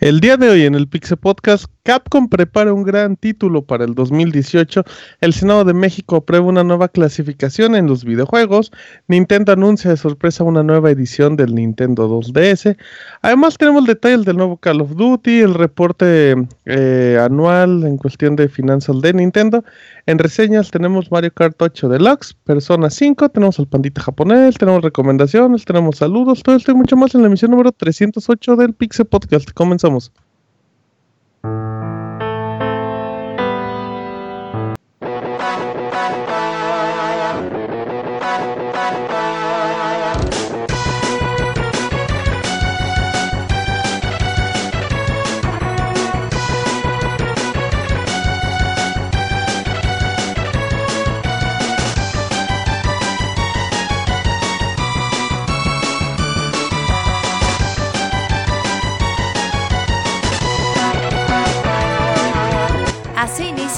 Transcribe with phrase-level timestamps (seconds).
[0.00, 3.96] El día de hoy en el Pixel Podcast, Capcom prepara un gran título para el
[3.96, 4.84] 2018,
[5.20, 8.70] el Senado de México aprueba una nueva clasificación en los videojuegos,
[9.08, 12.76] Nintendo anuncia de sorpresa una nueva edición del Nintendo 2DS,
[13.22, 16.36] además tenemos detalles del nuevo Call of Duty, el reporte
[16.66, 19.64] eh, anual en cuestión de finanzas de Nintendo,
[20.06, 25.64] en reseñas tenemos Mario Kart 8 Deluxe, Persona 5, tenemos el pandita japonés, tenemos recomendaciones,
[25.64, 29.50] tenemos saludos, todo esto y mucho más en la emisión número 308 del Pixel Podcast.
[29.50, 30.12] Comenzamos.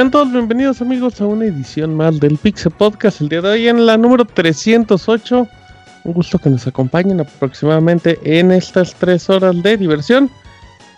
[0.00, 3.20] Sean todos bienvenidos amigos a una edición más del Pixel Podcast.
[3.20, 5.46] El día de hoy en la número 308.
[6.04, 10.30] Un gusto que nos acompañen aproximadamente en estas tres horas de diversión.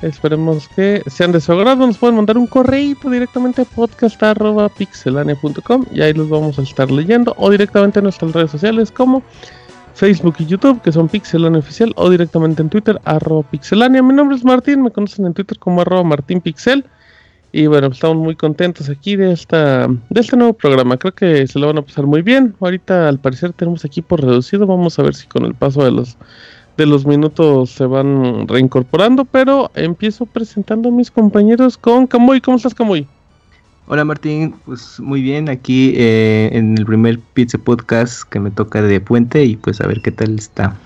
[0.03, 1.85] Esperemos que sean de su agrado.
[1.85, 7.35] Nos pueden mandar un correo directamente a podcast.pixelania.com y ahí los vamos a estar leyendo.
[7.39, 9.24] O directamente en nuestras redes sociales como
[9.95, 14.01] Facebook y YouTube, que son Pixelania Oficial, o directamente en Twitter, arroba Pixelania.
[14.01, 16.85] Mi nombre es Martín, me conocen en Twitter como arroba Martín Pixel.
[17.55, 20.96] Y bueno, estamos muy contentos aquí de esta de este nuevo programa.
[20.96, 22.55] Creo que se lo van a pasar muy bien.
[22.61, 24.67] Ahorita al parecer tenemos equipo reducido.
[24.67, 26.17] Vamos a ver si con el paso de los
[26.79, 29.27] de los minutos se van reincorporando.
[29.27, 32.41] Pero empiezo presentando a mis compañeros con Camuy.
[32.41, 33.07] ¿Cómo estás, Camuy?
[33.86, 38.80] Hola Martín, pues muy bien, aquí eh, en el primer Pizza Podcast que me toca
[38.80, 40.77] de puente y pues a ver qué tal está.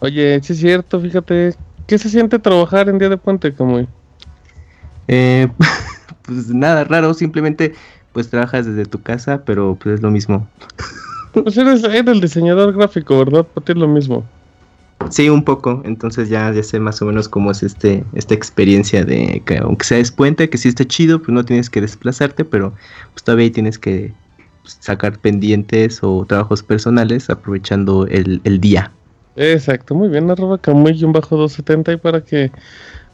[0.00, 1.54] Oye, sí es cierto, fíjate,
[1.86, 3.86] ¿qué se siente trabajar en día de puente, Camuy?
[5.12, 5.48] Eh,
[6.22, 7.74] pues nada raro, simplemente
[8.12, 10.48] pues trabajas desde tu casa, pero pues es lo mismo.
[11.32, 13.44] Pues eres, eres el diseñador gráfico, ¿verdad?
[13.44, 14.24] Para ti es lo mismo.
[15.08, 19.04] Sí, un poco, entonces ya, ya sé más o menos cómo es este esta experiencia
[19.04, 22.72] de que aunque sea puente, que sí está chido, pues no tienes que desplazarte, pero
[23.12, 24.12] pues todavía tienes que
[24.62, 28.92] pues, sacar pendientes o trabajos personales aprovechando el, el día.
[29.34, 32.52] Exacto, muy bien, arroba camuy-270 y para que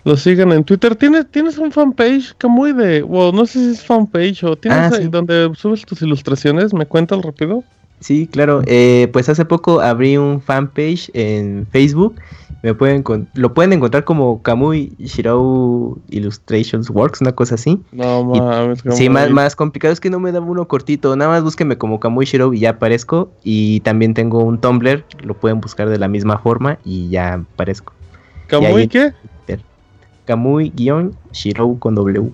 [0.07, 0.95] lo sigan en Twitter.
[0.97, 4.97] ¿Tienes, tienes un fanpage, Camuy, de, well, no sé si es fanpage o tienes Ah,
[4.97, 5.09] ahí sí.
[5.09, 6.73] donde subes tus ilustraciones?
[6.73, 7.65] ¿Me cuentas rápido?
[7.99, 8.63] Sí, claro.
[8.67, 12.15] eh, pues hace poco abrí un fanpage en Facebook.
[12.63, 17.81] Me pueden lo pueden encontrar como Kamui Shirou Illustrations Works, una cosa así.
[17.93, 18.83] No mames.
[18.93, 21.15] Sí, más, más complicado es que no me daba uno cortito.
[21.17, 23.31] Nada más búsquenme como Kamui Shirou y ya aparezco.
[23.45, 27.93] Y también tengo un Tumblr, lo pueden buscar de la misma forma y ya aparezco.
[28.47, 29.13] ¿Camuy y ahí- qué?
[30.27, 32.31] Kamui-Shirou con W.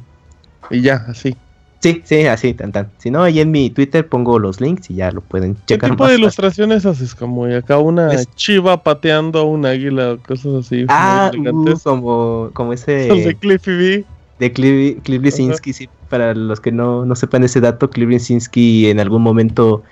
[0.71, 1.37] Y ya, así.
[1.81, 2.91] Sí, sí, así, tan tan.
[2.99, 5.91] Si no, ahí en mi Twitter pongo los links y ya lo pueden ¿Qué checar.
[5.91, 6.23] tipo más de fácil.
[6.23, 7.55] ilustraciones haces, Camuy?
[7.55, 10.87] Acá una Es- chiva pateando a un águila o cosas así.
[10.89, 13.09] Ah, uh, como, como ese...
[13.09, 14.05] Los de Cliffy B.
[14.39, 18.89] de Cliff, Cliff Bleszinski, sí, para los que no, no sepan ese dato, Cliff Bleszinski
[18.89, 19.83] en algún momento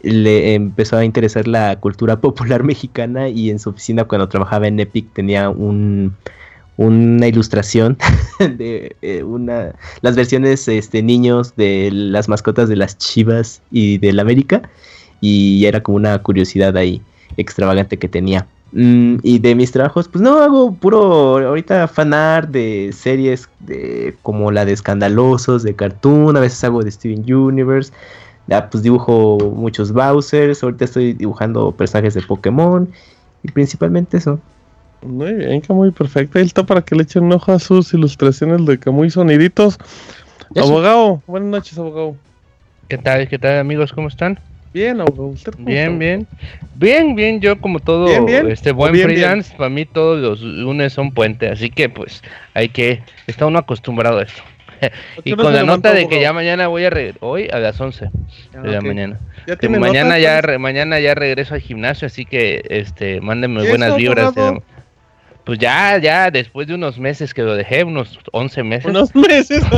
[0.00, 4.80] le empezó a interesar la cultura popular mexicana y en su oficina cuando trabajaba en
[4.80, 6.16] Epic tenía un
[6.76, 7.96] una ilustración
[8.38, 14.18] de eh, una las versiones este niños de las mascotas de las Chivas y del
[14.18, 14.62] América
[15.20, 17.00] y era como una curiosidad ahí
[17.36, 18.46] extravagante que tenía.
[18.72, 24.50] Mm, y de mis trabajos, pues no hago puro ahorita fanart de series de, como
[24.50, 27.92] la de Escandalosos, de Cartoon, a veces hago de Steven Universe,
[28.48, 32.90] ya, pues dibujo muchos Bowsers, ahorita estoy dibujando personajes de Pokémon
[33.44, 34.40] y principalmente eso.
[35.04, 36.38] Muy bien, Camuy, perfecto.
[36.38, 39.78] Ahí está para que le echen un ojo a sus ilustraciones de Camuy Soniditos.
[40.54, 40.64] Eso.
[40.66, 42.16] Abogado, buenas noches, abogado.
[42.88, 43.28] ¿Qué tal?
[43.28, 43.92] ¿Qué tal amigos?
[43.92, 44.38] ¿Cómo están?
[44.72, 45.28] Bien, abogado.
[45.28, 45.98] ¿Usted cómo Bien, está?
[45.98, 46.26] bien.
[46.76, 48.50] Bien, bien, yo como todo Bien, bien.
[48.50, 52.22] este buen bien, freelance, para mí todos los lunes son puente, así que pues
[52.54, 54.42] hay que, está uno acostumbrado a esto.
[54.82, 54.88] ¿A
[55.22, 57.80] qué Y con la nota de que ya mañana voy a re- hoy a las
[57.80, 58.06] 11
[58.62, 59.18] de la mañana.
[59.46, 63.20] ¿Ya Que tiene mañana nota, ya re- mañana ya regreso al gimnasio, así que este
[63.20, 64.36] mándenme ¿Y buenas vibras.
[64.36, 64.62] abogado?
[65.44, 68.86] Pues ya, ya, después de unos meses que lo dejé, unos 11 meses.
[68.90, 69.62] Unos meses.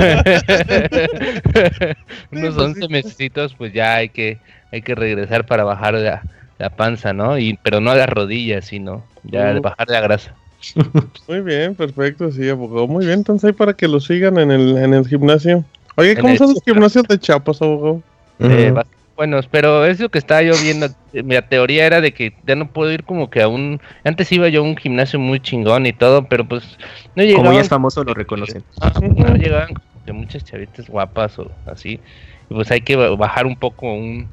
[2.31, 2.89] unos pues 11 sí.
[2.89, 4.39] mesecitos, pues ya hay que
[4.73, 6.23] hay que regresar para bajar la,
[6.59, 7.39] la panza, ¿no?
[7.39, 9.61] Y pero no a las rodillas, sino ya Uh.
[9.61, 10.35] bajar la grasa.
[11.29, 12.87] Muy bien, perfecto, sí, abogado.
[12.87, 15.65] Muy bien, entonces ahí para que lo sigan en el, en el gimnasio.
[15.97, 18.03] Oye, ¿cómo son los gimnasios de Chiapas, abogado?
[18.39, 18.87] Eh, va-
[19.17, 20.89] buenos, pero es lo que estaba yo viendo.
[21.13, 23.81] Mi teoría era de que ya no puedo ir como que a un.
[24.05, 26.79] Antes iba yo a un gimnasio muy chingón y todo, pero pues
[27.15, 27.45] no llegaban.
[27.47, 28.63] Como ya es famoso, lo reconocen.
[28.81, 32.01] Ah, no llegaban como que muchas chavitas guapas o así.
[32.49, 34.29] Y pues hay que ba- bajar un poco un,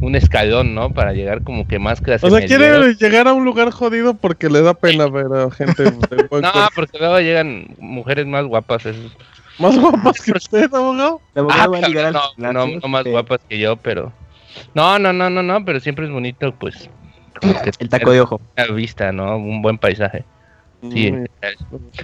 [0.00, 0.90] un escalón, ¿no?
[0.94, 4.48] Para llegar como que más clase O sea, quiere llegar a un lugar jodido porque
[4.48, 5.90] le da pena ver a gente de
[6.30, 6.70] buen No, cuerpo.
[6.74, 8.86] porque luego llegan mujeres más guapas.
[8.86, 9.14] Esos.
[9.58, 11.20] más guapas que usted, abogado.
[11.34, 11.80] La Ah, va a
[12.12, 14.12] no, al no, no más eh, guapas que yo, pero.
[14.74, 16.88] No, no, no, no, no, pero siempre es bonito, pues.
[17.78, 18.40] El taco de ojo.
[18.56, 19.36] una vista, ¿no?
[19.36, 20.24] Un buen paisaje.
[20.90, 21.12] Sí.
[21.12, 21.24] Mm,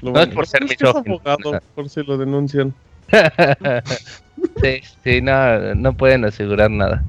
[0.02, 1.62] lo No es por ser misógino, abogado, nada.
[1.74, 2.74] por si lo denuncian.
[4.62, 7.04] sí, sí, no, no pueden asegurar nada.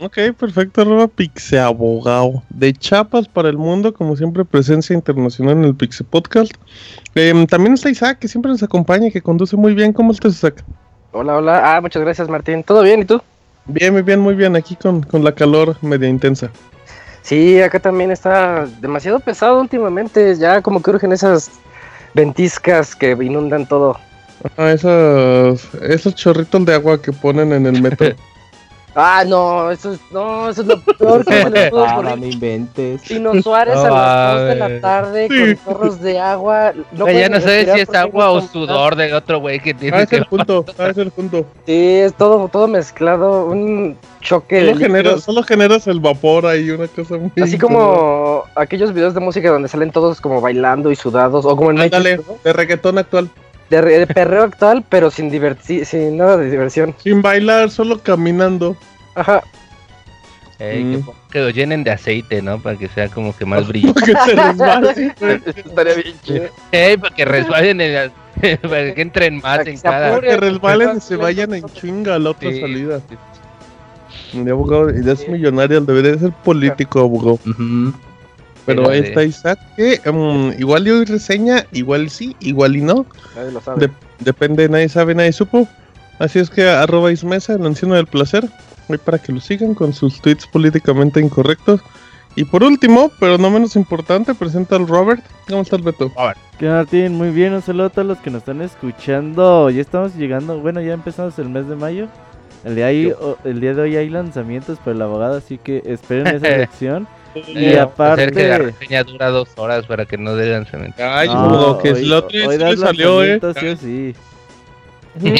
[0.00, 2.42] Ok, perfecto, arroba Pixeabogado.
[2.50, 6.52] De Chiapas para el mundo, como siempre, presencia internacional en el Pixe Podcast.
[7.14, 9.92] Em, también está Isaac, que siempre nos acompaña, que conduce muy bien.
[9.92, 10.64] ¿Cómo estás, Isaac?
[11.12, 11.76] Hola, hola.
[11.76, 12.64] Ah, muchas gracias, Martín.
[12.64, 13.02] ¿Todo bien?
[13.02, 13.22] ¿Y tú?
[13.66, 14.56] Bien, muy bien, muy bien.
[14.56, 16.50] Aquí con, con la calor media intensa.
[17.22, 20.36] Sí, acá también está demasiado pesado últimamente.
[20.36, 21.50] Ya como que urgen esas
[22.12, 23.98] ventiscas que inundan todo.
[24.56, 28.14] Ah, esos, esos chorritos de agua que ponen en el metro.
[28.96, 32.18] Ah, no, eso es, no, eso es lo peor que se les pudo Ah, ocurrir.
[32.18, 33.02] no inventes.
[33.02, 35.56] Pino Suárez No a las 2 de la tarde Sí.
[35.56, 36.72] con chorros de agua.
[36.92, 40.02] No ya no sabes si es agua o sudor del otro güey que tiene ah,
[40.02, 41.44] es que el punto, ah, es el punto.
[41.66, 43.46] Sí, es todo, todo mezclado.
[43.46, 45.24] Un choque de Solo, genera, líquidos.
[45.24, 47.30] solo generas el vapor ahí, una cosa muy...
[47.42, 51.44] Así como aquellos videos de música donde salen todos como bailando y sudados.
[51.44, 53.28] O como el Ándale, de reggaetón actual.
[53.70, 56.94] De, re- de perreo actual, pero sin, diverti sin nada de diversión.
[57.02, 58.76] Sin bailar, solo caminando.
[59.14, 59.42] Ajá.
[60.58, 61.02] Ey, que, Mm.
[61.02, 62.60] pon- que lo llenen de aceite, ¿no?
[62.60, 63.92] Para que sea como que más brillo.
[63.94, 65.14] Para que se resbale.
[65.56, 66.44] Estaría bien chido.
[66.72, 67.78] Ey, para que resbalen
[68.62, 70.10] para que entren más Para que en cada.
[70.12, 70.28] apure.
[70.28, 72.60] que resbalen y se vayan en chinga a la otra Sí.
[72.60, 73.00] salida.
[74.32, 77.38] Mi abogado, y es millonario, debería de ser político, abogado.
[77.46, 77.92] Ujú.
[78.66, 83.06] Pero ahí está Isaac, que mm, igual yo reseña, igual sí, igual y no.
[83.36, 83.86] Nadie lo sabe.
[83.86, 85.68] De- depende, nadie sabe, nadie supo.
[86.18, 88.48] Así es que arroba Ismesa, el anciano del placer.
[88.88, 91.80] Ahí para que lo sigan con sus tweets políticamente incorrectos.
[92.36, 95.22] Y por último, pero no menos importante, presenta al Robert.
[95.48, 96.12] ¿Cómo estás, Beto?
[96.58, 97.14] ¿Qué Martín?
[97.14, 99.70] Muy bien, un saludo a todos los que nos están escuchando.
[99.70, 102.08] Ya estamos llegando, bueno, ya empezamos el mes de mayo.
[102.64, 105.82] El día, ahí- o- el día de hoy hay lanzamientos para el abogado, así que
[105.86, 107.06] esperen esa sección.
[107.34, 111.02] Y Eh, aparte- hacer que la reseña dura dos horas para que no dé lanzamiento.
[111.04, 113.40] Ay, No, que das le salió, eh.
[113.58, 114.14] sí sí.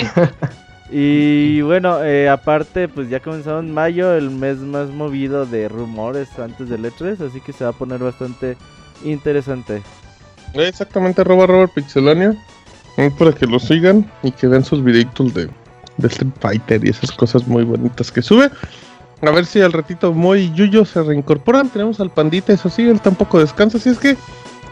[0.91, 6.29] Y bueno, eh, aparte, pues ya comenzó en mayo, el mes más movido de rumores
[6.39, 8.57] antes del E3, así que se va a poner bastante
[9.03, 9.83] interesante.
[10.53, 12.37] Exactamente, arroba Robert Pixelania.
[13.19, 15.49] Para que lo sigan y que vean sus videitos de,
[15.97, 18.51] de Street Fighter y esas cosas muy bonitas que sube.
[19.27, 21.69] A ver si al ratito Moy y Yuyo se reincorporan.
[21.71, 23.79] Tenemos al Pandita, eso sí, él tampoco descansa.
[23.79, 24.17] Así es que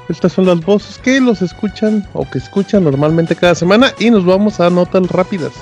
[0.08, 3.92] estas son las voces que los escuchan o que escuchan normalmente cada semana.
[3.98, 5.52] Y nos vamos a notas rápidas.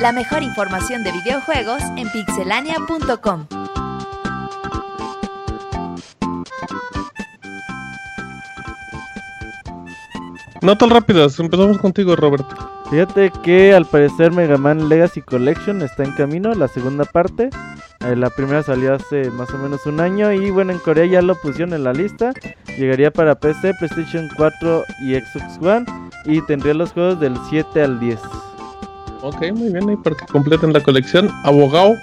[0.00, 3.46] La mejor información de videojuegos en pixelania.com.
[10.60, 12.44] Notas rápidas, empezamos contigo, Robert.
[12.90, 17.50] Fíjate que al parecer Mega Man Legacy Collection está en camino, la segunda parte.
[18.00, 21.22] Eh, la primera salió hace más o menos un año y bueno, en Corea ya
[21.22, 22.32] lo pusieron en la lista.
[22.76, 25.86] Llegaría para PC, PlayStation 4 y Xbox One
[26.24, 28.18] y tendría los juegos del 7 al 10.
[29.22, 31.30] Ok, muy bien, ahí para que completen la colección.
[31.44, 31.94] Abogado,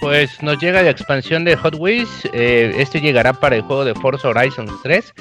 [0.00, 2.28] Pues nos llega la expansión de Hot Wheels.
[2.32, 5.14] eh, este llegará para el juego de Forza Horizon 3.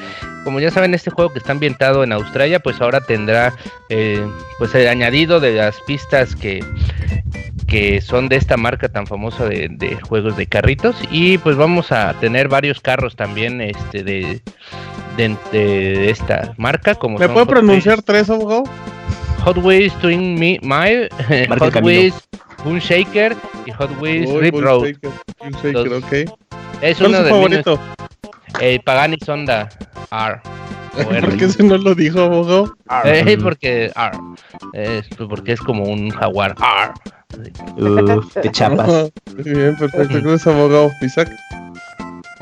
[0.43, 3.53] Como ya saben, este juego que está ambientado en Australia, pues ahora tendrá
[3.89, 4.25] eh,
[4.59, 6.63] pues el añadido de las pistas que,
[7.67, 11.91] que son de esta marca tan famosa de, de juegos de carritos y pues vamos
[11.91, 14.41] a tener varios carros también este de,
[15.17, 18.63] de, de esta marca como ¿Me Hot pronunciar Wheels- tres, abogado?
[19.43, 21.07] Hot Wheels Twin Mi- Mile,
[21.59, 21.75] Hot.
[21.83, 22.24] Wheels
[22.65, 24.85] Boom Shaker y Hot Wheels Uy, Rip Road.
[24.87, 26.11] Shaker, Bull Shaker, Los- ok.
[26.81, 27.79] Es ¿Cuál uno es de favorito?
[28.59, 29.69] el Pagani Sonda
[30.11, 30.41] R.
[31.21, 32.75] ¿Por qué si no lo dijo, abogado?
[33.03, 34.17] Eh, porque R.
[34.73, 36.93] Es, pues, porque es como un jaguar R.
[38.15, 38.87] Uf, qué chapas.
[39.35, 40.19] Muy bien, perfecto.
[40.21, 40.91] Gracias, abogado.
[41.01, 41.29] Isaac.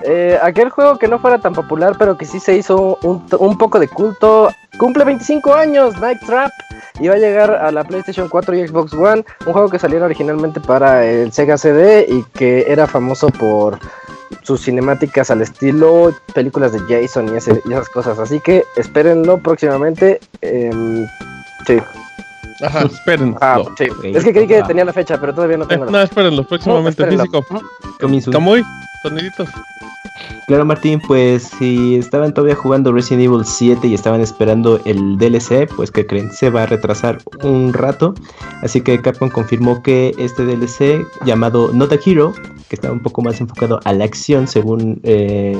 [0.05, 3.57] Eh, aquel juego que no fuera tan popular, pero que sí se hizo un, un
[3.57, 6.51] poco de culto, cumple 25 años, Night Trap,
[6.99, 10.05] y va a llegar a la PlayStation 4 y Xbox One, un juego que saliera
[10.05, 13.79] originalmente para el Sega CD y que era famoso por
[14.41, 19.37] sus cinemáticas al estilo películas de Jason y, ese- y esas cosas, así que espérenlo
[19.37, 20.19] próximamente.
[20.41, 21.07] em,
[21.65, 21.77] sí,
[22.61, 23.37] Ajá, espérenlo.
[23.41, 23.87] ah, sí.
[24.03, 26.43] Es que creí que tenía la fecha, pero todavía no Eh, tengo la no, espérenlo,
[26.43, 27.41] próximamente No, espérenlo.
[27.41, 28.31] físico.
[28.31, 28.63] Camuy,
[29.03, 29.49] soniditos.
[30.47, 35.69] Claro, Martín, pues si estaban todavía jugando Resident Evil 7 y estaban esperando el DLC,
[35.73, 38.13] pues que creen, se va a retrasar un rato.
[38.61, 42.33] Así que Capcom confirmó que este DLC llamado Not a Hero,
[42.67, 45.57] que está un poco más enfocado a la acción según eh,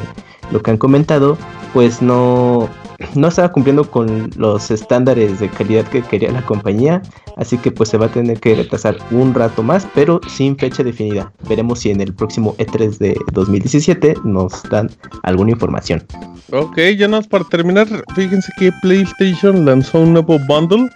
[0.52, 1.38] lo que han comentado,
[1.74, 2.70] pues no,
[3.16, 7.02] no estaba cumpliendo con los estándares de calidad que quería la compañía.
[7.38, 10.84] Así que pues se va a tener que retrasar un rato más, pero sin fecha
[10.84, 11.32] definida.
[11.50, 14.90] Veremos si en el próximo E3 de 2017 nos dan
[15.24, 16.04] alguna información.
[16.52, 20.90] Ok, ya más para terminar, fíjense que PlayStation lanzó un nuevo bundle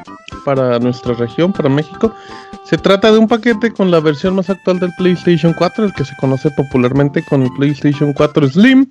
[0.45, 2.13] para nuestra región, para México.
[2.65, 6.05] Se trata de un paquete con la versión más actual del PlayStation 4, el que
[6.05, 8.87] se conoce popularmente con PlayStation 4 Slim.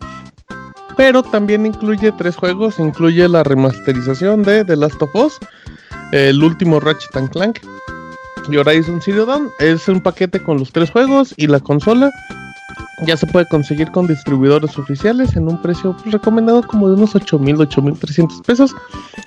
[0.96, 5.38] Pero también incluye tres juegos, incluye la remasterización de The Last of Us,
[6.12, 7.58] el último Ratchet and Clank
[8.50, 9.50] y Horizon Zero Dawn.
[9.58, 12.10] Es un paquete con los tres juegos y la consola.
[13.06, 17.68] Ya se puede conseguir con distribuidores oficiales en un precio recomendado como de unos 8.000,
[17.68, 18.74] 8.300 pesos.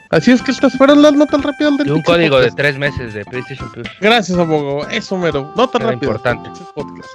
[0.10, 2.80] Así es que estas fueron las notas rápidas del Y un Pixel código de tres
[2.80, 3.88] meses de PlayStation Plus.
[4.02, 4.90] Gracias, abogado.
[4.90, 5.54] Eso mero.
[5.56, 6.24] Notas Era rápidas.
[6.24, 6.50] del importante.
[6.74, 7.10] Podcast.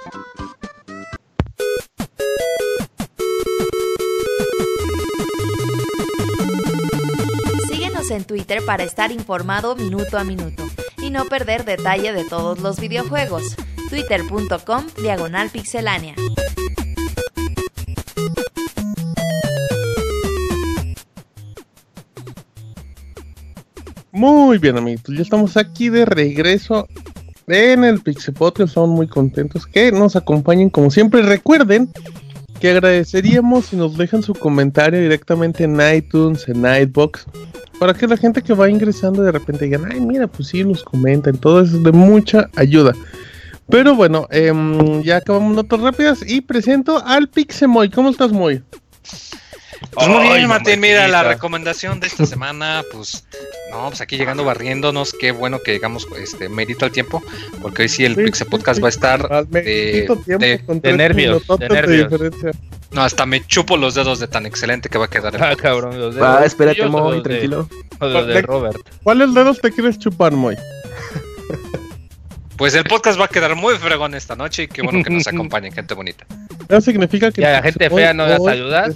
[8.11, 10.63] En Twitter para estar informado minuto a minuto
[11.01, 13.55] y no perder detalle de todos los videojuegos.
[13.89, 16.13] Twitter.com Diagonal Pixelánea.
[24.11, 25.03] Muy bien, amigos.
[25.07, 26.87] Ya estamos aquí de regreso
[27.47, 28.35] en el Pixel.
[28.59, 31.23] Estamos muy contentos que nos acompañen como siempre.
[31.23, 31.89] Recuerden
[32.59, 37.25] que agradeceríamos si nos dejan su comentario directamente en iTunes, en iBox,
[37.79, 40.83] para que la gente que va ingresando de repente digan, ay, mira, pues sí, los
[40.83, 41.37] comentan.
[41.37, 42.93] Todo eso es de mucha ayuda.
[43.69, 47.89] Pero bueno, em, ya acabamos notas rápidas y presento al Pixemoy.
[47.89, 48.63] ¿Cómo estás, Moy?
[49.91, 53.25] Pues muy Ay, bien, Martín, mira, la recomendación de esta semana, pues,
[53.71, 57.23] no, pues aquí llegando barriéndonos, qué bueno que llegamos, este, mérito al tiempo,
[57.61, 58.81] porque hoy sí el Sí, Pixel Podcast sí.
[58.81, 60.07] va a estar, de-
[60.97, 62.11] nervios, de nervios.
[62.91, 65.35] no, hasta me chupo los dedos de tan excelente que va a quedar.
[65.35, 65.99] el Ah, cabrón.
[65.99, 67.69] Los Ah, espérate, Moy, de- tranquilo.
[67.99, 68.77] los de De- Robert.
[69.03, 70.55] ¿Cuáles dedos te quieres chupar, Moy?
[72.57, 75.27] Pues el podcast va a quedar muy fregón esta noche y qué bueno que nos
[75.27, 76.25] acompañen, gente bonita.
[76.69, 77.41] Eso significa que.
[77.41, 78.95] Ya, la gente fea no Hoy- ayudas.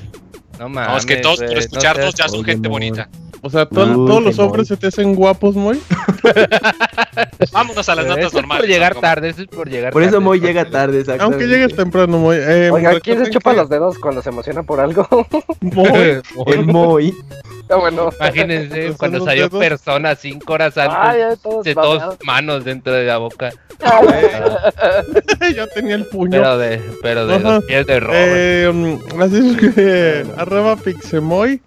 [0.59, 0.91] No mames.
[0.91, 3.09] No, es que todos por no escucharnos seas- ya son Oye, gente bonita.
[3.41, 5.79] O sea, to- Uy, todos los hombres se te hacen guapos, Moy.
[7.51, 8.67] Vámonos a las notas es por normales.
[8.67, 10.23] llegar tarde, eso es por llegar Por eso tarde.
[10.25, 11.23] Moy llega tarde, exactamente.
[11.23, 12.37] Aunque llegues temprano, Moy.
[12.39, 15.07] Eh, Oiga, ¿quién se chupa que los dedos cuando se emociona por algo?
[15.61, 17.15] Moy, El Moy.
[17.61, 18.09] Está bueno.
[18.19, 19.59] Imagínense cuando salió dedos.
[19.63, 20.97] persona cinco horas antes.
[20.99, 23.51] Ay, ya todos de dos manos dentro de la boca.
[25.55, 26.31] ya tenía el puño.
[26.31, 28.19] Pero de, pero de los pies de Robert.
[28.35, 31.61] Eh, mm, así es que arroba Pixemoy,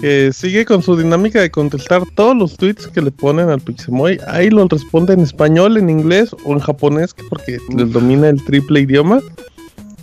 [0.00, 4.18] que sigue con su dinámica de contestar todos los tweets que le ponen al Pixemoy.
[4.26, 8.44] Ahí lo responde en español, en inglés o en japonés, que porque les domina el
[8.44, 9.20] triple idioma.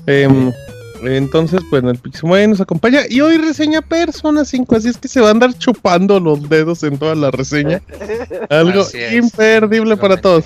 [0.08, 0.52] Em,
[1.04, 5.22] entonces, bueno, el Pixemoy nos acompaña y hoy reseña Persona 5, así es que se
[5.22, 7.82] va a andar chupando los dedos en toda la reseña.
[8.50, 9.14] Algo es.
[9.14, 10.46] imperdible para todos.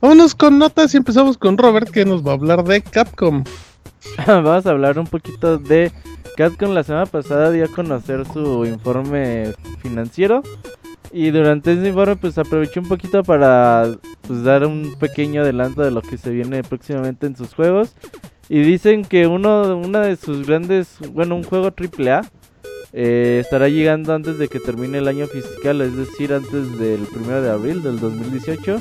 [0.00, 3.42] Vámonos con notas y empezamos con Robert, que nos va a hablar de Capcom.
[4.26, 5.90] Vamos a hablar un poquito de
[6.38, 6.72] Capcom.
[6.72, 10.44] La semana pasada dio a conocer su informe financiero.
[11.10, 15.90] Y durante ese informe pues aprovechó un poquito para pues, dar un pequeño adelanto de
[15.90, 17.96] lo que se viene próximamente en sus juegos.
[18.48, 22.30] Y dicen que uno, una de sus grandes, bueno, un juego AAA
[22.92, 27.42] eh, estará llegando antes de que termine el año fiscal, es decir, antes del 1
[27.42, 28.80] de abril del 2018.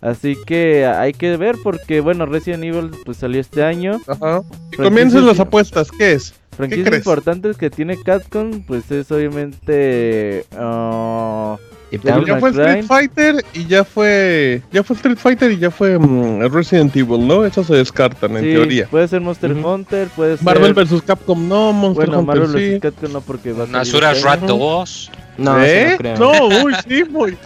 [0.00, 4.00] Así que hay que ver porque, bueno, Resident Evil pues salió este año.
[4.06, 4.42] Ajá.
[4.72, 5.90] Y comiencen las apuestas.
[5.90, 6.34] ¿Qué es?
[6.56, 7.00] Franquicias crees?
[7.02, 10.44] importantes que tiene Capcom, pues es obviamente...
[10.50, 12.26] Down.
[12.26, 12.50] Ya fue.
[12.50, 14.62] Street Fighter y ya fue.
[14.72, 17.44] Ya fue Street Fighter y ya fue mm, Resident Evil, ¿no?
[17.44, 18.86] Eso se descartan en sí, teoría.
[18.88, 19.52] puede ser Monster.
[19.52, 20.44] Hunter, puede ser...
[20.44, 22.70] Marvel vs Capcom no, Monster Bueno, Hunter Marvel sí.
[22.74, 22.80] vs.
[22.82, 24.56] Capcom no porque va a Una salir Suras este Rat año.
[24.58, 25.10] 2.
[25.38, 25.90] No, ¿Eh?
[25.92, 26.16] no creo.
[26.18, 27.36] No, uy, sí, muy.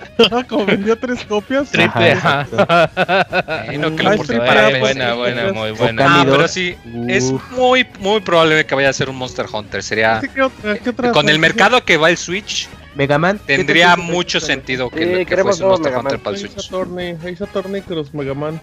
[0.48, 1.70] Como vendió tres copias.
[1.70, 3.64] Triple Ajá, A.
[3.70, 6.04] Eh, no, que para- para pues, buena, sí, buena, pues, muy buena.
[6.20, 6.74] Ah, pero sí,
[7.08, 9.82] es muy, muy probable que vaya a ser un Monster Hunter.
[9.82, 10.20] Sería.
[10.22, 13.38] Sí, ¿qué otra- qué otra Con el mercado que va el Switch, Mega Man.
[13.46, 16.40] ¿qué te tendría mucho sentido que, Sí, que queremos fuese un Monster Hunter para el
[16.40, 16.56] Switch.
[16.58, 18.60] Ace Attorney Cross Mega Man.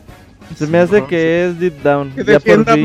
[0.58, 2.10] Se me hace que es Deep Down.
[2.12, 2.82] Que ya por defienda fin.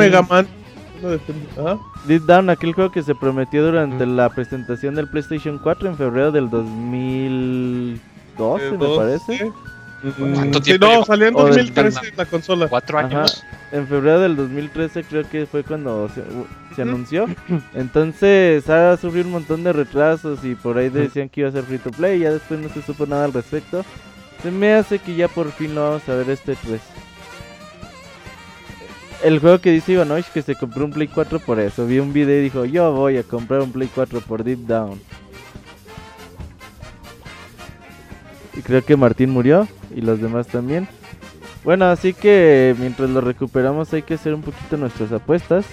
[1.58, 1.78] Ajá.
[2.06, 6.32] Deep Down, aquel juego que se prometió durante la presentación del PlayStation 4 en febrero
[6.32, 9.52] del 2012, Eh, me parece.
[10.18, 12.68] ¿Cuánto Mm, tiempo sí, no, salió en O del- 2013 la consola.
[12.68, 13.06] Cuatro Ajá.
[13.06, 13.42] años.
[13.72, 16.08] En febrero del 2013 creo que fue cuando
[16.74, 17.26] se, anunció.
[17.74, 21.64] Entonces ha sufrido un montón de retrasos y por ahí decían que iba a ser
[21.64, 22.20] free to play.
[22.20, 23.82] Ya después no se supo nada al respecto.
[24.42, 26.80] Se me hace que ya por fin lo vamos a ver este 3.
[29.25, 31.87] El juego que dice Ivanovich que se compró un Play 4 por eso.
[31.87, 35.00] Vi un video y dijo, yo voy a comprar un Play 4 por Deep Down.
[38.57, 40.87] Y creo que Martín murió y los demás también.
[41.64, 45.64] Bueno, así que mientras lo recuperamos hay que hacer un poquito nuestras apuestas.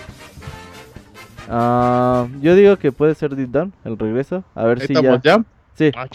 [1.50, 4.46] Ah, yo digo que puede ser Deep Down, el regreso.
[4.56, 5.38] A ver Ahí si estamos, ya.
[5.38, 5.44] ¿ya?
[5.76, 6.08] Sí, Ah.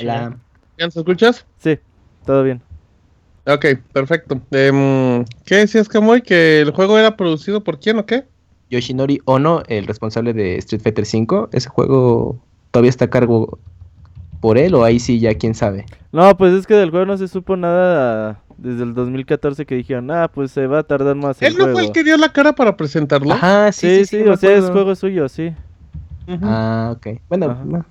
[0.79, 1.47] ¿Ya nos escuchas?
[1.59, 1.79] sí,
[2.25, 2.63] todo bien.
[3.47, 4.41] Ok, perfecto.
[4.51, 6.23] Em, ¿Qué decías, Camoy?
[6.23, 8.25] ¿Que el juego era producido por quién o qué?
[8.71, 11.49] Yoshinori Ono, el responsable de Street Fighter V.
[11.53, 12.39] Ese juego
[12.73, 13.59] todavía está a cargo
[14.41, 15.87] por él o ahí sí ya quién sabe.
[16.13, 20.11] No, pues es que del juego no se supo nada desde el 2014 que dijeron,
[20.11, 21.79] ah, pues se va a tardar más el ¿Él no juego.
[21.79, 23.33] fue el que dio la cara para presentarlo?
[23.35, 25.53] Ajá, sí, Sí, sí, o sea, es juego suyo, sí.
[26.43, 27.19] Ah, ok.
[27.29, 27.85] Bueno, no.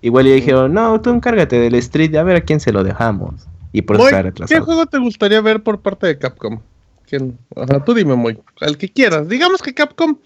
[0.00, 3.46] Igual le dijeron, no, tú encárgate del Street, a ver a quién se lo dejamos.
[3.76, 6.60] Y por eso Moy, está ¿Qué juego te gustaría ver por parte de Capcom?
[7.06, 7.38] ¿Quién?
[7.54, 8.38] Ajá, tú dime, Moy.
[8.62, 9.28] El que quieras.
[9.28, 10.16] Digamos que Capcom.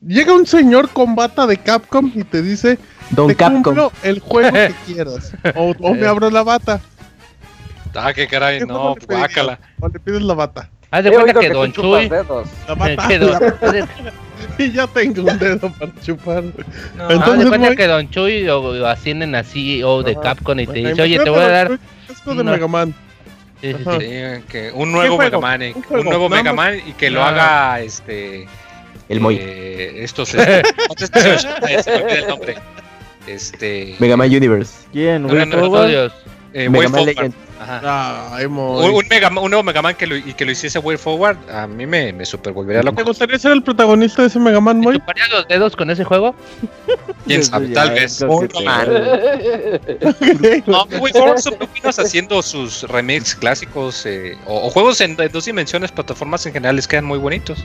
[0.00, 2.78] Llega un señor con bata de Capcom y te dice:
[3.10, 3.62] Don Te Capcom.
[3.62, 5.34] cumplo el juego que quieras.
[5.54, 6.80] O, o me abro la bata.
[7.94, 9.60] Ah, qué caray, ¿Qué no, guácala.
[9.80, 10.70] O le pides la bata.
[10.90, 12.08] Haz de He cuenta que tú Don Chuy.
[12.08, 13.06] La bata.
[13.06, 13.38] que Don-
[14.58, 16.42] y ya tengo un dedo para chupar.
[16.96, 20.22] No, haz de Entonces, cuenta que Don Chuy o, o ascienden así o de Ajá.
[20.22, 21.78] Capcom y te dice, oye, te voy a dar.
[22.16, 22.94] Juegos de una- Mega Man.
[23.60, 23.74] Sí,
[24.48, 25.18] que un nuevo?
[25.18, 26.52] Mega Man, eh, Un un nuevo Mega.
[26.52, 27.28] Man y que lo Ah.
[27.30, 28.46] haga este
[29.08, 29.36] El Moy.
[29.40, 31.42] eh, estos este, contestaciones,
[31.84, 32.54] se me olvida el nombre.
[33.26, 34.86] Este Mega Man Universe.
[34.92, 35.22] ¿Quién?
[35.22, 36.10] No, no, no.
[36.54, 37.06] Eh, Mega Way Man Forward.
[37.16, 37.34] Legend.
[37.60, 38.36] Ajá.
[38.36, 38.86] Ay, Moy.
[38.88, 41.36] Un, un Mega un nuevo Mega Man que lo, y que lo hiciese Way Forward,
[41.50, 43.04] a mí me, me super volvería ¿Te loco.
[43.04, 44.94] gustaría ser el protagonista de ese Mega Man, ¿Te Moy?
[44.98, 46.34] chuparías los dedos con ese juego?
[47.26, 48.22] Quién sabe, tal vez.
[50.66, 55.32] No, Way Forward son buenos haciendo sus remakes clásicos eh, o, o juegos en, en
[55.32, 57.64] dos dimensiones, plataformas en general les quedan muy bonitos.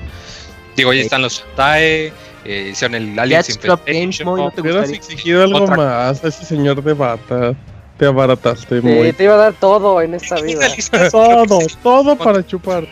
[0.76, 2.12] Digo, ahí están los TAE,
[2.46, 4.26] eh, hicieron el Aliens Infestation.
[4.28, 4.98] Moy, ¿no te Hubieras gustaría?
[5.14, 7.54] exigido algo más a ese señor de bata.
[7.98, 10.68] Te abarataste, Sí, te iba a dar todo en esta vida.
[11.12, 12.88] Todo, todo para chupar.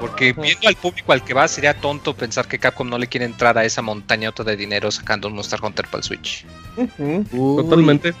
[0.00, 3.26] Porque viendo al público al que va, sería tonto pensar que Capcom no le quiere
[3.26, 6.46] entrar a esa montañota de dinero sacando un Monster Hunter para el Switch.
[7.32, 8.14] Totalmente.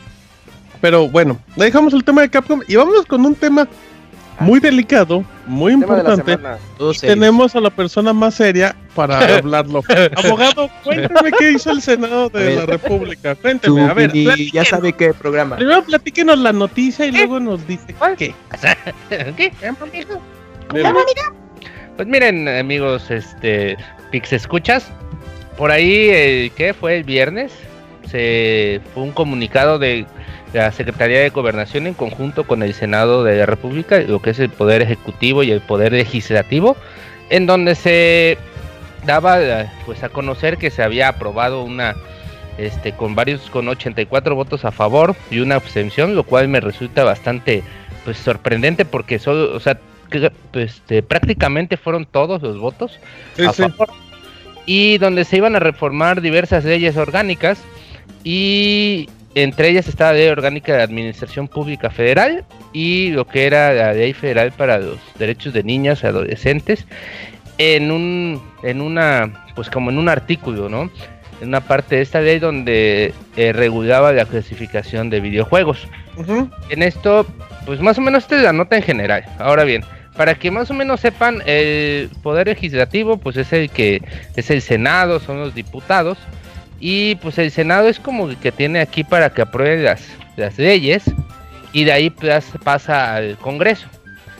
[0.80, 3.68] Pero bueno, dejamos el tema de Capcom y vamos con un tema
[4.40, 6.38] muy delicado, muy importante.
[6.78, 9.82] Y tenemos a la persona más seria para hablarlo.
[10.16, 13.34] Abogado, cuéntame qué hizo el Senado de la República.
[13.34, 14.12] Cuénteme, a ver.
[14.52, 15.56] Ya sabe qué programa.
[15.56, 18.34] Primero platíquenos la noticia y luego nos dice qué.
[19.36, 19.52] ¿Qué?
[21.96, 23.76] Pues miren, amigos, este
[24.10, 24.90] Pix escuchas.
[25.56, 27.52] Por ahí, eh, ¿qué fue el viernes?
[28.10, 30.06] Se fue un comunicado de
[30.52, 34.38] la Secretaría de Gobernación en conjunto con el Senado de la República, lo que es
[34.38, 36.76] el Poder Ejecutivo y el Poder Legislativo,
[37.30, 38.38] en donde se
[39.04, 39.38] daba
[39.86, 41.94] pues a conocer que se había aprobado una
[42.56, 47.04] este con varios con 84 votos a favor y una abstención, lo cual me resulta
[47.04, 47.62] bastante
[48.04, 49.78] pues sorprendente porque solo, o sea,
[50.10, 52.98] que, pues, este, prácticamente fueron todos los votos
[53.36, 53.62] Sí, a sí.
[53.62, 53.88] favor
[54.66, 57.58] y donde se iban a reformar diversas leyes orgánicas
[58.30, 63.72] y entre ellas estaba la ley orgánica de administración pública federal y lo que era
[63.72, 66.84] la ley federal para los derechos de niñas y adolescentes
[67.56, 70.90] en un en una pues como en un artículo no
[71.40, 75.86] en una parte de esta ley donde eh, regulaba la clasificación de videojuegos.
[76.68, 77.24] En esto,
[77.64, 79.24] pues más o menos esta es la nota en general.
[79.38, 79.84] Ahora bien,
[80.16, 84.02] para que más o menos sepan, el poder legislativo, pues es el que
[84.34, 86.18] es el Senado, son los diputados.
[86.80, 90.02] Y pues el Senado es como que tiene aquí para que apruebe las,
[90.36, 91.04] las leyes.
[91.72, 93.86] Y de ahí pues, pasa al Congreso.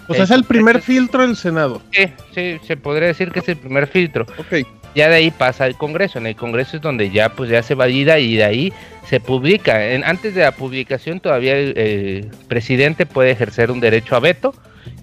[0.07, 1.83] O sea, es el primer filtro del Senado.
[1.93, 4.25] Sí, sí, se podría decir que es el primer filtro.
[4.39, 4.67] Ok.
[4.95, 6.19] Ya de ahí pasa al Congreso.
[6.19, 8.73] En el Congreso es donde ya pues ya se valida y de ahí
[9.07, 9.85] se publica.
[9.93, 14.55] En- antes de la publicación todavía el, el presidente puede ejercer un derecho a veto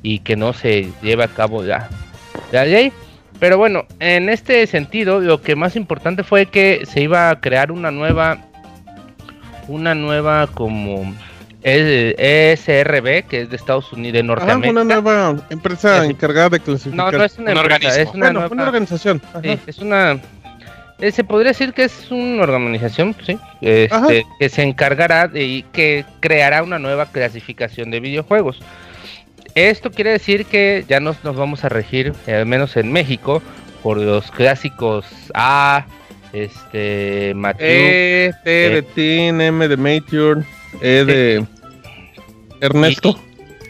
[0.02, 1.88] y que no se lleve a cabo la,
[2.52, 2.92] la ley.
[3.40, 7.72] Pero bueno, en este sentido, lo que más importante fue que se iba a crear
[7.72, 8.38] una nueva,
[9.68, 11.14] una nueva como
[11.64, 14.70] el ESRB, que es de Estados Unidos, de Ajá, Norteamérica.
[14.82, 17.14] una nueva empresa encargada de No, clasificar.
[17.18, 18.02] no es una Un empresa, organismo.
[18.10, 19.22] es una bueno, nueva- una organización.
[19.30, 19.42] Ajá.
[19.42, 20.20] Sí, es una.
[21.00, 24.08] eh, se podría decir que es una organización, sí, este, Ajá.
[24.40, 28.62] que se encargará de y que creará una nueva clasificación de videojuegos.
[29.56, 33.42] Esto quiere decir que ya nos, nos vamos a regir, eh, al menos en México,
[33.82, 35.86] por los clásicos A,
[36.34, 40.44] este, Mature, E, T de Teen, M de Mature,
[40.82, 41.46] E de
[42.60, 43.18] Ernesto.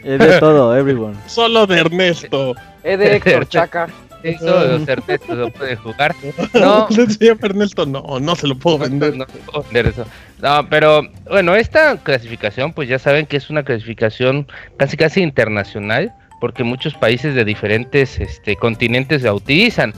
[0.02, 1.16] Es de todo, everyone.
[1.26, 2.54] Solo de Ernesto.
[2.82, 3.88] E de Héctor Chaca.
[4.32, 6.14] sí, todos los Ernestos lo pueden jugar.
[6.54, 6.88] No, No,
[7.42, 9.16] Ernesto, no, no se lo puedo vender.
[9.16, 10.06] No, puedo vender eso.
[10.40, 16.12] No, pero bueno, esta clasificación, pues ya saben que es una clasificación casi casi internacional,
[16.40, 19.94] porque muchos países de diferentes este, continentes la utilizan.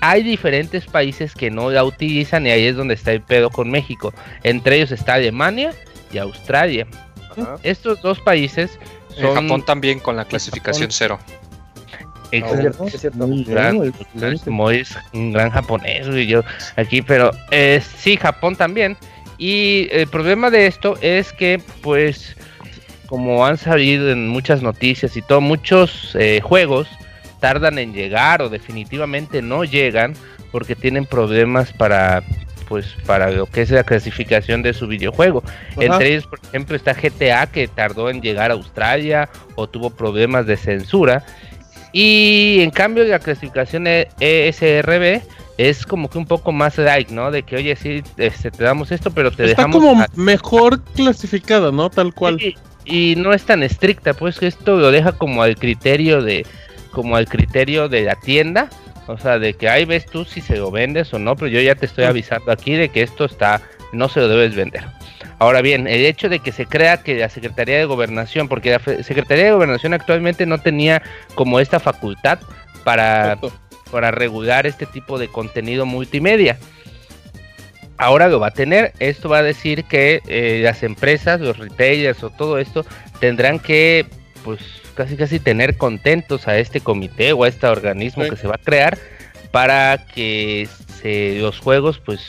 [0.00, 3.70] Hay diferentes países que no la utilizan y ahí es donde está el pedo con
[3.70, 4.12] México.
[4.42, 5.72] Entre ellos está Alemania
[6.12, 6.86] y Australia.
[7.30, 7.56] Ajá.
[7.62, 8.78] Estos dos países
[9.16, 11.18] En son Japón también con la clasificación cero.
[12.38, 13.92] Es gran,
[15.12, 16.42] un gran japonés y yo
[16.76, 18.96] aquí, pero eh, sí, Japón también.
[19.38, 22.36] Y el problema de esto es que, pues,
[23.06, 26.88] como han salido en muchas noticias y todo, muchos eh, juegos
[27.40, 30.14] tardan en llegar o definitivamente no llegan
[30.50, 32.22] porque tienen problemas para
[32.68, 35.42] pues para lo que es la clasificación de su videojuego.
[35.44, 35.82] Ajá.
[35.82, 40.46] Entre ellos, por ejemplo, está GTA que tardó en llegar a Australia o tuvo problemas
[40.46, 41.24] de censura.
[41.96, 45.22] Y en cambio la clasificación E- ESRB
[45.58, 47.30] es como que un poco más light, ¿no?
[47.30, 49.76] De que, oye, sí, este, te damos esto, pero te Está dejamos...
[49.76, 51.90] como a- mejor clasificada, ¿no?
[51.90, 52.38] Tal cual.
[52.40, 56.44] Sí, y no es tan estricta, pues que esto lo deja como al criterio de
[56.90, 58.68] como al criterio de la tienda,
[59.06, 61.60] o sea, de que ahí ves tú si se lo vendes o no, pero yo
[61.60, 64.84] ya te estoy avisando aquí de que esto está no se lo debes vender.
[65.44, 68.78] Ahora bien, el hecho de que se crea que la Secretaría de Gobernación, porque la
[69.02, 71.02] Secretaría de Gobernación actualmente no tenía
[71.34, 72.38] como esta facultad
[72.82, 73.52] para Exacto.
[73.90, 76.56] para regular este tipo de contenido multimedia.
[77.98, 78.92] Ahora lo va a tener.
[78.98, 82.84] Esto va a decir que eh, las empresas, los retailers o todo esto
[83.20, 84.06] tendrán que,
[84.44, 84.60] pues,
[84.94, 88.30] casi casi tener contentos a este comité o a este organismo Sí.
[88.30, 88.98] que se va a crear
[89.52, 90.66] para que
[91.02, 92.20] se- los juegos, pues,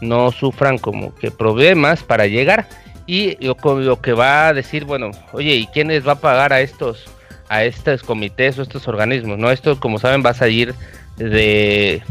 [0.00, 2.68] no sufran como que problemas para llegar.
[3.06, 6.20] Y lo, con lo que va a decir, bueno, oye, ¿y quién les va a
[6.20, 7.04] pagar a estos,
[7.48, 9.38] a estos comités o estos organismos?
[9.38, 10.74] No, esto, como saben, va a salir
[11.16, 12.02] de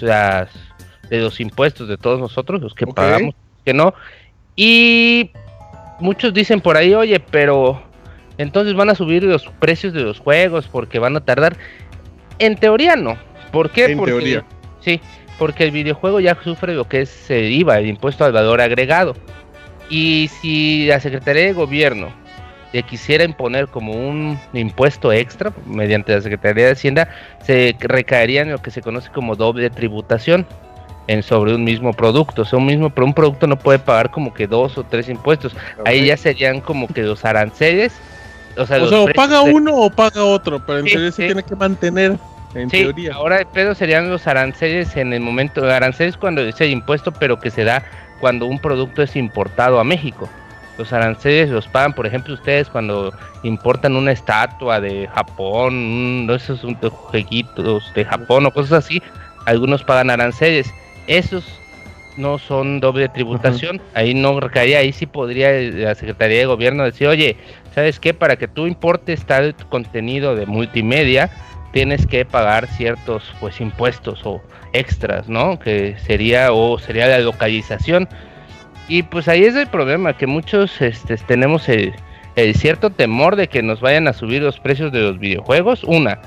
[0.00, 0.50] las
[1.08, 3.94] de los impuestos de todos nosotros, los que pagamos, que no.
[4.56, 5.30] Y
[5.98, 7.82] muchos dicen por ahí, oye, pero
[8.38, 11.56] entonces van a subir los precios de los juegos porque van a tardar.
[12.38, 13.18] En teoría no.
[13.52, 13.86] ¿Por qué?
[13.86, 14.44] En porque, teoría.
[14.80, 15.00] Sí,
[15.40, 19.16] porque el videojuego ya sufre lo que es el IVA, el impuesto al valor agregado.
[19.88, 22.08] Y si la Secretaría de Gobierno
[22.72, 27.08] le quisiera imponer como un impuesto extra mediante la Secretaría de Hacienda,
[27.42, 30.46] se recaería en lo que se conoce como doble tributación
[31.08, 32.42] en sobre un mismo producto.
[32.42, 35.08] O sea, un mismo pero un producto no puede pagar como que dos o tres
[35.08, 35.56] impuestos.
[35.84, 37.92] Ahí ya serían como que los aranceles.
[38.56, 41.10] O sea, O los sea, o paga de- uno o paga otro, pero en Sí,
[41.12, 41.24] sí.
[41.26, 42.16] tiene que mantener,
[42.54, 43.14] en Sí, teoría.
[43.14, 47.38] ahora el pedo serían los aranceles en el momento, aranceles cuando es el impuesto, pero
[47.38, 47.82] que se da
[48.20, 50.28] cuando un producto es importado a México.
[50.78, 56.64] Los aranceles los pagan, por ejemplo, ustedes cuando importan una estatua de Japón, no esos
[56.90, 59.02] jueguitos de Japón o cosas así,
[59.46, 60.72] algunos pagan aranceles.
[61.06, 61.44] Esos
[62.16, 67.08] no son doble tributación, ahí no recaería, ahí sí podría la Secretaría de Gobierno decir,
[67.08, 67.36] oye,
[67.74, 68.14] ¿sabes qué?
[68.14, 71.30] Para que tú importes tal contenido de multimedia,
[71.72, 74.40] tienes que pagar ciertos pues impuestos o
[74.72, 75.58] extras, ¿no?
[75.58, 78.08] Que sería o sería la localización.
[78.88, 81.94] Y pues ahí es el problema, que muchos este, tenemos el,
[82.34, 85.84] el cierto temor de que nos vayan a subir los precios de los videojuegos.
[85.84, 86.20] Una,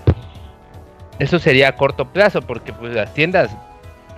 [1.20, 3.56] eso sería a corto plazo, porque pues las tiendas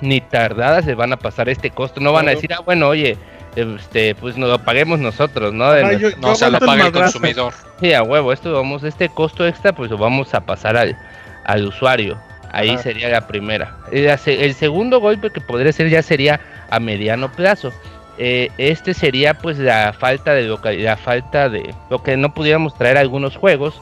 [0.02, 2.00] ni tardadas se van a pasar este costo.
[2.02, 3.18] No van a decir, ah, bueno, oye,
[3.56, 5.72] este, pues nos lo paguemos nosotros, ¿no?
[5.72, 7.54] De yo- No se lo aguanto el paga el consumidor.
[7.80, 10.98] Sí, a huevo, esto vamos, este costo extra, pues lo vamos a pasar al,
[11.46, 12.18] al usuario.
[12.52, 12.84] Ahí Ajá.
[12.84, 13.76] sería la primera.
[13.92, 16.40] El, se- el segundo golpe que podría ser ya sería
[16.70, 17.72] a mediano plazo.
[18.18, 22.78] Eh, este sería pues la falta de local, la falta de lo que no pudiéramos
[22.78, 23.82] traer algunos juegos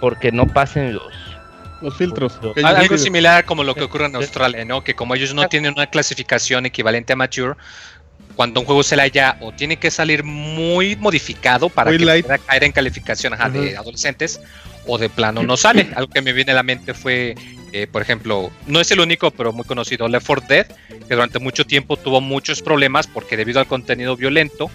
[0.00, 1.12] porque no pasen los
[1.80, 2.38] Los filtros.
[2.40, 4.14] Los- Algo similar como lo que ocurre en.
[4.14, 4.84] Australia, ¿no?
[4.84, 7.54] Que como ellos no tienen una clasificación equivalente a mature,
[8.36, 12.04] cuando un juego se la ya o tiene que salir muy modificado para Muy que
[12.04, 12.24] light.
[12.26, 14.40] pueda caer en calificación ajá, de adolescentes,
[14.86, 15.88] o de plano no sale.
[15.94, 17.34] Algo que me viene a la mente fue,
[17.72, 21.38] eh, por ejemplo, no es el único, pero muy conocido, Left 4 Dead, que durante
[21.38, 24.70] mucho tiempo tuvo muchos problemas porque debido al contenido violento,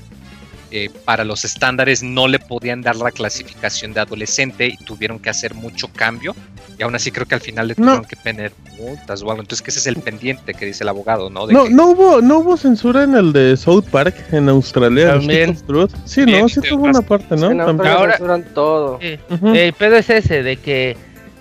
[0.72, 5.30] eh, para los estándares no le podían dar la clasificación de adolescente y tuvieron que
[5.30, 6.36] hacer mucho cambio.
[6.78, 7.84] Y aún así creo que al final le No.
[7.86, 9.42] tuvieron que poner multas o algo.
[9.42, 11.48] Entonces que ese es el pendiente que dice el abogado, ¿no?
[11.48, 15.14] De No, que- no hubo, no hubo censura en el de South Park en Australia.
[15.14, 15.58] También.
[16.06, 17.50] Sí, Bien, no, sí tuvo una parte, ¿no?
[17.50, 17.78] Sí, no, También.
[17.78, 19.00] pero Ahora- censuran todo.
[19.02, 19.18] Sí.
[19.30, 19.48] Ujú.
[19.56, 20.96] El pedo es ese, de que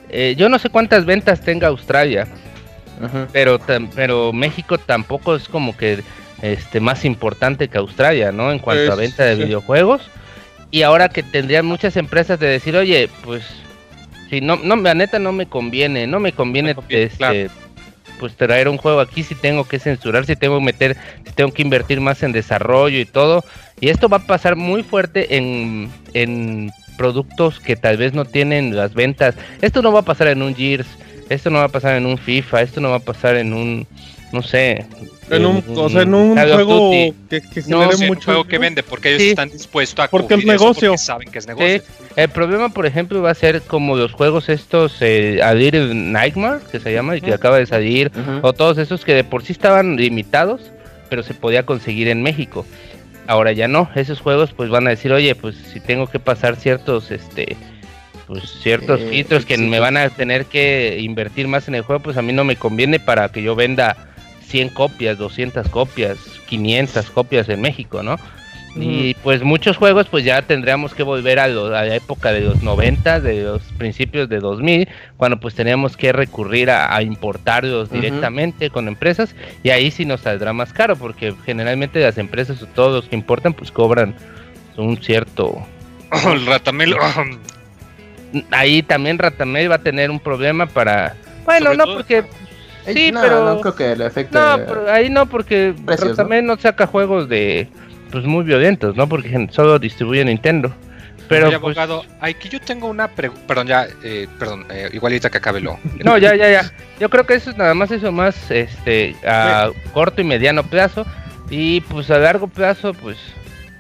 [0.08, 2.26] eh, yo no sé cuántas ventas tenga Australia,
[3.32, 3.58] pero,
[3.94, 6.02] pero México tampoco es como que
[6.42, 8.52] este más importante que Australia, ¿no?
[8.52, 9.44] En cuanto a venta de sí.
[9.44, 10.02] videojuegos.
[10.70, 13.44] Y ahora que tendrían muchas empresas de decir, oye, pues,
[14.28, 17.50] si no, no, la neta no me conviene, no me conviene, No conviene, este, claro.
[18.18, 21.52] pues traer un juego aquí si tengo que censurar, si tengo que meter, si tengo
[21.52, 23.44] que invertir más en desarrollo y todo.
[23.80, 28.74] Y esto va a pasar muy fuerte en, en productos que tal vez no tienen
[28.74, 29.36] las ventas.
[29.62, 30.88] Esto no va a pasar en un Gears,
[31.28, 33.86] esto no va a pasar en un FIFA, esto no va a pasar en un,
[34.32, 34.86] no sé.
[35.28, 36.90] En un, o sea, en un Call juego
[37.28, 38.24] que, que No, genere sí, un mucho.
[38.26, 39.28] juego que vende, porque ellos Sí.
[39.30, 40.90] están dispuestos a Porque es negocio.
[40.90, 41.78] porque saben que es negocio.
[41.80, 41.82] Sí,
[42.14, 46.60] el problema, por ejemplo, va a ser como los juegos estos, eh, A Little Nightmare,
[46.70, 48.12] que se llama, y que acaba de salir,
[48.42, 50.70] o todos esos que de por sí estaban limitados,
[51.10, 52.64] pero se podía conseguir en México.
[53.26, 56.54] Ahora ya no, esos juegos pues van a decir, oye, pues si tengo que pasar
[56.54, 57.56] ciertos, este,
[58.28, 61.82] pues ciertos Eh, filtros que sí, me van a tener que invertir más en el
[61.82, 63.96] juego, pues a mí no me conviene para que yo venda
[64.46, 68.16] 100 copias, 200 copias, 500 copias en México, ¿no?
[68.78, 72.42] Y pues muchos juegos pues ya tendríamos que volver a, lo- a la época de
[72.42, 77.88] los 90, de los principios de 2000, cuando pues teníamos que recurrir a, a importarlos
[77.90, 82.66] directamente con empresas y ahí sí nos saldrá más caro porque generalmente las empresas o
[82.66, 84.14] todos los que importan pues cobran
[84.76, 85.56] un cierto...
[86.30, 86.98] el ratamelo.
[88.50, 91.14] Ahí también Ratamel va a tener un problema para...
[91.46, 92.24] Bueno, Sobre no porque...
[92.86, 94.38] Eh, Sí, no, pero- no creo que le afecte.
[94.38, 95.74] No, pero ahí no, porque
[96.14, 96.56] también ¿no?
[96.56, 97.68] saca juegos de
[98.10, 99.08] pues muy violentos, ¿no?
[99.08, 100.72] Porque solo distribuye Nintendo.
[101.28, 103.42] Pero Oye, pues, abogado, aquí yo tengo una pregunta.
[103.48, 105.76] Perdón, ya, eh, perdón, eh, igualita que acabe lo.
[106.04, 106.72] no, ya, ya, ya.
[107.00, 111.04] Yo creo que eso es nada más eso más este a corto y mediano plazo
[111.50, 113.18] y pues a largo plazo pues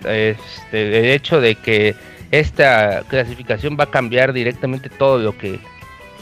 [0.04, 1.94] este el hecho de que
[2.30, 5.58] esta clasificación va a cambiar directamente todo lo que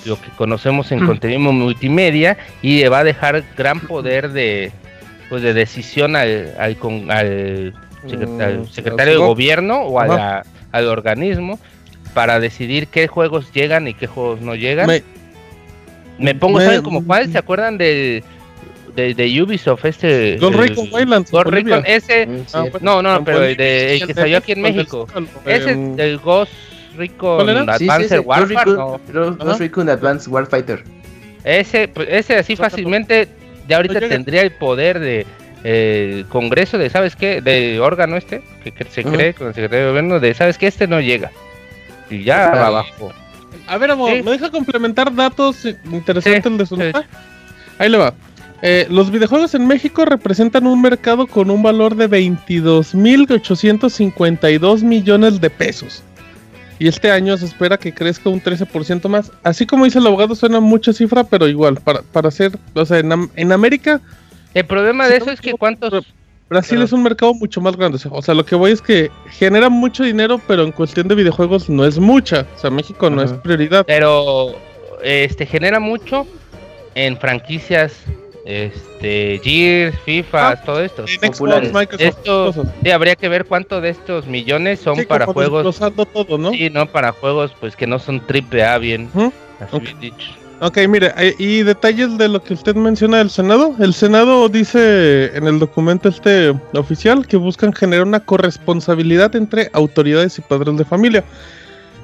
[0.07, 1.07] lo que conocemos en Mm.
[1.07, 4.73] contenido multimedia y le va a dejar gran poder de
[5.29, 7.73] pues de decisión al al, con- al
[8.07, 11.59] secret- al Mm, secretario de gobierno o a la- al organismo
[12.13, 14.87] para decidir qué juegos llegan y qué juegos no llegan.
[14.87, 15.03] Me-
[16.19, 17.31] Me pongo, me- ¿saben como cuál?
[17.33, 18.23] ¿Se acuerdan de,
[18.95, 19.85] de, de Ubisoft?
[19.85, 20.37] Este.
[20.37, 21.77] Ghost el- Recon Wildlands, Ghost Bolivia.
[21.77, 22.25] Recon, ese.
[22.47, 22.53] Sí.
[22.55, 25.09] Ah, No, no, en pero de, el que salió aquí en México.
[25.45, 26.53] Ese es el Ghost
[26.99, 27.15] Sí, sí,
[27.91, 28.21] Advanced.
[28.21, 29.01] Recon- no.
[29.37, 30.85] Ghost Recon Advanced Warfighter.
[31.45, 33.29] Ese, pues, ese así fácilmente
[33.69, 35.27] ya ahorita No tendría el poder de
[35.65, 37.41] eh, Congreso de, ¿sabes qué?
[37.41, 40.67] De órgano este, que, que se cree con el secretario de gobierno, de, ¿sabes qué?
[40.67, 41.31] Este no llega.
[42.11, 42.55] Y ya Ah.
[42.55, 43.13] va abajo.
[43.67, 44.23] A ver, amor, Sí.
[44.23, 46.83] ¿me deja complementar datos interesantes Sí, el de su sí.
[46.83, 47.07] nota?
[47.79, 48.13] Ahí le va.
[48.63, 55.49] Eh, los videojuegos en México representan un mercado con un valor de 22.852 millones de
[55.51, 56.03] pesos.
[56.85, 59.33] Y este año se espera que crezca un 13% más.
[59.43, 62.99] Así como dice el abogado, suena mucha cifra, pero igual, para, para hacer, o sea,
[62.99, 64.03] en, en América,
[64.53, 66.05] El problema de eso es que cuántos...
[66.51, 67.99] Brasil Pero- es un mercado mucho más grande.
[68.11, 71.71] o sea, lo que voy es que genera mucho dinero, pero en cuestión de videojuegos
[71.71, 72.47] no es mucha.
[72.55, 73.43] O sea, México no es Ajá.
[73.43, 73.87] prioridad.
[73.87, 74.55] Pero
[75.03, 76.27] este genera mucho
[76.95, 77.95] en franquicias
[78.45, 81.07] este Gears, FIFA, Ah, todo esto.
[81.07, 82.53] Xbox, Esto
[82.83, 85.79] sí, habría que ver cuánto de estos millones son Sí, para juegos
[86.13, 86.51] todo, ¿no?
[86.51, 89.09] sí, no para juegos pues que no son triple A bien,
[89.61, 89.83] así Ok.
[89.83, 90.27] bien dicho.
[90.61, 93.75] Ok, mire, eh, y detalles de lo que usted menciona del Senado.
[93.81, 100.39] El Senado dice en el documento este oficial que buscan generar una corresponsabilidad entre autoridades
[100.39, 101.25] y padres de familia.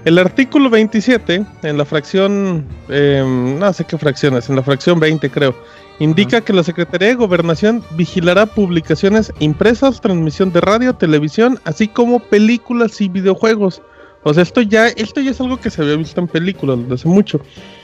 [0.05, 5.31] El artículo 27, en la fracción, eh, no sé qué fracciones, en la fracción 20
[5.31, 5.55] creo,
[6.01, 12.19] indica que la Secretaría de Gobernación vigilará publicaciones impresas, transmisión de radio, televisión, así como
[12.19, 13.81] películas y videojuegos.
[14.23, 16.95] O sea, esto ya, esto ya es algo que se había visto en películas desde
[16.95, 17.41] hace mucho.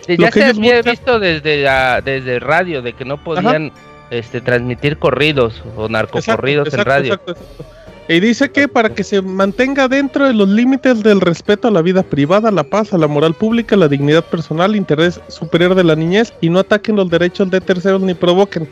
[0.07, 3.23] Sí, Lo ya que se había buscan- visto desde la, desde radio de que no
[3.23, 3.73] podían
[4.11, 7.15] este transmitir corridos o narcocorridos en Exacto, radio.
[7.15, 7.65] exacto, exacto.
[8.09, 11.83] Y dice que para que se mantenga dentro de los límites del respeto a la
[11.83, 15.97] vida privada, la paz, a la moral pública, la dignidad personal, interés superior de la
[15.97, 18.69] niñez y no ataquen los derechos de terceros ni provoquen.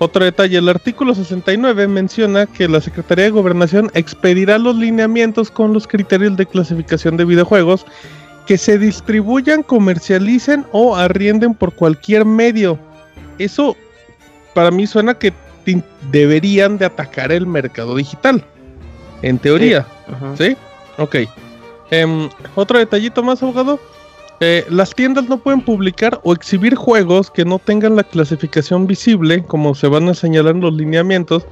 [0.00, 5.72] Otro detalle, el artículo 69 menciona que la Secretaría de Gobernación expedirá los lineamientos con
[5.72, 7.86] los criterios de clasificación de videojuegos
[8.48, 12.76] que se distribuyan, comercialicen o arrienden por cualquier medio.
[13.38, 13.76] Eso
[14.52, 15.32] para mí suena que
[16.10, 18.44] deberían de atacar el mercado digital.
[19.22, 20.36] En teoría, Ujú.
[20.36, 20.56] ¿sí?
[20.98, 21.16] Ok.
[21.90, 23.80] Em, otro detallito más, abogado.
[24.40, 29.44] Eh, las tiendas no pueden publicar o exhibir juegos que no tengan la clasificación visible,
[29.44, 31.46] como se van a señalar en los lineamientos,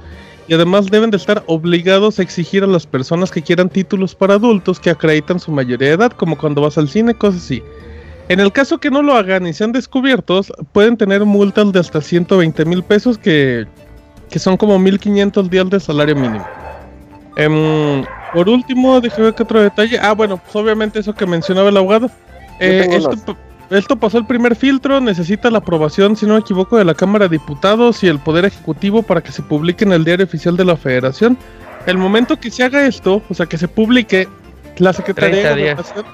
[0.47, 4.33] y además deben de estar obligados a exigir a las personas que quieran títulos para
[4.33, 7.63] adultos que acreditan su mayoría de edad, como cuando vas al cine, cosas así.
[8.29, 12.01] En el caso que no lo hagan y sean descubiertos, pueden tener multas de hasta
[12.01, 13.65] 120 mil pesos, que,
[14.29, 16.45] que son como 1500 días de salario mínimo.
[17.35, 19.99] Em, por último, déjame ver qué otro detalle.
[19.99, 22.09] Ah, bueno, pues obviamente eso que mencionaba el abogado.
[22.59, 22.99] Eh,
[23.69, 27.27] esto, pasó el primer filtro, necesita la aprobación, si no me equivoco, de la Cámara
[27.27, 30.65] de Diputados y el Poder Ejecutivo para que se publique en el diario oficial de
[30.65, 31.37] la Federación.
[31.87, 34.27] El momento que se haga esto, o sea, que se publique,
[34.77, 35.75] la Secretaría de 30 días.
[35.75, 36.05] Gobernación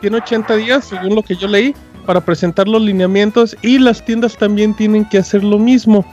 [0.00, 1.74] tiene 80 días, según lo que yo leí,
[2.06, 6.06] para presentar los lineamientos y las tiendas también tienen que hacer lo mismo.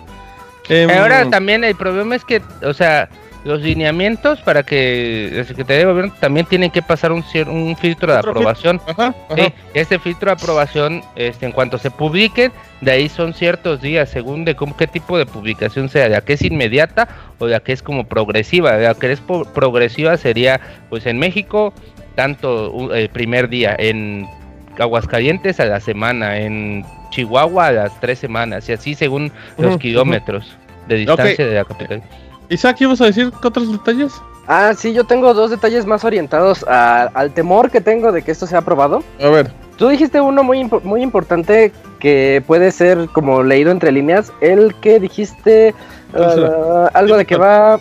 [0.70, 3.10] Em, Ahora también el problema es que, o sea,
[3.46, 8.12] los lineamientos para que la Secretaría de Gobierno también tienen que pasar un, un filtro
[8.12, 8.82] de aprobación.
[8.88, 9.36] Ajá, ajá.
[9.36, 14.10] Sí, este filtro de aprobación, este, en cuanto se publiquen, de ahí son ciertos días,
[14.10, 17.52] según de cómo, qué tipo de publicación sea, de la que es inmediata o de
[17.52, 18.78] la que es como progresiva.
[18.78, 21.72] De la que es progresiva sería, pues en México,
[22.16, 24.28] tanto el primer día, en
[24.80, 30.58] Aguascalientes a la semana, en Chihuahua a las tres semanas, y así según los kilómetros
[30.88, 32.02] de distancia de la capital.
[32.50, 34.14] Isaac, ¿ibas a decir qué otros detalles?
[34.48, 38.32] Ah, sí, yo tengo dos detalles más orientados a- al temor que tengo de que
[38.32, 39.04] esto sea aprobado.
[39.22, 39.52] A ver.
[39.78, 45.00] Tú dijiste uno muy, muy importante que puede ser como leído entre líneas, el que
[45.00, 45.74] dijiste
[46.14, 47.80] ah, algo de que va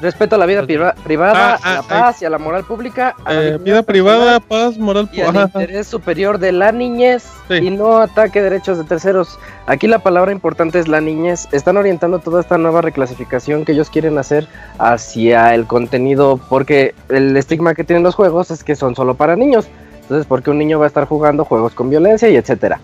[0.00, 1.84] respeto a la vida priva- privada, Ah, ah, a la ah.
[1.88, 5.08] paz y a la moral pública, a la Eh, vida privada, paz, moral.
[5.12, 5.62] y al ajá, ajá.
[5.62, 7.54] interés superior de la niñez Sí.
[7.54, 9.38] y no ataque derechos de terceros.
[9.66, 11.48] Aquí la palabra importante es la niñez.
[11.52, 14.46] Están orientando toda esta nueva reclasificación que ellos quieren hacer
[14.78, 19.36] hacia el contenido porque el estigma que tienen los juegos es que son solo para
[19.36, 19.66] niños.
[20.02, 22.78] Entonces, porque un niño va a estar jugando juegos con violencia y etcétera.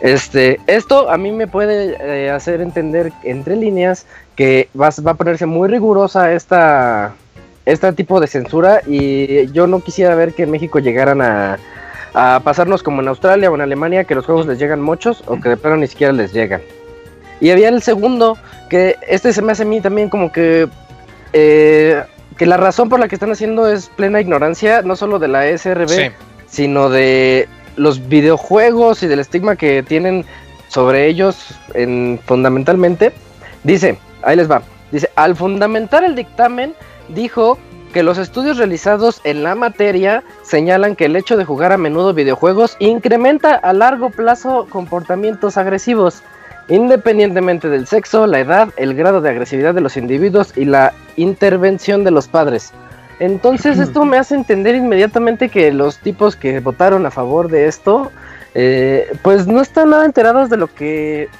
[0.00, 4.04] Este, esto a mí me puede eh, hacer entender entre líneas
[4.36, 7.14] que va, a- va a ponerse muy rigurosa esta
[7.64, 11.58] este tipo de censura y yo no quisiera ver que en México llegaran a,
[12.14, 15.40] a pasarnos como en Australia o en Alemania que los juegos les llegan muchos o
[15.40, 16.60] que de plano ni siquiera les llegan.
[17.40, 18.38] Y había el segundo
[18.70, 20.68] que este se me hace a mí también como que
[21.32, 22.02] eh,
[22.38, 25.46] que la razón por la que están haciendo es plena ignorancia no solo de la
[25.46, 26.10] SRB Sí.
[26.48, 30.24] sino de los videojuegos y del estigma que tienen
[30.68, 33.12] sobre ellos en, fundamentalmente.
[33.64, 34.62] Dice, ahí les va,
[34.92, 36.74] dice, al fundamentar el dictamen,
[37.08, 37.58] dijo
[37.92, 42.12] que los estudios realizados en la materia señalan que el hecho de jugar a menudo
[42.12, 46.22] videojuegos incrementa a largo plazo comportamientos agresivos,
[46.68, 52.04] independientemente del sexo, la edad, el grado de agresividad de los individuos y la intervención
[52.04, 52.72] de los padres.
[53.18, 58.12] Entonces esto me hace entender inmediatamente que los tipos que votaron a favor de esto,
[58.54, 61.30] eh, pues no están nada enterados de lo que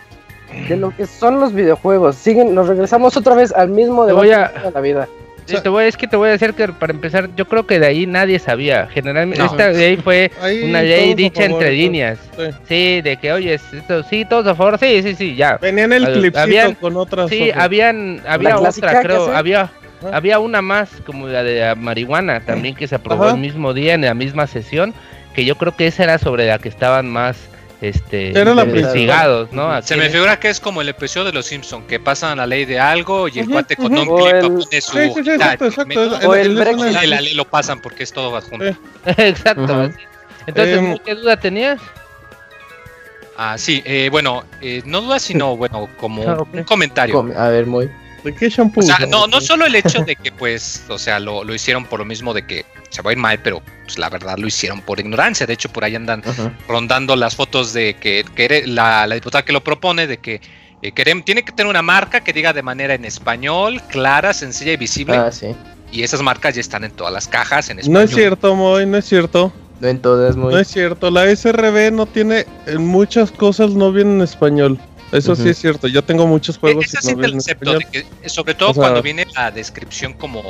[0.69, 2.17] de lo que son los videojuegos.
[2.17, 5.09] Siguen, nos regresamos otra vez al mismo Te debate a- de la vida.
[5.47, 7.79] Sí, te voy, es que te voy a decir que para empezar, yo creo que
[7.79, 8.89] de ahí nadie sabía.
[8.89, 9.47] Generalmente No.
[9.47, 12.19] esta ley fue Ahí una ley dicha favor, entre líneas.
[12.37, 12.43] Sí.
[12.69, 15.57] Sí, de que, oye, esto, sí, todos a favor, sí, sí, sí, ya.
[15.59, 17.31] Venían el clipcito habían- con otras.
[17.31, 17.63] Sí, otras.
[17.65, 20.17] habían, había otra, creo, había, Ajá.
[20.17, 23.35] había una más, como la de la marihuana, también que se aprobó Ajá.
[23.35, 24.95] el mismo día, en la misma sesión,
[25.33, 27.37] que yo creo que esa era sobre la que estaban más,
[27.81, 29.83] este, Era la investigados, ¿no?
[29.83, 32.64] Se me figura que es como el episodio de los Simpson que pasan la ley
[32.64, 35.64] de algo y el cuate con un clip el- pone su Sí, sí, sí, exacto,
[35.64, 36.29] de exacto.
[36.29, 36.79] O el Brexit.
[36.91, 38.64] una- y la ley lo pasan porque es todo adjunto.
[38.72, 38.77] Sí.
[39.18, 39.62] Exacto.
[39.64, 39.72] Ujú.
[39.74, 39.95] así.
[40.47, 41.81] Entonces, ¿tú ¿qué duda tenías?
[43.37, 47.14] Ah, sí, eh, bueno, eh, no dudas, sino, bueno, como Ah, un comentario.
[47.14, 47.91] Com- A ver, muy.
[48.24, 48.81] ¿De qué shampoo?
[48.81, 51.85] O sea, no, no solo el hecho de que, pues, o sea, lo, lo hicieron
[51.85, 54.47] por lo mismo de que se va a ir mal, pero pues, la verdad lo
[54.47, 55.47] hicieron por ignorancia.
[55.47, 56.22] De hecho, por ahí andan
[56.68, 60.41] rondando las fotos de que, que eres- la, la diputada que lo propone, de que
[60.82, 64.72] eh, querem- tiene que tener una marca que diga de manera en español, clara, sencilla
[64.72, 65.16] y visible.
[65.16, 65.49] Ah, sí.
[65.93, 68.05] Y esas marcas ya están en todas las cajas en No español.
[68.05, 69.53] es cierto, Moy, no es cierto.
[69.80, 70.53] No en todas, muy.
[70.53, 71.11] No es cierto.
[71.11, 72.47] La SRB no tiene.
[72.66, 74.78] En muchas cosas no viene en español.
[75.12, 75.87] Eso sí es cierto.
[75.87, 77.78] Yo tengo muchos E- juegos Ese que sí no acepto, español.
[77.93, 80.43] de que, sobre todo O sea- cuando viene la descripción como...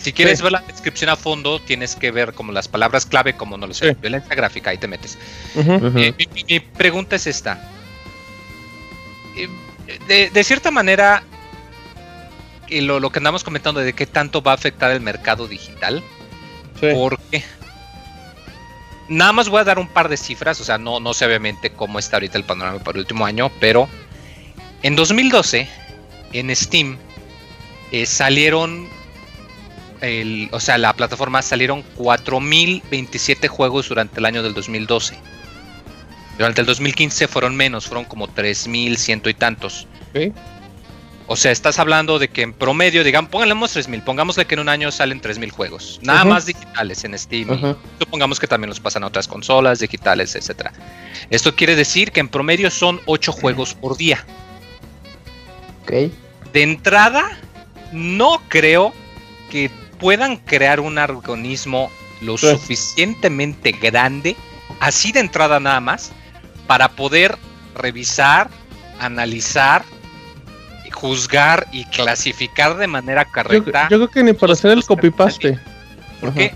[0.00, 0.42] Si quieres Sí.
[0.44, 3.74] ver la descripción a fondo, tienes que ver como las palabras clave, como no lo
[3.74, 3.96] sé, Sí.
[4.00, 5.18] violencia gráfica, ahí te metes.
[5.56, 7.58] Eh, mi, mi- mi pregunta es esta.
[9.36, 9.48] Eh,
[10.06, 11.22] De, de cierta manera,
[12.68, 16.02] y lo, lo que andamos comentando de qué tanto va a afectar el mercado digital,
[16.78, 16.88] Sí.
[16.94, 17.42] porque
[19.08, 21.70] nada más voy a dar un par de cifras, o sea, no, no sé obviamente
[21.70, 23.88] cómo está ahorita el panorama para el último año, pero
[24.82, 25.66] en 2012,
[26.34, 26.98] en Steam,
[27.90, 28.86] eh, salieron,
[30.00, 35.18] el, o sea, la plataforma salieron 4.027 juegos durante el año del 2012.
[36.38, 39.86] Durante el 2015 fueron menos, fueron como 3.100 y tantos.
[41.26, 44.68] O sea, estás hablando de que en promedio, digamos, pónganlemos 3000, pongámosle que en un
[44.70, 47.76] año salen 3000 juegos, nada más digitales en Steam.
[47.98, 50.72] Supongamos que también los pasan a otras consolas digitales, etcétera.
[51.28, 54.24] Esto quiere decir que en promedio son 8 juegos por día.
[55.82, 55.92] Ok.
[56.52, 57.38] De entrada,
[57.92, 58.94] no creo
[59.50, 61.90] que puedan crear un organismo
[62.20, 62.48] lo Sí.
[62.48, 64.36] suficientemente grande,
[64.80, 66.12] así de entrada nada más,
[66.66, 67.36] para poder
[67.74, 68.48] revisar,
[69.00, 69.84] analizar,
[70.90, 73.88] juzgar y clasificar de manera correcta.
[73.90, 75.58] yo creo que ni para hacer el juegos copy paste.
[76.20, 76.54] Porque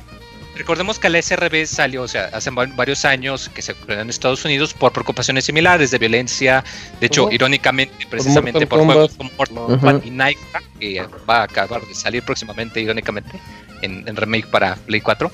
[0.56, 4.10] recordemos que la SRB salió, o sea, hace va- varios años que se creó en
[4.10, 6.64] Estados Unidos por preocupaciones similares de violencia.
[7.00, 9.56] De hecho, irónicamente, precisamente por, juegos como Mortal.
[9.66, 13.38] Kombat y Nightcraft, que va a acabar de salir próximamente, irónicamente,
[13.82, 15.30] en, en remake para Play 4.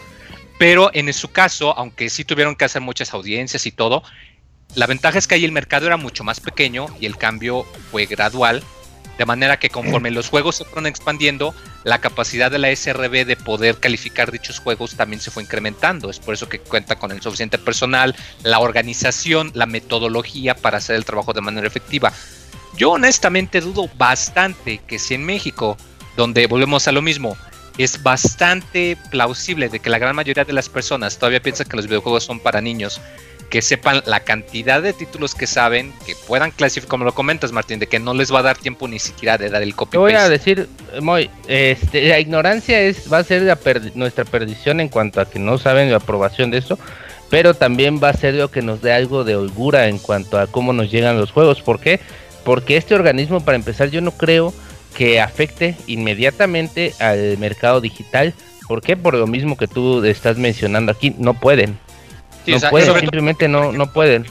[0.59, 4.03] Pero en su caso, aunque sí tuvieron que hacer muchas audiencias y todo,
[4.75, 8.07] la ventaja es que ahí el mercado era mucho más pequeño y el cambio fue
[8.07, 8.63] gradual.
[9.19, 11.53] De manera que conforme los juegos se fueron expandiendo,
[11.89, 16.11] la capacidad de la SRB de poder calificar dichos juegos también se fue incrementando.
[16.11, 20.97] Es por eso que cuenta con el suficiente personal, la organización, la metodología para hacer
[20.97, 22.13] el trabajo de manera efectiva.
[22.77, 25.79] Yo honestamente dudo bastante que si en México,
[26.15, 27.39] donde volvemos a lo mismo,
[27.79, 31.87] es bastante plausible de que la gran mayoría de las personas todavía piensan que los
[31.87, 33.01] videojuegos son para niños,
[33.51, 37.79] que sepan la cantidad de títulos que saben, que puedan clasificar, como lo comentas Martín,
[37.79, 39.99] de que no les va a dar tiempo ni siquiera de dar el copy Te
[39.99, 40.69] voy a decir,
[41.01, 45.39] Moy, este, la ignorancia es va a ser perdi- nuestra perdición en cuanto a que
[45.39, 46.79] no saben la aprobación de esto,
[47.31, 50.47] pero también va a ser lo que nos dé algo de holgura en cuanto a
[50.47, 51.63] cómo nos llegan los juegos.
[51.63, 52.01] ¿Por qué?
[52.45, 54.53] Porque este organismo, para empezar, yo no creo
[54.95, 58.35] que afecte inmediatamente al mercado digital.
[58.67, 58.97] ¿Por qué?
[58.97, 61.79] Por lo mismo que tú estás mencionando aquí, no pueden.
[62.49, 64.25] Sí, no o sea, pueden, sobre todo- simplemente no, no pueden.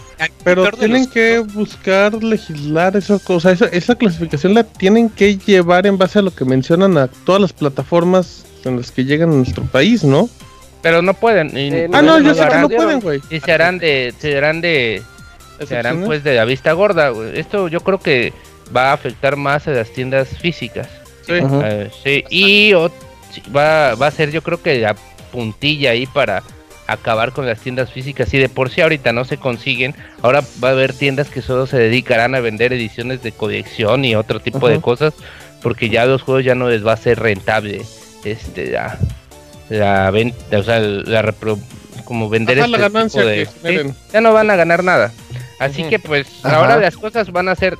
[0.43, 3.53] Pero tienen los- que buscar legislar esas cosas.
[3.61, 7.41] Esa, esa clasificación la tienen que llevar en base a lo que mencionan a todas
[7.41, 10.30] las plataformas en las que llegan a nuestro país, ¿no?
[10.82, 11.55] Pero no pueden.
[11.55, 13.22] y- Eh, Ah, no, no yo sé que no pueden, güey.
[13.30, 15.03] y se harán de, se harán de,
[15.68, 17.09] se harán pues de la vista gorda.
[17.09, 17.38] güey.
[17.39, 18.34] Esto yo creo que
[18.76, 20.88] va a afectar más a las tiendas físicas.
[21.26, 21.34] Sí.
[21.36, 22.74] Eh, sí, y
[23.32, 24.95] sí, va, va a ser yo creo que la
[25.32, 26.41] puntilla ahí para
[26.88, 28.33] acabar con las tiendas físicas.
[28.33, 31.67] Y de por sí ahorita no se consiguen, ahora va a haber tiendas que solo
[31.67, 35.13] se dedicarán a vender ediciones de colección y otro tipo de cosas,
[35.61, 37.81] porque ya los juegos ya no les va a ser rentable
[38.23, 38.97] este la,
[39.69, 41.59] la venta, o sea, la repro-
[42.05, 43.89] como vender Ajá, la este ganancia tipo de que generen.
[43.93, 45.11] sí, ya no van a ganar nada.
[45.59, 46.57] Así que pues Ajá.
[46.57, 47.77] ahora las cosas van a ser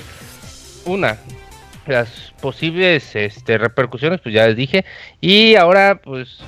[0.85, 1.17] una
[1.85, 2.09] las
[2.41, 4.83] posibles este, repercusiones, pues ya les dije,
[5.21, 6.39] y ahora pues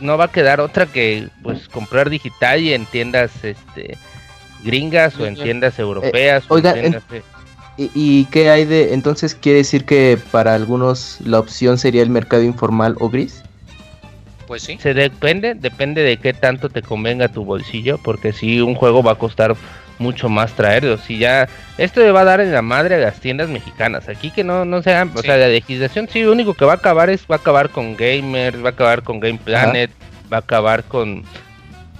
[0.00, 3.96] no va a quedar otra que pues comprar digital y en tiendas este
[4.64, 6.44] gringas o en tiendas europeas.
[6.48, 7.04] o en oiga, en- tiendas
[7.78, 8.94] ¿Y, y qué hay de...?
[8.94, 13.42] Entonces, ¿quiere decir que para algunos la opción sería el mercado informal o gris?
[14.46, 14.78] Pues sí.
[14.80, 19.12] Se depende, depende de qué tanto te convenga tu bolsillo, porque si un juego va
[19.12, 19.56] a costar
[19.98, 23.18] mucho más traerlo, si ya esto le va a dar en la madre a las
[23.20, 25.26] tiendas mexicanas, aquí que no no sean, o Sí.
[25.26, 27.96] sea, la legislación sí lo único que va a acabar es va a acabar con
[27.96, 29.90] Gamers, va a acabar con Game Planet,
[30.32, 31.24] va a acabar con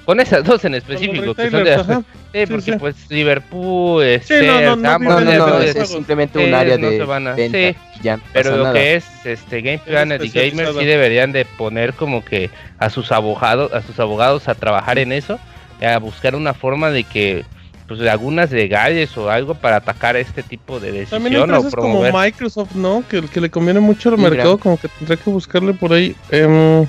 [0.04, 1.92] con esas dos en específico que son de las- sí,
[2.32, 2.72] sí, porque sí.
[2.78, 6.54] pues Liverpool, este, no, no, no, Amazon, No, no, no, no, es, es simplemente un
[6.54, 7.58] área no de se van a- venta.
[7.58, 7.74] sí.
[8.02, 8.74] Ya Pero lo nada.
[8.74, 13.10] que es este Game Planet y Gamers sí deberían de poner como que a sus
[13.10, 15.40] abogados, a sus abogados a trabajar en eso,
[15.82, 17.44] a buscar una forma de que
[17.86, 22.00] pues lagunas legales o algo para atacar este tipo de decisión También empresas o como
[22.00, 22.12] promover.
[22.12, 23.04] Microsoft, ¿no?
[23.08, 24.62] Que, que le conviene mucho al Sí, mercado, mira.
[24.62, 26.14] como que tendría que buscarle por ahí.
[26.30, 26.86] Em,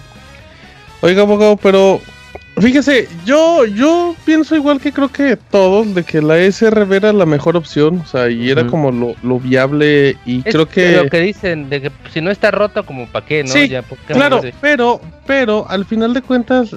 [1.02, 2.02] oiga, abogado, pero
[2.60, 7.28] fíjese, yo, yo pienso igual que creo que todos, de que la SRB era la
[7.28, 10.94] mejor opción, o sea, y era como lo, lo viable, y Es creo que...
[10.94, 13.52] lo que dicen de que si no está roto como para qué, ¿no?
[13.54, 16.76] Sí, Ya, ¿por qué Claro, pero, pero al final de cuentas,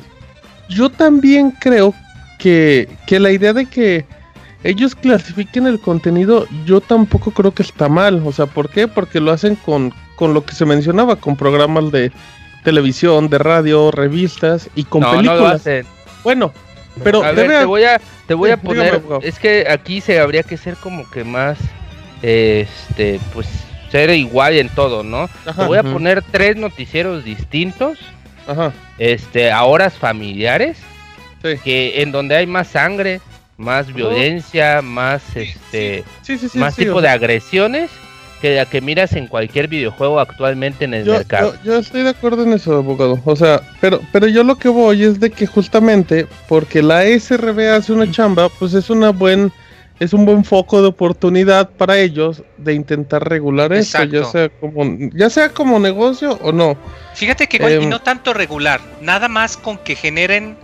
[0.69, 1.95] yo también creo
[2.41, 4.05] que, que la idea de que
[4.65, 8.23] ellos clasifiquen el contenido, yo tampoco creo que está mal.
[8.27, 8.89] O sea, ¿por qué?
[8.89, 12.11] Porque lo hacen con, con lo que se mencionaba, con programas de
[12.65, 15.55] televisión, de radio, revistas y con no, no lo películas.
[15.61, 15.87] hacen.
[16.25, 16.53] bueno,
[17.03, 20.01] pero a ver, debe- te voy a, te voy a Sí, poner, es que aquí
[20.03, 21.57] se habría que ser como que más,
[22.23, 23.49] este, pues,
[23.91, 25.23] ser igual en todo, ¿no?
[25.47, 27.99] Ajá, te voy a poner tres noticieros distintos,
[28.47, 30.77] ajá, este, a horas familiares,
[31.43, 31.57] sí.
[31.63, 33.21] que en donde hay más sangre,
[33.57, 37.91] más violencia, más, este, Sí, sí, sí, más o tipo sea, de agresiones
[38.41, 41.53] que la que miras en cualquier videojuego actualmente en el Yo, mercado.
[41.63, 43.21] yo- yo estoy de acuerdo en eso, abogado.
[43.27, 47.69] O sea, pero, pero yo lo que voy es de que justamente porque la SRB
[47.75, 49.53] hace una chamba, pues es una buen,
[49.99, 54.31] es un buen foco de oportunidad para ellos de intentar regular esto, ya Exacto.
[54.33, 56.79] sea como, ya sea como negocio o no.
[57.15, 60.57] Fíjate que y Em, no tanto regular, nada más con que generen,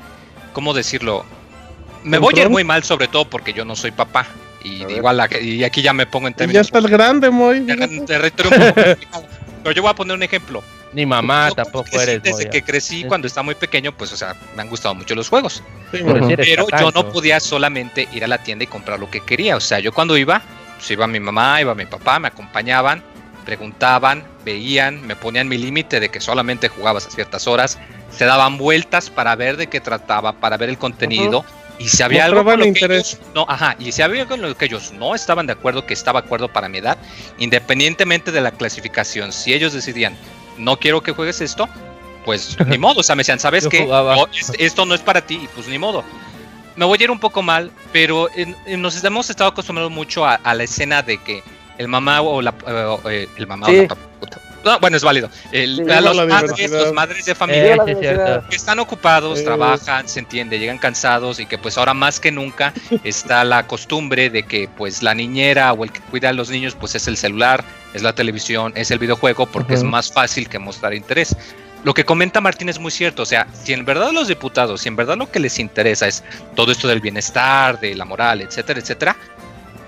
[0.56, 1.22] ¿cómo decirlo?
[2.02, 4.26] Me voy a ir muy mal, sobre todo porque yo no soy papá.
[4.64, 6.66] Y A igual, y aquí ya me pongo en Ya términos.
[6.66, 7.60] está el grande, Moy.
[7.60, 8.00] Te- fíjate.
[8.00, 9.24] te reitero un poco complicado.
[9.62, 10.62] Pero yo voy a poner un ejemplo.
[10.94, 12.22] Ni mamá cuando tampoco crecí, eres.
[12.22, 12.50] Desde Moya.
[12.50, 13.04] que crecí, Sí.
[13.06, 15.62] cuando estaba muy pequeño, pues, o sea, me han gustado mucho los juegos.
[15.92, 19.56] Sí, Pero yo no podía solamente ir a la tienda y comprar lo que quería.
[19.56, 20.40] O sea, yo cuando iba,
[20.78, 23.02] pues iba mi mamá, iba mi papá, me acompañaban,
[23.46, 27.78] preguntaban, veían, me ponían mi límite de que solamente jugabas a ciertas horas,
[28.10, 31.44] se daban vueltas para ver de qué trataba, para ver el contenido.
[31.78, 34.42] Y si había algo con lo que ellos, no, ajá, y si había algo con
[34.42, 36.98] lo que ellos no estaban de acuerdo, que estaba de acuerdo para mi edad,
[37.38, 40.16] independientemente de la clasificación, si ellos decidían,
[40.58, 41.68] no quiero que juegues esto,
[42.24, 43.80] pues ni modo, o sea, me decían, ¿sabes Yo qué?
[44.16, 44.26] No,
[44.58, 46.02] esto no es para ti, y pues ni modo.
[46.76, 50.24] Me voy a ir un poco mal, pero en- en- nos hemos estado acostumbrados mucho
[50.26, 51.42] a, a la escena de que
[51.78, 53.78] el mamá o la eh, eh, el mamá Sí.
[53.80, 53.96] o la
[54.64, 55.30] no, bueno, es válido.
[55.52, 59.44] El- Sí, a los padres, los madres de familia que están ocupados, Eh.
[59.44, 62.72] trabajan, se entiende, llegan cansados y que pues ahora más que nunca
[63.04, 66.74] está la costumbre de que pues la niñera o el que cuida a los niños
[66.74, 67.62] pues es el celular,
[67.94, 71.36] es la televisión, es el videojuego porque es más fácil que mostrar interés.
[71.84, 74.88] Lo que comenta Martín es muy cierto, o sea, si en verdad los diputados, si
[74.88, 76.24] en verdad lo que les interesa es
[76.56, 79.16] todo esto del bienestar, de la moral, etcétera, etcétera,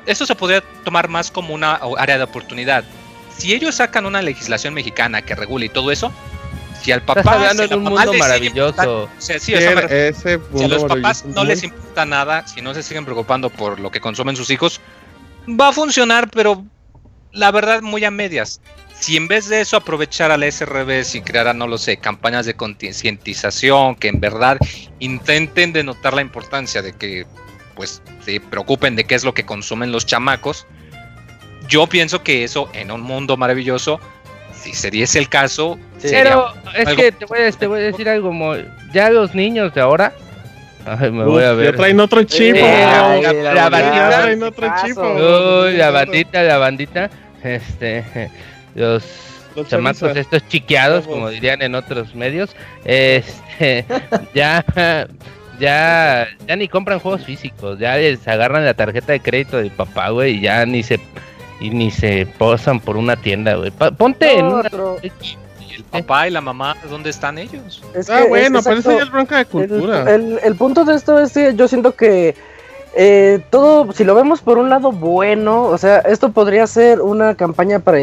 [0.08, 2.84] esto se podría tomar más como una área de oportunidad.
[3.36, 6.10] Si ellos sacan una legislación mexicana que regule y todo eso,
[6.82, 9.04] si al papá hablando si a un mundo maravilloso.
[9.04, 12.82] o sea, sí, me si a los papás no les importa nada, si no se
[12.82, 14.80] siguen preocupando por lo que consumen sus hijos,
[15.48, 16.64] va a funcionar, pero
[17.32, 18.60] la verdad muy a medias.
[18.98, 22.54] Si en vez de eso aprovechar al SRB y creara, no lo sé, campañas de
[22.54, 24.58] concientización que en verdad
[24.98, 27.26] intenten denotar la importancia de que
[27.78, 30.66] pues se preocupen de qué es lo que consumen los chamacos,
[31.68, 34.00] yo pienso que eso en un mundo maravilloso,
[34.52, 37.82] si se diese el caso, sería Pero es que te voy, a, te voy a
[37.84, 38.54] decir algo, como
[38.92, 40.12] ya los niños de ahora.
[40.84, 41.72] Ay, me voy a ver.
[41.72, 42.56] Ya traen otro chip.
[42.56, 44.10] Sí, la- la- la la- bandita.
[44.10, 44.96] Ya traen otro chip.
[44.98, 47.10] Uy, la bandita, la bandita.
[47.44, 48.04] Este,
[48.74, 49.04] los
[49.54, 53.84] Los chamacos estos chiqueados, como dirían en otros medios, este,
[54.34, 54.64] ya,
[55.58, 60.10] ya, ya ni compran juegos físicos, ya les agarran la tarjeta de crédito del papá,
[60.10, 61.00] güey, y ya ni se,
[61.60, 63.70] y ni se posan por una tienda, güey.
[63.70, 64.62] Pa- Ponte en una...
[64.70, 67.82] pero ¿Y el papá y la mamá, ¿dónde están ellos?
[67.94, 70.02] es Ah, que bueno, es pero eso ya es bronca de cultura.
[70.02, 72.34] El, el- el punto de esto es que yo siento que
[72.96, 77.34] eh, todo, si lo vemos por un lado bueno, o sea, esto podría ser una
[77.34, 78.00] campaña para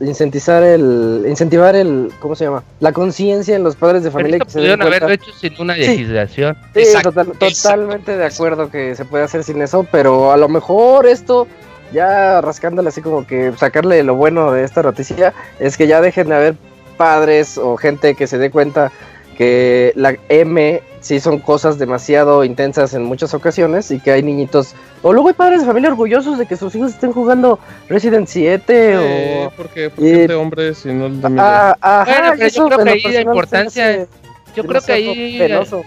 [0.00, 2.62] incentivar el, incentivar el, ¿cómo se llama?
[2.80, 6.56] La conciencia en los padres de familia que se pudieron haberlo hecho sin una legislación.
[6.74, 7.54] Sí, Exacto, total- exacto.
[7.62, 11.46] totalmente de acuerdo que se puede hacer sin eso, pero a lo mejor esto,
[11.92, 16.28] ya rascándole así como que sacarle lo bueno de esta noticia, es que ya dejen
[16.28, 16.54] de haber
[16.96, 18.90] padres o gente que se dé cuenta
[19.36, 24.74] que la M sí son cosas demasiado intensas en muchas ocasiones y que hay niñitos,
[25.02, 28.62] o luego hay padres de familia orgullosos de que sus hijos estén jugando Resident 7
[28.68, 29.50] Eh, o...
[29.56, 32.84] porque, porque y- es de hombres y no de Ah, ajá, Bueno, pero yo creo
[32.84, 34.08] que ahí la importancia- hace
[34.54, 35.38] Yo creo que ahí...
[35.38, 35.82] penoso.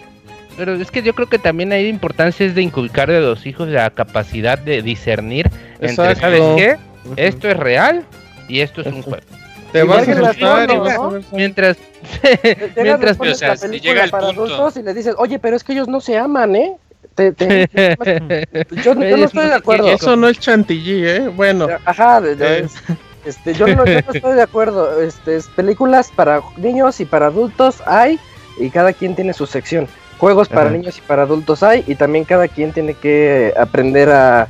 [0.56, 3.68] Pero es que yo creo que también hay importancia es de inculcarle a los hijos
[3.68, 5.50] la capacidad de discernir
[5.80, 6.16] entre.
[6.16, 6.78] ¿sabes qué?
[7.18, 8.06] Esto es real
[8.48, 9.24] y esto es un juego.
[9.74, 11.36] Te vas a asustar y vas a.
[11.36, 11.78] Mientras,
[12.78, 15.56] mientras les o sea, si llega el para punto- adultos y le dices, oye, pero
[15.58, 16.78] es que ellos no se aman, ¿eh?
[17.16, 17.68] te- te-
[18.84, 19.88] yo, yo no estoy de acuerdo.
[19.92, 21.28] Eso no es chantilly, ¿eh?
[21.28, 22.74] Bueno, Ajá, es-
[23.26, 25.02] este, yo, no, yo no estoy de acuerdo.
[25.02, 28.20] Este, es películas para niños y para adultos hay,
[28.60, 29.88] y cada quien tiene su sección.
[30.18, 30.72] Juegos para Ajá.
[30.72, 34.48] niños y para adultos hay, y también cada quien tiene que aprender a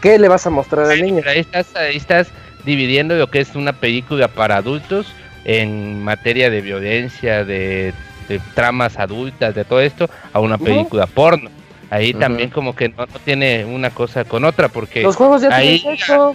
[0.00, 1.22] qué le vas a mostrar al niño.
[1.26, 2.28] Ahí estás, ahí estás
[2.64, 5.06] dividiendo lo que es una película para adultos
[5.44, 7.92] en materia de violencia, de,
[8.28, 11.50] de tramas adultas, de todo esto, a una película porno.
[11.90, 15.54] Ahí también como que no, no tiene una cosa con otra, porque Los juegos ya
[15.54, 16.34] ahí tienen sexo.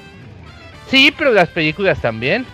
[0.89, 2.45] sí, pero las películas también.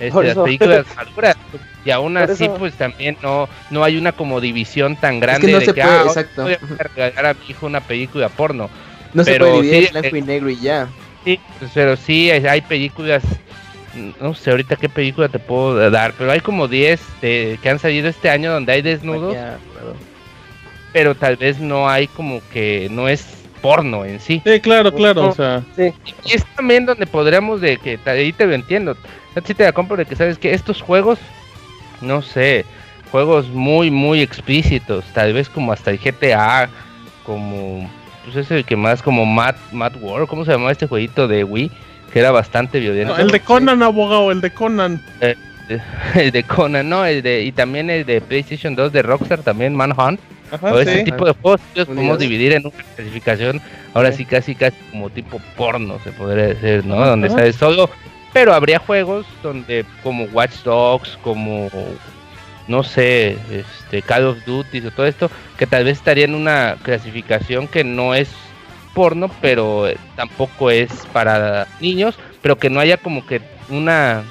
[0.00, 1.36] Este, las películas maduras.
[1.84, 5.66] Y aún así, pues también no, no hay una como división tan grande no de
[5.66, 6.42] se que puede, ah, exacto.
[6.42, 8.68] voy a regalar a mi hijo una película porno.
[9.14, 10.88] No se Pero puede dividir sí, blanco eh, y negro y ya.
[11.26, 13.24] Sí, pues, pero sí hay hay películas,
[14.20, 17.80] no sé ahorita qué película te puedo dar, pero hay como 10 de- que han
[17.80, 19.36] salido este año donde hay desnudos,
[20.92, 23.26] pero tal vez no hay como que no es
[23.60, 24.40] porno en sí.
[24.44, 28.54] sí, claro, claro, o sea, Y es también donde podríamos de que ahí te lo
[28.54, 28.96] entiendo.
[29.44, 31.18] Si te la compro de que sabes que estos juegos,
[32.00, 32.64] no sé,
[33.10, 36.68] juegos muy muy explícitos, tal vez como hasta el GTA,
[37.24, 37.90] como
[38.26, 41.44] pues es el que más como Mad Mad World, ¿cómo se llamaba este jueguito de
[41.44, 41.70] Wii?
[42.12, 43.14] Que era bastante violento.
[43.14, 45.00] no, el de Conan, abogado, el de Conan.
[46.14, 49.74] el de Conan, no, el de y también el de PlayStation 2 de Rockstar también
[49.74, 50.20] Manhunt.
[50.50, 51.04] Ajá, o ese sí.
[51.04, 53.60] tipo de juegos los podemos dividir en una clasificación,
[53.94, 57.04] ahora sí casi casi como tipo porno se podría decir, ¿no?
[57.04, 57.38] Donde Ajá.
[57.38, 57.90] sabes solo,
[58.32, 61.68] pero habría juegos donde como Watch Dogs, como
[62.68, 66.76] no sé, este Call of Duty o todo esto, que tal vez estaría en una
[66.82, 68.28] clasificación que no es
[68.94, 74.24] porno, pero eh, tampoco es para niños, pero que no haya como que una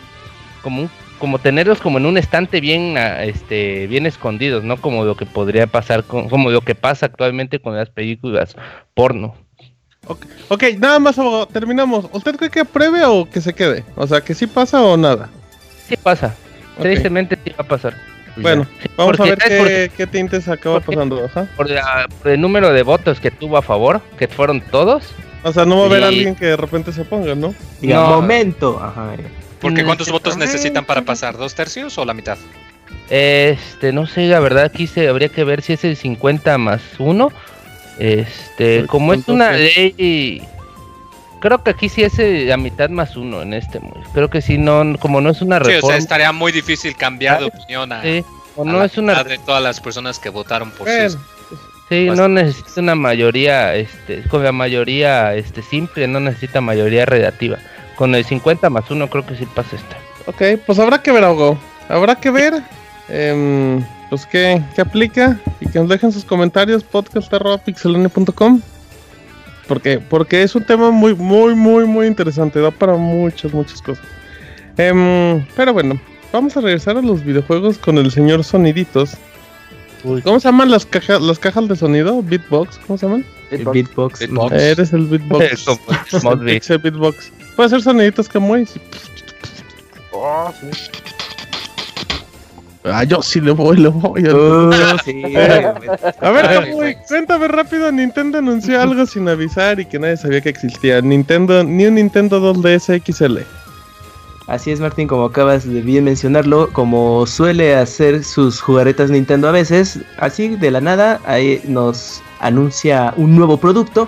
[0.61, 5.05] como un como tenerlos como en un estante bien ah, este bien escondidos, no como
[5.05, 8.55] lo que podría pasar con como lo que pasa actualmente con las películas
[8.93, 9.36] porno.
[10.49, 12.05] Ok, nada más, abogado, terminamos.
[12.11, 13.83] ¿Usted cree que apruebe o que se quede?
[13.95, 15.29] O sea, que sí pasa o nada.
[15.88, 16.36] Sí pasa.
[16.79, 17.95] Tristemente sí va a pasar.
[18.38, 18.67] Bueno,
[18.97, 21.25] vamos a ver ¿sabes por qué, qué tintes acaba Porque- pasando.
[21.25, 21.47] Ajá.
[21.55, 25.03] Por, la- por el número de votos que tuvo a favor, que fueron todos.
[25.43, 27.53] O sea, no va a haber alguien que de repente se ponga, ¿no?
[27.81, 28.07] Diga, No.
[28.21, 28.79] momento.
[28.81, 29.11] Ajá.
[29.61, 31.38] Porque Mm, ¿cuántos votos necesitan para pasar?
[31.38, 32.38] ¿Dos tercios o la mitad?
[33.09, 36.81] Este, no sé, la verdad aquí se habría que ver si es el 50 más
[36.97, 37.31] 1.
[37.99, 40.43] Este, Pues, como es una ley
[41.45, 43.79] creo que aquí sí es eh, la mitad más uno en este,
[44.13, 46.95] creo que sí no como no es una Sí, o sea, reforma, estaría muy difícil
[46.95, 48.25] cambiar de Ah, opinión a, sí,
[48.55, 51.09] o a no la es una mitad de todas las personas que votaron por Bueno,
[51.11, 51.17] sí.
[51.87, 52.43] Sí, no Bastante.
[52.45, 57.59] necesita una mayoría, este, con la mayoría este, simple, no necesita mayoría relativa.
[57.95, 59.95] Con el 50 más 1 creo que sí pasa esto.
[60.25, 61.59] Ok, pues habrá que ver algo.
[61.87, 62.55] Habrá que ver.
[63.07, 65.37] em, pues qué, qué aplica.
[65.59, 66.83] Y que nos dejen sus comentarios.
[66.83, 68.61] podcast.pixelania.com
[69.68, 72.59] porque, porque es un tema muy, muy, muy, muy interesante.
[72.59, 74.05] Da para muchas, muchas cosas.
[74.78, 75.99] Em, pero bueno,
[76.32, 79.18] vamos a regresar a los videojuegos con el señor Soniditos.
[80.24, 82.22] ¿Cómo se llaman las cajas, las cajas de sonido?
[82.22, 83.26] Beatbox, ¿cómo se llaman?
[83.49, 84.20] El beatbox.
[84.20, 84.53] Beatbox.
[84.53, 85.66] Eres el beatbox.
[86.22, 86.39] Como.
[86.45, 87.32] Pixel beatbox.
[87.55, 88.68] Puede ser soniditos que muy.
[90.11, 90.68] Oh, sí.
[92.86, 94.23] Ah, yo sí le voy, le voy.
[94.23, 94.71] Uh,
[95.03, 97.91] sí, A ver, Camuy, cuéntame rápido.
[97.91, 101.01] Nintendo anunció algo sin avisar y que nadie sabía que existía.
[101.01, 103.39] Nintendo, ni un Nintendo 2DS XL.
[104.47, 109.51] Así es, Martín, como acabas de bien mencionarlo, como suele hacer sus jugaretas Nintendo a
[109.51, 114.07] veces, así de la nada, ahí nos anuncia un nuevo producto.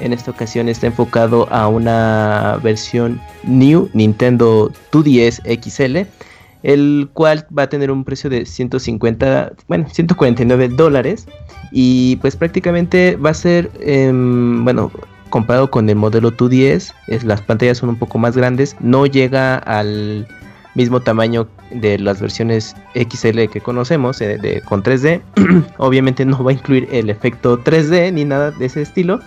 [0.00, 6.06] En esta ocasión está enfocado a una versión New Nintendo 2DS XL,
[6.62, 11.26] el cual va a tener un precio de 150, bueno, 149 dólares.
[11.72, 14.90] Y pues prácticamente va a ser, em, bueno,
[15.30, 19.56] comparado con el modelo 2DS, es, las pantallas son un poco más grandes, no llega
[19.58, 20.26] al
[20.74, 25.20] mismo tamaño de las versiones XL que conocemos eh, de, con 3D.
[25.78, 29.20] Obviamente no va a incluir el efecto 3D ni nada de ese estilo.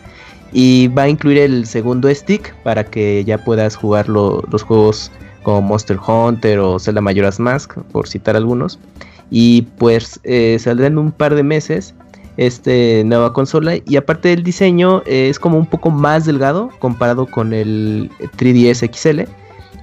[0.51, 5.09] Y va a incluir el segundo stick para que ya puedas jugar lo- los juegos
[5.43, 8.79] como Monster Hunter o Zelda Majora's Mask, por citar algunos.
[9.29, 11.93] Y pues eh, saldrá en un par de meses
[12.37, 13.75] este nueva consola.
[13.85, 18.91] Y aparte del diseño eh, es como un poco más delgado comparado con el 3DS
[18.93, 19.29] XL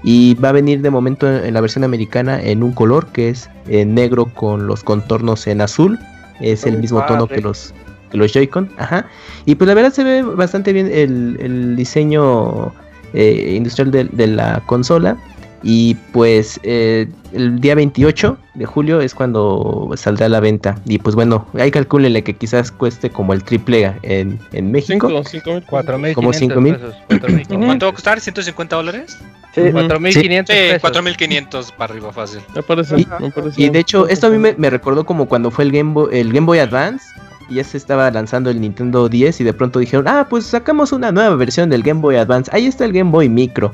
[0.03, 3.29] y va a venir de momento en, en la versión americana en un color que
[3.29, 5.99] es eh, negro con los contornos en azul.
[6.41, 7.75] Es el Muy mismo tono que los
[8.11, 9.07] que los Joy-Con ajá.
[9.45, 12.73] Y pues la verdad se ve bastante bien el, el diseño
[13.13, 15.17] eh, industrial de, de la consola
[15.63, 20.77] Y pues eh, el día 28 de julio es cuando saldrá a la venta.
[20.87, 25.09] Y pues bueno, ahí calcúlenle que quizás cueste como el triple en, en México.
[25.09, 25.63] 5, 5 mil.
[25.69, 27.67] Cuatro mil Como mil.
[27.67, 28.19] ¿Cuánto va a costar?
[28.21, 29.19] ¿150 dólares?
[29.55, 29.73] Sí, Ujú.
[29.73, 30.23] Cuatro mil Sí.
[30.23, 30.81] quinientos Sí, pesos.
[30.81, 32.41] 4500 para arriba fácil.
[32.55, 33.61] Me parece, Y- me parece.
[33.63, 36.09] Y de hecho, esto a mí me, me recordó como cuando fue el Game, Boy,
[36.19, 37.05] el Game Boy Advance.
[37.51, 40.93] Y ya se estaba lanzando el Nintendo 10 y de pronto dijeron, ah, pues sacamos
[40.93, 42.49] una nueva versión del Game Boy Advance.
[42.55, 43.73] Ahí está el Game Boy Micro.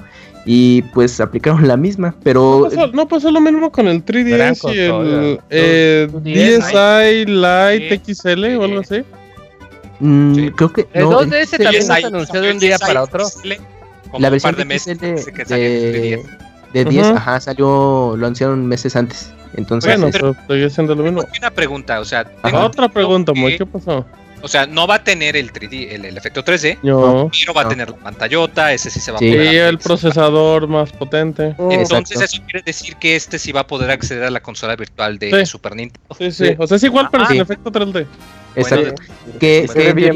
[0.48, 2.68] Y pues aplicaron la misma, ¿No pero...
[2.70, 8.14] pasó, no pasó lo mismo con el Gran 3DS y el eh, DSi Lite Sí.
[8.14, 9.02] XL o algo así?
[9.98, 10.50] mm, Sí.
[10.52, 10.86] creo que...
[10.92, 13.24] El no, 2DS ese- también no se anunció de un día para otro.
[13.24, 16.26] Como la un versión par de de meses de, 10.
[16.72, 17.16] de 10, Ujú.
[17.16, 19.32] ajá, salió, lo anunciaron meses antes.
[19.54, 21.24] Entonces, Bueno, pero- pero estoy haciendo lo mismo.
[21.40, 22.50] Una pregunta, o sea, Ajá.
[22.52, 24.06] tengo Otra pregunta, ¿qué pasó?
[24.46, 27.30] O sea, no va a tener el 3D, el, el efecto 3D, No.
[27.38, 29.28] pero va a tener la pantallota, ese sí se va Sí.
[29.28, 29.54] a Sí, poder.
[29.68, 31.54] el procesador más potente.
[31.58, 32.24] Mm, Entonces Exacto.
[32.36, 35.30] eso quiere decir que este sí va a poder acceder a la consola virtual de
[35.40, 35.46] Sí.
[35.46, 36.00] Super Nintendo.
[36.18, 36.54] Sí, sí.
[36.58, 37.42] O sea, es igual, pero Ah, sin sí.
[37.42, 38.06] efecto 3D.
[38.54, 38.94] exacto.
[38.94, 40.14] Bueno, que, bien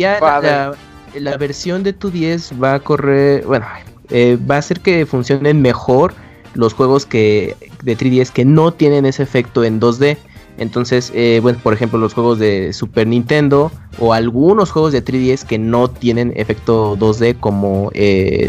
[1.14, 3.66] la versión de tu 10 va a correr, bueno,
[4.10, 6.14] eh, va a hacer que funcionen mejor
[6.54, 10.18] los juegos que de 3DS que no tienen ese efecto en 2D.
[10.60, 15.44] Entonces, eh, bueno, por ejemplo, los juegos de Super Nintendo o algunos juegos de 3DS
[15.44, 18.48] que no tienen efecto 2D como eh,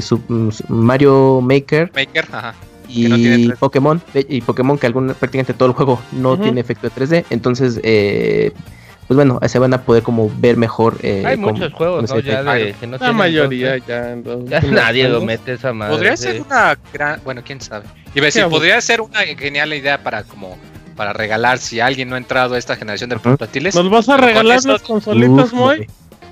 [0.68, 2.54] Mario Maker Maker, ajá.
[2.88, 3.58] y no tiene 3D.
[3.58, 7.26] Pokémon y Pokémon que algún, prácticamente todo el juego no tiene efecto de 3D.
[7.30, 8.52] Entonces, eh,
[9.08, 10.98] pues bueno, se van a poder como ver mejor.
[11.04, 12.20] eh, Hay con- muchos juegos, ¿no?
[12.20, 14.12] Ya de que no La tienen mayoría entonces, ya.
[14.12, 15.94] en los Ya nadie lo mete esa madre.
[15.96, 16.24] Podría sí.
[16.24, 17.86] ser una gran, bueno, quién sabe.
[18.16, 20.58] Iba a decir, Sí, podría ser una genial idea para como
[20.96, 23.76] para regalar si alguien no ha entrado a esta generación de portátiles.
[23.76, 25.88] ¿Nos vas a con regalar eso- las consolitas, Moy?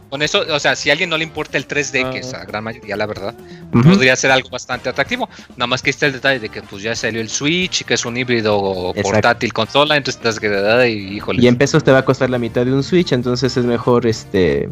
[0.10, 2.22] Con eso, o sea, si a alguien no le importa el 3D, que Ah.
[2.22, 3.36] es la gran mayoría, la verdad,
[3.72, 5.30] podría ser algo bastante atractivo.
[5.56, 8.04] Nada más que está el detalle de que pues ya salió el Switch, que es
[8.06, 9.04] un híbrido Exacto.
[9.12, 11.44] portátil consola, entonces estás que y híjole.
[11.44, 14.08] Y en pesos te va a costar la mitad de un Switch, entonces es mejor
[14.08, 14.70] este.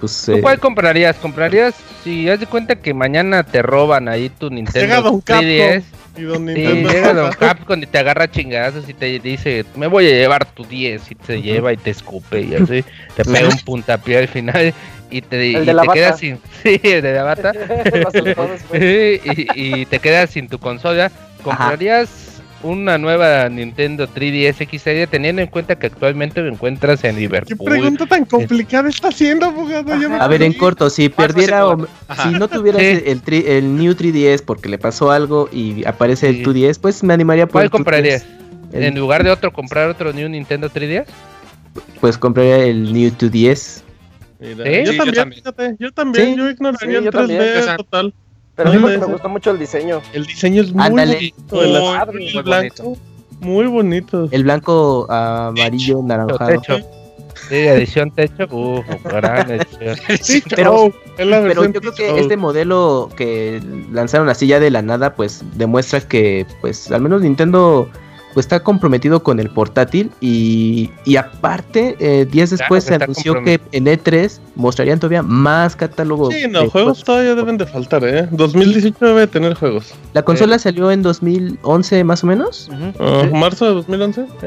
[0.00, 0.24] Pues.
[0.26, 1.14] ¿Tú eh, cuál comprarías?
[1.16, 5.84] ¿Comprarías si haz de cuenta que mañana te roban ahí tu Nintendo Don Capcom 3DS?
[6.16, 6.90] Y Don Sí, Nintendo.
[6.90, 10.64] llega Don Capcom y te agarra chingazos y te dice, me voy a llevar tu
[10.64, 12.84] 10 y te lleva y te escupe y así,
[13.16, 14.72] te pega un puntapié al final
[15.10, 17.52] y te, y te quedas sin, sí, el de la bata,
[18.72, 21.10] y, y te quedas sin tu consola.
[21.42, 22.33] ¿Comprarías
[22.64, 27.58] una nueva Nintendo 3DS XL teniendo en cuenta que actualmente lo encuentras en ¿Qué Liverpool?
[27.64, 29.94] pregunta tan complicada está haciendo, abogado?
[30.00, 31.86] Yo A ver, en corto, si ¿Cuál fue perdiera o
[32.22, 33.02] si no tuvieras Sí.
[33.06, 36.40] el, tri- el New 3DS porque le pasó algo y aparece Sí.
[36.40, 37.72] el 2DS, pues me animaría por ¿Cuál el 2DS.
[37.72, 38.26] comprarías?
[38.72, 41.06] El- En lugar de otro, comprar otro New Nintendo 3DS?
[42.00, 43.82] Pues compraría el New 2DS.
[44.40, 44.70] Mira, ¿Sí?
[44.84, 45.32] Yo, Sí, yo también, también.
[45.42, 46.36] fíjate, yo también, Sí.
[46.36, 47.58] yo ignoraría Sí, el yo 3D también.
[47.58, 48.14] O sea, total.
[48.56, 48.78] Pero Ajá.
[48.80, 50.00] porque me gustó mucho el diseño.
[50.12, 51.14] El diseño es muy Ándale.
[51.14, 52.42] bonito, el Muy, azul muy y el bonito.
[52.44, 52.98] blanco,
[53.40, 54.28] muy bonito.
[54.30, 56.46] El blanco amarillo naranjado.
[56.60, 56.78] Techo.
[57.48, 58.44] Sí, edición techo.
[58.50, 59.96] Uf, gran edición.
[60.22, 63.60] Sí, Pero- Pero yo creo que este modelo que
[63.92, 67.88] lanzaron así ya de la nada, pues demuestra que, pues, al menos Nintendo
[68.34, 72.94] pues está comprometido con el portátil y, y aparte, eh, días Claro después que se
[73.02, 76.30] anunció que en E3 mostrarían todavía más catálogo.
[76.30, 78.28] Sí, no, de juegos todavía deben de faltar, ¿eh?
[78.30, 79.94] 2018 debe tener juegos.
[80.12, 82.68] La consola salió en 2011 más o menos.
[83.00, 83.30] Ah, Sí.
[83.36, 84.26] ¿Marzo de 2011?
[84.40, 84.46] Sí.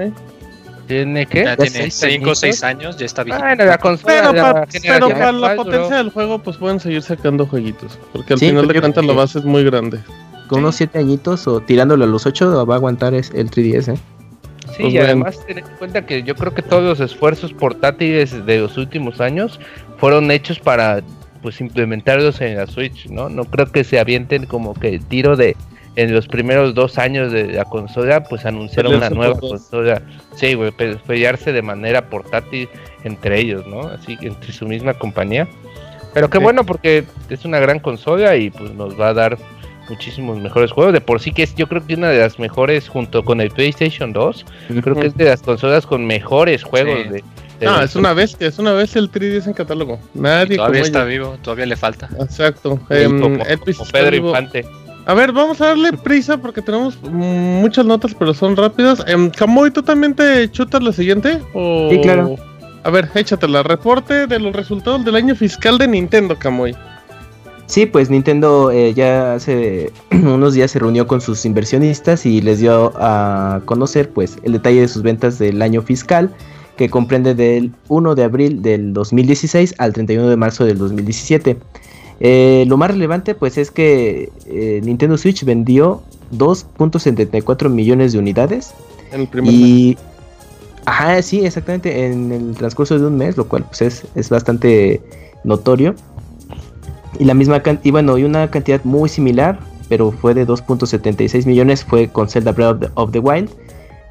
[0.87, 1.43] ¿Tiene qué?
[1.43, 3.37] Ya tiene seis 5 o 6 años, ya está bien.
[3.37, 6.55] Bueno, la consola Pero, de pa- la pero para la potencia duró- del juego, pues
[6.55, 7.97] pueden seguir sacando jueguitos.
[8.13, 9.99] Porque al Sí, final pero de cuentas la base es muy grande.
[10.47, 13.89] Con unos 7 añitos o tirándolo a los 8 va a aguantar es- el 3DS.
[13.93, 13.95] ¿eh?
[13.95, 15.03] Sí, Pues y bueno.
[15.05, 19.19] además tener en cuenta que yo creo que todos los esfuerzos portátiles de los últimos
[19.21, 19.59] años
[19.97, 21.01] fueron hechos para
[21.41, 23.29] pues implementarlos en la Switch, ¿no?
[23.29, 25.55] No creo que se avienten como que el tiro de
[25.95, 30.01] en los primeros dos años de la consola, pues anunciaron una nueva consola.
[30.35, 32.69] Sí, güey, pe- pelearse de manera portátil
[33.03, 33.81] entre ellos, ¿no?
[33.81, 35.47] Así, entre su misma compañía.
[36.13, 36.43] Pero qué Sí.
[36.43, 39.37] bueno porque es una gran consola y pues nos va a dar
[39.89, 40.93] muchísimos mejores juegos.
[40.93, 43.51] De por sí que es yo creo que una de las mejores junto con el
[43.51, 44.45] PlayStation 2.
[44.81, 47.09] Creo que es de las consolas con mejores juegos Sí.
[47.09, 47.23] de,
[47.59, 49.99] de No, es una bestia, es una bestia el 3DS en catálogo.
[50.13, 51.07] Nadie Todavía como está ella.
[51.09, 52.09] vivo, todavía le falta.
[52.19, 52.79] Exacto.
[52.89, 53.39] Sí, Em, como,
[53.91, 54.29] Pedro vivo.
[54.29, 54.65] Infante.
[55.05, 59.03] A ver, vamos a darle prisa porque tenemos muchas notas, pero son rápidas.
[59.07, 61.39] Em, Camoy, ¿tú también te chutas la siguiente?
[61.53, 62.35] ¿O- Sí, claro.
[62.83, 63.63] A ver, échatela.
[63.63, 66.75] Reporte de los resultados del año fiscal de Nintendo, Camoy.
[67.67, 72.59] Sí, pues Nintendo eh, ya hace unos días se reunió con sus inversionistas y les
[72.59, 76.33] dio a conocer pues el detalle de sus ventas del año fiscal
[76.77, 81.57] que comprende del 1 de abril del 2016 al 31 de marzo del 2017.
[82.19, 86.01] Eh, lo más relevante pues es que eh, Nintendo Switch vendió
[86.31, 88.73] 2.74 millones de unidades.
[89.11, 89.61] En el primer mes.
[89.61, 89.97] Y.
[90.85, 95.01] Ajá, sí, exactamente, en el transcurso de un mes, lo cual pues es, es bastante
[95.43, 95.95] notorio.
[97.19, 99.59] Y la misma y bueno, y una cantidad muy similar,
[99.89, 103.49] pero fue de 2.76 millones, fue con Zelda Breath of the, of the Wild.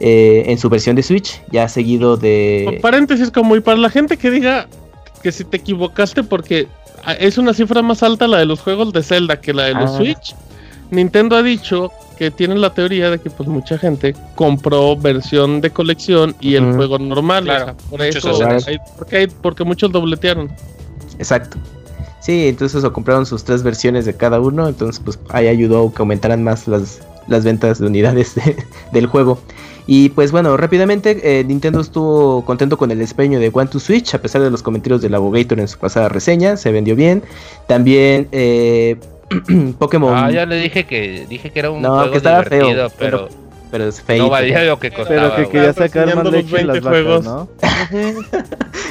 [0.00, 2.78] eh, en su versión de Switch, ya seguido de...
[2.82, 4.66] Paréntesis, como y para la gente que diga
[5.22, 6.68] que si te equivocaste porque
[7.06, 9.72] ah, es una cifra más alta la de los juegos de Zelda que la de
[9.74, 9.96] los Ah.
[9.96, 10.34] Switch,
[10.90, 15.70] Nintendo ha dicho que tienen la teoría de que pues mucha gente compró versión de
[15.70, 17.44] colección y el juego normal.
[17.44, 18.44] Claro, o sea, por eso.
[18.66, 20.50] hay- porque, hay- porque muchos dobletearon.
[21.18, 21.56] Exacto.
[22.26, 25.92] Sí, entonces o compraron sus tres versiones de cada uno, entonces pues ahí ayudó a
[25.92, 28.56] que aumentaran más las, las ventas de unidades de-
[28.92, 29.38] del juego.
[29.86, 34.12] Y pues bueno, rápidamente eh, Nintendo estuvo contento con el desempeño de One to Switch,
[34.16, 37.22] a pesar de los comentarios del Abogator en su pasada reseña, se vendió bien.
[37.68, 38.96] También eh,
[39.78, 42.66] Pokémon, Ah, ya le dije que dije que era un No, juego que estaba feo,
[42.66, 44.24] divertido, pero pero, pero es feito.
[44.24, 45.34] no valía lo que costaba.
[45.34, 47.24] Pero que quería sacar más leche en las 20 vacas, juegos.
[47.24, 47.48] ¿no?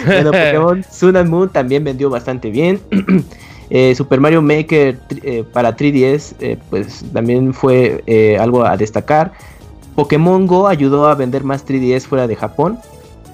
[0.06, 2.80] Bueno, Pokémon Sun and Moon también vendió bastante bien.
[3.72, 9.32] Eh, Super Mario Maker eh, para 3DS, eh, pues también fue eh, algo a destacar.
[9.96, 12.78] Pokémon Go ayudó a vender más 3DS fuera de Japón,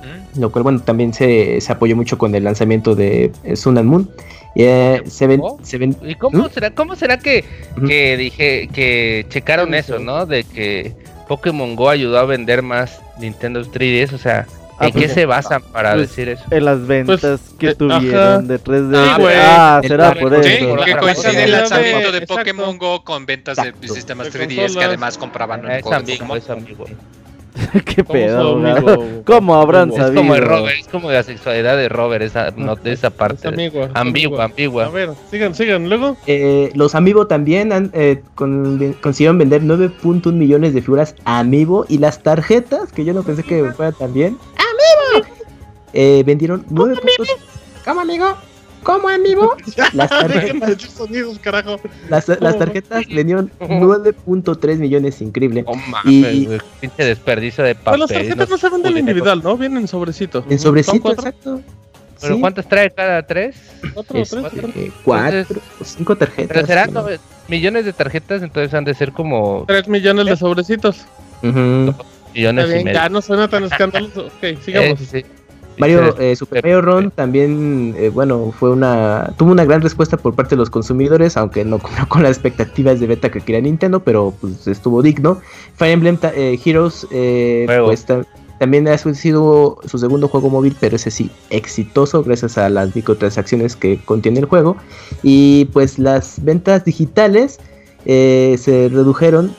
[0.01, 0.39] Mm.
[0.39, 3.89] lo cual bueno también se, se apoyó mucho con el lanzamiento de eh, Sun and
[3.89, 4.09] Moon.
[4.55, 6.49] Eh, se ven, se ven- ¿Y cómo ¿Mm?
[6.49, 7.43] será, cómo será que
[8.17, 10.25] dije que checaron eso, no?
[10.25, 10.95] De que
[11.31, 14.45] Pokémon Go ayudó a vender más Nintendo 3DS, o sea,
[14.77, 16.43] Ah, ¿en qué pues, se basan para pues, decir eso?
[16.49, 18.37] En las ventas que eh, tuvieron ajá.
[18.39, 18.95] de 3D.
[18.97, 19.35] Ah, güey.
[19.37, 20.75] Ah, El será por sí, Sí, eso.
[20.75, 22.35] que Para coincide el lanzamiento de Exacto.
[22.35, 25.85] Pokémon Go con ventas de sistemas De 3DS que además compraban el Es
[27.73, 27.85] amigo, amigo.
[27.85, 29.21] Qué Como pedo, amigo.
[29.25, 32.91] ¿Cómo habrán Es Es como Robert, es como la sexualidad de Robert, esa, no, de
[32.93, 33.47] esa Es parte.
[33.47, 34.85] ambigua, Ambigua, ambigua.
[34.85, 35.89] A ver, sigan, sigan.
[35.89, 41.85] Luego, eh, los Amiibo también han, eh, con- consiguieron vender 9.1 millones de figuras Amiibo
[41.87, 44.37] y las tarjetas, que yo no pensé que fuera tan bien.
[44.55, 45.27] ¡Amiibo!
[45.93, 46.95] Eh, vendieron 9.
[47.85, 48.35] ¿Cómo amigo?
[48.83, 49.55] ¿Cómo amigo?
[49.93, 51.79] Las de tarjetas, echar sonidos, carajo.
[52.09, 55.63] las, las tarjetas vendieron 9.3 millones, increíble.
[55.87, 57.99] Mames, güey, pinche desperdicio de Pues papel.
[58.01, 59.57] las tarjetas no se venden individual, ¿no?
[59.57, 60.39] Vienen en sobrecito.
[60.49, 61.61] En ¿Son sobrecito, exacto.
[62.19, 63.55] ¿Pero Sí, cuántas trae cada tres?
[63.93, 65.47] ¿Cuatro tres?
[65.83, 66.47] cinco tarjetas.
[66.53, 67.05] Pero serán no,
[67.47, 71.05] millones de tarjetas, entonces han de ser como Tres millones de sobrecitos.
[71.41, 71.95] Ujú.
[72.33, 72.93] millones Está y bien, medio.
[72.93, 74.27] ya no suena tan escandaloso.
[74.27, 75.01] Ok, sigamos.
[75.01, 75.25] Eh, sí.
[75.77, 80.35] Mario, eh, Super Mario Run también, eh, bueno, fue una, tuvo una gran respuesta por
[80.35, 83.99] parte de los consumidores, aunque no cumplió con las expectativas de beta que quería Nintendo,
[84.01, 85.39] pero pues estuvo digno.
[85.75, 88.25] Fire Emblem eh, Heroes, eh, pues ta-
[88.59, 93.75] también ha sido su segundo juego móvil, pero ese sí, exitoso gracias a las microtransacciones
[93.75, 94.77] que contiene el juego.
[95.23, 97.59] Y pues las ventas digitales
[98.05, 99.55] eh, se redujeron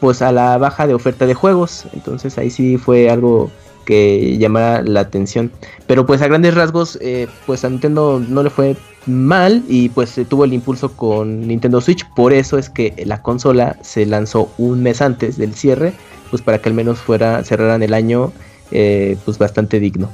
[0.00, 3.50] pues a la baja de oferta de juegos, entonces ahí sí fue algo
[3.84, 5.50] que llamara la atención.
[5.86, 8.76] Pero pues a grandes rasgos, eh, pues a Nintendo no le fue
[9.06, 12.06] mal y pues se tuvo el impulso con Nintendo Switch.
[12.14, 15.92] Por eso es que la consola se lanzó un mes antes del cierre,
[16.30, 18.32] pues para que al menos fuera cerraran el año
[18.70, 20.08] eh, pues bastante digno.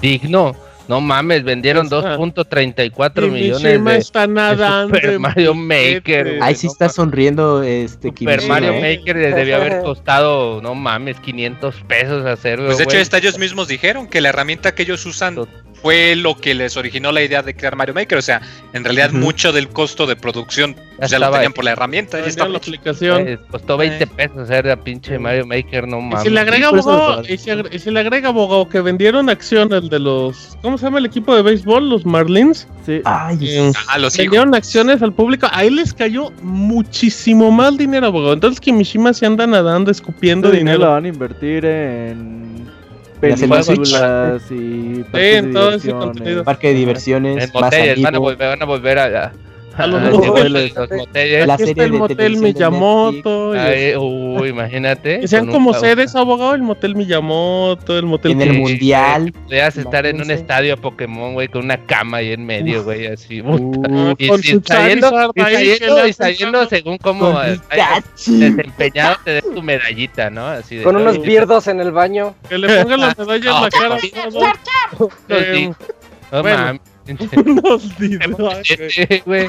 [0.00, 0.54] Digno.
[0.88, 2.16] No mames, vendieron Esa.
[2.16, 4.94] 2.34 Y millones de está nadando.
[4.94, 5.54] Super en Mario.
[5.54, 6.38] Maker.
[6.42, 6.96] Ahí sí no está mames.
[6.96, 8.96] sonriendo este Super Kimishima, Mario ¿eh?
[8.98, 12.66] Maker les debió haber costado, no mames, 500 pesos hacerlo.
[12.66, 15.36] Pues de hecho, hasta ellos mismos dijeron que la herramienta que ellos usan
[15.84, 18.16] fue lo que les originó la idea de crear Mario Maker.
[18.16, 18.40] O sea,
[18.72, 20.74] en realidad mucho del costo de producción
[21.06, 22.18] ya, lo tenían por la herramienta.
[22.20, 23.28] Ya estaba la aplicación.
[23.28, 26.22] Eh, costó 20 pesos hacer la pinche Mario Maker, no Y mames.
[26.22, 29.98] si le agrega abogado, y si, y si le agrega abogado que vendieron acciones de
[29.98, 31.90] los, ¿cómo se llama el equipo de béisbol?
[31.90, 32.66] Los Marlins.
[32.86, 33.02] Sí.
[33.04, 34.24] Ay, Eh, Ah, los hijos.
[34.24, 35.48] vendieron acciones al público.
[35.52, 38.32] Ahí les cayó muchísimo más dinero, abogado.
[38.32, 40.92] Entonces Kimishima se anda nadando, escupiendo Este dinero lo dinero.
[40.94, 42.54] van a invertir en
[43.32, 45.98] películas y parques en de todo ese diversiones.
[45.98, 46.44] contenido.
[46.44, 49.32] parque de diversiones, En más moteles, van a volver, van a volver a,
[49.76, 50.74] a, A los a- moteles.
[51.46, 53.52] La serie el de motel Miyamoto.
[53.52, 55.20] Ay, uy, imagínate.
[55.20, 58.32] Que sean como sedes, abogado, el motel Miyamoto, el motel...
[58.32, 59.32] En el mundial.
[59.32, 63.42] Podrías estar en un estadio Pokémon, güey, con una cama ahí en medio, güey, así.
[63.44, 64.28] Ah, Y,
[64.64, 65.10] saliendo,
[66.68, 68.38] según eh, Pikachu.
[68.38, 70.46] desempeñado te des tu medallita, ¿no?
[70.46, 72.34] Así de, Con unos "Ay, bierdos en el baño.
[72.48, 73.98] Que le pongan la medalla en la cara.
[74.26, 75.10] abogado.
[75.54, 75.70] sí,
[76.32, 76.78] no bueno.
[77.46, 77.82] Unos.
[78.64, 79.48] Sí, güey.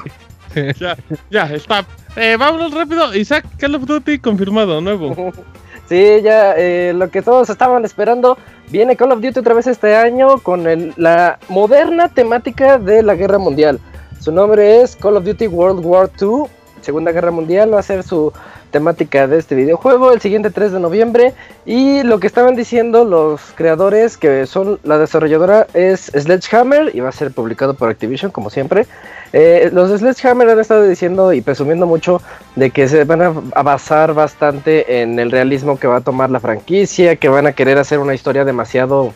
[0.79, 0.95] Ya,
[1.29, 1.85] ya, está.
[2.15, 3.13] Eh, vámonos rápido.
[3.15, 5.31] Isaac, Call of Duty confirmado, nuevo.
[5.87, 8.39] Sí, ya eh, lo que todos estaban esperando.
[8.71, 13.13] Viene Call of Duty otra vez este año con el- la moderna temática de la
[13.13, 13.79] guerra mundial.
[14.19, 16.45] Su nombre es Call of Duty World War II,
[16.81, 17.71] Segunda Guerra Mundial.
[17.71, 18.33] Va a ser su
[18.75, 21.33] temática de este videojuego el siguiente 3 de noviembre.
[21.65, 27.07] Y lo que estaban diciendo los creadores, que son la desarrolladora es Sledgehammer y va
[27.07, 28.85] a ser publicado por Activision como siempre.
[29.31, 32.21] Eh, los de Sledgehammer han estado diciendo y presumiendo mucho
[32.57, 36.41] de que se van a basar bastante en el realismo que va a tomar la
[36.41, 39.13] franquicia, que van a querer hacer una historia demasiado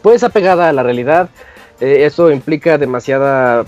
[0.00, 1.28] pues apegada a la realidad.
[1.80, 3.64] Eh, eso implica demasiada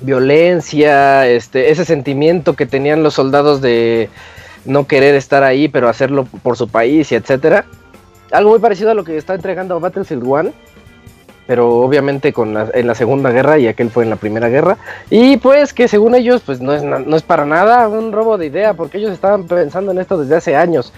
[0.00, 4.08] violencia, este, ese sentimiento que tenían los soldados de
[4.64, 7.64] no querer estar ahí, pero hacerlo por su país y etcétera.
[8.32, 10.52] Algo muy parecido a lo que está entregando Battlefield 1
[11.46, 14.76] pero obviamente con la, en la Segunda Guerra y aquel fue en la Primera Guerra.
[15.10, 18.46] Y pues que según ellos, pues no es, no es para nada un robo de
[18.46, 20.92] idea, porque ellos estaban pensando en esto desde hace años.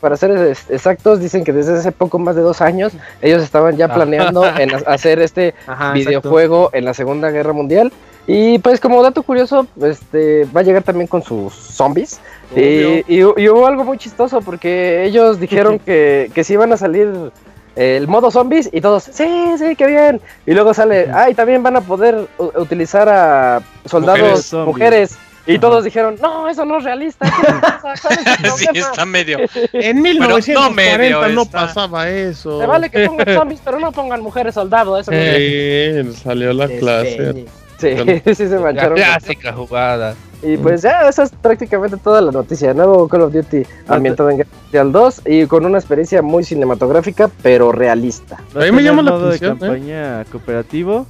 [0.00, 0.32] Para, ser
[0.68, 3.94] exactos, dicen que desde hace poco más de dos años, ellos estaban ya ah.
[3.94, 5.54] planeando en hacer este
[5.94, 7.92] videojuego en la Segunda Guerra Mundial.
[8.26, 12.20] Y pues como dato curioso, este va a llegar también con sus zombies.
[12.54, 17.32] Y, y, hubo algo muy chistoso porque ellos dijeron que, que si iban a salir
[17.76, 20.20] el modo zombies y todos, sí, sí, qué bien.
[20.46, 25.16] Y luego sale, ay, también van a poder utilizar a soldados mujeres.
[25.46, 27.26] y todos dijeron, no, eso no es realista.
[28.56, 29.38] sí, está medio.
[29.72, 32.60] En 1940 no, pasaba eso.
[32.60, 35.00] Se vale que pongan zombies, pero no pongan mujeres soldados.
[35.00, 37.46] Eso sí, salió la clase.
[37.78, 37.96] Sí,
[38.26, 38.96] sí, se mancharon.
[38.96, 40.14] Clásica jugada.
[40.42, 42.74] Y pues ya, esa es prácticamente toda la noticia.
[42.74, 47.30] Nuevo Call of Duty ambientado en Guerra Mundial 2 y con una experiencia muy cinematográfica,
[47.42, 48.42] pero realista.
[48.54, 49.58] A mí me llama la atención.
[49.58, 49.68] de ¿eh?
[49.68, 51.06] campaña cooperativo.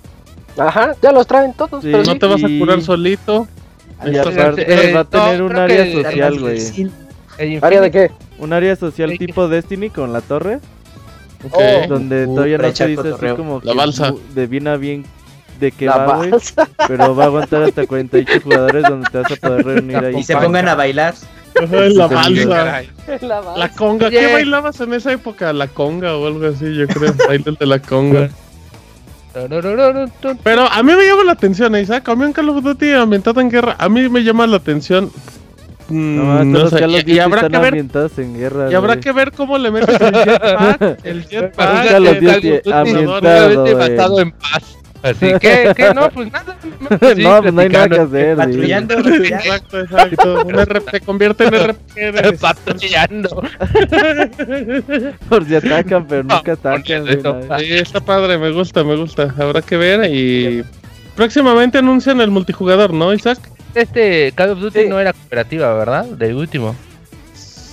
[0.59, 1.83] Ajá, ya los traen todos.
[1.83, 3.49] pero no te vas a curar solito.
[4.05, 6.91] Y aparte va a tener un área social, güey.
[7.63, 8.11] ¿Área de qué?
[8.39, 10.61] Un área social tipo Destiny con la torre.
[11.45, 11.89] Okay.
[11.89, 14.15] Donde uh, todavía no se dice así como la balsa.
[14.35, 15.05] de bien a bien
[15.63, 16.31] de que va, güey.
[16.89, 20.17] Pero va a aguantar hasta 48 jugadores donde te vas a poder reunir ahí.
[20.17, 21.15] Y se pongan a bailar.
[21.55, 22.83] la balsa.
[23.57, 24.11] La, conga.
[24.11, 25.53] ¿Qué bailabas en esa época?
[25.53, 27.15] La conga o algo así, yo creo.
[27.29, 28.29] Baile de la conga.
[30.43, 32.09] Pero a mí me llama la atención, Isaac.
[32.09, 35.11] A mí en Call of Duty ambientado en guerra, a mí me llama la atención.
[35.89, 39.59] No, no sé, y, y, habrá que ver, en guerra, y habrá que ver cómo
[39.59, 44.82] le metes el jetpack, el jetpack, Call of Duty ambientado en paz.
[45.03, 46.57] Así que, que no, pues nada.
[47.17, 48.37] no, pues no hay nada que hacer.
[48.37, 48.95] Patrullando.
[48.99, 50.43] Exacto, exacto.
[50.47, 52.39] Un RP, se convierte en RP.
[52.41, 53.43] Patrullando.
[55.29, 57.07] Por si atacan, pero nunca atacan.
[57.07, 59.35] Sí, está padre, me gusta, me gusta.
[59.39, 60.65] Habrá que ver y.
[61.17, 63.39] Próximamente anuncian el multijugador, ¿no, Isaac?
[63.75, 66.05] Este Call of Duty no era cooperativa, ¿verdad?
[66.05, 66.75] Del último.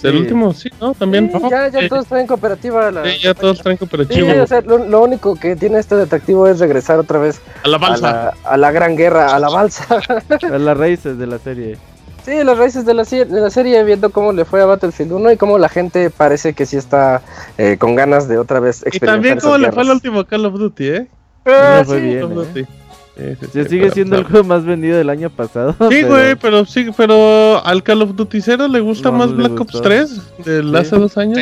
[0.04, 0.94] El último, sí, ¿no?
[0.94, 1.32] También.
[1.50, 2.92] ya, ya todos traen cooperativa.
[2.92, 4.34] La, sí, ya todos traen cooperativa.
[4.34, 7.78] Sí, o sea, lo, único que tiene este detectivo es regresar otra vez a la
[7.78, 8.34] balsa.
[8.44, 10.00] A la, gran guerra, a la balsa.
[10.30, 11.78] a las raíces de la serie.
[12.26, 15.32] Sí, las raíces de la, de la serie, viendo cómo le fue a Battlefield 1
[15.32, 17.22] y cómo la gente parece que sí está
[17.58, 19.10] eh, con ganas de otra vez experimentar.
[19.10, 21.08] Y también cómo le fue al último Call of Duty, ¿eh?
[21.46, 22.66] Ah, fue bien, ¿eh?
[23.52, 25.76] Sí, sigue siendo el juego más vendido del año pasado.
[25.90, 26.66] Sí, güey, pero...
[26.66, 30.96] sí, pero al Call of Duty 0 le gusta más Black Ops 3 de hace
[30.96, 31.40] dos años.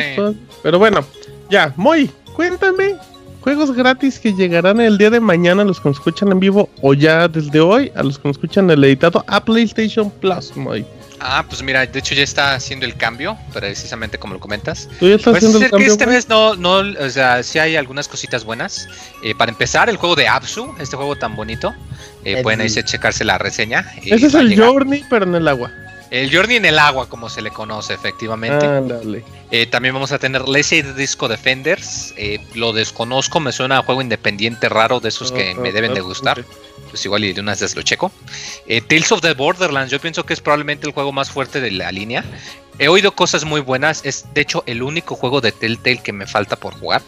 [0.62, 1.04] Pero bueno,
[1.50, 2.96] ya, Moy, cuéntame
[3.40, 6.68] juegos gratis que llegarán el día de mañana a los que nos escuchan en vivo
[6.82, 10.84] o ya desde hoy a los que nos escuchan el editado a PlayStation Plus, Moy.
[11.20, 14.88] Ah, pues mira, de hecho ya está haciendo el cambio, precisamente como lo comentas.
[14.98, 15.86] ¿Tú ya estás haciendo el cambio?
[15.86, 18.88] Que esta vez no, no, o sea, sí hay algunas cositas buenas.
[19.22, 21.74] Eh, para empezar, el juego de Absu, este juego tan bonito,
[22.24, 23.92] eh, pueden ahí checarse la reseña.
[24.04, 25.70] Ese es el Journey, pero en el agua.
[26.10, 28.66] El Journey en el agua, como se le conoce, efectivamente.
[28.66, 29.24] Ándale.
[29.50, 32.14] Eh, también vamos a tener Lazy Disco Defenders.
[32.16, 36.00] Eh, lo desconozco, me suena a juego independiente raro de esos que me deben de
[36.00, 36.44] gustar
[36.88, 38.10] pues igual y de unas veces lo checo.
[38.66, 41.70] Eh, Tales of the Borderlands, yo pienso que es probablemente el juego más fuerte de
[41.70, 42.24] la línea.
[42.80, 46.26] He oído cosas muy buenas, es de hecho el único juego de Telltale que me
[46.26, 47.02] falta por jugar.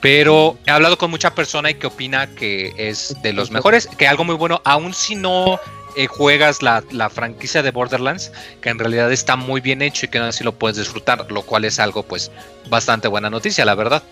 [0.00, 4.08] Pero he hablado con mucha persona y que opina que es de los mejores, que
[4.08, 5.60] algo muy bueno, aun si no
[5.96, 10.18] eh, juegas la, franquicia de Borderlands, que en realidad está muy bien hecho y que
[10.18, 12.30] así lo puedes disfrutar, lo cual es algo pues
[12.68, 14.02] bastante buena noticia, la verdad.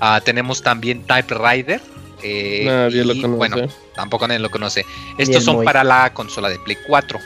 [0.00, 1.80] Ah, tenemos también Type Rider,
[2.22, 3.36] eh, nadie lo conoce.
[3.36, 3.56] Bueno,
[3.94, 4.84] tampoco nadie lo conoce.
[5.18, 7.18] Estos son para la consola de Play 4.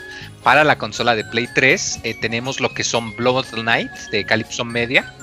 [0.43, 4.63] Para la consola de Play 3 eh, tenemos lo que son Blood Knight de Calypso
[4.63, 5.13] Media.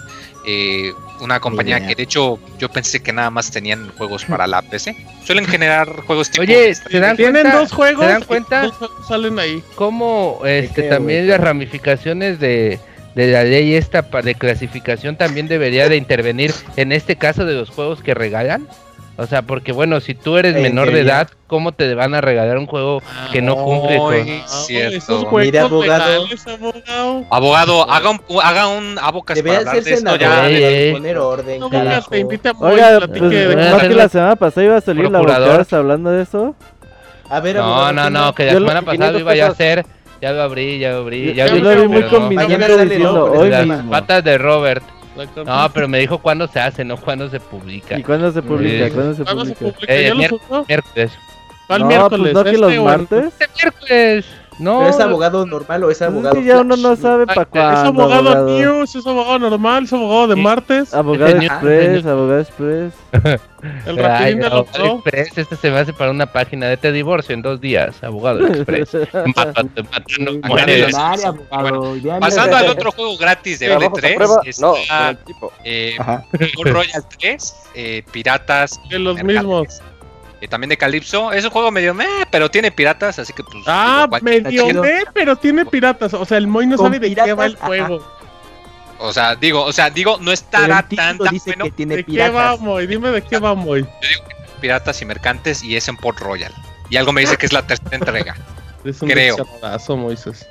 [0.44, 4.60] Eh, una compañía que de hecho yo pensé que nada más tenían juegos para la
[4.62, 4.96] PC.
[5.24, 6.42] Suelen generar juegos tipo.
[6.42, 8.04] Oye, ¿se dan tienen dos juegos.
[8.04, 8.72] ¿Se dan cuenta?
[9.06, 9.62] salen ahí.
[9.76, 12.80] Cómo este, también las ramificaciones de,
[13.14, 17.70] de la ley esta de clasificación también debería de intervenir en este caso de los
[17.70, 18.66] juegos que regalan.
[19.18, 22.22] O sea, porque bueno, si tú eres En menor de edad, ¿cómo te van a
[22.22, 24.06] regalar un juego que no cumple con...
[24.14, 25.28] Muy esos cierto.
[25.36, 26.10] Mire, abogado.
[26.26, 27.24] legales, abogado.
[27.30, 30.48] Abogado, haga un, haga un abocas para Debería hablar ser de esto senador ya.
[30.48, 30.92] Ey.
[30.92, 32.10] poner orden, No carajo.
[32.10, 34.80] te invita a Moy, Oiga, pues, de ¿no que la la- semana pasada iba a
[34.80, 35.48] salir la Procurador.
[35.50, 36.54] abogada hablando de eso?
[37.28, 39.50] A ver, No, abogado, no, ¿quién no, que la semana pasada 500 iba ya a
[39.50, 39.86] hacer,
[40.22, 42.08] ya lo abrí, ya lo abrí, Yo, ya yo lo lo vi muy no.
[42.08, 43.40] Convincente diciendo ¿no?
[43.40, 43.90] hoy Las mismo.
[43.90, 44.82] patas de Robert.
[45.44, 47.98] No, pero me dijo cuándo se hace, no cuándo se publica.
[47.98, 48.86] ¿Y cuándo se publica?
[48.86, 48.92] Sí.
[48.92, 49.76] ¿Cuándo se ¿Cuándo se publica?
[49.76, 49.92] publica?
[49.94, 50.64] Eh, ¿Ya subió?
[50.68, 51.12] Miércoles.
[51.66, 52.32] ¿Cuál no, miércoles?
[52.32, 53.24] pues no que ¿Este los o el- martes.
[53.38, 54.26] Este miércoles.
[54.59, 54.78] No.
[54.80, 58.03] ¿Pero es abogado normal o es abogado ya uno no sabe Ah, Es cuándo.
[58.03, 58.48] abogado abogado.
[58.59, 60.40] news, es abogado normal, es abogado de Sí.
[60.42, 60.94] martes.
[60.94, 62.92] Abogado Express, abogado Express.
[63.86, 66.76] El Ay, rapidín de los abogado Express, este se me hace para una página de
[66.76, 68.03] te divorcio en dos días.
[68.03, 68.96] Abogado Express.
[69.36, 69.82] Mátate,
[70.20, 70.94] no mueres.
[72.20, 74.40] Pasando al otro juego gratis de ¿Trabajos a L3, prueba?
[74.61, 75.53] No, con está el tipo.
[75.64, 75.96] eh,
[76.64, 78.80] Royal 3, eh, Piratas.
[78.90, 79.80] De los mismos.
[80.43, 81.32] Eh, también de Calypso.
[81.32, 83.62] Es un juego medio meh, pero tiene piratas, así que pues.
[83.64, 84.82] Ah, digo, medio.
[84.82, 86.14] B, pero tiene piratas.
[86.14, 87.66] O sea, el Moy no sabe de qué va el ajá.
[87.66, 88.05] juego.
[88.99, 91.64] O sea, digo, o sea, digo, no Pero estará el tan, tan dice bueno.
[91.66, 92.57] que tiene ¿De qué va.
[92.57, 92.88] Moy?
[92.88, 93.86] Dime de qué va, Moy.
[94.61, 96.53] Piratas y mercantes y es en Port Royal.
[96.90, 98.36] Y algo me dice que es la tercera entrega.
[98.84, 99.36] Es un Creo.
[99.90, 100.45] Moises.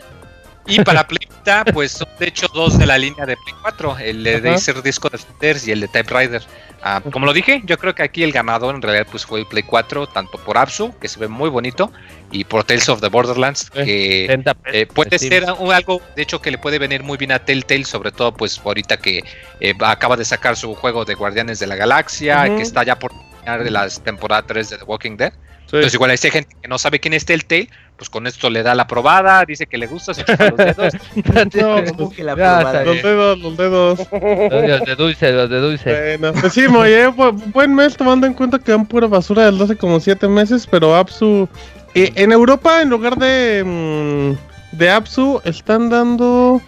[0.67, 1.27] Y para Play
[1.73, 4.51] pues son de hecho dos de la línea de Play 4, el de Ajá.
[4.51, 6.41] Dacer Disco Defenders y el de Type Rider.
[6.83, 9.45] Ah, como lo dije, yo creo que aquí el ganador en realidad pues fue el
[9.45, 11.91] Play 4, tanto por Apsu, que se ve muy bonito,
[12.31, 16.01] y por Tales of the Borderlands, Eh, que 70 pesos eh, puede ser un- algo,
[16.15, 19.23] de hecho, que le puede venir muy bien a Telltale, sobre todo pues ahorita que
[19.59, 23.11] eh, acaba de sacar su juego de Guardianes de la Galaxia, que está ya por
[23.11, 25.33] terminar de las temporadas 3 de The Walking Dead.
[25.71, 25.77] Sí.
[25.77, 28.75] Entonces igual hay gente que no sabe quién es Telltale, pues con esto le da
[28.75, 30.93] la probada, dice que le gusta, se chupa los dedos.
[31.55, 32.83] No, ¿Cómo que la Ya, probada?
[32.83, 33.99] Los dedos, los dedos.
[34.11, 36.17] Los de dulce, los de dulce.
[36.17, 36.65] Bueno, pues sí,
[37.53, 40.93] buen mes tomando en cuenta que dan pura basura desde hace como 7 meses, pero
[40.93, 41.47] Apsu...
[41.95, 46.61] eh, en Europa, en lugar de, mm, de Apsu, están dando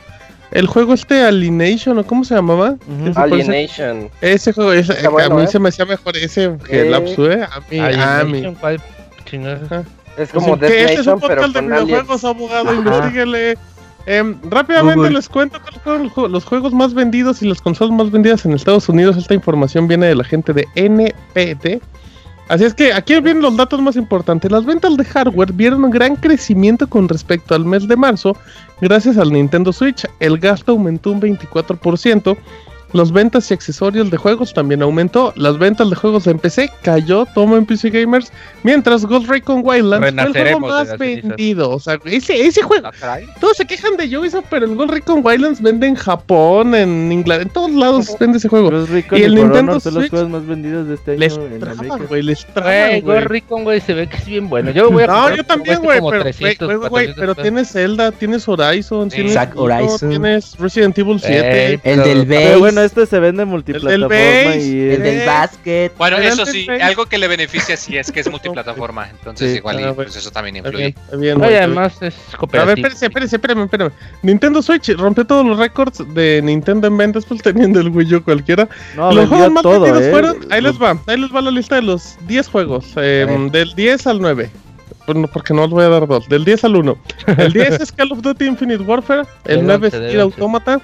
[0.53, 2.75] el juego este Alienation, ¿o cómo se llamaba?
[3.15, 4.09] Alienation.
[4.21, 5.47] Ese juego, ese, Está a bueno, mí ¿eh?
[5.47, 6.95] se me hacía mejor ese que el Eh.
[6.95, 7.43] Apsu, ¿eh?
[7.43, 7.99] A mí, a mí.
[7.99, 8.81] Alienation, ¿cuál
[9.25, 9.83] chingada?
[10.17, 13.57] Es como que Death este es un Nation, pero podcast de videojuegos, abogado, investiguele.
[14.05, 15.11] Em, rápidamente Google.
[15.11, 18.89] les cuento cuáles fueron los juegos más vendidos y las consolas más vendidas en Estados
[18.89, 19.15] Unidos.
[19.17, 21.81] Esta información viene de la gente de NPD.
[22.49, 24.51] Así es que aquí vienen los datos más importantes.
[24.51, 28.35] Las ventas de hardware vieron un gran crecimiento con respecto al mes de marzo.
[28.83, 32.35] Gracias al Nintendo Switch, el gasto aumentó un 24%.
[32.93, 35.33] Las ventas y accesorios de juegos también aumentó.
[35.35, 38.31] Las ventas de juegos en PC cayó, tomo en PC Gamers.
[38.63, 41.71] Mientras Ghost Recon Wildlands fue el juego más vendido.
[41.71, 42.89] O sea, ese, ese juego.
[43.39, 47.43] Todos se quejan de Ubisoft, pero el Ghost Recon Wildlands vende en Japón, en Inglaterra,
[47.43, 48.69] en todos lados vende ese juego.
[48.69, 50.93] Ghost Recon Y y, el For Nintendo Honor son los Switch juegos más vendidos de
[50.95, 51.97] este año Les América.
[52.07, 53.01] güey, les güey.
[53.01, 54.71] Ghost Recon, güey, se ve que es bien bueno.
[54.71, 56.89] Yo voy a No, comprar, yo también, cuesta güey, como pero, güey, 300, güey, güey,
[56.89, 60.09] 400 pero tienes Zelda, tienes Horizon, tienes, Horizon.
[60.09, 61.67] tienes Resident Evil 7.
[61.73, 65.91] Ey, El del base, bueno, este se vende multiplataforma base, y el es- del basket.
[65.97, 69.57] Bueno, eso sí, algo que le beneficia sí es que es multiplataforma, entonces Sí.
[69.57, 70.83] igual y, Ah, pues eso también Está influye.
[70.85, 72.75] bien, está bien, Oye, además es A ver, cooperativo.
[72.87, 73.91] espérese, espérese, espérame, espérame.
[74.21, 78.23] Nintendo Switch rompió todos los récords de Nintendo en ventas, pues teniendo el Wii U
[78.23, 78.67] cualquiera.
[78.95, 80.11] No, los juegos más todo, vendidos eh.
[80.11, 83.73] fueron, ahí les va, ahí les va la lista de los 10 juegos, eh, del
[83.75, 84.49] 10 al 9.
[85.05, 86.97] Bueno, porque no os voy a dar dos, del 10 al 1.
[87.37, 90.23] El 10 es Call of Duty Infinite Warfare, el Del 9 es 11, del Nier
[90.23, 90.35] 11.
[90.35, 90.81] Automata,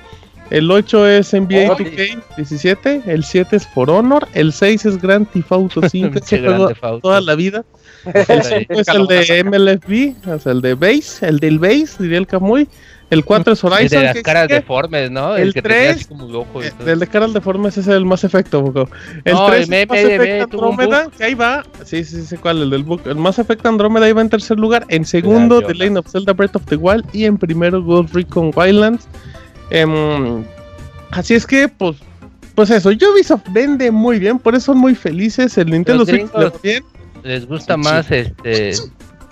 [0.50, 5.28] el 8 es NBA Oh, 2K17, el 7 es For Honor, el 6 es Grand
[5.30, 7.64] Theft Auto 5, Pinche ese juego toda la vida.
[8.30, 12.18] El 5 es el de MLFB, o sea, el de Base, el del Base, diría
[12.18, 12.68] el Camuy.
[13.10, 14.00] El 4 es El Horizon.
[14.00, 14.56] de las que caras sigue.
[14.56, 15.36] deformes, ¿no?
[15.36, 16.72] El que tenía así tres, como loco Eh.
[16.86, 18.88] El de caras deformes es el más efecto, Boco.
[19.26, 21.64] El No, 3 el es Mass Effect Andrómeda, que ahí va.
[21.84, 23.02] Sí, sí, sí, cuál, el del book.
[23.06, 24.86] El Mass Effect Andrómeda iba en tercer lugar.
[24.90, 25.74] En segundo, The.
[25.74, 27.04] Legend of Zelda Breath of the Wild.
[27.12, 29.08] Y en primero, Ghost Recon Wildlands.
[29.70, 30.44] Em,
[31.12, 31.98] así es que, pues,
[32.56, 32.90] pues eso.
[32.90, 35.58] Ubisoft vende muy bien, por eso son muy felices.
[35.58, 36.84] El Nintendo Los Switch bien.
[37.24, 38.72] Les gusta Sí, más este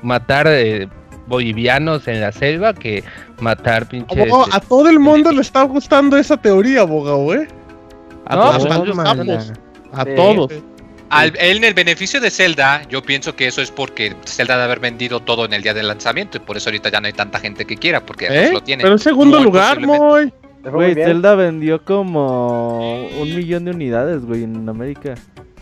[0.03, 0.88] matar eh,
[1.27, 3.03] bolivianos en la selva que
[3.39, 4.18] matar pinches.
[4.18, 7.47] Abogado, este, a todo el mundo le está gustando esa teoría, abogado, ¿eh?
[8.26, 8.88] A, No, todos, pues,
[9.27, 9.51] los
[9.93, 10.09] a Sí.
[10.15, 10.53] todos.
[11.09, 14.79] Al, en el beneficio de Zelda, yo pienso que eso es porque Zelda debe haber
[14.79, 17.39] vendido todo en el día del lanzamiento y por eso ahorita ya no hay tanta
[17.39, 18.51] gente que quiera, porque ¿Eh?
[18.51, 18.84] lo tienen.
[18.84, 20.31] Pero en segundo Muy lugar, muy
[20.63, 20.95] Güey.
[20.95, 25.15] Zelda vendió como un millón de unidades, güey, en América.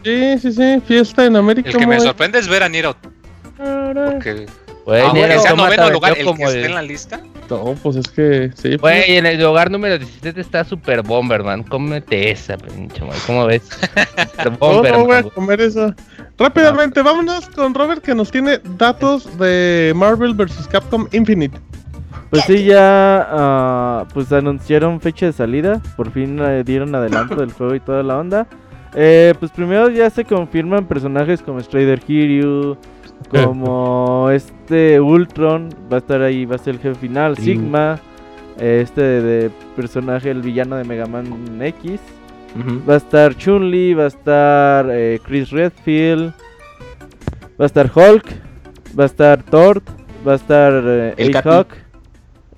[0.03, 1.69] Sí, sí, sí, fiesta en América.
[1.69, 4.45] El que me sorprende es ver a Automata, porque
[4.86, 7.20] Güey, Aunque Nier sea noveno lugar, el que esté en la lista.
[7.49, 8.78] No, pues es que sí.
[8.78, 11.64] pues, Güey, en el lugar número 17 está Super Bomberman.
[11.64, 13.20] Cómete esa, pinche madre.
[13.26, 13.64] ¿Cómo ves?
[14.44, 14.99] Super No, Bomberman.
[15.02, 15.94] no voy a comer eso.
[16.38, 20.68] Rápidamente, vámonos con Robert que nos tiene datos de Marvel vs.
[20.68, 21.57] Capcom Infinite.
[22.30, 25.82] Pues sí, ya ah, pues anunciaron fecha de salida.
[25.95, 28.48] Por fin eh, dieron adelanto del juego y toda la onda.
[28.94, 32.78] Eh, pues primero ya se confirman personajes como Strider Kiryu,
[33.30, 37.44] como este Ultron, va a estar ahí, va a ser el jefe final, Sí.
[37.44, 38.00] Sigma,
[38.60, 42.00] este de personaje, el villano de Mega Man X.
[42.88, 46.34] Va a estar Chun-Li, va a estar eh, Chris Redfield,
[47.60, 48.26] va a estar Hulk,
[48.98, 49.82] va a estar Thor,
[50.26, 51.36] va a estar eh, El.
[51.36, 51.68] A-Hawk,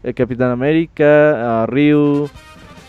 [0.04, 2.30] el Capitán América, a Ryu,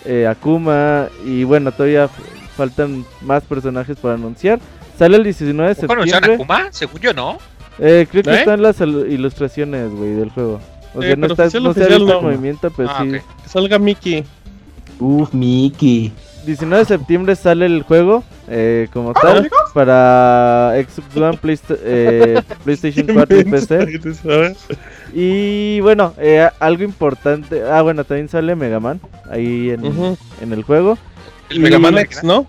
[0.05, 4.61] eh, Akuma y bueno, todavía faltan más personajes para anunciar.
[4.99, 6.35] Sale el 19 de ¿Cómo anunciaron a septiembre.
[6.35, 6.73] Akuma?
[6.73, 7.39] Según yo, no.
[7.79, 8.39] Eh, creo que ¿Eh?
[8.41, 10.61] están las ilustraciones, güey, del juego.
[10.95, 12.21] O Eh, sea, no, pero está, oficial, no se ha el no.
[12.23, 13.11] movimiento, pero Ah, sí.
[13.13, 14.25] Que salga Mickey.
[14.99, 16.13] Uf, Mickey.
[16.47, 23.07] 19 de septiembre sale el juego eh, como tal para Xbox One, Playsta- eh, PlayStation
[23.13, 24.03] 4 y PC.
[25.13, 27.63] Y bueno, eh, algo importante.
[27.71, 29.01] Ah, bueno, también sale Mega Man
[29.31, 29.85] ahí en,
[30.41, 30.97] en el juego.
[31.51, 31.99] El Y- Mega Man.
[31.99, 32.47] X, ¿no?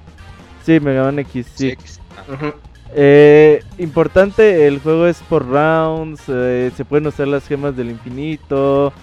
[0.66, 1.70] Sí, Mega Man X, sí.
[1.70, 2.00] X.
[2.30, 2.54] Ah.
[2.94, 8.94] Eh, importante, el juego es por rounds, eh, se pueden usar las gemas del infinito.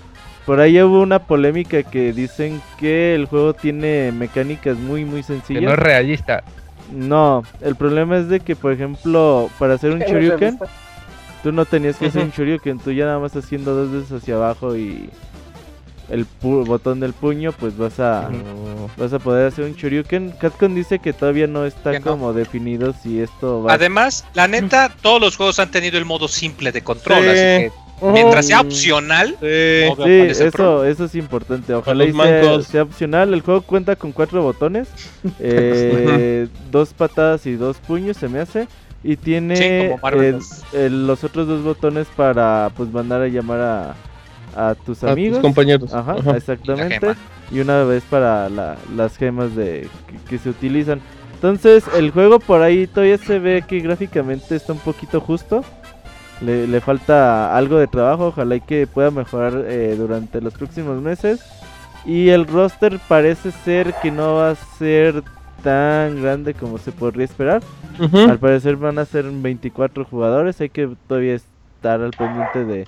[0.44, 5.34] Por ahí hubo una polémica que dicen que el juego tiene mecánicas muy muy Que
[5.34, 5.72] no sencillas.
[5.72, 6.44] es realista.
[6.92, 10.58] No, el problema es de que, por ejemplo, para hacer un Shoryuken,
[11.42, 14.36] tú no tenías que hacer un Shoryuken, tú ya nada más haciendo dos veces hacia
[14.36, 15.10] abajo y
[16.08, 18.28] el pu- botón del puño, pues vas a
[18.96, 20.32] vas a poder hacer un Shoryuken.
[20.40, 22.00] Capcom dice que todavía no está no.
[22.04, 26.28] como definido si esto va Además, la neta, todos los juegos han tenido el modo
[26.28, 27.28] simple de control, Sí.
[27.28, 27.72] así que
[28.12, 29.94] mientras sea opcional, Sí.
[29.98, 31.74] no Sí, eso, eso es importante.
[31.74, 32.12] Ojalá y
[32.62, 33.32] sea, opcional.
[33.34, 34.88] El juego cuenta con cuatro botones,
[35.40, 38.68] eh, dos patadas y dos puños, se me hace.
[39.04, 40.38] Y tiene Sí, eh,
[40.72, 43.94] eh, los otros dos botones para pues mandar a llamar a,
[44.56, 45.38] a tus A tus amigos.
[45.40, 45.92] compañeros.
[45.94, 46.36] Ajá, Ajá.
[46.36, 47.14] exactamente.
[47.50, 51.00] Y una vez para la- las gemas de que, que se utilizan.
[51.34, 55.62] Entonces, el juego por ahí todavía se ve que gráficamente está un poquito justo.
[56.40, 61.00] Le, le falta algo de trabajo, ojalá y que pueda mejorar eh, durante los próximos
[61.00, 61.40] meses.
[62.04, 65.22] Y el roster parece ser que no va a ser
[65.62, 67.62] tan grande como se podría esperar.
[68.12, 72.86] Al parecer van a ser 24 jugadores, hay que todavía estar al pendiente de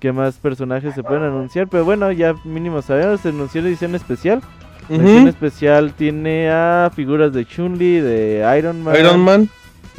[0.00, 1.68] qué más personajes se pueden anunciar.
[1.68, 4.40] Pero bueno, ya mínimo sabemos, se anunció la edición especial.
[4.88, 8.96] La edición especial tiene a figuras de Chun-Li, de Iron Man.
[8.98, 9.48] Iron Man.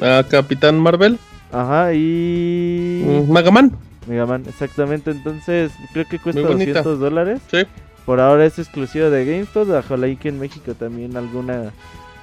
[0.02, 1.20] a Capitán Marvel.
[1.52, 3.04] Ajá, y...
[3.06, 3.72] mm, Mega Man.
[4.08, 5.12] Mega Man, exactamente.
[5.12, 6.82] Entonces, creo que cuesta Muy bonita.
[6.82, 7.42] 200 dólares.
[7.52, 7.60] Sí.
[8.06, 9.70] Por ahora es exclusivo de GameStop.
[9.70, 11.72] Ojalá y que en México también alguna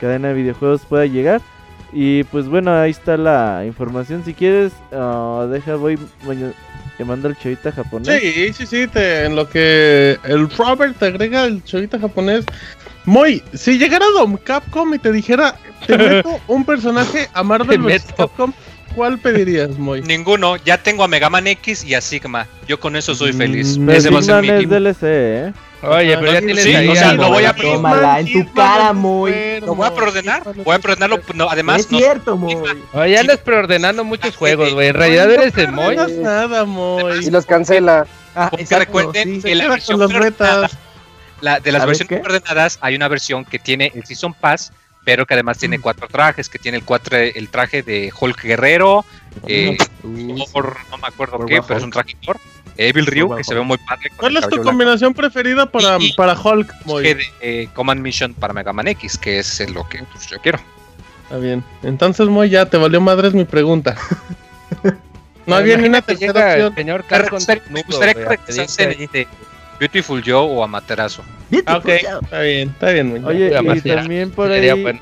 [0.01, 1.41] cadena de videojuegos pueda llegar.
[1.93, 4.25] Y pues bueno, ahí está la información.
[4.25, 5.99] Si quieres, ah, deja, voy,
[6.97, 8.21] maña- te mando el chavita japonés.
[8.21, 12.45] Sí, sí, sí, te- en lo que el Robert te agrega el chavita japonés.
[13.05, 15.57] Moy, si llegara Dom Capcom y te dijera,
[15.87, 18.07] te meto un personaje a Marvel vs.
[18.17, 18.53] Capcom,
[18.95, 20.03] ¿cuál pedirías, Moy?
[20.03, 22.47] Ninguno, ya tengo a Mega Man X y a Sigma.
[22.67, 23.79] Yo con eso soy feliz.
[23.79, 24.69] Mm, Ese va a ser mi es.
[24.69, 25.53] DLC, ¿eh?
[25.83, 27.55] Oye, pero ya tienes sí, ahí o sea, lo voy a.
[27.55, 29.61] Tómala en tu cara, Moy.
[29.61, 31.19] Lo voy a preordenar, voy a preordenarlo.
[31.35, 32.57] No, No además, es no, cierto, Moy.
[32.93, 34.89] Oye, andas preordenando muchos juegos, güey.
[34.89, 35.95] En realidad no eres el Moy.
[35.95, 37.27] preordenas nada, Moy.
[37.27, 38.07] Y los cancela.
[38.35, 40.69] Ah, porque exacto, recuerden que la versión preordenada-
[41.63, 44.73] de las versiones preordenadas hay una versión que tiene el Season Pass,
[45.05, 45.61] pero que además Mm.
[45.61, 49.05] tiene cuatro trajes, que tiene el, cuatro, el traje de Hulk Guerrero,
[49.47, 52.39] eh, Uy, Thor, no me acuerdo qué, pero es un traje Thor,
[52.77, 54.11] Evil Ryu, que se ve muy padre.
[54.11, 54.71] con ¿Cuál es tu cabello blanco.
[54.71, 56.73] combinación preferida para, Y- para Hulk,
[57.03, 60.39] Que eh, Command Mission para Mega Man X, que es eh, lo que pues, yo
[60.41, 60.59] quiero.
[61.25, 61.65] Está bien.
[61.83, 63.97] Entonces, Moy, ya te valió madres mi pregunta.
[65.47, 66.75] No había ni una tercera opción.
[66.75, 67.39] señor Me Carl con
[67.71, 69.29] me gustaría que este,
[69.79, 71.23] Beautiful Joe o Amaterasu.
[71.51, 72.19] Beautiful Ok, Joe.
[72.23, 73.23] está bien, está bien, Moy.
[73.25, 73.97] Oye, Oiga, y ya.
[73.97, 74.83] también por ahí...
[74.83, 75.01] Bueno.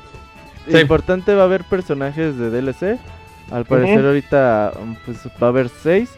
[0.69, 0.77] Sí.
[0.77, 2.99] Importante va a haber personajes de DLC.
[3.51, 4.07] Al parecer Ujú.
[4.07, 6.09] ahorita um, pues va a haber 6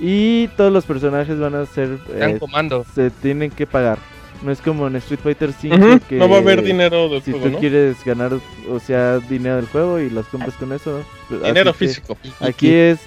[0.00, 2.84] y todos los personajes van a ser Están eh, comando.
[2.94, 3.98] se tienen que pagar.
[4.42, 7.22] No es como en Street Fighter 5 Ujú, que No va a haber dinero del
[7.22, 7.58] si juego, tú ¿no?
[7.60, 8.32] quieres ganar
[8.68, 11.00] o sea dinero del juego y las compras con eso.
[11.44, 12.16] Dinero físico.
[12.40, 12.98] Aquí es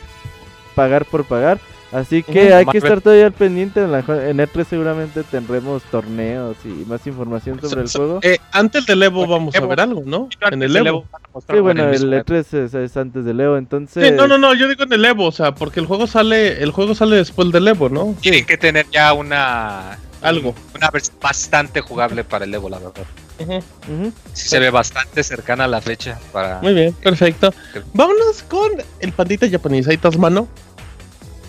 [0.76, 1.60] pagar por pagar.
[1.95, 3.81] Así que hay que estar todavía al pendiente.
[3.81, 8.19] En, la, en E3 seguramente tendremos torneos y más información sobre el So- juego.
[8.22, 9.67] eh, antes del Evo vamos a Evo.
[9.69, 10.27] ver algo, ¿no?
[10.51, 11.05] En el Evo.
[11.49, 14.07] Sí, bueno, en el mismo E3 es, es antes de Leo, entonces...
[14.09, 16.61] Sí, no, no, no, yo digo en el Evo, o sea, porque el juego sale,
[16.61, 18.13] el juego sale después del Evo, ¿no?
[18.19, 19.97] Tienen que tener ya una.
[20.22, 20.55] Algo.
[20.76, 23.03] Una versión bastante jugable para el Evo, la verdad.
[23.38, 24.11] Ujú.
[24.34, 26.61] Sí se ve bastante cercana a la fecha para.
[26.61, 27.53] Muy bien, perfecto.
[27.93, 29.88] Vámonos con el pandita japonés.
[29.88, 30.47] Ahí estás, mano.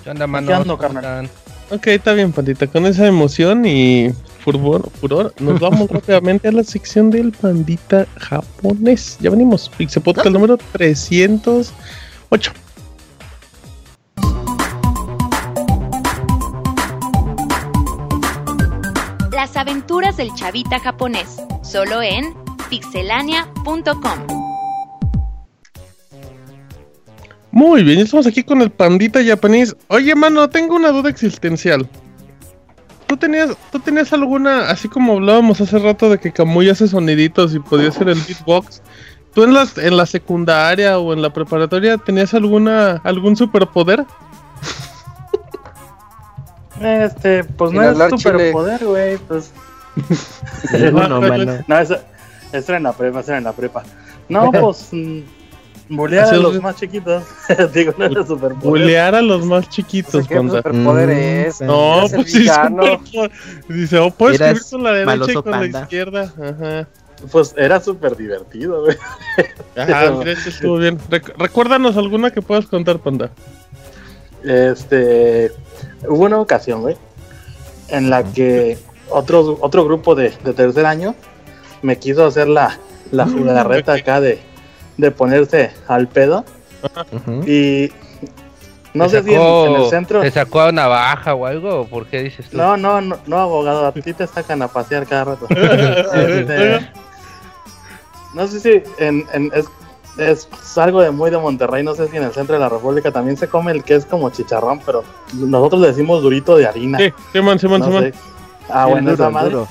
[0.06, 0.78] ¿Qué onda, mano?
[0.78, 1.74] ¿Qué.
[1.74, 2.68] Ok, está bien, pandita.
[2.68, 9.18] Con esa emoción y furor, furor, nos vamos rápidamente a la sección del pandita japonés.
[9.18, 9.68] Ya venimos.
[9.76, 12.52] Pixel Podcast número 308.
[19.32, 22.32] Las aventuras del chavita japonés, solo en
[22.70, 24.35] pixelania.com.
[27.50, 29.76] Muy bien, estamos aquí con el pandita japonés.
[29.88, 31.88] Oye, mano, tengo una duda existencial.
[33.06, 37.54] ¿Tú tenías, ¿Tú tenías alguna, así como hablábamos hace rato de que Kamui hace soniditos
[37.54, 38.82] y podía ser el beatbox?
[39.32, 44.04] ¿Tú en la, en la secundaria o en la preparatoria tenías alguna algún superpoder?
[46.80, 49.52] Este, pues Sin no es superpoder, güey, pues.
[50.72, 51.58] Ninguno, mano.
[51.66, 51.96] No, eso,
[52.52, 53.82] eso era en la prepa, eso era en la prepa.
[54.28, 54.90] No, pues.
[55.88, 57.22] Mm, Bulear a los más chiquitos.
[57.74, 58.68] Digo, no era superpoder.
[58.68, 60.58] Bulear a los más chiquitos, panda.
[60.58, 61.60] superpoder Mm, es.
[61.60, 62.48] No, pues sí.
[63.68, 66.32] Dice, oh, puedes Eras escribir con la derecha y con la izquierda.
[66.42, 66.88] Ajá.
[67.32, 68.96] Pues era súper divertido, güey.
[69.76, 70.98] Ajá, mira, eso estuvo bien.
[71.10, 73.30] Rec- recuérdanos alguna que puedas contar, panda.
[74.44, 75.50] Este.
[76.08, 76.96] Hubo una ocasión, güey,
[77.88, 81.14] en la que otro, otro grupo de, de tercer año
[81.82, 82.78] me quiso hacer la,
[83.10, 84.38] la jugarreta acá de,
[84.96, 86.44] de ponerse al pedo.
[87.46, 87.90] Y.
[88.94, 90.20] No ¿Te sé si en, en el centro.
[90.22, 91.80] ¿Te sacó a navaja o algo?
[91.80, 92.56] ¿O por qué dices tú?
[92.56, 95.46] No, no, no, no, abogado, a ti te sacan a pasear cada rato.
[96.14, 96.80] Este,
[98.34, 99.66] no sé si en, en- es,
[100.18, 103.10] es algo de muy de Monterrey, no sé si en el centro de la República
[103.10, 105.04] también se come el que es como chicharrón, pero
[105.34, 106.98] nosotros le decimos durito de harina.
[106.98, 108.02] Sí, Simón, Simón, no Simón.
[108.04, 108.14] sé.
[108.70, 109.50] Ah, bueno, duro, esa madre.
[109.50, 109.68] duro.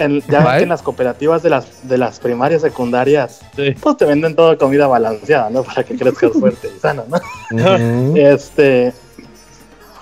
[0.00, 0.56] En, ya ves ¿Cuál?
[0.58, 3.74] que en las cooperativas de las, de las primarias secundarias, Sí.
[3.80, 5.62] pues te venden toda comida balanceada, ¿no?
[5.64, 8.16] Para que crezcas fuerte y sano, ¿no?
[8.16, 8.92] Este.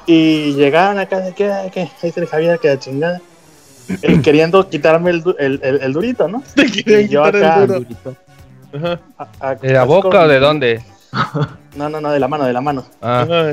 [0.06, 3.20] Y llegaban acá de que, que dice el Javier que la chingada.
[4.02, 6.42] eh, queriendo quitarme el, el, el- el durito, ¿no?
[6.54, 7.66] Te quieren Y yo el acá-.
[8.72, 9.00] Ajá.
[9.18, 10.82] A- a- ¿De la boca con- o de dónde?
[11.76, 12.84] No, no, no, de la mano, de la mano.
[13.02, 13.52] Ah.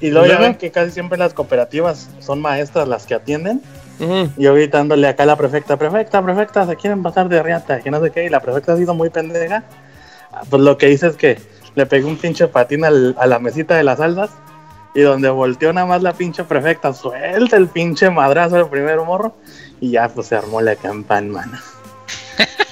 [0.00, 3.60] Y luego ya ven que casi siempre las cooperativas son maestras las que atienden.
[4.00, 4.30] Ujú.
[4.36, 7.90] Y yo gritándole acá a la prefecta, prefecta, prefecta, se quieren pasar de riata, que
[7.90, 8.24] no sé qué.
[8.24, 9.62] Y la prefecta ha sido muy pendeja.
[10.32, 11.38] Ah, Pues lo que hice es que
[11.74, 14.30] le pegué un pinche patín al- a la mesita de las salsas.
[14.94, 19.34] Y donde volteó nada más la pinche prefecta, suelta el pinche madrazo del primer morro.
[19.80, 21.62] Y ya pues se armó la campana.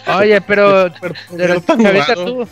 [0.18, 1.60] Oye, pero, pero Pero
[2.14, 2.48] tú,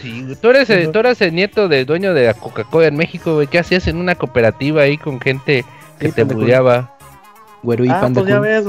[0.00, 3.34] sí, tú eres, el, tú eres el nieto del dueño de la Coca-Cola en México,
[3.34, 3.46] güey.
[3.46, 5.64] ¿Qué hacías en una cooperativa ahí con gente
[5.98, 6.94] que Sí, te bulleaba?
[7.62, 8.64] Güero y Ah, panda pues ya ves,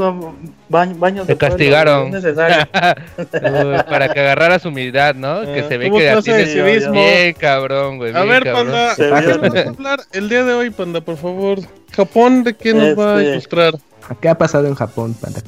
[0.70, 2.08] baño- baños Te de castigaron.
[2.08, 2.68] es necesario.
[3.18, 5.42] Uh, Para que agarraras humildad, ¿no?
[5.42, 6.54] que Ah, se ve que la clase de tienes
[6.84, 6.94] civismo.
[6.94, 8.12] bien cabrón, güey.
[8.16, 8.66] A bien ver, cabrón.
[8.68, 9.38] panda, Se ¿de qué vio.
[9.38, 11.60] nos vas a hablar el día de hoy, panda, por favor?
[11.94, 13.74] Japón, ¿de qué nos va a Este- ilustrar?
[14.20, 15.40] ¿Qué ha pasado en Japón, panda?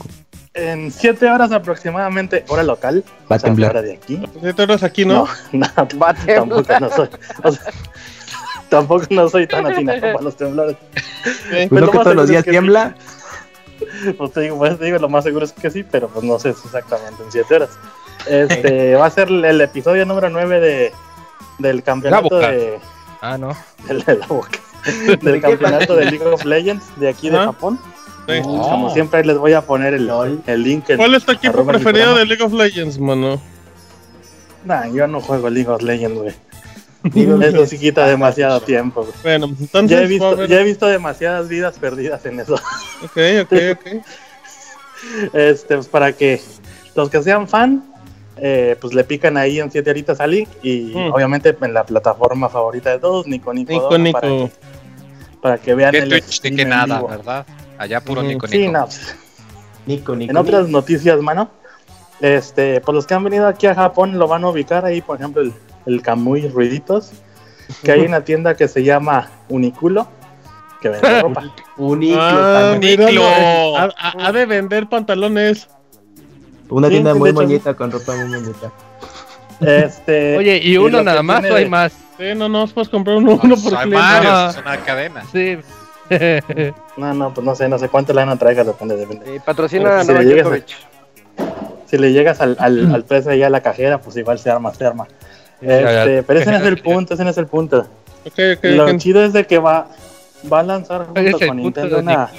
[0.54, 3.04] En siete horas aproximadamente, hora local.
[3.30, 3.72] Va a o sea, temblar.
[3.72, 4.22] hora de aquí.
[4.40, 5.28] Siete horas aquí, ¿no?
[5.52, 6.82] No, no, Va a tampoco temblar.
[6.82, 7.10] no soy.
[7.44, 7.72] o sea,
[8.70, 10.76] tampoco no soy tan atinado para los temblores.
[11.50, 12.96] Pues lo no que todos los días es que tiembla.
[14.18, 16.38] Pues te digo, pues te digo, lo más seguro es que sí, pero pues no
[16.40, 17.70] sé exactamente en siete horas.
[18.28, 20.92] Este va a ser el episodio número 9 de,
[21.60, 22.80] del campeonato de,
[23.22, 23.56] Ah, no.
[23.88, 24.60] del- de la boca.
[25.22, 27.38] del campeonato de League of Legends de aquí de.
[27.38, 27.80] Japón.
[28.28, 28.42] Sí.
[28.42, 30.10] Como siempre ahí les voy a poner el,
[30.48, 30.90] el link.
[30.90, 33.40] en- ¿Cuál es tu equipo preferido de League of Legends, mano?
[34.66, 36.34] Nah, yo no juego League of Legends, güey.
[37.42, 39.14] Eso sí quita demasiado tiempo, güey.
[39.24, 39.90] Bueno, entonces.
[39.98, 42.56] Ya he, visto, haber- ya he visto demasiadas vidas perdidas en eso.
[43.04, 44.04] Ok, ok, ok.
[45.34, 46.40] Este, pues para que
[46.96, 47.84] los que sean fan,
[48.38, 51.12] eh, pues le pican ahí en 7 horitas al link y Mm.
[51.14, 54.20] obviamente en la plataforma favorita de todos, Nico Nico, Nico, Dono, Nico.
[54.22, 54.52] Para, que,
[55.42, 57.10] para que vean Que el Twitch de que nada, vivo.
[57.10, 57.46] ¿verdad?
[57.78, 58.30] Allá puro Ujú.
[58.30, 58.72] Nico Sí, Nico.
[58.72, 58.88] no.
[59.86, 60.32] Nico, Nico.
[60.32, 61.50] En otras noticias, mano,
[62.22, 65.18] este, pues los que han venido aquí a Japón lo van a ubicar ahí, por
[65.18, 65.54] ejemplo, el,
[65.86, 67.12] el Kamui Ruiditos,
[67.84, 70.08] que hay una tienda que se llama Uniculo,
[70.82, 71.44] que vende ropa.
[71.78, 72.80] Uniqlo, Ah, panda.
[72.80, 73.22] mira, Niclo.
[73.24, 73.78] no,
[74.26, 75.68] ha, de vender pantalones.
[76.70, 78.72] Una Sí, tienda muy hecho, bonita con ropa muy bonita.
[79.60, 81.94] Este, Oye, ¿y uno nada más tiene o hay de- más?
[82.18, 83.96] Sí, no, no, puedes comprar uno, uno por hay cliente.
[83.96, 85.24] varios, es una cadena.
[85.32, 85.58] Sí.
[86.96, 89.40] No, no, pues no sé, no sé cuánto lana traigas, depende, depende.
[89.44, 90.66] Patrocina a Si le Novak Djokovic.
[91.88, 94.72] Si le llegas al, al, al precio ahí a la cajera, pues igual se arma,
[94.76, 95.08] se arma.
[95.64, 97.88] Este, pero ese no es el punto, ese no es el punto.
[98.64, 99.88] Lo chido es de que va,
[100.52, 102.30] va a lanzar junto con Nintendo una,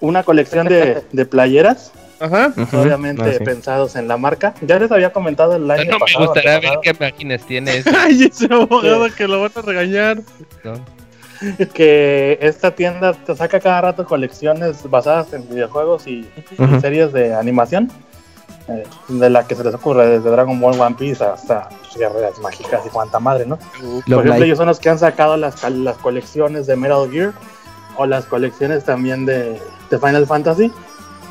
[0.00, 2.52] una colección de, de playeras, Ajá.
[2.72, 3.44] Obviamente Ah, sí.
[3.44, 4.52] pensados en la marca.
[4.62, 6.24] Ya les había comentado el año No me pasado.
[6.26, 7.86] gustaría ver qué máquinas tienes.
[7.96, 10.18] Ay, ese abogado que lo van a regañar.
[11.72, 16.28] que esta tienda te saca cada rato colecciones basadas en videojuegos y,
[16.80, 17.88] series de animación.
[18.68, 22.38] Eh, de la que se les ocurre, desde Dragon Ball One Piece hasta pues, Guerreras
[22.40, 23.58] Mágicas y cuanta madre, ¿no?
[24.06, 27.32] Por ejemplo, ellos son los que han sacado las, las colecciones de Metal Gear
[27.96, 30.70] o las colecciones también de, de Final Fantasy.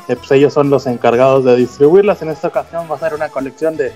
[0.08, 2.22] Eh, pues ellos son los encargados de distribuirlas.
[2.22, 3.92] En esta ocasión va a ser una colección de,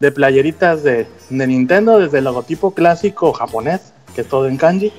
[0.00, 4.92] de playeritas de, de Nintendo, desde el logotipo clásico japonés, que es todo en kanji,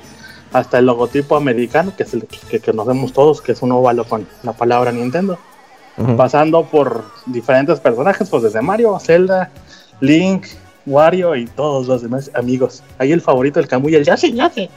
[0.51, 4.03] hasta el logotipo americano, que es el que, que conocemos todos, que es un óvalo
[4.03, 5.39] con la palabra Nintendo
[6.17, 9.51] Pasando por diferentes personajes, pues desde Mario, Zelda,
[9.99, 10.47] Link,
[10.85, 12.83] Wario y todos los demás amigos.
[12.97, 14.69] Ahí el favorito, el Kamui, el Yashi, Yashi.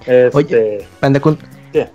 [0.00, 0.86] Este, Oye.
[0.98, 1.38] Panda Kun.
[1.72, 1.88] ¿Qué?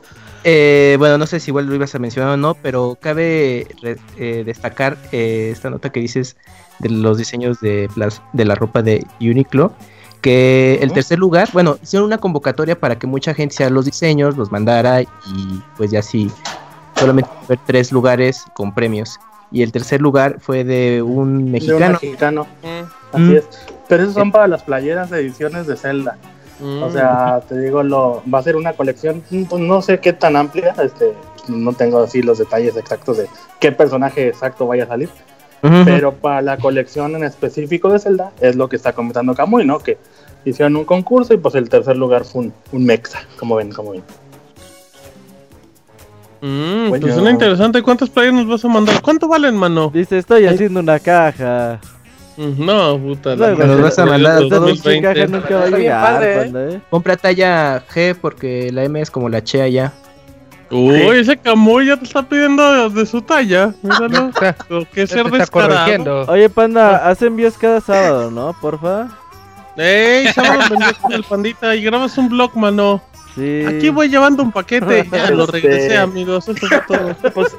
[0.43, 3.67] Eh, bueno, no sé si igual lo ibas a mencionar o no, pero cabe
[4.17, 6.37] eh, destacar eh, esta nota que dices
[6.79, 9.73] de los diseños de, las, de la ropa de Uniqlo.
[10.21, 14.37] Que el tercer lugar, bueno, hicieron una convocatoria para que mucha gente hiciera los diseños,
[14.37, 15.07] los mandara y
[15.77, 16.31] pues ya sí,
[16.95, 19.19] solamente ver tres lugares con premios.
[19.51, 21.93] Y el tercer lugar fue de un de un mexicano.
[22.01, 23.35] mexicano, Mm, así Mm.
[23.35, 23.45] es.
[23.87, 26.17] Pero esos son para las playeras de ediciones de Zelda.
[26.59, 26.83] mm.
[26.83, 30.35] O sea, te digo, lo, va a ser una colección, pues, no sé qué tan
[30.35, 31.13] amplia, este,
[31.47, 33.27] no tengo así los detalles exactos de
[33.59, 35.09] qué personaje exacto vaya a salir.
[35.83, 39.79] Pero para la colección en específico de Zelda es lo que está comentando Kamui, ¿no?
[39.79, 39.97] Que
[40.45, 43.91] hicieron un concurso y pues el tercer lugar fue un, un Mexa, como ven, como
[43.91, 44.03] ven.
[46.45, 47.01] Mm, Bueno.
[47.01, 47.81] pues suena interesante.
[47.81, 49.01] ¿Cuántas playas nos vas a mandar?
[49.01, 49.89] ¿Cuánto valen, mano?
[49.93, 51.79] Dice, estoy haciendo una caja.
[52.37, 53.35] Mm, No, puta.
[53.35, 54.81] Luego nos vas a mandar a todos.
[54.81, 56.37] caja nunca va a llegar, padre, ¿eh?
[56.43, 56.81] panda, ¿eh?
[56.89, 59.91] Compra talla G porque la M es como la Che allá.
[60.71, 63.73] Uy, ese Camuy ya te está pidiendo de su talla.
[63.81, 64.31] Míralo.
[64.71, 65.73] ¿O ¿Qué Se ser está descarado?
[65.75, 66.21] corrigiendo.
[66.27, 68.55] Oye, panda, haz envíos cada sábado, ¿no?
[68.59, 69.07] Porfa.
[69.77, 70.61] Ey, sábado
[71.01, 73.01] con el pandita y grabas un blog, mano.
[73.35, 73.65] Sí.
[73.65, 75.07] Aquí voy llevando un paquete.
[75.11, 76.47] Ya lo Este- regresé, amigos.
[76.47, 77.15] Eso fue todo.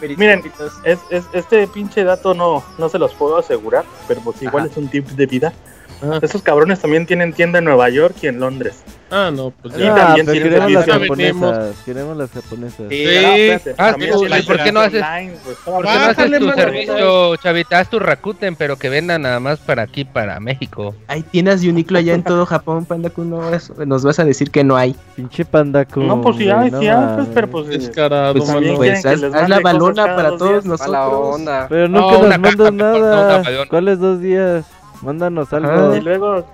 [0.00, 0.42] Pues, miren,
[0.84, 4.70] es, es- este pinche dato no, no se los puedo asegurar, pero pues igual Ajá.
[4.72, 5.52] es un tip de vida.
[6.00, 6.20] Ajá.
[6.22, 8.84] Esos cabrones también tienen tienda en Nueva York y en Londres.
[9.10, 9.94] Ah, no, pues Y ya.
[9.94, 11.76] Ah, también pero queremos las japonesas.
[11.84, 12.86] Queremos las japonesas.
[12.88, 13.70] Sí, Sí.
[13.78, 17.78] Ah, tienen ¿por qué no haces- online, pues, ¿Por qué no haces tu servicio, chavita?
[17.78, 20.94] Haz tu Rakuten, pero que vendan nada más para aquí, para México.
[21.06, 24.24] Hay tiendas de Uniqlo allá en todo Japón, Panda Kun, no vas- nos vas a
[24.24, 24.94] decir que no hay.
[25.16, 26.06] Pinche panda con.
[26.06, 27.66] No, pues sí hay, güey, sí no hay, pues, pero pues...
[27.68, 28.76] eh, Descarado, Pues, mano.
[28.76, 30.64] pues haz, haz la balona para dos todos días.
[30.66, 31.40] nosotros.
[31.68, 33.42] Pero No, nunca nos mandan no, nada.
[33.70, 34.64] ¿Cuáles dos días?
[35.02, 35.94] Mándanos algo.
[35.96, 36.44] Y luego,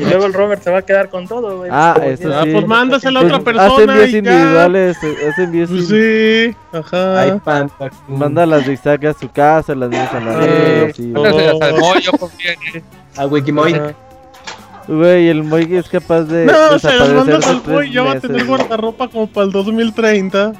[0.00, 1.70] y luego el Robert se va a quedar con todo, güey.
[1.72, 2.32] Ah, eso.
[2.32, 2.52] Ah, sí.
[2.52, 3.94] pues mándasela a otra persona.
[3.94, 4.18] envíos y ya.
[4.18, 4.96] individuales.
[5.02, 7.20] eh, envíos Pues sí, ajá.
[7.20, 7.70] Ay, Kun.
[8.18, 11.58] Manda las de Isaac a su casa, las mías a la mía, sí, en él.
[13.16, 13.24] A.
[13.24, 13.94] Ajá.
[14.88, 16.46] Güey, el Moy es capaz de.
[16.46, 20.54] No, se las mandas al boy, ya va a tener guardarropa como para el 2030.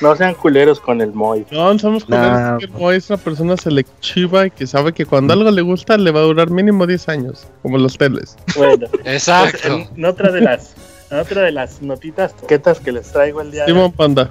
[0.00, 1.46] No sean culeros con el Moy.
[1.50, 2.58] No, somos culeros, No.
[2.58, 5.96] que el boy es una persona selectiva y que sabe que cuando algo le gusta
[5.96, 8.36] le va a durar mínimo 10 años, como los teles.
[8.56, 9.58] Bueno, Exacto.
[9.68, 10.74] en, en otra de las
[11.10, 14.30] en otra de las notitas toquetas que les traigo el día de hoy, Simón Panda.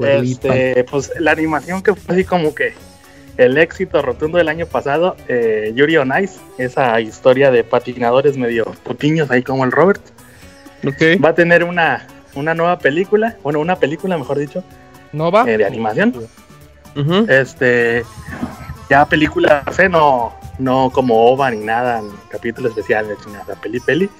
[0.00, 2.72] este, pues la animación que fue así como que
[3.36, 8.64] el éxito rotundo del año pasado, eh, Yuri on Ice, esa historia de patinadores medio
[8.84, 10.02] putiños ahí como el Robert,
[10.86, 11.22] Ok.
[11.24, 14.62] va a tener una, una nueva película, bueno, una película mejor dicho,
[15.12, 15.48] ¿No va?
[15.50, 16.14] eh, de animación.
[17.28, 18.04] Este,
[18.88, 24.10] ya película, no, no como OVA ni nada, ni capítulo especial, ni nada, peli peli.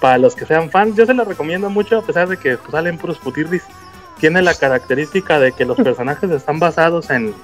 [0.00, 2.70] Para los que sean fans, yo se lo recomiendo mucho, a pesar de que pues,
[2.70, 3.62] salen puros putirris.
[4.20, 7.34] Tiene la característica de que los personajes están basados en,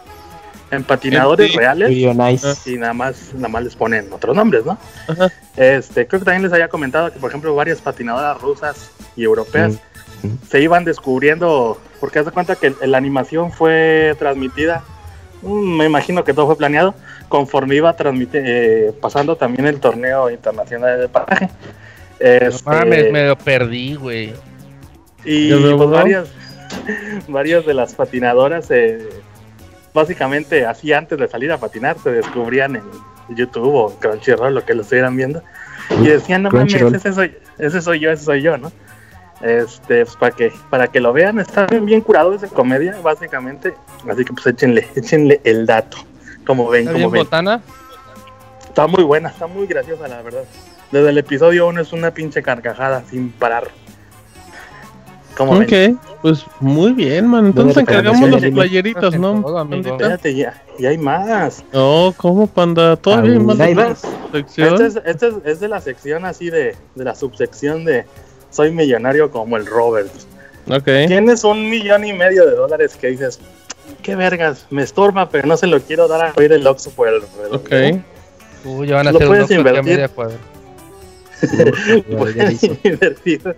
[0.71, 1.57] en patinadores Sí.
[1.59, 2.71] reales nice.
[2.73, 4.79] y nada más, nada más les ponen otros nombres, ¿no?
[5.09, 5.31] Ajá.
[5.57, 9.75] Este, creo que también les había comentado que, por ejemplo, varias patinadoras rusas y europeas
[9.75, 9.79] mm.
[10.49, 14.83] Se iban descubriendo, porque haz de cuenta que la animación fue transmitida,
[15.43, 16.95] mm, me imagino que todo fue planeado,
[17.29, 21.47] conforme iba eh, pasando también el torneo internacional de patinaje.
[21.47, 21.53] No
[22.21, 24.33] Este, mames, me lo perdí, güey.
[25.25, 26.29] y ¿Ya veo, pues varias,
[27.29, 29.09] varias de las patinadoras, eh,
[29.93, 32.85] básicamente así antes de salir a patinar, se descubrían en
[33.37, 35.43] YouTube o Crunchyroll, lo que lo estuvieran viendo,
[36.01, 38.73] y decían, no mames, ese soy, ese soy yo, ese soy yo, ¿no?
[39.45, 43.75] Este, pues para que, para que lo vean, está bien, bien curado ese comedia, básicamente.
[44.11, 45.99] Así que pues échenle, échenle el dato.
[46.47, 47.25] Como ven, ¿Está como ven.
[47.25, 47.61] botana?
[48.67, 50.45] Está muy buena, está muy graciosa, la verdad.
[50.91, 53.69] Desde el episodio 1 es una pinche carcajada sin parar.
[55.37, 55.65] Como ven.
[55.65, 57.45] Ok, pues muy bien, man.
[57.45, 59.45] Entonces encargamos los playeritos, ¿no?
[59.75, 61.63] Espérate, ya, y hay más.
[61.71, 62.97] No, ¿cómo, panda?
[62.97, 64.03] Todavía hay más hay de la más.
[64.33, 64.83] sección.
[64.83, 68.07] Es, este es, es de la sección así de, de la subsección de
[68.55, 70.13] Soy millonario como el Robert.
[70.71, 70.85] Ok.
[71.09, 73.41] Tienes un millón y medio de dólares que dices,
[74.03, 77.09] qué vergas, me estorba, pero no se lo quiero dar a ir el Oxxo por
[77.09, 77.57] el alrededor".
[77.57, 78.01] Ok.
[78.65, 79.85] Uy, ya van a Lo hacer un puedes a invertir.
[79.85, 80.37] media cuadra.
[82.17, 83.57] Puedes invertir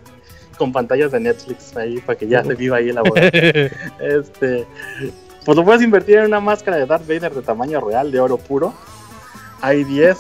[0.59, 3.29] con pantallas de Netflix ahí para que ya se viva ahí el abogado.
[4.01, 4.67] este,
[5.45, 8.39] pues lo puedes invertir en una máscara de Darth Vader de tamaño real, de oro
[8.39, 8.75] puro.
[9.61, 10.17] Hay 10,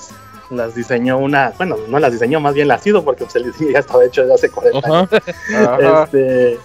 [0.50, 3.70] las diseñó una, bueno, no las diseñó, más bien las hizo porque pues, el diseño
[3.72, 5.08] ya estaba hecho desde hace 40 años.
[5.54, 6.04] Ajá.
[6.04, 6.58] Este,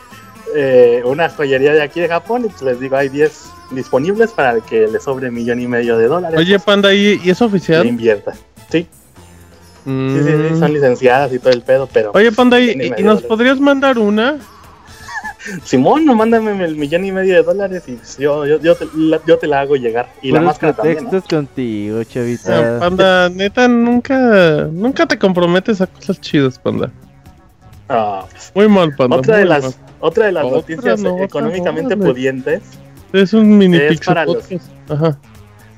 [0.56, 4.52] eh, una joyería de aquí de Japón y pues les digo, hay 10 disponibles para
[4.52, 6.38] el que le sobre millón y medio de dólares.
[6.38, 7.86] Oye, panda, ¿y, y es oficial?
[7.86, 8.34] invierta.
[8.70, 8.88] Sí,
[9.84, 10.14] Mm.
[10.16, 12.98] sí, sí, sí, son licenciadas y todo el pedo, pero Oye, panda, ¿y, y nos
[13.02, 13.24] dólares.
[13.28, 14.38] podrías mandar una?
[15.64, 19.20] Simón, no mándame el millón y medio de dólares y yo, yo, yo, te, la,
[19.26, 20.08] yo te la hago llegar.
[20.22, 21.04] Y la máscara también.
[21.04, 21.10] ¿no?
[21.10, 22.80] pretextos contigo, Ah, chavita.
[22.80, 26.92] panda, neta, nunca, nunca te comprometes a cosas chidas, panda.
[27.90, 29.18] Ah, pues, Muy mal, panda.
[29.18, 29.74] otra, de las, mal.
[30.00, 32.62] otra de las Otra noticias no, económicamente no, pudientes
[33.12, 34.46] Es un mini es pixel para los-.
[34.90, 35.18] Ajá.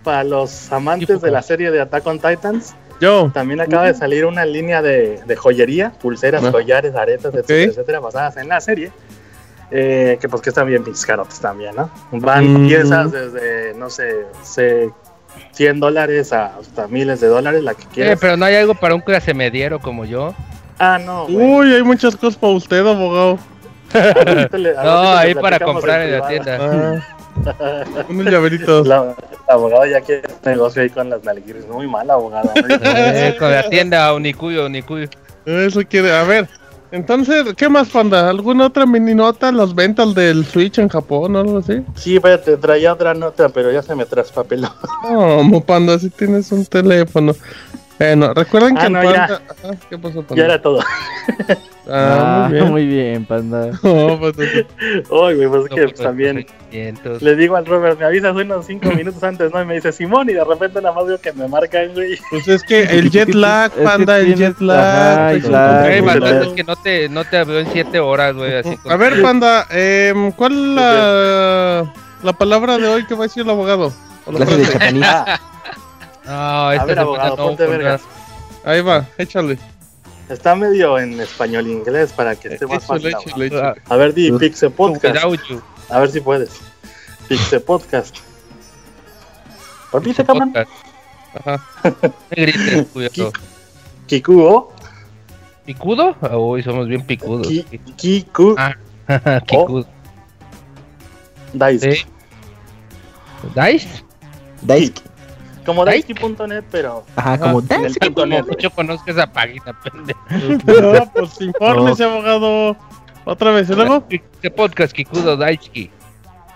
[0.04, 2.76] para los amantes de la serie de Attack on Titans.
[3.02, 3.32] Yo.
[3.34, 6.52] También acaba de salir una línea de, de joyería, pulseras, Ah.
[6.52, 8.92] collares, aretas, etcétera, etcétera, basadas en la serie.
[9.72, 11.90] Eh, que pues que están bien pinches carotes también, ¿no?
[12.12, 12.68] Van Mm.
[12.68, 14.90] piezas desde, no sé, sé,
[15.54, 18.20] 100 dólares a hasta miles de dólares, la que Eh, quieras.
[18.22, 20.34] pero no hay algo para un clase mediero como yo.
[20.80, 21.26] Ah, no.
[21.26, 23.40] Uy, hay muchas cosas para usted, abogado.
[23.94, 27.02] Le- No, ahí para comprar en en la tienda.
[27.60, 28.88] Ah, unos llaveritos.
[28.88, 29.16] La- el
[29.48, 31.68] abogado ya quiere negocio ahí con las nalguiris.
[31.68, 32.52] Muy mal, abogado.
[32.56, 35.08] Eh, con la tienda Onikuyo, Onikuyo.
[35.46, 36.12] Eso quiere.
[36.16, 36.48] A ver.
[36.94, 38.30] Entonces, ¿qué más, panda?
[38.30, 39.52] ¿Alguna otra mini nota?
[39.52, 41.82] ¿Las ventas del Switch en Japón o algo así?
[41.96, 44.70] sí, te traía otra nota, pero ya se me traspapeló.
[45.10, 47.34] No, panda, si tienes un teléfono.
[48.00, 49.10] Bueno, recuerden que Ah, el no, ya.
[49.28, 49.42] panda.
[49.50, 50.36] Ajá, ¿Qué pasó, panda?
[50.36, 50.80] Ya era todo.
[51.90, 52.72] Ah, muy bien.
[52.72, 53.72] muy bien, panda.
[53.84, 58.06] No, pues, Ay, güey, pues es que pues, también Entonces, le digo al Robert, me
[58.06, 59.62] avisas unos 5 minutos antes, ¿no?
[59.62, 62.18] Y me dice Simón, y de repente nada más veo que me marcan, güey.
[62.30, 65.32] pues es que el jet lag, que panda, el jet lag.
[65.34, 66.42] pues, claro.
[66.44, 68.56] es que no te, no te veo en 7 horas, güey.
[68.56, 71.94] Así A ver, panda, em, ¿cuál es la,
[72.24, 73.94] la palabra de hoy que va a decir el abogado?
[74.26, 74.96] O la Clase de frase.
[76.26, 78.02] No, A esta ver, abogado, no, ponte vergas.
[78.64, 79.58] Ahí va, échale.
[80.30, 83.08] Está medio en español inglés para que esté más fácil.
[83.08, 83.72] échale, abogado.
[83.76, 83.82] échale.
[83.90, 84.32] A ver, di.
[84.32, 85.18] Pixe Podcast.
[85.90, 86.50] A ver si puedes.
[87.28, 88.16] Pixe Podcast.
[89.92, 90.54] Repite, cabrón.
[91.36, 91.62] Ajá.
[92.32, 93.32] Grites, cuidado.
[94.08, 94.74] Kikuo.
[95.66, 96.16] ¿Picudo?
[96.22, 97.48] Ah, Uy, somos bien picudos.
[97.48, 98.56] Ki- Kiku.
[98.58, 98.76] Ah.
[101.54, 101.96] Daisuke.
[101.96, 102.06] Sí.
[103.56, 104.04] ¿Dice?
[104.62, 105.02] Daisuke.
[105.66, 105.86] Como.
[105.86, 108.06] Daisuke.net, pero Ajá, como en el Daisuke.
[108.08, 108.46] punto net.
[108.48, 110.20] Mucho conozco esa página, pendejo.
[110.94, 112.76] No, pues infórmese, abogado.
[113.26, 114.04] Otra vez, ¿y luego?
[114.10, 115.90] Este podcast, Kikudo Daisuke.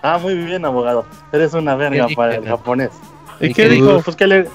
[0.02, 1.06] Ah, muy bien, abogado.
[1.32, 2.90] Eres una verga ¿Qué para el japonés.
[3.40, 4.00] ¿Y ¿Y qué dijo?
[4.04, 4.46] Pues que le,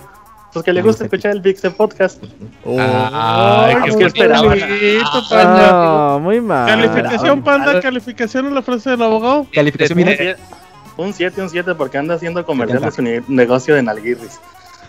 [0.54, 2.24] pues que le gusta escuchar el Pixe Podcast.
[2.80, 4.48] Ah, Ay, qué qué ¿qué esperaban?
[4.50, 6.18] bonito, panda.
[6.20, 6.68] Muy mal.
[6.68, 9.48] Calificación, panda, calificación en la frase del abogado.
[9.54, 10.36] Calificación siete-
[10.98, 14.40] Un 7, un 7, porque anda haciendo comercial de su ne- negocio de nalguirris.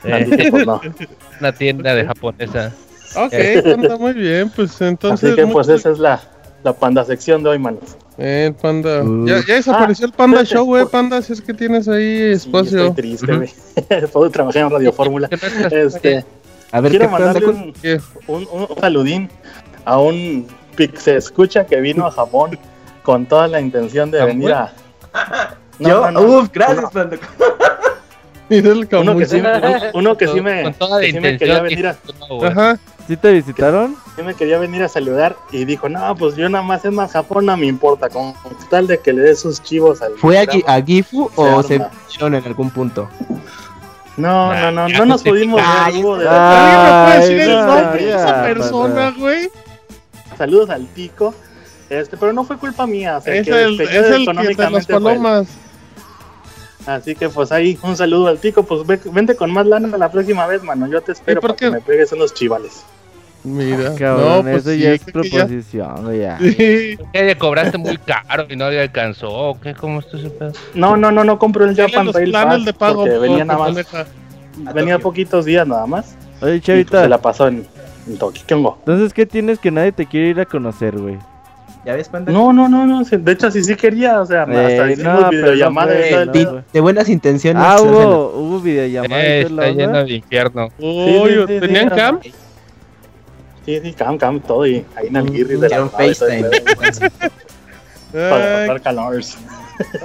[0.02, 0.80] Que, pues, no.
[1.40, 2.72] Una tienda de japonesa.
[3.16, 3.32] Ok,
[3.64, 4.50] panda, muy bien.
[4.54, 5.30] Pues entonces.
[5.30, 6.20] Así que pues esa es la,
[6.62, 7.96] la panda sección de hoy, manos.
[8.18, 9.02] Eh, panda.
[9.02, 9.26] Uh.
[9.26, 11.22] Ya, ya desapareció el Panda espérate, Show, eh, por- panda.
[11.22, 12.78] Si es que tienes ahí Sí, espacio.
[12.86, 13.50] estoy triste, güey.
[14.12, 15.28] Puedo trabajar en Radio Fórmula.
[15.70, 16.24] Este,
[16.70, 17.56] A ver, quiero ¿qué onda mandarle con-
[18.26, 19.30] un, un, un saludín
[19.84, 22.58] a un Pixe escucha que vino a Japón
[23.04, 24.72] con toda la intención de venir a.
[25.78, 26.38] No, Yo, no, no.
[26.38, 26.90] uf, gracias,
[28.50, 31.96] el Uno que sí, me- uno que sí me, que sí quería venir a.
[32.46, 32.78] Ajá.
[33.08, 33.96] ¿Sí te visitaron?
[34.16, 37.12] sí me quería venir a saludar y dijo, no, pues yo nada más es más
[37.12, 38.32] Japón, no me importa, con
[38.70, 40.66] tal de que le dé sus chivos al ¿Fue a, programa".
[40.66, 41.90] Gi- a Gifu Se o se arma.
[42.08, 43.08] vieron en algún punto?
[44.16, 47.50] No, no, no, no nos pudimos ver, hubo de ¿Alguien me puede Ay, decir el
[47.50, 49.50] no, nombre de esa persona, güey?
[50.38, 51.34] Saludos al Tico.
[51.90, 53.18] Este, pero no fue culpa mía.
[53.18, 55.46] O sea, Es que el, es el que de las palomas.
[56.86, 60.10] Así que pues ahí un saludo al tico, pues ve- vente con más lana la
[60.10, 60.86] próxima vez, mano.
[60.86, 61.64] Yo te espero por para qué?
[61.66, 62.84] que me pegues unos chivales.
[63.42, 66.38] Mira, Cabrón, no, pues eso sí, ya es ya- proposición, ya.
[66.38, 66.96] Sí.
[67.12, 69.28] ¿Qué le cobraste muy caro y no le alcanzó?
[69.28, 69.74] ¿O qué?
[69.74, 70.52] ¿Cómo pedo?
[70.74, 73.00] No, no, no, no compro el Japan los Rail planes Pass de pago.
[73.04, 73.86] porque venía nada más,
[74.74, 76.16] venía poquitos días nada más.
[76.40, 77.66] Oye, Y pues, Chavita, se la pasó en,
[78.06, 78.42] en Tokio.
[78.46, 78.76] ¿Qué hongo?
[78.80, 81.18] entonces, ¿qué tienes que nadie te quiere ir a conocer, güey?
[81.84, 82.32] ¿Ya ves, panda?
[82.32, 83.02] No, no, no, no.
[83.04, 84.20] De hecho, sí, sí quería.
[84.20, 86.52] O sea, Eh, hasta hicimos no, pero videollamada no y todo el fue, pedo.
[86.54, 86.64] no.
[86.72, 87.62] De buenas intenciones.
[87.64, 90.68] Ah, hubo, hubo videollamada y Eh, está lleno de infierno.
[90.78, 92.22] Uy, sí, sí, ¿tenían sí, camp?
[93.66, 94.66] Sí, sí, cam, cam, todo.
[94.66, 96.48] Y ahí en el guirri de la FaceTime.
[98.12, 99.36] Para pasar calores.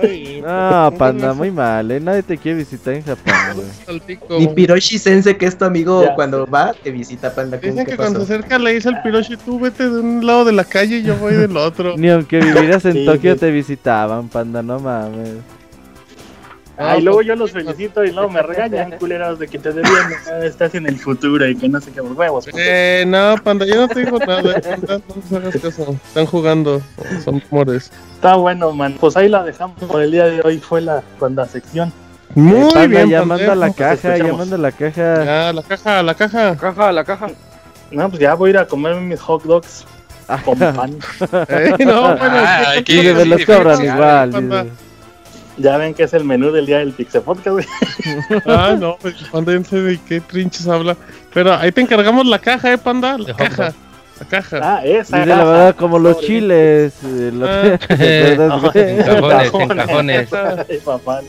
[0.02, 2.00] Ay, No, panda, pónganse muy mal, ¿eh?
[2.00, 3.34] Nadie te quiere visitar en Japón,
[4.28, 4.40] güey.
[4.40, 6.16] Ni Piroshi Sense, que es tu amigo, Ya.
[6.16, 7.60] cuando va, te visita, panda.
[7.60, 8.28] ¿Cómo Dicen que cuando pasó?
[8.28, 11.04] se acerca le dice al Piroshi, tú vete de un lado de la calle y
[11.04, 11.96] yo voy del otro.
[11.98, 13.40] Ni aunque vivieras en Sí, Tokio sí.
[13.40, 15.36] te visitaban, panda, no mames.
[16.82, 20.14] Ah, y luego yo los felicito y luego me regañan, culeros, de que te debían,
[20.44, 22.46] estás en el futuro y que no sé qué huevos.
[22.46, 22.58] puto.
[22.60, 24.58] Eh, no, panda, yo no te digo nada.
[24.58, 25.96] eh, panda, No hagas caso.
[26.08, 26.82] Están jugando.
[27.26, 27.92] Son rumores.
[28.16, 28.96] Está bueno, man.
[29.00, 30.60] Pues ahí la dejamos por el día de hoy.
[30.60, 31.92] Fue la panda sección.
[32.36, 35.26] Muy Panda, bien, ya manda la caja, ya manda la caja.
[35.26, 36.56] Ya, la caja, la caja.
[36.56, 37.28] Caja, la caja.
[37.92, 39.84] No, pues ya voy a ir a comerme mis hot dogs
[40.46, 40.96] con pan.
[41.50, 44.68] Eh, no, bueno, Ah, ¿qué- hay que Y qué- que me los cobran igual.
[45.60, 47.66] Ya ven que es el menú del día del Pixel Podcast, güey.
[48.46, 50.96] Ah, no, pues panda, ya no sé de qué trinches habla.
[51.34, 53.18] Pero ahí te encargamos la caja, eh, panda.
[53.18, 53.74] La caja.
[54.20, 54.60] La caja.
[54.64, 55.18] Ah, esa.
[55.18, 56.28] Dice la verdad, como los Sobre.
[56.28, 56.94] chiles.
[57.04, 57.78] eh, lo- Ah.
[57.88, 59.64] ¿te acuerdas, güey?
[59.64, 60.66] En cajones, en cajones.
[60.70, 61.20] Ay, papá.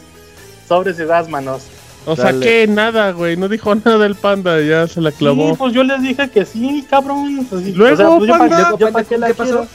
[0.69, 1.63] Sobres y das manos.
[2.07, 2.39] O Dale.
[2.39, 3.37] saqué nada, güey.
[3.37, 4.61] No dijo nada del panda.
[4.61, 5.55] Ya se la Sí, clavó.
[5.57, 7.47] pues yo les dije que sí, cabrón.
[7.51, 7.73] Pues sí.
[7.73, 8.75] Luego, pues yo panda.
[8.79, 9.51] yo qué la ¿Qué pasó?
[9.51, 9.67] quiero.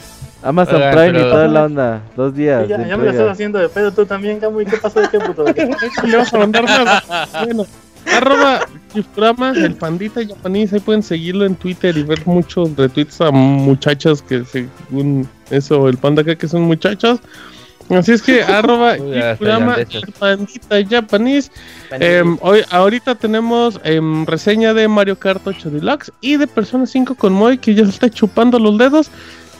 [0.45, 2.01] Amazon Oigan, Prime y toda la onda.
[2.15, 2.65] Dos días.
[2.67, 4.61] Sí, ya, me la estás haciendo de pedo tú también, Camu.
[4.61, 5.43] ¿Y qué pasó de qué puto?
[6.05, 7.03] Le vas a mandar nada.
[7.45, 7.65] Bueno,
[8.13, 8.59] arroba
[8.93, 10.71] Chifurama, el pandita japonés.
[10.71, 15.97] Ahí pueden seguirlo en Twitter y ver muchos retweets a muchachas que según eso, el
[15.97, 17.19] panda que son muchachos.
[17.89, 20.03] Así es que arroba tailandesas.
[20.03, 21.51] el pandita japonés.
[21.91, 27.15] Em, hoy, ahorita tenemos em, reseña de Mario Kart 8 Deluxe y de Persona 5
[27.15, 29.09] con Moy que ya se está chupando los dedos.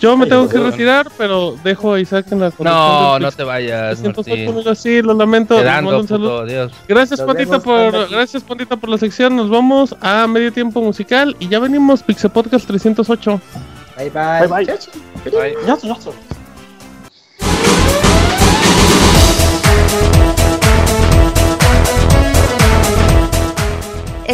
[0.05, 3.25] Yo me Ay, tengo que retirar, pero dejo a Isaac en la No, conexión no
[3.25, 4.75] del te vayas, 308, Martín.
[4.75, 5.55] sí, lo lamento.
[5.55, 6.29] les mando Quedando, un saludo.
[6.41, 6.71] puto, Dios.
[6.87, 9.35] Gracias, Nos Pandita, por, gracias, Pandita, por la sección.
[9.35, 13.41] Nos vamos a medio tiempo musical y ya venimos, Pixel Podcast 308.
[13.97, 14.47] Bye, bye.
[14.47, 15.31] Bye, bye.
[15.31, 15.55] Bye.
[15.65, 15.75] Ya,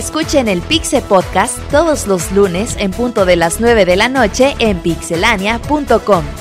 [0.02, 4.56] Escuchen el Pixe Podcast todos los lunes en punto de las 9 de la noche
[4.58, 6.41] en pixelania.com.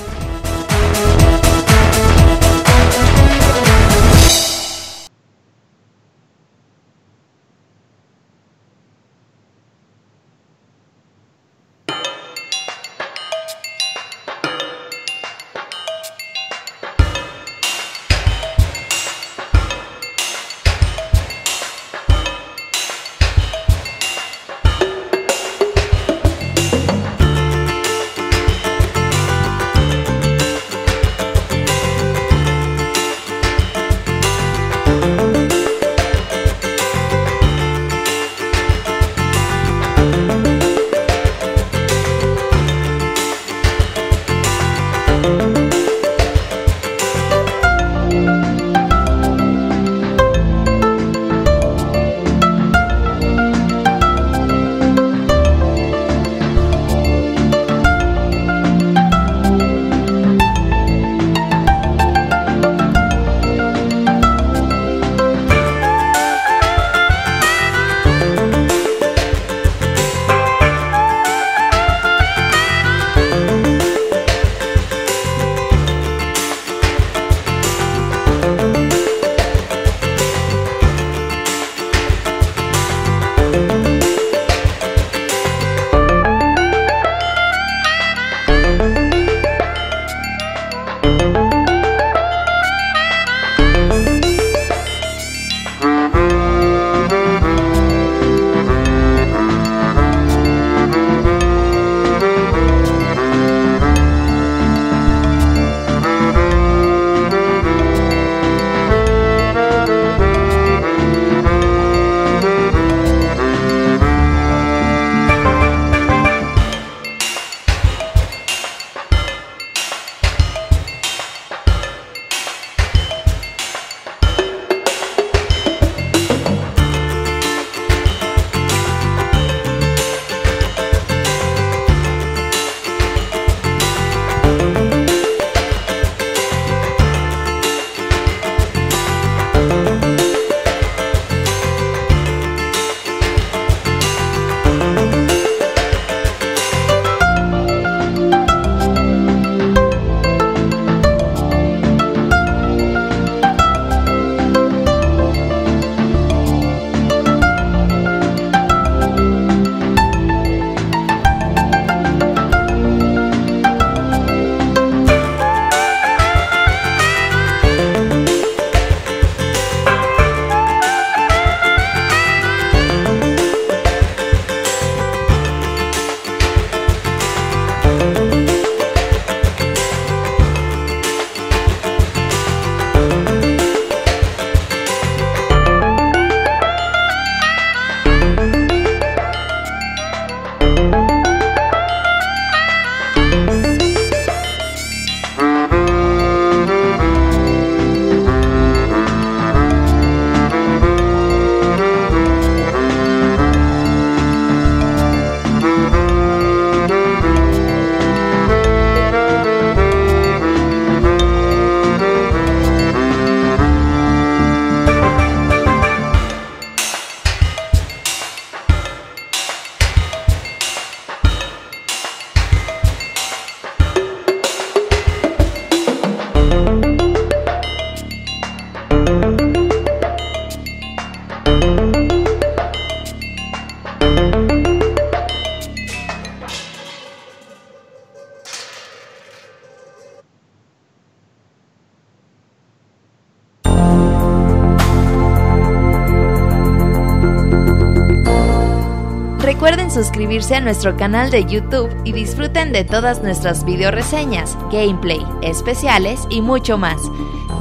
[250.00, 256.26] suscribirse a nuestro canal de YouTube y disfruten de todas nuestras video reseñas, gameplay, especiales
[256.30, 257.02] y mucho más.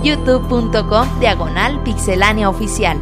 [0.03, 2.97] youtube.com diagonal pixelánea oficial.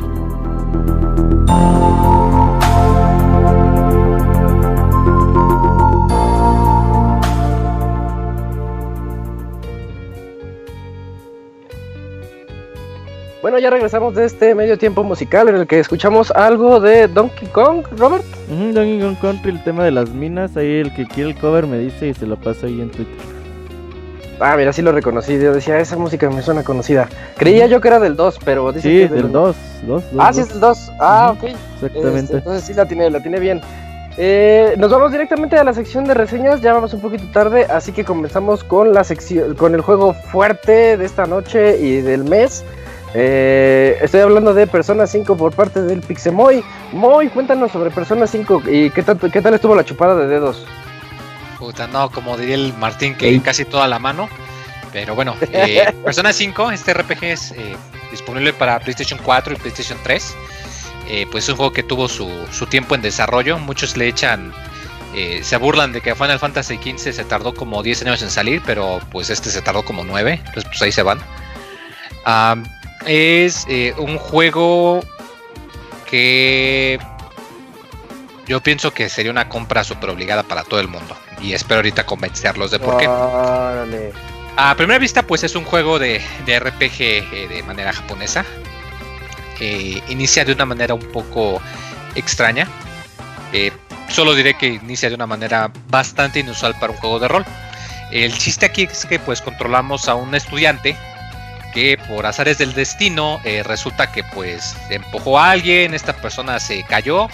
[13.44, 17.48] Bueno, ya regresamos de este medio tiempo musical en el que escuchamos algo de Donkey
[17.50, 18.37] Kong, Robert.
[18.50, 21.68] Ujú, Donkey Kong Country, el tema de las minas, ahí el que quiere el cover
[21.68, 23.16] me dice y se lo paso ahí en Twitter.
[24.40, 25.40] Ah, mira, sí lo reconocí.
[25.40, 27.10] Yo decía, esa música me suena conocida.
[27.38, 29.56] Creía yo que era del 2, pero dice Sí, que es del 2,
[29.88, 30.92] 2, Ah, sí, es del 2.
[31.00, 31.44] Ah, ok.
[31.76, 32.20] Exactamente.
[32.20, 33.62] Este, entonces sí la tiene, la tiene bien.
[34.20, 37.92] Eh, nos vamos directamente a la sección de reseñas, ya vamos un poquito tarde, así
[37.92, 42.64] que comenzamos con la sección, con el juego fuerte de esta noche y del mes.
[43.14, 46.64] Eh, estoy hablando de Persona 5 por parte del Pixemoy.
[46.94, 50.66] Moy, cuéntanos sobre Persona 5 y qué tal, qué tal estuvo la chupada de dedos.
[51.60, 54.30] Puta, no, como diría el Martín, que casi toda la mano.
[54.94, 57.76] Pero bueno, eh, Persona 5, este RPG es eh,
[58.12, 60.36] disponible para PlayStation 4 y PlayStation 3.
[61.10, 63.58] Eh, pues es un juego que tuvo su, su tiempo en desarrollo.
[63.60, 64.54] Muchos le echan,
[65.14, 68.62] eh, se burlan de que Final Fantasy XV se tardó como 10 años en salir,
[68.66, 70.34] pero pues este se tardó como 9.
[70.40, 71.20] Entonces pues ahí se van.
[73.06, 73.66] Es
[73.98, 75.02] un juego
[76.10, 77.00] que
[78.48, 81.16] yo pienso que sería una compra super obligada para todo el mundo.
[81.42, 83.08] Y espero ahorita convencerlos de por qué.
[83.08, 84.14] Órale.
[84.56, 88.44] A primera vista, pues es un juego de, de RPG eh, de manera japonesa.
[89.60, 91.62] Eh, inicia de una manera un poco
[92.16, 92.68] extraña.
[93.54, 93.72] Eh,
[94.10, 97.46] solo diré que inicia de una manera bastante inusual para un juego de rol.
[98.12, 100.96] El chiste aquí es que pues controlamos a un estudiante
[101.74, 106.84] que por azares del destino eh, resulta que pues empujó a alguien, esta persona se
[106.84, 107.28] cayó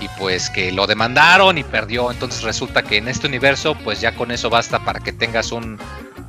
[0.00, 2.10] y pues que lo demandaron y perdió.
[2.10, 5.78] Entonces resulta que en este universo pues ya con eso basta para que tengas un,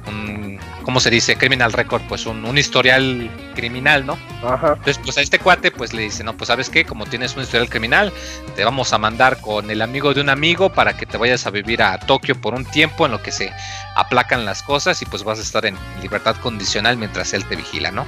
[0.09, 0.59] un
[0.89, 1.35] ¿cómo se dice?
[1.35, 4.17] Criminal record, pues un, un historial criminal, ¿no?
[4.43, 4.69] Ajá.
[4.69, 7.43] Entonces, pues a este cuate, pues le dice, no, pues sabes qué, como tienes un
[7.43, 8.11] historial criminal,
[8.55, 11.51] te vamos a mandar con el amigo de un amigo para que te vayas a
[11.51, 13.53] vivir a Tokio por un tiempo en lo que se
[13.95, 17.91] aplacan las cosas y pues vas a estar en libertad condicional mientras él te vigila,
[17.91, 18.07] ¿no?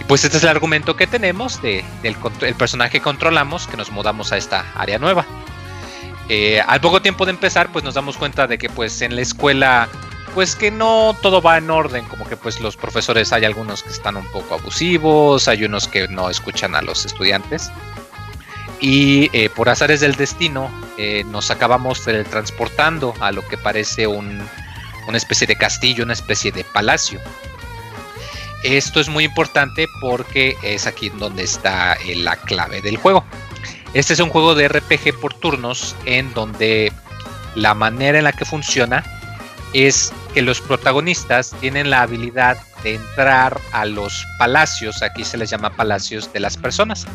[0.00, 3.76] Y pues este es el argumento que tenemos de, del el personaje que controlamos, que
[3.76, 5.24] nos mudamos a esta área nueva.
[6.28, 9.22] Eh, al poco tiempo de empezar, pues nos damos cuenta de que pues en la
[9.22, 9.88] escuela
[10.34, 13.90] pues que no todo va en orden, como que pues los profesores hay algunos que
[13.90, 17.70] están un poco abusivos, hay unos que no escuchan a los estudiantes.
[18.80, 24.42] Y eh, por azares del destino eh, nos acabamos teletransportando a lo que parece un-
[25.06, 27.20] una especie de castillo, una especie de palacio.
[28.64, 33.24] Esto es muy importante porque es aquí donde está eh, la clave del juego.
[33.94, 36.92] Este es un juego de RPG por turnos en donde
[37.54, 39.04] la manera en la que funciona
[39.72, 45.50] es que los protagonistas tienen la habilidad de entrar a los palacios, aquí se les
[45.50, 47.06] llama palacios de las personas.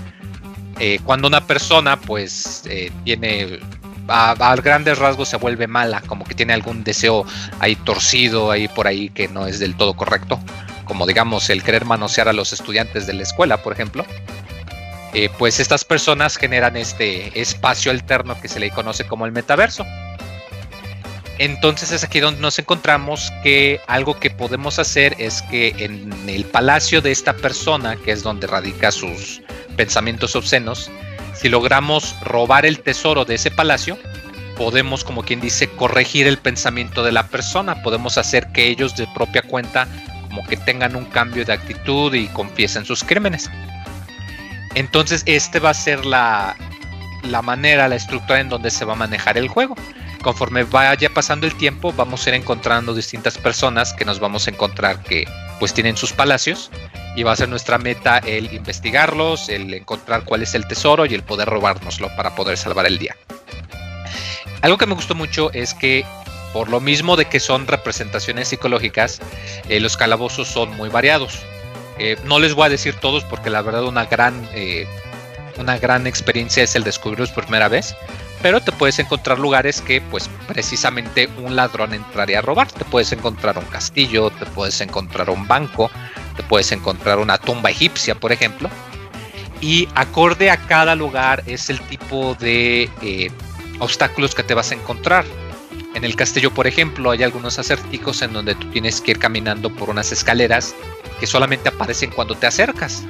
[0.79, 3.59] Eh, cuando una persona pues eh, tiene
[4.07, 7.25] a, grandes rasgos se vuelve mala, como que tiene algún deseo
[7.59, 10.39] ahí torcido, ahí por ahí que no es del todo correcto,
[10.85, 14.05] como digamos el querer manosear a los estudiantes de la escuela, por ejemplo.
[15.13, 19.85] eh, pues estas personas generan este espacio alterno que se le conoce como el metaverso.
[21.39, 26.45] Entonces es aquí donde nos encontramos que algo que podemos hacer es que en el
[26.45, 29.41] palacio de esta persona, que es donde radica sus
[29.75, 30.89] pensamientos obscenos,
[31.35, 33.99] si logramos robar el tesoro de ese palacio,
[34.57, 39.07] podemos, como quien dice, corregir el pensamiento de la persona, podemos hacer que ellos de
[39.13, 39.87] propia cuenta
[40.27, 43.51] como que tengan un cambio de actitud y confiesen sus crímenes.
[44.73, 46.55] Entonces este va a ser la,
[47.23, 49.75] la manera, la estructura en donde se va a manejar el juego
[50.27, 54.49] conforme vaya pasando el tiempo vamos a ir encontrando distintas personas que nos vamos a
[54.49, 55.25] encontrar que
[55.57, 56.69] pues tienen sus palacios
[57.15, 61.13] y va a ser nuestra meta el investigarlos, el encontrar cuál es el tesoro y
[61.13, 63.15] el poder robárnoslo para poder salvar el día.
[64.59, 66.05] Algo que me gustó mucho es que
[66.51, 69.21] por lo mismo de que son representaciones psicológicas,
[69.69, 71.39] eh, los calabozos son muy variados.
[71.99, 74.85] Eh, no les voy a decir todos porque la verdad una gran, eh,
[75.57, 77.95] una gran experiencia es el descubrirlos por primera vez
[78.41, 82.71] pero te puedes encontrar lugares que pues precisamente un ladrón entraría a robar.
[82.71, 85.89] Te puedes encontrar un castillo, te puedes encontrar un banco,
[86.35, 88.69] te puedes encontrar una tumba egipcia, por ejemplo.
[89.59, 93.31] Y acorde a cada lugar es el tipo de eh,
[93.79, 95.25] obstáculos que te vas a encontrar.
[95.95, 99.73] En el castillo, por ejemplo, hay algunos acertijos en donde tú tienes que ir caminando
[99.73, 100.75] por unas escaleras
[101.19, 103.03] que solamente aparecen cuando te acercas.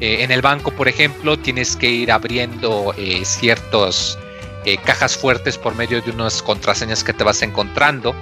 [0.00, 4.18] Eh, en el banco, por ejemplo, tienes que ir abriendo eh, ciertos
[4.64, 8.14] eh, cajas fuertes por medio de unas contraseñas que te vas encontrando.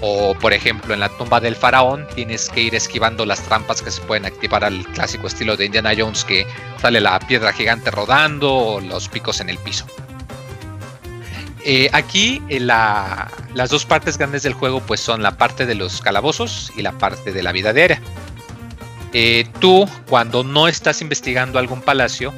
[0.00, 3.90] O por ejemplo en la tumba del faraón tienes que ir esquivando las trampas que
[3.90, 6.46] se pueden activar al clásico estilo de Indiana Jones que
[6.80, 9.86] sale la piedra gigante rodando o los picos en el piso.
[11.64, 15.74] Eh, aquí eh, la- las dos partes grandes del juego pues son la parte de
[15.74, 18.00] los calabozos y la parte de la vida diaria.
[19.12, 22.32] Eh, tú cuando no estás investigando algún palacio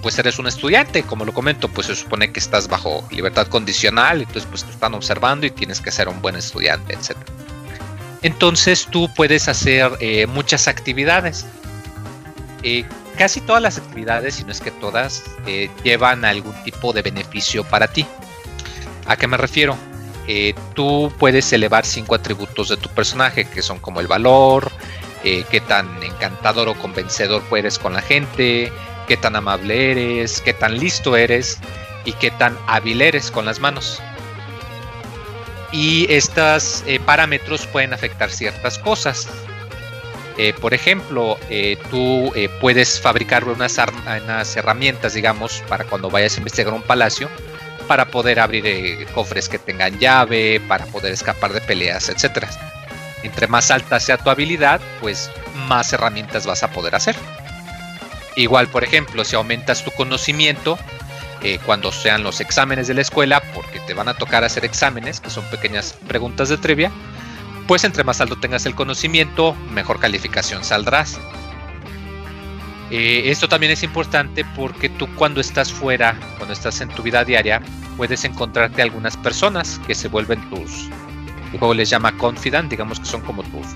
[0.00, 4.20] pues eres un estudiante, como lo comento, pues se supone que estás bajo libertad condicional,
[4.20, 7.16] entonces pues te están observando y tienes que ser un buen estudiante, etc.
[8.22, 11.44] Entonces tú puedes hacer eh, muchas actividades.
[12.62, 12.86] Eh,
[13.18, 17.64] casi todas las actividades, si no es que todas, eh, llevan algún tipo de beneficio
[17.64, 18.06] para ti.
[19.06, 19.76] ¿A qué me refiero?
[20.74, 24.72] Tú puedes elevar cinco atributos de tu personaje, que son como el valor,
[25.22, 28.72] qué tan encantador o convencedor eres con la gente,
[29.06, 31.58] qué tan amable eres, qué tan listo eres
[32.04, 34.02] y qué tan hábil eres con las manos.
[35.72, 39.28] Y estos parámetros pueden afectar ciertas cosas.
[40.36, 46.34] Eh, por ejemplo, eh, tú eh, puedes fabricar unas, unas herramientas, digamos, para cuando vayas
[46.34, 47.28] a investigar un palacio,
[47.86, 52.46] para poder abrir eh, cofres que tengan llave, para poder escapar de peleas, etc.
[53.22, 55.30] Entre más alta sea tu habilidad, pues
[55.68, 57.16] más herramientas vas a poder hacer.
[58.36, 60.78] Igual, por ejemplo, si aumentas tu conocimiento,
[61.42, 65.20] eh, cuando sean los exámenes de la escuela, porque te van a tocar hacer exámenes,
[65.20, 66.90] que son pequeñas preguntas de trivia,
[67.66, 71.18] pues entre más alto tengas el conocimiento, mejor calificación saldrás.
[72.90, 77.24] Eh, esto también es importante porque tú cuando estás fuera, cuando estás en tu vida
[77.24, 77.62] diaria,
[77.96, 80.88] puedes encontrarte algunas personas que se vuelven tus...
[81.52, 83.66] El juego les llama confidant, digamos que son como tus...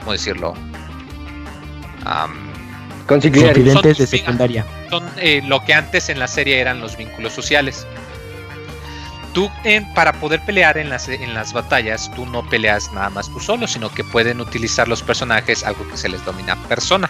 [0.00, 0.54] ¿Cómo decirlo?
[3.10, 3.64] Confidentes
[3.98, 4.64] de Son- secundaria.
[4.88, 7.86] son eh, lo que antes en la serie eran los vínculos sociales.
[9.32, 9.48] Tú,
[9.94, 13.68] para poder pelear en las, en las batallas, tú no peleas nada más tú solo,
[13.68, 17.08] sino que pueden utilizar los personajes algo que se les denomina persona,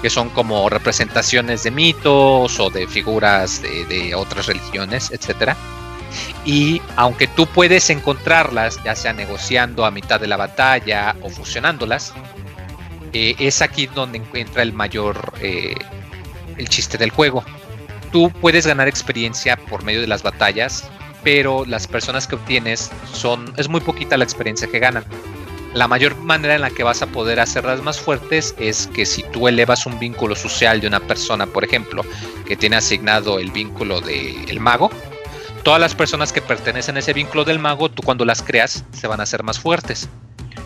[0.00, 5.54] que son como representaciones de mitos o de figuras de, de otras religiones, etcétera.
[6.46, 12.14] Y aunque tú puedes encontrarlas, ya sea negociando a mitad de la batalla o fusionándolas,
[13.12, 15.74] eh, es aquí donde encuentra el mayor eh,
[16.56, 17.44] el chiste del juego.
[18.12, 20.88] Tú puedes ganar experiencia por medio de las batallas,
[21.22, 25.04] pero las personas que obtienes son es muy poquita la experiencia que ganan.
[25.74, 29.22] La mayor manera en la que vas a poder hacerlas más fuertes es que si
[29.22, 32.04] tú elevas un vínculo social de una persona, por ejemplo,
[32.46, 34.90] que tiene asignado el vínculo del mago,
[35.62, 39.06] todas las personas que pertenecen a ese vínculo del mago, tú cuando las creas se
[39.06, 40.08] van a hacer más fuertes.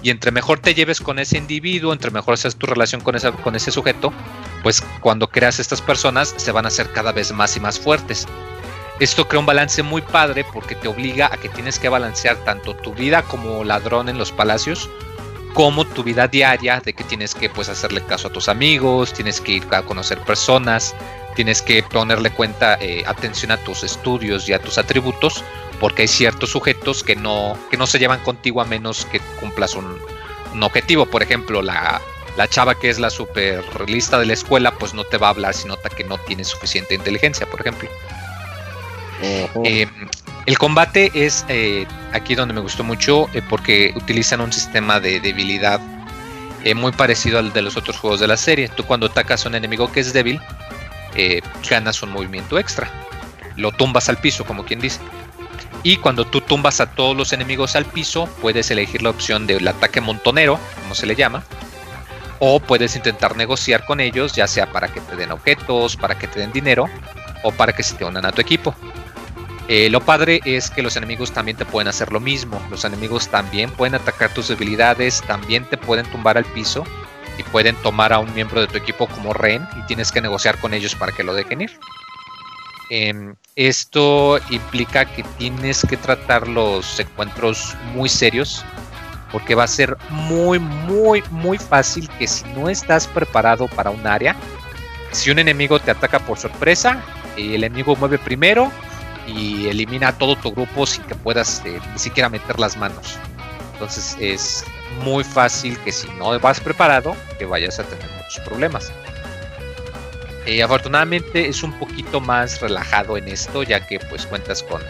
[0.04, 3.32] Y entre mejor te lleves con ese individuo, entre mejor seas tu relación con, esa,
[3.32, 4.12] con ese sujeto,
[4.62, 8.28] pues cuando creas estas personas se van a hacer cada vez más y más fuertes.
[9.00, 12.76] Esto crea un balance muy padre porque te obliga a que tienes que balancear tanto
[12.76, 14.90] tu vida como ladrón en los palacios,
[15.54, 19.40] como tu vida diaria, de que tienes que pues hacerle caso a tus amigos, tienes
[19.40, 20.94] que ir a conocer personas,
[21.34, 25.42] tienes que ponerle cuenta, eh, atención a tus estudios y a tus atributos,
[25.80, 29.74] porque hay ciertos sujetos que no, que no se llevan contigo a menos que cumplas
[29.74, 29.98] un,
[30.52, 31.06] un objetivo.
[31.06, 32.00] Por ejemplo, la,
[32.36, 35.30] la chava que es la super lista de la escuela, pues no te va a
[35.30, 37.88] hablar si nota que no tiene suficiente inteligencia, por ejemplo.
[39.22, 39.86] Eh,
[40.46, 45.20] el combate es eh, aquí donde me gustó mucho eh, porque utilizan un sistema de
[45.20, 45.80] debilidad
[46.64, 48.68] eh, muy parecido al de los otros juegos de la serie.
[48.68, 50.40] Tú cuando atacas a un enemigo que es débil,
[51.70, 52.90] ganas un movimiento extra.
[53.56, 54.98] Lo tumbas al piso, como quien dice.
[55.84, 59.68] Y cuando tú tumbas a todos los enemigos al piso, puedes elegir la opción del
[59.68, 61.44] ataque montonero, como se le llama.
[62.38, 66.26] O puedes intentar negociar con ellos, ya sea para que te den objetos, para que
[66.26, 66.88] te den dinero,
[67.42, 68.74] o para que se te unan a tu equipo.
[69.68, 72.60] Eh, lo padre es que los enemigos también te pueden hacer lo mismo.
[72.70, 76.84] Los enemigos también pueden atacar tus debilidades, también te pueden tumbar al piso
[77.38, 80.58] y pueden tomar a un miembro de tu equipo como rehén y tienes que negociar
[80.60, 81.78] con ellos para que lo dejen ir.
[82.90, 88.64] Em, esto implica que tienes que tratar los encuentros muy serios
[89.32, 94.06] porque va a ser muy, muy, muy fácil que si no estás preparado para un
[94.06, 94.36] área,
[95.10, 97.02] si un enemigo te ataca por sorpresa,
[97.36, 98.70] el enemigo mueve primero
[99.26, 103.18] y elimina a todo tu grupo sin que puedas eh, ni siquiera meter las manos.
[103.72, 104.64] Entonces es
[105.02, 108.92] muy fácil que si no vas preparado, que vayas a tener muchos problemas.
[110.46, 114.82] Eh, afortunadamente es un poquito más relajado en esto, ya que pues cuentas con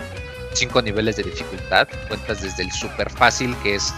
[0.52, 1.88] cinco niveles de dificultad.
[2.08, 3.94] Cuentas desde el super fácil, que es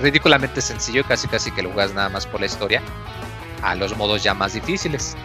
[0.00, 2.82] ridículamente sencillo, casi casi que lo juegas nada más por la historia,
[3.62, 5.16] a los modos ya más difíciles.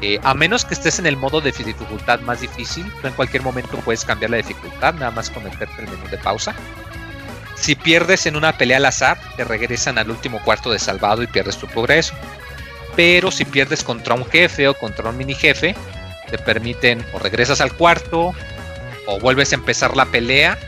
[0.00, 3.42] Eh, a menos que estés en el modo de dificultad más difícil, tú en cualquier
[3.42, 6.54] momento puedes cambiar la dificultad, nada más con meterte el menú de pausa.
[7.56, 11.26] Si pierdes en una pelea al azar, te regresan al último cuarto de salvado y
[11.26, 12.14] pierdes tu progreso.
[12.98, 15.76] Pero si pierdes contra un jefe o contra un mini jefe,
[16.28, 18.34] te permiten o regresas al cuarto,
[19.06, 20.58] o vuelves a empezar la pelea,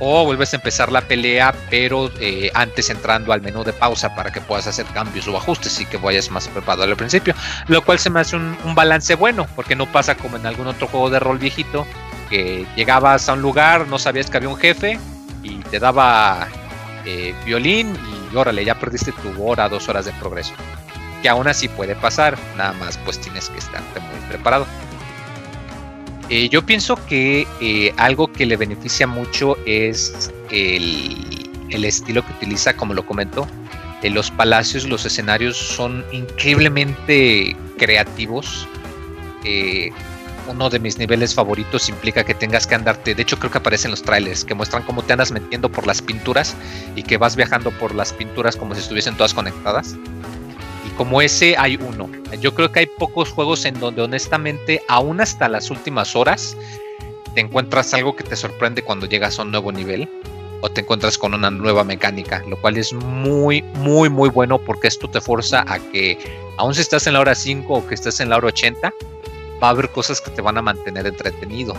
[0.00, 4.32] o vuelves a empezar la pelea, pero eh, antes entrando al menú de pausa para
[4.32, 7.34] que puedas hacer cambios o ajustes y que vayas más preparado al principio.
[7.68, 10.88] Lo cual se me hace un, balance bueno, porque no pasa como en algún otro
[10.88, 11.86] juego de rol viejito,
[12.30, 14.98] que llegabas a un lugar, no sabías que había un jefe
[15.44, 16.48] y te daba
[17.06, 17.96] eh, violín
[18.32, 20.54] y órale, ya perdiste tu hora, dos horas de progreso.
[21.22, 24.66] Que aún así puede pasar, nada más pues tienes que estarte muy preparado.
[26.30, 32.32] Eh, yo pienso que eh, algo que le beneficia mucho es el, el estilo que
[32.34, 33.48] utiliza, como lo comento.
[34.02, 38.68] Eh, los palacios, los escenarios son increíblemente creativos.
[40.46, 43.90] Uno de mis niveles favoritos implica que tengas que andarte, de hecho creo que aparecen
[43.90, 46.56] los trailers, que muestran cómo te andas metiendo por las pinturas
[46.96, 49.96] y que vas viajando por las pinturas como si estuviesen todas conectadas.
[51.00, 52.10] Como ese hay uno.
[52.42, 56.58] Yo creo que hay pocos juegos en donde honestamente, aún hasta las últimas horas,
[57.32, 60.10] te encuentras algo que te sorprende cuando llegas a un nuevo nivel
[60.60, 64.88] o te encuentras con una nueva mecánica, lo cual es muy, muy, muy bueno porque
[64.88, 66.18] esto te forza a que,
[66.58, 68.92] aun si estás en la hora 5 o que estés en la hora 80,
[69.62, 71.74] va a haber cosas que te van a mantener entretenido.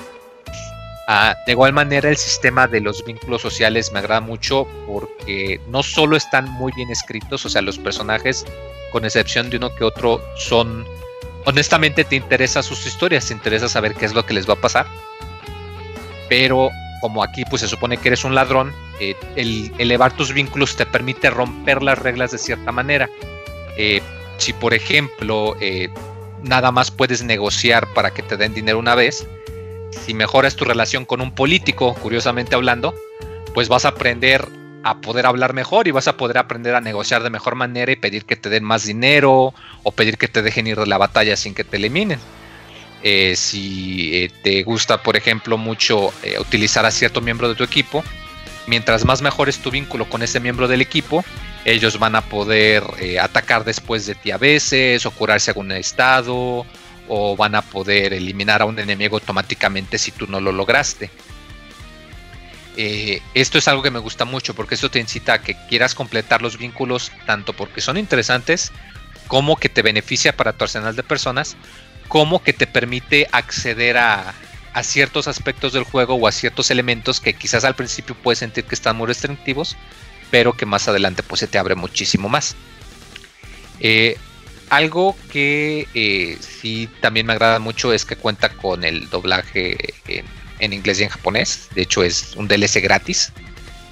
[1.07, 5.84] Ah, de igual manera, el sistema de los vínculos sociales me agrada mucho porque no
[5.84, 8.45] solo están muy bien escritos, o sea, los personajes,
[8.91, 10.86] con excepción de uno que otro, son.
[11.45, 14.61] Honestamente, te interesa sus historias, te interesa saber qué es lo que les va a
[14.61, 14.86] pasar.
[16.30, 16.69] Pero
[17.02, 18.72] como aquí pues se supone que eres un ladrón,
[19.02, 23.10] eh, el elevar tus vínculos te permite romper las reglas de cierta manera.
[23.76, 24.02] Eh,
[24.38, 25.90] si por ejemplo eh,
[26.44, 29.28] nada más puedes negociar para que te den dinero una vez,
[29.92, 32.96] si mejoras tu relación con un político, curiosamente hablando,
[33.54, 34.48] pues vas a aprender
[34.84, 37.96] a poder hablar mejor y vas a poder aprender a negociar de mejor manera y
[37.96, 39.54] pedir que te den más dinero
[39.84, 42.20] o pedir que te dejen ir de la batalla sin que te eliminen.
[43.04, 47.64] Eh, si eh, te gusta, por ejemplo, mucho eh, utilizar a cierto miembro de tu
[47.64, 48.04] equipo,
[48.68, 51.24] mientras más mejores tu vínculo con ese miembro del equipo,
[51.66, 52.84] ellos van a poder
[53.20, 56.66] atacar después de ti a veces, o curarse algún estado,
[57.14, 61.12] o van a poder eliminar a un enemigo automáticamente si tú no lo lograste.
[62.78, 65.94] Eh, esto es algo que me gusta mucho porque esto te incita a que quieras
[65.94, 68.72] completar los vínculos tanto porque son interesantes
[69.28, 71.58] como que te beneficia para tu arsenal de personas,
[72.08, 74.34] como que te permite acceder a,
[74.72, 78.64] a ciertos aspectos del juego o a ciertos elementos que quizás al principio puedes sentir
[78.64, 79.76] que están muy restrictivos,
[80.30, 82.56] pero que más adelante pues se te abre muchísimo más.
[83.82, 84.18] Eh,
[84.72, 89.77] algo que eh, sí también me agrada mucho es que cuenta con el doblaje
[90.60, 91.68] en, inglés y en japonés.
[91.76, 93.34] De hecho es un DLC gratis.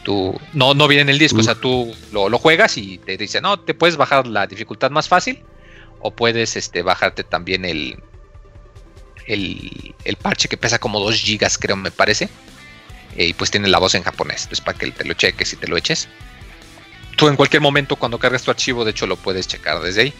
[0.03, 3.17] Tú, no, no viene en el disco, o sea, tú lo, lo juegas y te
[3.17, 5.43] dice, no, te puedes bajar la dificultad más fácil
[5.99, 8.01] o puedes este, bajarte también el,
[9.27, 12.29] el, el parche que pesa como 2 gigas, creo, me parece.
[13.17, 15.57] Eh, y pues tiene la voz en japonés, entonces para que te lo cheques y
[15.57, 16.07] te lo eches.
[17.17, 20.13] Tú en cualquier momento cuando cargas tu archivo, de hecho lo puedes checar desde ahí.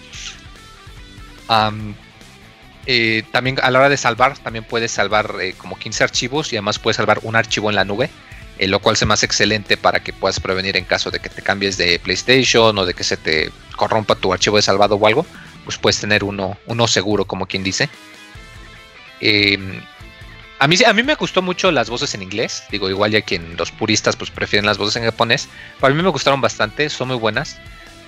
[2.85, 6.55] Eh, también a la hora de salvar, también puedes salvar eh, como 15 archivos y
[6.55, 8.09] además puedes salvar un archivo en la nube,
[8.57, 11.29] eh, lo cual se me hace excelente para que puedas prevenir en caso de que
[11.29, 15.05] te cambies de PlayStation o de que se te corrompa tu archivo de salvado o
[15.05, 15.25] algo,
[15.65, 17.89] pues puedes tener uno, uno seguro, como quien dice.
[19.21, 19.59] Eh,
[20.59, 22.63] a mí, a mí me gustó mucho las voces en inglés.
[22.69, 25.47] Digo, igual ya quien los puristas pues prefieren las voces en japonés.
[25.79, 27.57] Para mí me gustaron bastante, son muy buenas.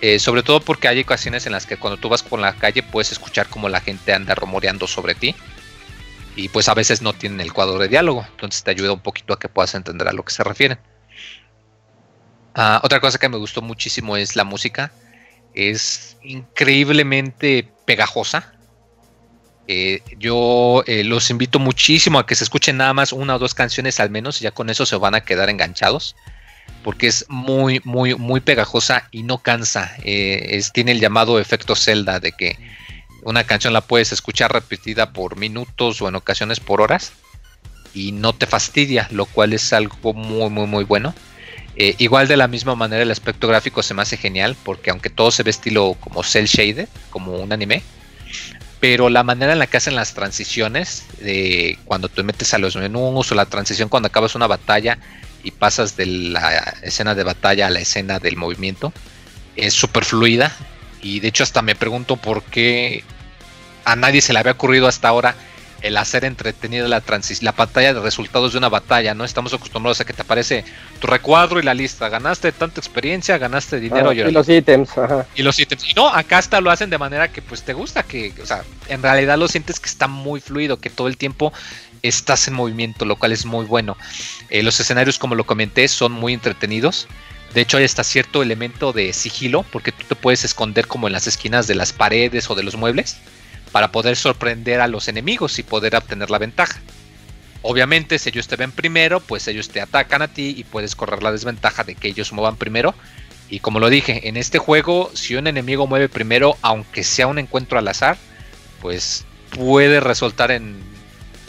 [0.02, 2.82] Eh, sobre todo porque hay ocasiones en las que cuando tú vas por la calle
[2.82, 5.36] puedes escuchar como la gente anda rumoreando sobre ti.
[6.36, 8.26] Y pues a veces no tienen el cuadro de diálogo.
[8.32, 10.80] Entonces te ayuda un poquito a que puedas entender a lo que se refieren.
[12.56, 14.92] Ah, otra cosa que me gustó muchísimo es la música.
[15.54, 18.54] Es increíblemente pegajosa.
[19.68, 23.54] Eh, yo eh, los invito muchísimo a que se escuchen nada más una o dos
[23.54, 26.16] canciones al menos, ya con eso se van a quedar enganchados,
[26.84, 29.94] porque es muy, muy, muy pegajosa y no cansa.
[30.04, 32.58] Eh, tiene el llamado efecto Zelda de que
[33.24, 37.14] una canción la puedes escuchar repetida por minutos o en ocasiones por horas
[37.94, 41.14] y no te fastidia, lo cual es algo muy, muy, muy bueno.
[41.76, 45.10] Eh, igual de la misma manera el aspecto gráfico se me hace genial porque aunque
[45.10, 47.82] todo se ve estilo como cel shaded, como un anime,
[48.80, 52.76] pero la manera en la que hacen las transiciones, de cuando te metes a los
[52.76, 54.98] menús o la transición cuando acabas una batalla
[55.44, 58.94] y pasas de la escena de batalla a la escena del movimiento,
[59.56, 60.56] es súper fluida.
[61.02, 63.04] Y de hecho hasta me pregunto por qué
[63.86, 65.36] a nadie se le había ocurrido hasta ahora
[65.82, 67.02] el hacer entretenida la
[67.42, 69.24] la pantalla de resultados de una batalla, ¿no?
[69.24, 70.64] Estamos acostumbrados a que te aparece
[71.00, 72.08] tu recuadro y la lista.
[72.10, 74.12] Ganaste tanta experiencia, ganaste dinero.
[74.12, 75.26] Ah, y los ítems, ajá.
[75.36, 75.90] Y los ítems.
[75.90, 78.64] Y no, acá hasta lo hacen de manera que pues te gusta, que, o sea,
[78.88, 81.52] en realidad lo sientes que está muy fluido, que todo el tiempo
[82.02, 83.98] estás en movimiento, lo cual es muy bueno.
[84.50, 87.08] Eh, los escenarios, como lo comenté, son muy entretenidos.
[87.54, 91.14] De hecho, hay hasta cierto elemento de sigilo, porque tú te puedes esconder como en
[91.14, 93.18] las esquinas de las paredes o de los muebles
[93.72, 96.80] para poder sorprender a los enemigos y poder obtener la ventaja.
[97.62, 101.22] Obviamente, si ellos te ven primero, pues ellos te atacan a ti y puedes correr
[101.22, 102.96] la desventaja de que ellos muevan primero.
[103.50, 107.38] Y como lo dije, en este juego, si un enemigo mueve primero, aunque sea un
[107.38, 108.18] encuentro al azar,
[108.82, 110.82] pues puede resultar en,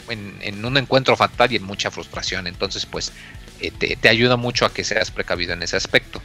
[0.09, 2.47] en, un encuentro fatal y en mucha frustración.
[2.47, 3.11] Entonces, pues
[3.59, 6.21] eh, te, ayuda mucho a que seas precavido en ese aspecto.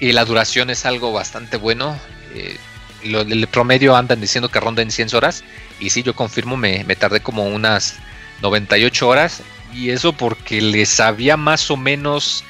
[0.00, 1.98] Y la duración es algo bastante bueno.
[2.34, 2.56] Eh,
[3.04, 5.44] el promedio andan diciendo que ronda en 100 horas.
[5.80, 7.96] Y sí, yo confirmo, me, tardé como unas
[8.42, 9.42] 98 horas.
[9.74, 12.44] Y eso porque les sabía más o menos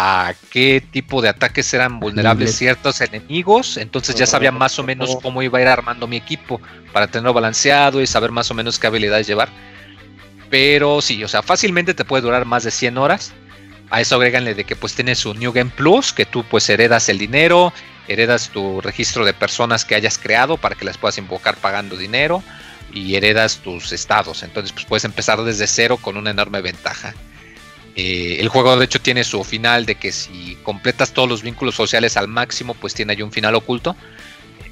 [0.00, 3.76] a qué tipo de ataques eran vulnerables ciertos enemigos.
[3.76, 6.60] Entonces ya sabía más o menos cómo iba a ir armando mi equipo
[6.92, 9.48] para tenerlo balanceado y saber más o menos qué habilidades llevar.
[10.50, 13.32] Pero sí, o sea, fácilmente te puede durar más de 100 horas.
[13.90, 17.08] A eso agréganle de que pues tienes un New Game Plus, que tú pues heredas
[17.08, 17.72] el dinero,
[18.06, 22.44] heredas tu registro de personas que hayas creado para que las puedas invocar pagando dinero
[22.92, 24.44] y heredas tus estados.
[24.44, 27.14] Entonces, pues puedes empezar desde cero con una enorme ventaja.
[28.00, 31.74] Eh, el juego de hecho tiene su final de que si completas todos los vínculos
[31.74, 33.96] sociales al máximo, pues tiene ahí un final oculto.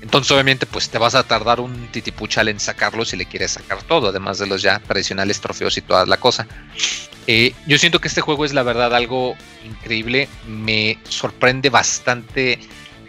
[0.01, 3.83] Entonces obviamente pues te vas a tardar un titipuchal en sacarlo si le quieres sacar
[3.83, 6.47] todo, además de los ya tradicionales trofeos y toda la cosa.
[7.27, 9.35] Eh, yo siento que este juego es la verdad algo
[9.65, 12.61] increíble, me sorprende bastante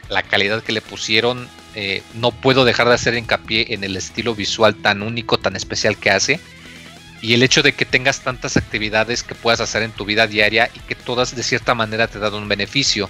[0.09, 1.47] la calidad que le pusieron.
[1.75, 5.95] Eh, no puedo dejar de hacer hincapié en el estilo visual tan único, tan especial
[5.95, 6.39] que hace.
[7.21, 10.69] Y el hecho de que tengas tantas actividades que puedas hacer en tu vida diaria
[10.73, 13.09] y que todas de cierta manera te dan un beneficio.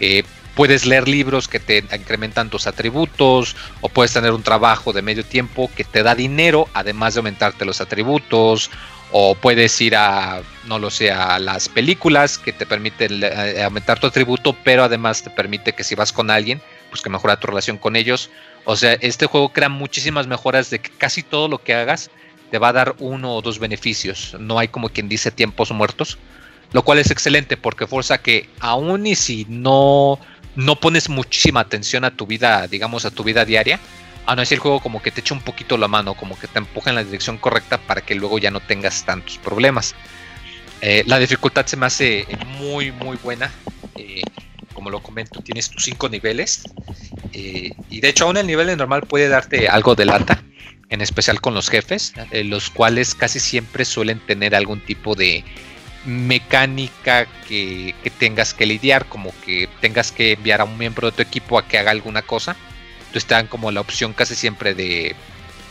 [0.00, 0.24] Eh,
[0.54, 5.24] puedes leer libros que te incrementan tus atributos o puedes tener un trabajo de medio
[5.24, 8.70] tiempo que te da dinero además de aumentarte los atributos
[9.12, 14.00] o puedes ir a, no lo sé, a las películas que te permiten eh, aumentar
[14.00, 17.46] tu atributo, pero además te permite que si vas con alguien, pues que mejora tu
[17.46, 18.30] relación con ellos.
[18.64, 22.10] O sea, este juego crea muchísimas mejoras de que casi todo lo que hagas
[22.52, 24.36] te va a dar uno o dos beneficios.
[24.38, 26.18] No hay como quien dice tiempos muertos,
[26.72, 30.18] lo cual es excelente porque fuerza que aún y si no,
[30.54, 33.80] no pones muchísima atención a tu vida, digamos, a tu vida diaria,
[34.26, 36.46] a no, es el juego como que te echa un poquito la mano, como que
[36.46, 39.94] te empuja en la dirección correcta para que luego ya no tengas tantos problemas.
[40.82, 42.26] Eh, la dificultad se me hace
[42.58, 43.50] muy, muy buena.
[43.96, 44.20] Eh,
[44.74, 46.64] como lo comento, tienes tus cinco niveles.
[47.32, 50.42] Eh, y de hecho, aún el nivel normal puede darte algo de lata,
[50.92, 55.44] en especial con los jefes, los cuales casi siempre suelen tener algún tipo de
[56.04, 61.16] mecánica que, que tengas que lidiar, como que tengas que enviar a un miembro de
[61.16, 62.56] tu equipo a que haga alguna cosa
[63.12, 65.14] entonces te dan como la opción casi siempre de,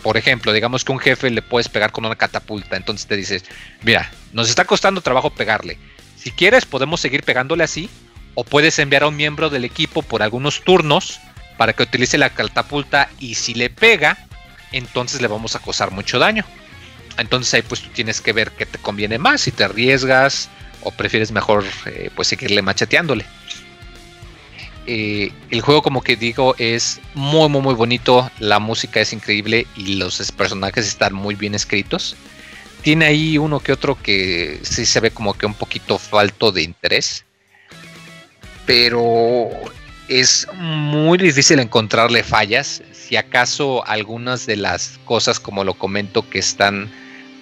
[0.03, 3.43] por ejemplo, digamos que un jefe le puedes pegar con una catapulta, entonces te dices,
[3.81, 5.79] mira, nos está costando trabajo pegarle.
[6.15, 7.89] Si quieres podemos seguir pegándole así,
[8.35, 11.19] o puedes enviar a un miembro del equipo por algunos turnos
[11.57, 14.19] para que utilice la catapulta y si le pega,
[14.71, 16.45] entonces le vamos a causar mucho daño.
[17.17, 20.49] Entonces ahí pues tú tienes que ver qué te conviene más, si te arriesgas
[20.81, 23.25] o prefieres mejor eh, pues seguirle macheteándole.
[24.87, 29.67] Eh, el juego como que digo es muy muy muy bonito, la música es increíble
[29.75, 32.15] y los personajes están muy bien escritos.
[32.81, 36.63] Tiene ahí uno que otro que sí se ve como que un poquito falto de
[36.63, 37.25] interés.
[38.65, 39.49] Pero
[40.07, 42.83] es muy difícil encontrarle fallas.
[42.91, 46.89] Si acaso algunas de las cosas, como lo comento, que están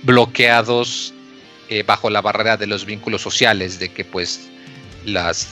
[0.03, 1.13] bloqueados
[1.69, 4.49] eh, bajo la barrera de los vínculos sociales, de que pues
[5.05, 5.47] las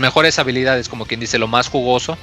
[0.00, 2.16] mejores habilidades, como quien dice, lo más jugoso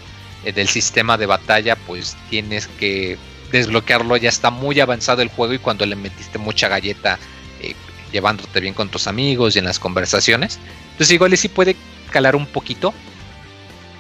[0.44, 3.18] eh, del sistema de batalla, pues tienes que
[3.52, 4.18] desbloquearlo.
[4.18, 7.18] Ya está muy avanzado el juego y cuando le metiste mucha galleta,
[7.62, 7.74] eh,
[8.12, 10.60] llevándote bien con tus amigos y en las conversaciones.
[10.92, 11.76] Entonces igual sí puede
[12.12, 12.94] calar un poquito.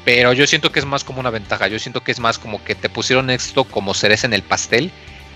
[0.08, 1.68] Pero yo siento que es más como una ventaja.
[1.68, 4.90] Yo siento que es más como que te pusieron esto como cereza en el pastel.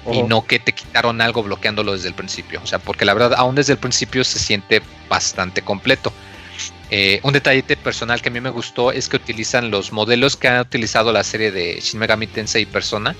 [0.09, 2.61] Y no que te quitaron algo bloqueándolo desde el principio.
[2.63, 6.13] O sea, porque la verdad, aún desde el principio se siente bastante completo.
[6.89, 10.47] Eh, un detallete personal que a mí me gustó es que utilizan los modelos que
[10.47, 13.13] han utilizado la serie de Shin Megami Tensei Persona.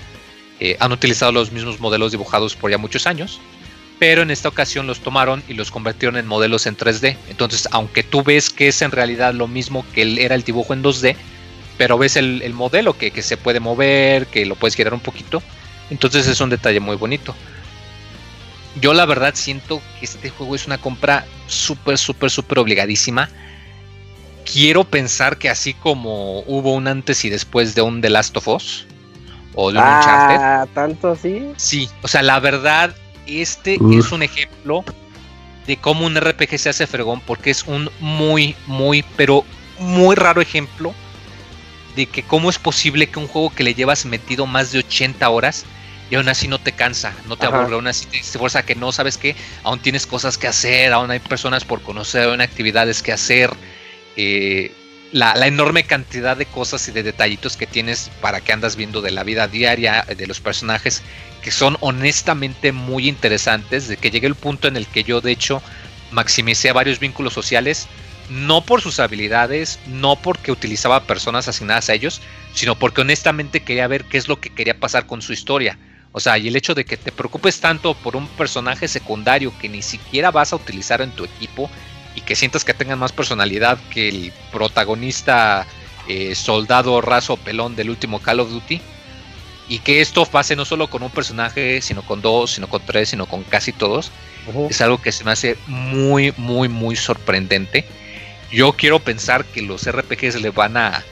[0.58, 3.42] Eh, han utilizado los mismos modelos dibujados por ya muchos años,
[3.98, 7.14] pero en esta ocasión los tomaron y los convirtieron en modelos en 3D.
[7.28, 10.82] Entonces, aunque tú ves que es en realidad lo mismo que era el dibujo en
[10.82, 11.14] 2D,
[11.82, 15.42] pero ves el, modelo que, se puede mover, que lo puedes girar un poquito,
[15.90, 17.34] Entonces es un detalle muy bonito.
[18.80, 23.28] Yo la verdad siento que este juego es una compra súper, súper, súper obligadísima.
[24.44, 28.46] Quiero pensar que así como hubo un antes y después de un The Last of
[28.46, 28.86] Us
[29.56, 30.36] o de un Uncharted.
[30.38, 31.50] Ah, tanto así.
[31.56, 32.94] Sí, o sea, la verdad,
[33.26, 34.84] este es un ejemplo
[35.66, 39.44] de cómo un RPG se hace fregón, porque es un muy, muy, pero
[39.80, 40.94] muy raro ejemplo
[41.94, 45.28] de que cómo es posible que un juego que le llevas metido más de 80
[45.28, 45.66] horas
[46.10, 47.56] y aún así no te cansa, no te Ajá.
[47.60, 51.10] aburre, aún así te fuerza que no sabes que aún tienes cosas que hacer, aún
[51.10, 53.50] hay personas por conocer, aún hay actividades que hacer.
[54.16, 54.76] eh,
[55.12, 59.02] la, la enorme cantidad de cosas y de detallitos que tienes para que andas viendo
[59.02, 61.02] de la vida diaria de los personajes
[61.42, 65.32] que son honestamente muy interesantes, de que llegué el punto en el que yo de
[65.32, 65.62] hecho
[66.10, 67.88] maximicé varios vínculos sociales,
[68.32, 72.20] no por sus habilidades, no porque utilizaba personas asignadas a ellos,
[72.54, 75.78] sino porque honestamente quería ver qué es lo que quería pasar con su historia.
[76.12, 79.68] O sea, y el hecho de que te preocupes tanto por un personaje secundario que
[79.68, 81.70] ni siquiera vas a utilizar en tu equipo
[82.14, 85.66] y que sientas que tengan más personalidad que el protagonista
[86.08, 88.80] eh, soldado raso pelón del último Call of Duty,
[89.68, 93.08] y que esto pase no solo con un personaje, sino con dos, sino con tres,
[93.08, 94.10] sino con casi todos,
[94.68, 97.86] es algo que se me hace muy, muy, muy sorprendente.
[98.52, 101.02] Yo quiero pensar que los RPGs le van a,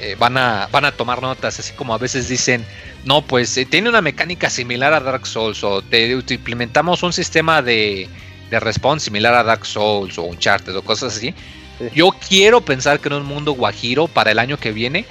[0.00, 2.64] eh, van a, van a tomar notas, así como a veces dicen,
[3.04, 7.12] no, pues eh, tiene una mecánica similar a Dark Souls, o te, te implementamos un
[7.12, 8.08] sistema de,
[8.50, 11.34] de respawn similar a Dark Souls o Uncharted o cosas así.
[11.78, 11.84] Sí.
[11.94, 15.04] Yo quiero pensar que en un mundo guajiro para el año que viene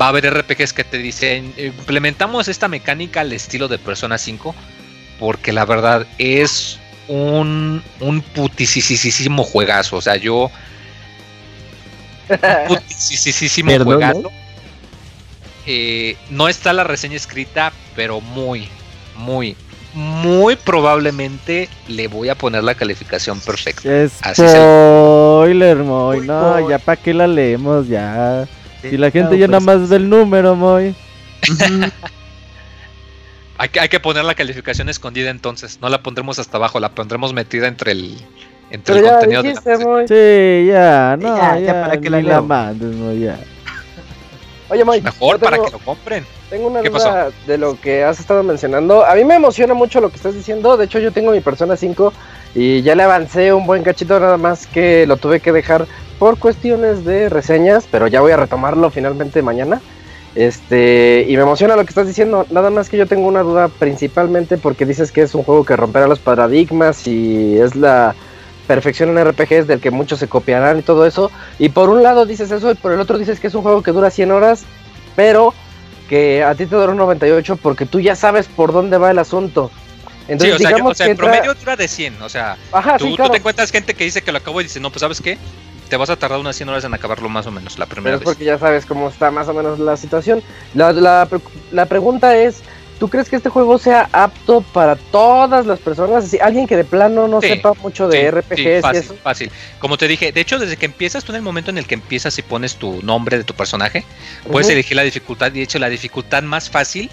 [0.00, 4.16] va a haber RPGs que te dicen, "Eh, implementamos esta mecánica al estilo de Persona
[4.16, 4.54] 5,
[5.18, 6.78] porque la verdad es
[7.08, 9.96] un, un putisísimo juegazo.
[9.96, 10.50] O sea, yo.
[12.68, 14.30] Un putisísimo Perdón, juegazo.
[15.66, 18.68] Eh, no está la reseña escrita, pero muy,
[19.16, 19.56] muy,
[19.92, 23.88] muy probablemente le voy a poner la calificación perfecta.
[24.22, 26.20] Así Spoiler, Moy.
[26.20, 28.48] No, ya para qué la leemos, ya.
[28.80, 30.94] Si la gente No, ya pues, nada más ve el número, Moy.
[33.60, 35.80] Hay que, hay que poner la calificación escondida entonces.
[35.82, 38.16] No la pondremos hasta abajo, la pondremos metida entre el,
[38.70, 40.08] entre Pero el ya contenido de la dijiste, Moy.
[40.08, 43.38] Sí, ya, no, Ya, ya, ya, ¿para qué la la mandes, Moy, ya.
[44.70, 45.00] Oye, Moy.
[45.00, 46.24] Mejor para que lo compren.
[46.50, 49.04] Tengo una ¿Qué duda de lo que has estado mencionando.
[49.04, 50.76] A mí me emociona mucho lo que estás diciendo.
[50.76, 52.12] De hecho, yo tengo mi Persona 5
[52.54, 55.86] y ya le avancé un buen cachito, nada más que lo tuve que dejar
[56.18, 59.80] por cuestiones de reseñas, pero ya voy a retomarlo finalmente mañana.
[60.34, 62.46] Este, y me emociona lo que estás diciendo.
[62.50, 65.76] Nada más que yo tengo una duda principalmente porque dices que es un juego que
[65.76, 68.14] romperá los paradigmas y es la
[68.68, 71.32] perfección en RPGs del que muchos se copiarán y todo eso.
[71.58, 73.82] Y por un lado dices eso y por el otro dices que es un juego
[73.82, 74.62] que dura 100 horas,
[75.16, 75.52] pero
[76.08, 79.18] que a ti te dura un 98 porque tú ya sabes por dónde va el
[79.18, 79.72] asunto.
[80.28, 82.22] Entonces, sí, o sea, yo- digamos o sea, que entra- promedio dura de 100.
[82.22, 84.64] O sea, Ajá, tú, sí, tú te encuentras gente que dice que lo acabó y
[84.64, 85.38] dice, no, pues ¿sabes qué?
[85.88, 88.16] Te vas a tardar unas 100 horas en acabarlo más o menos la Pero primera
[88.16, 88.26] es vez.
[88.26, 90.42] porque ya sabes cómo está más o menos la situación.
[90.74, 90.92] La,
[91.72, 92.60] la pregunta es,
[92.98, 96.24] ¿tú crees que este juego sea apto para todas las personas?
[96.24, 99.02] Así, alguien que de plano no Sí, sepa mucho de Sí, RPGs sí, y fácil,
[99.02, 99.14] eso.
[99.22, 99.50] fácil.
[99.78, 101.94] Como te dije, de hecho, desde que empiezas, tú en el momento en el que
[101.94, 104.04] empiezas y pones tu nombre de tu personaje,
[104.50, 105.48] puedes elegir la dificultad.
[105.48, 107.10] Y de hecho, la dificultad más fácil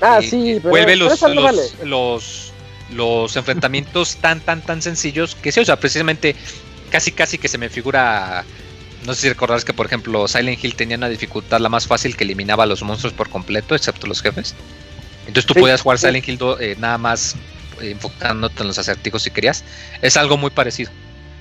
[0.00, 1.62] Ah, eh, sí, eh, pero, vuelve los, los, vale.
[1.84, 2.52] los,
[2.92, 6.36] los enfrentamientos tan, tan, tan sencillos que sí, o sea, precisamente
[6.90, 8.44] casi, casi que se me figura.
[9.06, 12.16] No sé si recordarás que, por ejemplo, Silent Hill tenía una dificultad la más fácil
[12.16, 14.54] que eliminaba a los monstruos por completo, excepto los jefes.
[15.26, 16.06] Entonces tú Sí, podías jugar sí.
[16.06, 17.36] Silent Hill eh, nada más
[17.80, 19.64] eh, enfocándote en los acertijos si querías.
[20.02, 20.90] Es algo muy parecido.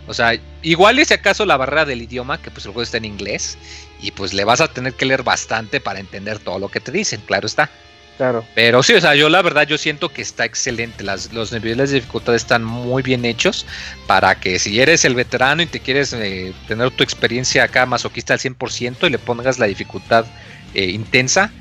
[0.08, 2.98] O sea, igual y si acaso la barrera del idioma, que pues el juego está
[2.98, 3.58] en inglés,
[4.02, 6.92] y pues le vas a tener que leer bastante para entender todo lo que te
[6.92, 7.70] dicen, claro está.
[8.18, 8.46] Claro.
[8.56, 11.04] Pero sí, o sea, yo la verdad yo siento que está excelente.
[11.04, 13.66] Las, los niveles de dificultad están muy bien hechos
[14.08, 18.34] para que si eres el veterano y te quieres eh, tener tu experiencia acá masoquista
[18.34, 20.26] al 100% y le pongas la dificultad
[20.74, 21.52] eh, intensa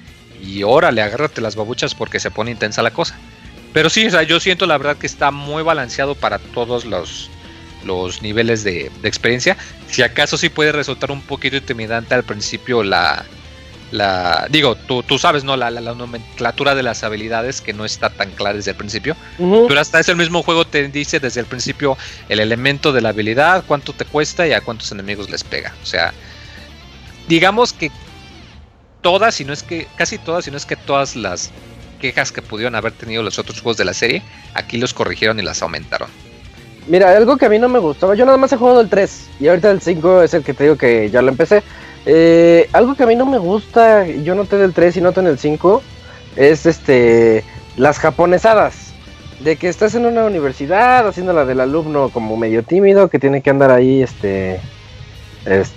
[0.43, 3.17] y órale, agárrate las babuchas porque se pone intensa la cosa.
[3.73, 7.29] Pero sí, o sea, yo siento la verdad que está muy balanceado para todos los,
[7.85, 9.57] los niveles de, de experiencia.
[9.89, 13.25] Si acaso sí puede resultar un poquito intimidante al principio la,
[13.91, 15.57] la digo, tú, tú sabes, ¿no?
[15.57, 19.17] La, la- la nomenclatura de las habilidades que no está tan clara desde el principio.
[19.69, 21.97] Pero hasta ese mismo juego te dice desde el principio
[22.29, 25.75] el elemento de la habilidad, cuánto te cuesta y a cuántos enemigos les pega.
[25.83, 26.13] O sea,
[27.29, 27.91] digamos que
[29.05, 31.51] todas, si no es que, casi todas, si no es que todas las
[32.01, 34.23] quejas que pudieron haber tenido los otros juegos de la serie,
[34.55, 36.09] aquí los corrigieron y las aumentaron.
[36.89, 39.29] Mira, algo que a mí no me gustaba, yo nada más he jugado el 3
[39.41, 41.63] y ahorita el 5 es el que te digo que ya lo empecé.
[42.07, 45.27] Eh, algo que a mí no me gusta, yo noté del 3 y noto en
[45.27, 45.83] el 5,
[46.37, 47.45] es este
[47.77, 48.93] las japonesadas.
[49.41, 53.43] De que estás en una universidad haciendo la del alumno como medio tímido, que tiene
[53.43, 54.61] que andar ahí, este,
[55.45, 55.75] est-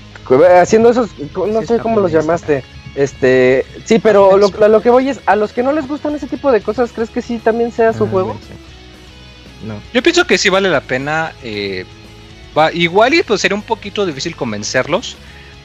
[0.61, 2.63] haciendo esos, no Sí, sé es cómo los llamaste.
[2.98, 6.15] Este, sí, pero lo, a lo que voy es, a los que no les gustan
[6.15, 8.36] ese tipo de cosas, ¿crees que sí también sea su Ah, juego?
[9.64, 9.80] No.
[9.94, 11.32] Yo pienso que sí vale la pena.
[11.44, 11.86] eh,
[12.57, 15.15] va- igual y pues sería un poquito difícil convencerlos.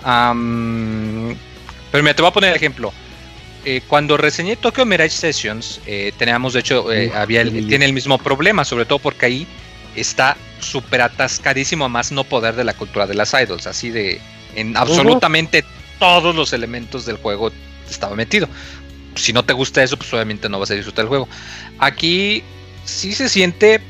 [0.03, 2.93] pero mira, te voy a poner el ejemplo.
[3.65, 7.85] Eh, cuando reseñé Tokyo Mirage Sessions, eh, teníamos de hecho, eh, Uf, había el- tiene
[7.85, 9.47] el mismo problema, sobre todo porque ahí
[9.95, 14.21] está súper atascadísimo a más no poder de la cultura de las idols, así de
[14.57, 15.65] en absolutamente
[16.03, 17.53] todos los elementos del juego
[17.89, 18.49] estaba metido.
[19.15, 21.29] Si no te gusta eso, pues obviamente no vas a disfrutar el juego.
[21.79, 22.43] Aquí
[22.85, 23.81] sí se siente,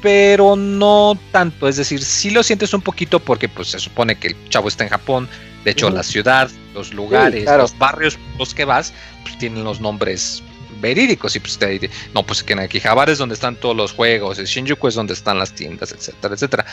[0.00, 1.68] pero no tanto.
[1.68, 4.84] Es decir, sí lo sientes un poquito porque pues se supone que el chavo está
[4.84, 5.28] en Japón.
[5.62, 7.64] De hecho, la ciudad, los lugares, claro.
[7.64, 8.94] los barrios los que vas,
[9.24, 10.42] pues tienen los nombres
[10.80, 11.36] verídicos.
[11.36, 14.46] Y pues te, no, pues que en Akihabara es donde están todos los juegos, en
[14.46, 16.64] Shinjuku es donde están las tiendas, etcétera, etcétera.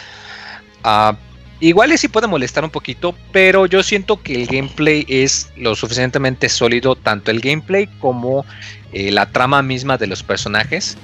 [0.85, 1.17] Ah,
[1.59, 5.75] igual y sí puede molestar un poquito, pero yo siento que el gameplay es lo
[5.75, 8.45] suficientemente sólido, tanto el gameplay como
[8.91, 10.97] eh, la trama misma de los personajes.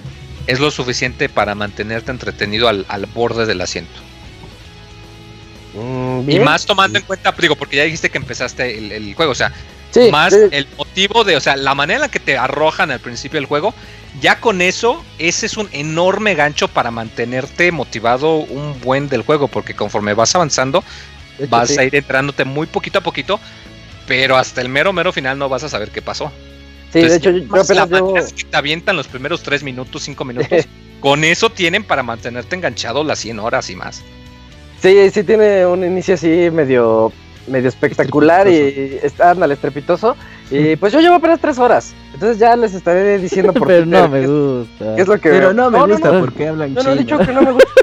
[0.47, 4.01] Es lo suficiente para mantenerte entretenido al, al borde del asiento.
[5.73, 9.31] Mm, Y más tomando en cuenta, digo, porque ya dijiste que empezaste el, el juego,
[9.31, 9.53] o sea,
[9.91, 10.39] Sí, más sí.
[10.51, 13.45] el motivo de, o sea, la manera en la que te arrojan al principio del
[13.45, 13.73] juego,
[14.21, 19.47] ya con eso, ese es un enorme gancho para mantenerte motivado un buen del juego,
[19.47, 20.83] porque conforme vas avanzando,
[21.37, 21.77] De hecho, vas sí.
[21.77, 23.39] a ir entrándote muy poquito a poquito,
[24.07, 26.31] pero hasta el mero mero final no vas a saber qué pasó.
[26.93, 29.63] Sí, de Entonces, hecho, yo, más la apenas llevo- que te avientan los primeros 3
[29.63, 30.67] minutos, 5 minutos,
[30.99, 34.03] con eso tienen para mantenerte enganchado las 100 horas y más.
[34.81, 37.13] Sí, sí tiene un inicio así medio
[37.47, 40.15] medio espectacular y está ándale, estrepitoso.
[40.49, 41.93] Y pues yo llevo apenas tres horas.
[42.13, 44.95] Entonces ya les estaré diciendo por Pero no me gusta.
[44.95, 45.53] qué es lo que Pero veo.
[45.53, 46.19] no me no, gusta no.
[46.19, 47.69] porque hablan Yo no he dicho que no me gusta.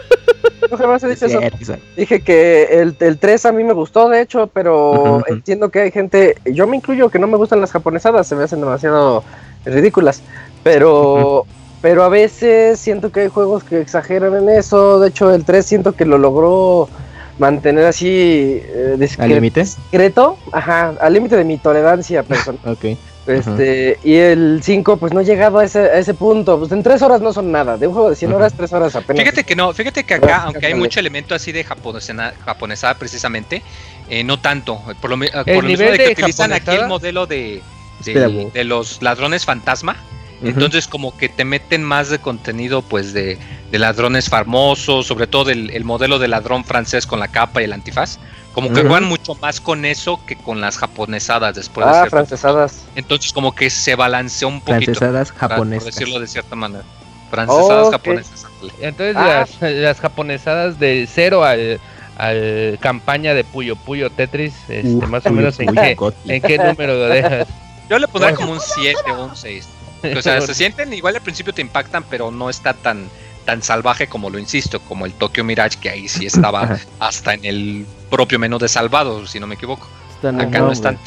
[0.71, 1.41] No jamás he dicho Es eso.
[1.41, 1.83] cierto.
[1.97, 5.91] Dije que el, el 3 a mí me gustó, de hecho, pero entiendo que hay
[5.91, 9.25] gente, yo me incluyo, que no me gustan las japonesadas, se me hacen demasiado
[9.65, 10.21] ridículas.
[10.63, 11.47] Pero,
[11.81, 15.01] pero a veces siento que hay juegos que exageran en eso.
[15.01, 16.91] De hecho, el 3 siento que lo logró
[17.39, 19.61] mantener así eh, discre- ¿Al límite?
[19.61, 22.61] discreto, ajá, al límite de mi tolerancia personal.
[22.67, 22.97] Ok.
[23.29, 26.59] Este, y el 5, pues no he llegado a ese, a ese punto.
[26.59, 27.77] Pues en 3 horas no son nada.
[27.77, 28.39] De un juego de 100 Ujú.
[28.39, 29.23] horas, 3 horas apenas.
[29.23, 33.63] Fíjate que no, fíjate que acá, aunque hay mucho elemento así de japonesena- japonesada precisamente,
[34.09, 34.81] eh, no tanto.
[35.03, 37.61] Por lo, por lo mismo nivel de que de utilizan aquí el modelo de,
[38.03, 39.97] de los ladrones fantasma.
[40.43, 43.39] Entonces como que te meten más de contenido pues de,
[43.73, 47.65] de ladrones famosos, sobre todo el, el modelo de ladrón francés con la capa y
[47.65, 48.19] el antifaz.
[48.55, 52.11] Como que juegan mucho más con eso que con las japonesadas después de Ah, cierto
[52.11, 52.73] francesadas.
[52.73, 52.93] punto.
[52.97, 54.95] Entonces como que se balanceó un poquito.
[54.95, 55.85] Francesadas japonesas.
[55.85, 56.85] Por decirlo de cierta manera.
[57.31, 58.47] Francesadas japonesas.
[58.81, 59.45] Entonces Ah.
[59.61, 61.79] las, las japonesadas de cero al,
[62.17, 66.33] al campaña de Puyo Puyo Tetris, este, Uf, más o menos en qué, Goti.
[66.33, 67.47] en qué número lo dejas.
[67.91, 69.67] Yo le pondría como un 7 o un 6.
[70.17, 73.09] O sea, se sienten igual al principio te impactan, pero no está tan
[73.45, 77.47] tan salvaje como lo insisto, como el Tokyo Mirage, que ahí sí estaba hasta en
[77.47, 79.89] el propio menú de salvado, si no me equivoco.
[80.19, 80.73] Acá no nombre.
[80.75, 80.99] están.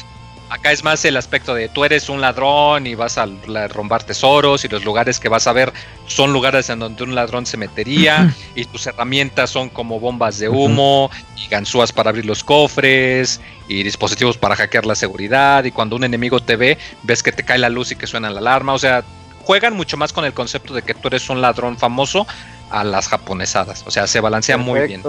[0.52, 3.26] Acá es más el aspecto de tú eres un ladrón y vas a
[3.68, 5.72] rombar tesoros y los lugares que vas a ver
[6.06, 10.50] son lugares en donde un ladrón se metería y tus herramientas son como bombas de
[10.50, 15.96] humo y ganzúas para abrir los cofres y dispositivos para hackear la seguridad y cuando
[15.96, 18.74] un enemigo te ve ves que te cae la luz y que suena la alarma,
[18.74, 19.04] o sea,
[19.44, 22.26] juegan mucho más con el concepto de que tú eres un ladrón famoso
[22.68, 25.02] a las japonesadas, o sea, se balancea muy bien.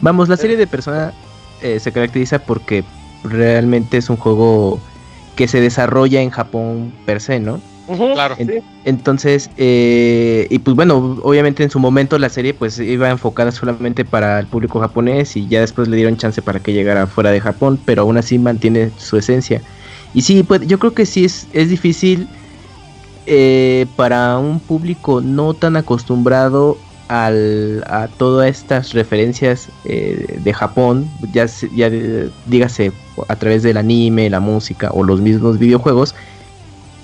[0.00, 1.12] Vamos, la serie de Persona
[1.62, 2.82] eh, se caracteriza porque
[3.24, 4.80] realmente es un juego
[5.36, 7.60] que se desarrolla en Japón per se, ¿no?
[8.14, 8.36] Claro.
[8.36, 8.46] sí.
[8.84, 14.04] Entonces, eh, y pues bueno, obviamente en su momento la serie pues iba enfocada solamente
[14.04, 17.40] para el público japonés y ya después le dieron chance para que llegara fuera de
[17.40, 19.60] Japón, pero aún así mantiene su esencia.
[20.14, 22.28] Y sí, pues yo creo que sí es, es difícil
[23.26, 26.78] eh, para un público no tan acostumbrado
[27.12, 31.90] a todas estas referencias eh, de Japón, ya, ya
[32.46, 32.92] dígase
[33.28, 36.14] a través del anime, la música o los mismos videojuegos,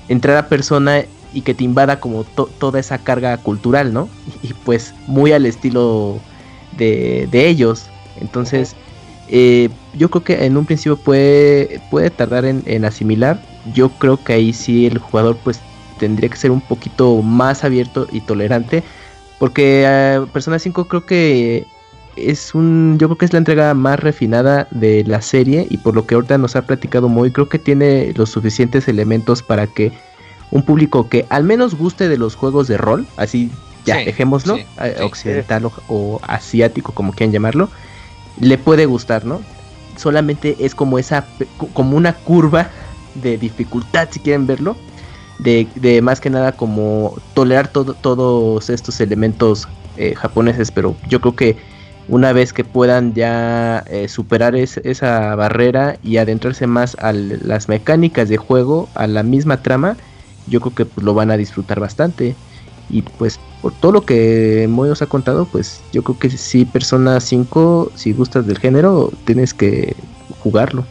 [0.08, 4.08] entrar a persona y que te invada como to- toda esa carga cultural, ¿no?
[4.42, 6.20] Y, pues muy al estilo
[6.78, 7.90] de, de ellos.
[8.20, 8.76] Entonces,
[9.28, 13.40] eh, yo creo que en un principio puede, puede tardar en, en asimilar.
[13.74, 15.60] Yo creo que ahí sí el jugador pues
[15.98, 18.84] tendría que ser un poquito más abierto y tolerante.
[19.38, 21.66] Porque Persona 5 creo que
[22.16, 22.96] es un.
[22.98, 25.66] Yo creo que es la entrega más refinada de la serie.
[25.68, 29.42] Y por lo que ahorita nos ha platicado muy, creo que tiene los suficientes elementos
[29.42, 29.92] para que
[30.50, 33.50] un público que al menos guste de los juegos de rol, así
[33.84, 35.02] ya Sí, dejémoslo, sí, sí.
[35.02, 37.68] occidental o, o asiático, como quieran llamarlo,
[38.40, 39.42] le puede gustar, ¿no?
[39.96, 41.26] Solamente es como esa,
[41.72, 42.70] como una curva
[43.14, 44.76] de dificultad, si quieren verlo,
[45.38, 51.20] de, de más que nada como tolerar todo, todos estos elementos eh, japoneses, pero yo
[51.20, 51.56] creo que
[52.08, 57.68] una vez que puedan ya eh, superar es- esa barrera y adentrarse más a las
[57.68, 59.96] mecánicas de juego, a la misma trama,
[60.46, 62.36] yo creo que pues, lo van a disfrutar bastante.
[62.88, 66.64] Y pues por todo lo que Moy os ha contado, pues yo creo que sí,
[66.64, 69.96] Persona 5, si gustas del género, tienes que
[70.38, 70.84] jugarlo.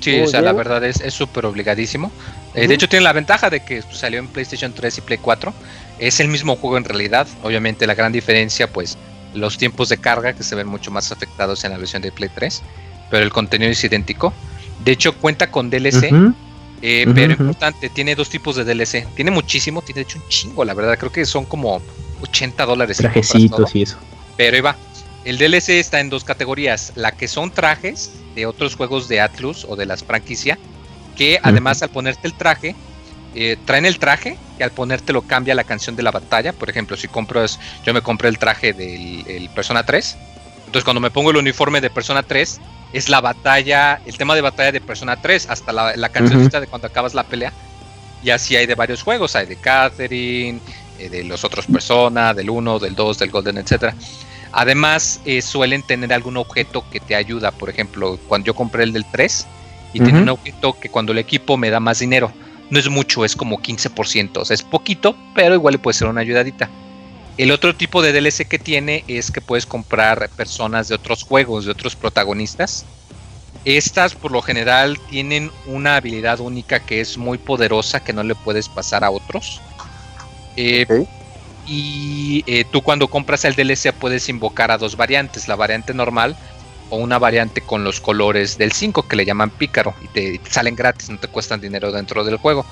[0.00, 1.20] Sí, Muy o sea, la verdad es es
[2.54, 5.18] Eh, De hecho, tiene la ventaja de que pues, salió en PlayStation 3 y Play
[5.18, 5.52] 4.
[5.98, 7.26] Es el mismo juego en realidad.
[7.42, 8.96] Obviamente, la gran diferencia, pues,
[9.34, 12.30] los tiempos de carga que se ven mucho más afectados en la versión de Play
[12.34, 12.62] 3.
[13.10, 14.32] Pero el contenido es idéntico.
[14.84, 16.12] De hecho, cuenta con DLC.
[16.12, 16.34] Ujú.
[16.82, 19.06] eh, pero importante, tiene dos tipos de DLC.
[19.14, 20.96] Tiene muchísimo, tiene de hecho un chingo, la verdad.
[20.98, 21.82] Creo que son como
[22.22, 22.98] 80 dólares.
[22.98, 23.96] Trajecitos y eso.
[24.36, 24.76] Pero ahí va.
[25.24, 26.92] El DLC está en dos categorías.
[26.94, 30.58] La que son trajes de otros juegos de Atlus o de las franquicia.
[31.18, 32.74] Que además al ponerte el traje,
[33.34, 36.52] eh, traen el traje que al ponértelo cambia la canción de la batalla.
[36.52, 40.16] Por ejemplo, si compras, yo me compré el traje del el Persona 3.
[40.60, 42.60] Entonces cuando me pongo el uniforme de Persona 3,
[42.92, 46.48] es la batalla, el tema de batalla de Persona 3, hasta la, la canción Ujú.
[46.48, 47.52] de cuando acabas la pelea.
[48.22, 50.60] Y así hay de varios juegos, hay de Catherine,
[50.98, 53.94] eh, de los otros Persona, del 1, del 2, del Golden, etcétera.
[54.52, 57.50] Además, eh, suelen tener algún objeto que te ayuda.
[57.52, 59.46] Por ejemplo, cuando yo compré el del 3
[59.92, 62.32] y tiene un objeto que cuando el equipo me da más dinero.
[62.70, 64.36] No es mucho, es como 15%.
[64.36, 66.68] O sea, es poquito, pero igual le puede ser una ayudadita.
[67.38, 71.64] El otro tipo de DLC que tiene es que puedes comprar personas de otros juegos,
[71.64, 72.84] de otros protagonistas.
[73.64, 78.34] Estas por lo general tienen una habilidad única que es muy poderosa que no le
[78.34, 79.60] puedes pasar a otros.
[80.56, 80.86] Eh.
[81.66, 86.36] Y eh, tú cuando compras el DLC puedes invocar a dos variantes, la variante normal
[86.90, 90.74] o una variante con los colores del 5 que le llaman pícaro y te, salen
[90.74, 92.64] gratis, no te cuestan dinero dentro del juego.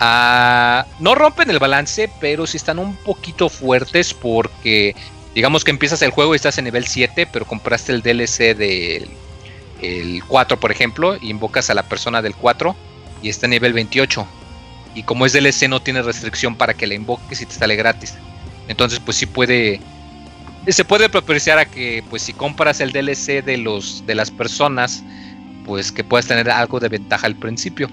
[0.00, 4.94] Ah, no rompen el balance, pero sí están un poquito fuertes porque
[5.34, 9.08] digamos que empiezas el juego y estás en nivel 7, pero compraste el DLC del
[9.82, 12.74] el 4, por ejemplo, y invocas a la persona del 4
[13.22, 14.26] y está en nivel 28.
[14.94, 18.14] Y como es DLC no tiene restricción para que la invoques y te sale gratis.
[18.68, 19.80] Entonces pues sí puede
[20.72, 25.02] se puede propiciar a que pues si compras el DLC de los de las personas
[25.64, 27.88] pues que puedas tener algo de ventaja al principio.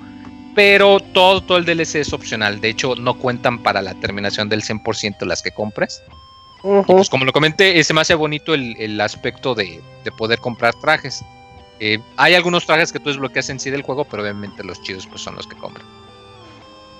[0.53, 2.59] Pero todo, todo el DLC es opcional.
[2.59, 6.03] De hecho, no cuentan para la terminación del 100% las que compres.
[6.63, 6.97] Y Ujú.
[6.97, 10.39] pues como lo comenté, eh, se me hace bonito el, el aspecto de, de poder
[10.39, 11.23] comprar trajes.
[11.79, 15.07] Eh, hay algunos trajes que tú desbloqueas en sí del juego, pero obviamente los chidos
[15.07, 15.85] pues son los que compran.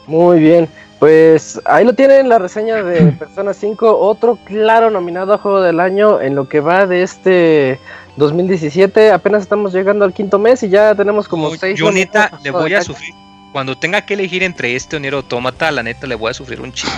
[0.07, 0.67] Muy bien,
[1.01, 5.79] pues ahí lo tienen la reseña de Persona 5, otro claro nominado a juego del
[5.79, 7.79] año en lo que va de este
[8.17, 9.11] 2017.
[9.11, 11.79] Apenas estamos llegando al quinto mes y ya tenemos como Yo- seis.
[11.79, 13.15] yo neta le voy a sufrir.
[13.51, 16.61] Cuando tenga que elegir entre este o Nier Automata, la neta le voy a sufrir
[16.61, 16.93] un chingo.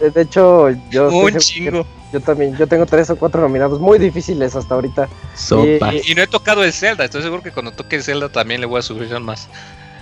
[0.14, 1.86] De hecho, yo, un chingo.
[2.14, 5.06] yo también, yo tengo tres o cuatro nominados muy difíciles hasta ahorita.
[5.34, 6.08] Sopas.
[6.08, 8.66] Y no he tocado el Zelda, estoy seguro que cuando toque el Zelda también le
[8.66, 9.50] voy a sufrir más.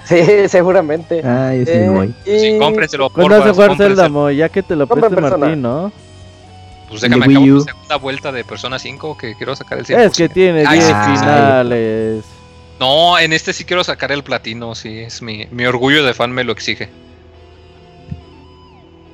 [0.08, 1.22] Sí, seguramente.
[1.26, 2.14] Ay, ese Eh, Moy.
[2.26, 3.76] y- Sí, cómprenselo, ¿Cuándo vas a jugar.
[3.76, 4.36] Zelda, Moy?
[4.36, 5.20] Ya que te lo preste.
[5.20, 5.92] Martín, ¿no?
[6.88, 9.98] Pues déjame acabo la segunda vuelta de Persona 5 que quiero sacar el 100%.
[10.10, 11.18] Es que tiene Ay, 10 sí, sí, sí.
[11.20, 12.24] finales.
[12.80, 16.32] No, en este sí quiero sacar el platino, sí, es mi, mi orgullo de fan
[16.32, 16.88] me lo exige.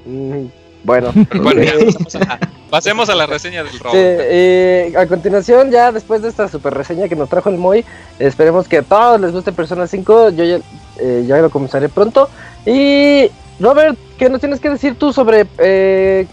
[0.06, 0.46] Mm,
[0.84, 2.40] Bueno, Pero bueno, ya, pasemos a la,
[2.70, 3.92] pasemos a la reseña del robo.
[3.92, 7.84] Sí, a continuación, ya después de esta super reseña que nos trajo el Moy,
[8.18, 10.30] esperemos que a todos les guste Persona 5.
[10.30, 10.60] Yo ya,
[10.98, 12.28] eh, ya lo comenzaré pronto.
[12.64, 13.30] Y
[13.60, 16.26] Robert, ¿qué nos tienes que decir tú sobre eh,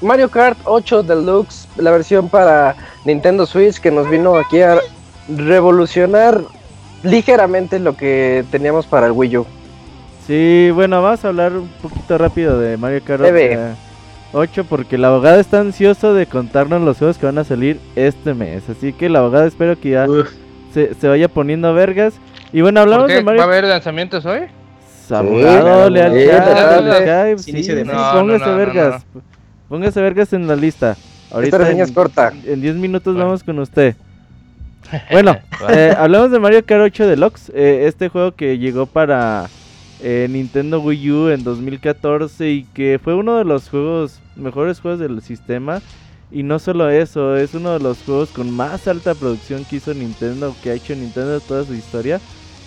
[0.00, 4.78] Mario Kart 8 Deluxe, la versión para Nintendo Switch que nos vino aquí a
[5.28, 6.42] revolucionar
[7.02, 9.46] ligeramente lo que teníamos para el Wii U?
[10.26, 13.52] Sí, bueno, vamos a hablar un poquito rápido de Mario Kart Bebe.
[13.54, 13.74] eh,
[14.32, 18.34] 8 porque el abogado está ansioso de contarnos los juegos que van a salir este
[18.34, 18.68] mes.
[18.68, 20.06] Así que el abogado espero que ya
[20.72, 22.14] se, se vaya poniendo vergas.
[22.52, 23.16] Y bueno, hablamos ¿Por qué?
[23.16, 24.40] de Mario ¿Va a haber lanzamientos hoy?
[25.10, 26.82] Abogado, claro, lea el sí, chat, claro.
[26.82, 29.06] lea el Skype, póngase no, no, vergas.
[29.68, 30.92] Póngase vergas en la lista.
[30.92, 32.32] Esta Ahorita reseña en, es corta.
[32.44, 33.26] en 10 minutos Bueno.
[33.26, 33.94] vamos con usted.
[35.10, 35.36] Bueno,
[35.68, 39.48] eh, hablamos de Mario Kart 8 Deluxe, eh, este juego que llegó para
[40.06, 45.00] eh, Nintendo Wii U en 2014 y que fue uno de los juegos mejores juegos
[45.00, 45.80] del sistema.
[46.30, 49.94] Y no solo eso, es uno de los juegos con más alta producción que hizo
[49.94, 52.20] Nintendo, que ha hecho Nintendo toda su historia.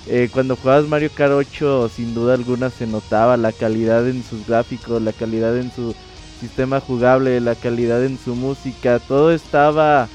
[0.07, 4.47] Eh, cuando jugabas Mario Kart 8, sin duda alguna se notaba la calidad en sus
[4.47, 5.93] gráficos, la calidad en su
[6.39, 10.07] sistema jugable, la calidad en su música, todo estaba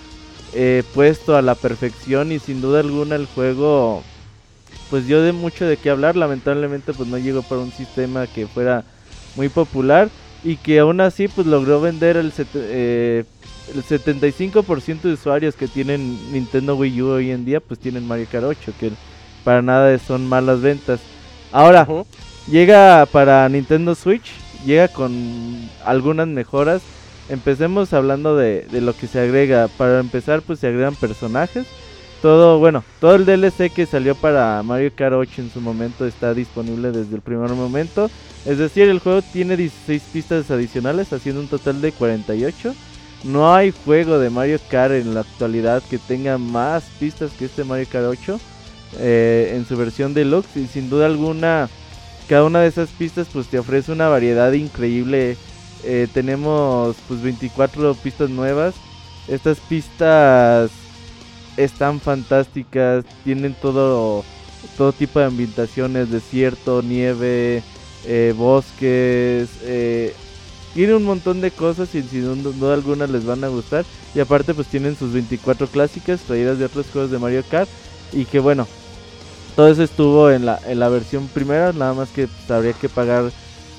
[0.54, 4.02] eh, puesto a la perfección y sin duda alguna el juego
[4.92, 8.46] pues dio de mucho de qué hablar, lamentablemente pues no llegó para un sistema que
[8.46, 8.84] fuera
[9.36, 10.10] muy popular
[10.44, 13.24] y que aún así pues logró vender el, eh,
[13.74, 18.26] el 75% de usuarios que tienen Nintendo Wii U hoy en día pues tienen Mario
[18.30, 18.90] Kart 8 que
[19.44, 21.00] para nada son malas ventas.
[21.52, 21.88] Ahora,
[22.46, 24.30] llega para Nintendo Switch,
[24.66, 26.82] llega con algunas mejoras.
[27.30, 29.68] Empecemos hablando de, de, lo que se agrega.
[29.68, 31.66] Para empezar, pues se agregan personajes.
[32.22, 36.32] Todo, bueno, todo el DLC que salió para Mario Kart 8 en su momento está
[36.32, 38.08] disponible desde el primer momento.
[38.46, 42.76] Es decir, el juego tiene 16 pistas adicionales, haciendo un total de 48.
[43.24, 47.64] No hay juego de Mario Kart en la actualidad que tenga más pistas que este
[47.64, 48.40] Mario Kart 8
[49.00, 50.60] eh, en su versión deluxe.
[50.60, 51.68] Y sin duda alguna,
[52.28, 55.36] cada una de esas pistas pues te ofrece una variedad increíble.
[55.82, 58.76] Eh, tenemos pues 24 pistas nuevas.
[59.26, 60.70] Estas pistas
[61.56, 64.24] están fantásticas, tienen todo,
[64.76, 67.62] todo tipo de ambientaciones, desierto, nieve,
[68.06, 70.14] eh, bosques, eh,
[70.74, 73.84] tiene un montón de cosas y sin duda alguna les van a gustar.
[74.14, 77.68] Y aparte pues tienen sus 24 clásicas traídas de otros juegos de Mario Kart.
[78.12, 78.66] Y que bueno,
[79.54, 82.88] todo eso estuvo en la, en la versión primera, nada más que pues, habría que
[82.88, 83.30] pagar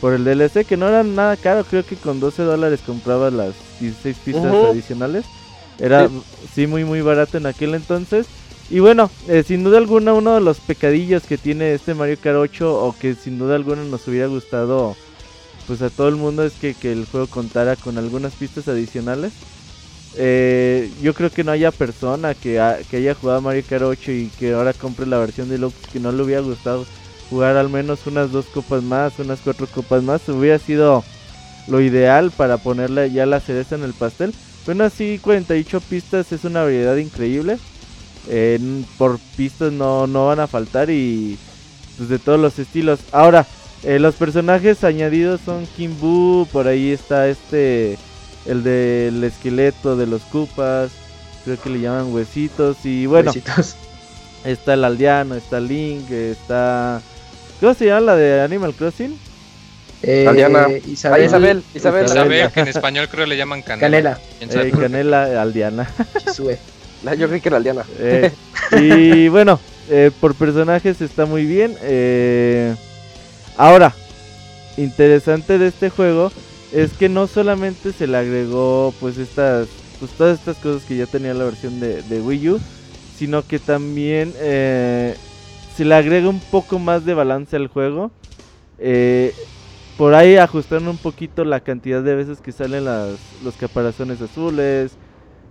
[0.02, 3.54] por el DLC, que no era nada caro, creo que con 12 dólares comprabas las
[3.80, 5.26] 16 pistas adicionales.
[5.84, 6.10] Era
[6.56, 6.66] sí.
[6.66, 8.26] muy muy barato en aquel entonces.
[8.70, 12.38] Y bueno, eh, sin duda alguna uno de los pecadillos que tiene este Mario Kart
[12.38, 14.96] 8 o que sin duda alguna nos hubiera gustado
[15.68, 19.34] pues a todo el mundo es que, que el juego contara con algunas pistas adicionales.
[20.16, 24.32] Eh, yo creo que no haya persona que, que haya jugado Mario Kart 8 y
[24.40, 26.86] que ahora compre la versión de Deluxe que no le hubiera gustado
[27.30, 30.30] jugar al menos unas dos copas más, unas cuatro copas más.
[30.30, 31.04] Hubiera sido
[31.68, 34.34] lo ideal para ponerle ya la cereza en el pastel.
[34.65, 37.57] Bueno, así 48 pistas es una variedad increíble.
[38.98, 41.38] por pistas no, no van a faltar y
[41.98, 42.99] pues de todos los estilos.
[43.11, 43.45] Ahora,
[43.84, 47.98] eh, los personajes añadidos son Kimbu, por ahí está este,
[48.45, 50.91] el del esqueleto de los Cupas,
[51.44, 53.31] creo que le llaman huesitos y bueno,
[54.45, 57.02] está el aldeano, está Link, está...
[57.60, 59.18] ¿Cómo se llama la de Animal Crossing?
[60.06, 60.26] Eh,
[60.86, 64.20] Isabel, Isabel, Isabel, Isabel, que en español creo le llaman Canela.
[64.40, 65.90] Canela, eh, canela Aldeana.
[67.18, 67.86] Yo creí que era Aldeana.
[68.00, 68.32] Eh,
[68.80, 71.78] y bueno, eh, por personajes está muy bien.
[71.82, 72.76] Eh,
[73.56, 73.94] ahora,
[74.76, 76.34] interesante de este juego
[76.74, 79.70] es que no solamente se le agregó pues estas,
[80.00, 82.60] pues todas estas cosas que ya tenía la versión de, de Wii U,
[83.18, 88.12] sino que también se le agrega un poco más de balance al juego.
[88.80, 89.34] Eh,
[89.98, 94.94] por ahí ajustaron un poquito la cantidad de veces que salen las, los caparazones azules.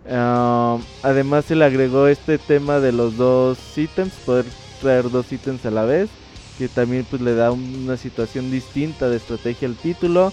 [0.06, 4.44] además se le agregó este tema de los dos ítems, poder
[4.80, 6.10] traer dos ítems a la vez,
[6.58, 10.32] que también pues le da una situación distinta de estrategia al título.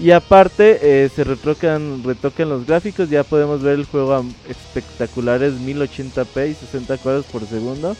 [0.00, 5.54] Y aparte eh, se retocan, retocan los gráficos, ya podemos ver el juego a espectaculares
[5.54, 7.96] 1080p y 60 cuadros por segundo.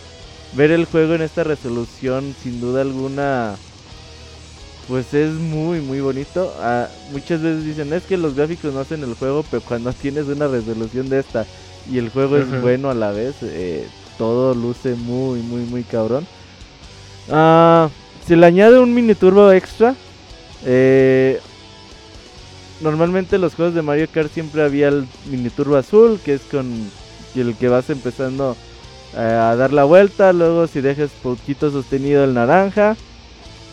[0.54, 3.56] Ver el juego en esta resolución sin duda alguna
[4.88, 6.54] pues es muy muy bonito.
[6.60, 10.26] Ah, muchas veces dicen es que los gráficos no hacen el juego, pero cuando tienes
[10.26, 11.46] una resolución de esta
[11.90, 13.86] y el juego es bueno a la vez, eh,
[14.18, 16.26] todo luce muy muy muy cabrón.
[17.30, 17.88] Ah,
[18.26, 19.94] se le añade un mini turbo extra.
[20.64, 21.40] Eh,
[22.80, 26.90] normalmente los juegos de Mario Kart siempre había el mini turbo azul, que es con
[27.34, 28.56] el que vas empezando
[29.16, 30.32] eh, a dar la vuelta.
[30.32, 32.96] Luego si dejas poquito sostenido el naranja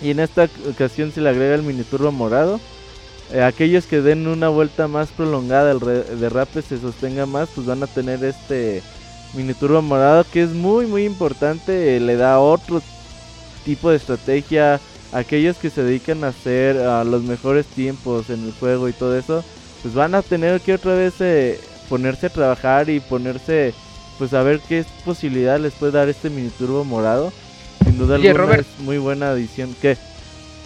[0.04, 2.60] y en esta ocasión se le agrega el mini turbo morado.
[3.32, 7.82] Eh, aquellos que den una vuelta más prolongada, el derrape se sostenga más, pues van
[7.82, 8.84] a tener este
[9.34, 11.96] mini turbo morado que es muy muy importante.
[11.96, 12.82] Eh, le da otro
[13.64, 14.82] tipo de estrategia.
[15.14, 16.76] Aquellos que se dedican a hacer
[17.06, 19.44] los mejores tiempos en el juego y todo eso,
[19.84, 23.76] pues van a tener que otra vez eh, ponerse a trabajar y ponerse,
[24.18, 27.32] pues a ver qué posibilidad les puede dar este mini turbo morado
[27.94, 29.76] sin duda alguna es muy buena adición.
[29.82, 29.98] ¿Qué?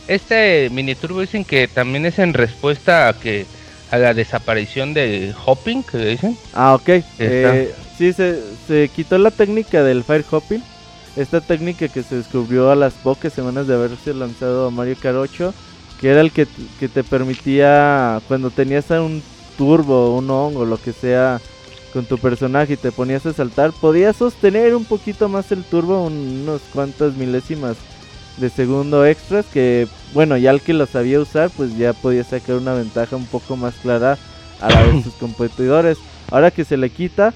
[0.07, 3.45] Este mini turbo dicen que también es en respuesta a que
[3.91, 6.37] a la desaparición de hopping, que dicen.
[6.53, 6.89] Ah, ok.
[7.19, 10.63] Eh, sí, se, se quitó la técnica del fire hopping.
[11.15, 15.53] Esta técnica que se descubrió a las pocas semanas de haberse lanzado Mario Kart 8,
[15.99, 16.47] que era el que,
[16.79, 19.23] que te permitía, cuando tenías un
[19.57, 21.41] turbo, un hongo, lo que sea,
[21.97, 26.05] con tu personaje y te ponías a saltar, podías sostener un poquito más el turbo,
[26.05, 27.75] unos cuantas milésimas
[28.37, 32.57] de segundo extras que, bueno, ya el que lo sabía usar, pues ya podía sacar
[32.57, 34.15] una ventaja un poco más clara
[34.61, 35.97] a la de sus competidores.
[36.29, 37.33] Ahora que se le quita,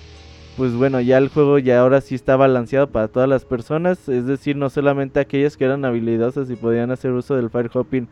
[0.57, 4.27] pues bueno, ya el juego ya ahora sí está balanceado para todas las personas, es
[4.27, 8.07] decir, no solamente aquellas que eran habilidosas y podían hacer uso del fire hopping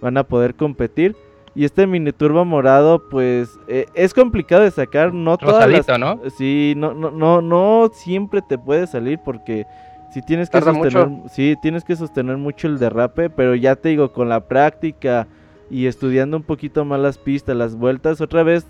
[0.00, 1.14] van a poder competir.
[1.54, 6.18] Y este mini turbo morado, pues eh, es complicado de sacar, no todas las- ¿no?
[6.36, 9.66] Sí, no, no, no, no siempre te puede salir porque
[10.12, 11.28] si tienes que Tarda sostener, mucho.
[11.28, 15.26] sí, tienes que sostener mucho el derrape, pero ya te digo, con la práctica
[15.70, 18.66] y estudiando un poquito más las pistas, las vueltas, otra vez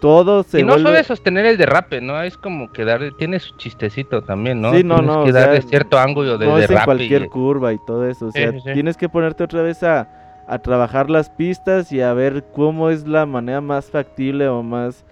[0.00, 0.88] todo se y no vuelve...
[0.90, 2.20] suele sostener el derrape, ¿no?
[2.22, 4.72] Es como que darle, tiene su chistecito también, ¿no?
[4.74, 6.84] Sí, no, Tienes no, que o sea, darle cierto ángulo de no es en derrape.
[6.86, 8.26] cualquier y- curva y todo eso.
[8.26, 8.72] O sea, sí, sí.
[8.72, 10.08] tienes que ponerte otra vez a,
[10.52, 15.04] a trabajar las pistas y a ver cómo es la manera más factible o más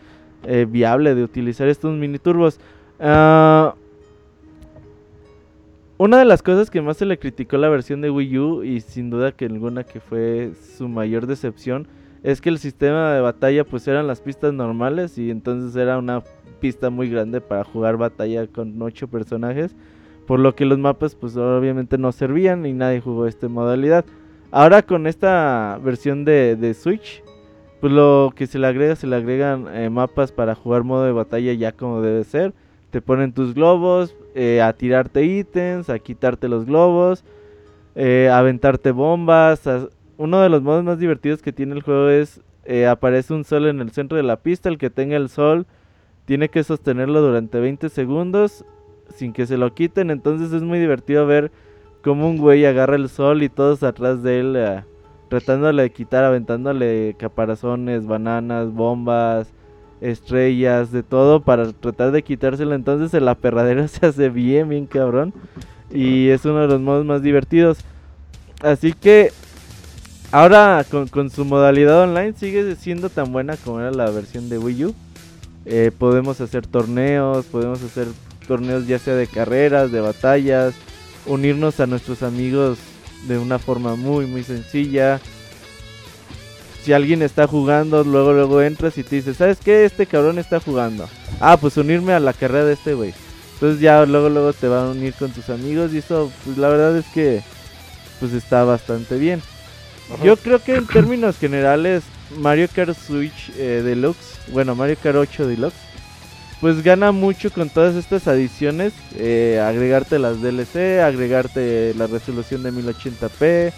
[0.44, 2.60] eh, viable de utilizar estos mini turbos.
[2.98, 3.74] Ah,
[5.96, 8.62] una de las cosas que más se le criticó a la versión de Wii U
[8.64, 11.88] y sin duda que alguna que fue su mayor decepción
[12.22, 16.22] es que el sistema de batalla pues eran las pistas normales y entonces era una
[16.60, 19.74] pista muy grande para jugar batalla con ocho personajes
[20.26, 24.04] por lo que los mapas pues obviamente no servían y nadie jugó esta modalidad.
[24.52, 27.22] Ahora con esta versión de, Switch,
[27.80, 31.12] pues lo que se le agrega, se le agregan eh, mapas para jugar modo de
[31.12, 32.52] batalla ya como debe ser.
[32.90, 37.24] Te ponen tus globos, eh, a tirarte ítems, a quitarte los globos,
[37.94, 39.68] eh, a aventarte bombas.
[40.16, 42.40] Uno de los modos más divertidos que tiene el juego es,
[42.88, 45.66] aparece un sol en el centro de la pista, el que tenga el sol
[46.24, 48.64] tiene que sostenerlo durante 20 segundos
[49.14, 50.10] sin que se lo quiten.
[50.10, 51.50] Entonces es muy divertido ver
[52.02, 54.84] cómo un güey agarra el sol y todos atrás de él eh,
[55.28, 59.48] tratándole de quitar, aventándole caparazones, bananas, bombas,
[60.00, 62.74] estrellas, de todo para tratar de quitárselo.
[62.74, 65.32] Entonces el aperradero se hace bien, bien cabrón.
[65.90, 67.78] Y es uno de los modos más divertidos.
[68.62, 69.32] Así que
[70.32, 74.58] ahora con, con su modalidad online sigue siendo tan buena como era la versión de
[74.58, 74.94] Wii U.
[75.66, 78.06] Eh, podemos hacer torneos, podemos hacer
[78.46, 80.74] torneos ya sea de carreras, de batallas,
[81.26, 82.78] unirnos a nuestros amigos
[83.26, 85.20] de una forma muy muy sencilla.
[86.82, 89.84] Si alguien está jugando, luego luego entras y te dices, ¿sabes qué?
[89.84, 91.08] Este cabrón está jugando.
[91.38, 93.12] Ah, pues unirme a la carrera de este güey.
[93.54, 96.68] Entonces ya luego luego te van a unir con tus amigos y eso pues la
[96.70, 97.42] verdad es que
[98.18, 99.42] pues está bastante bien.
[100.24, 102.02] Yo creo que en términos generales
[102.38, 105.76] Mario Kart Switch eh, Deluxe, bueno Mario Kart 8 Deluxe,
[106.60, 112.72] pues gana mucho con todas estas adiciones, eh, agregarte las DLC, agregarte la resolución de
[112.72, 113.72] 1080p,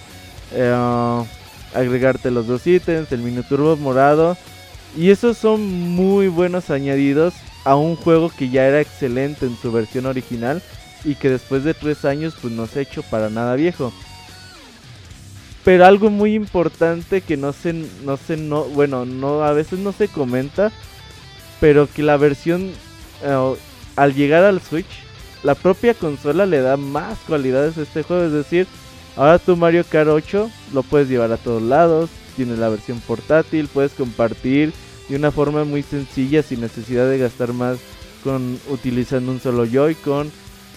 [0.52, 1.24] eh,
[1.74, 4.36] agregarte los dos ítems, el mini turbo morado,
[4.96, 9.70] y esos son muy buenos añadidos a un juego que ya era excelente en su
[9.70, 10.60] versión original
[11.04, 13.92] y que después de tres años pues no se ha hecho para nada viejo.
[15.64, 17.72] Pero algo muy importante que no se,
[18.04, 20.72] no se, no, bueno, no, a veces no se comenta,
[21.62, 22.72] pero que la versión,
[23.22, 23.54] eh,
[23.94, 24.88] al llegar al Switch,
[25.44, 28.66] la propia consola le da más cualidades a este juego, es decir,
[29.14, 33.68] ahora tu Mario Kart 8 lo puedes llevar a todos lados, tienes la versión portátil,
[33.68, 34.72] puedes compartir
[35.08, 37.78] de una forma muy sencilla sin necesidad de gastar más
[38.24, 40.32] con utilizando un solo Joy-Con.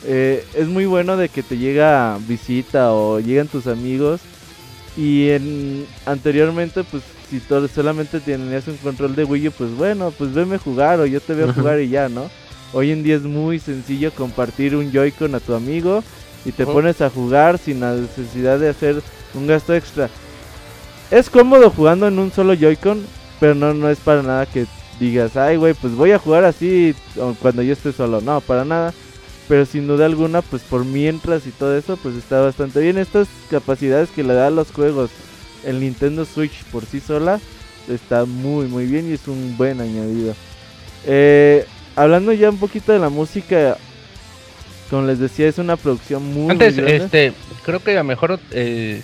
[0.05, 4.21] Eh, es muy bueno de que te llega visita o llegan tus amigos
[4.95, 7.01] y en, anteriormente, pues
[7.39, 11.19] si solamente tenías un control de Wii U, pues bueno, pues veme jugar o yo
[11.21, 12.29] te veo jugar y ya, ¿no?
[12.73, 16.03] Hoy en día es muy sencillo compartir un Joy-Con a tu amigo
[16.43, 19.01] y te pones a jugar sin la necesidad de hacer
[19.33, 20.09] un gasto extra.
[21.11, 23.05] Es cómodo jugando en un solo Joy-Con,
[23.39, 24.65] pero no, no es para nada que
[24.99, 26.95] digas, ay, güey, pues voy a jugar así
[27.41, 28.21] cuando yo esté solo.
[28.21, 28.93] No, para nada.
[29.47, 32.97] Pero sin duda alguna, pues por mientras y todo eso, pues está bastante bien.
[32.97, 35.11] Estas capacidades que le da a los juegos
[35.65, 37.39] el Nintendo Switch por sí sola,
[37.89, 40.33] está muy, muy bien y es un buen añadido.
[41.05, 43.77] Eh, hablando ya un poquito de la música,
[44.89, 49.01] como les decía, es una producción muy, Antes, muy este, creo que la mejor, eh,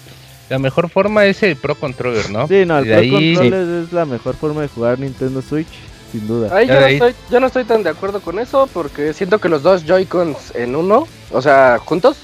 [0.50, 2.48] la mejor forma es el Pro Controller, ¿no?
[2.48, 5.68] Sí, no, el Pro ahí- Controller es la mejor forma de jugar Nintendo Switch,
[6.12, 6.56] sin duda.
[6.56, 9.48] Ahí yo no, estoy, yo no estoy tan de acuerdo con eso porque siento que
[9.50, 12.18] los dos Joy-Cons en uno, o sea, juntos,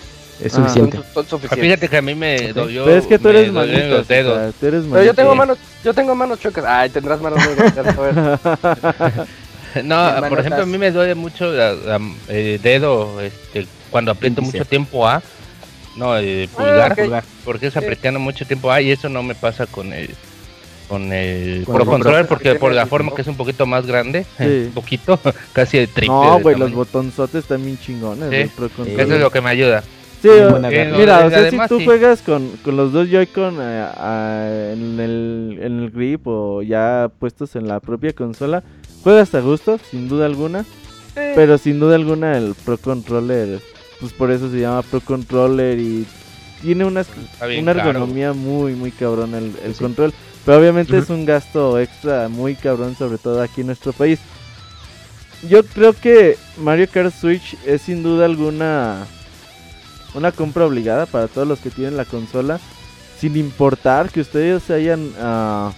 [0.44, 0.56] Es Ah.
[0.56, 0.98] son, suficiente.
[0.98, 1.60] son Ah, suficientes.
[1.60, 2.86] Fíjate que a mí me dolió.
[2.86, 3.68] Pero es que tú eres los
[4.08, 4.38] dedos.
[4.38, 6.64] o sea, tú eres Pero yo tengo manos, yo tengo manos chuecas.
[6.68, 9.28] Ay, tendrás manos muy grandes, a ver.
[9.84, 12.00] No, por ejemplo, a mí me duele mucho la- la-
[12.30, 14.58] el dedo este, cuando aprieto Índice.
[14.60, 15.22] mucho tiempo A.
[15.96, 16.94] No, el pulgar.
[16.94, 17.24] ok.
[17.44, 17.80] Porque es Sí.
[17.80, 20.10] apretando mucho tiempo A y eso no me pasa con el
[20.88, 22.90] con el Con Pro el Controller porque por la Sí.
[22.90, 24.44] forma que es un poquito más grande, Sí.
[24.68, 25.20] un poquito,
[25.54, 26.16] casi el triple.
[26.16, 28.30] No, güey, los botonzotes también chingones.
[28.30, 28.52] Sí.
[28.98, 29.84] Eso es lo que me ayuda.
[30.22, 31.86] Sí, Eh, mira, o no, sea, si tú sí.
[31.86, 37.56] juegas con, con los dos Joy-Con eh, en, el, en el grip o ya puestos
[37.56, 38.64] en la propia consola,
[39.04, 40.66] juegas a gusto, sin duda alguna.
[41.14, 43.60] Pero sin duda alguna el Pro Controller,
[44.00, 46.06] pues por eso se llama Pro Controller y
[46.62, 47.04] tiene una,
[47.60, 50.14] una ergonomía muy, muy cabrón el, el control.
[50.46, 54.20] Pero obviamente es un gasto extra muy cabrón, sobre todo aquí en nuestro país.
[55.50, 59.06] Yo creo que Mario Kart Switch es sin duda alguna
[60.18, 62.60] una compra obligada para todos los que tienen la consola.
[63.20, 65.72] Sin importar que ustedes se hayan ah,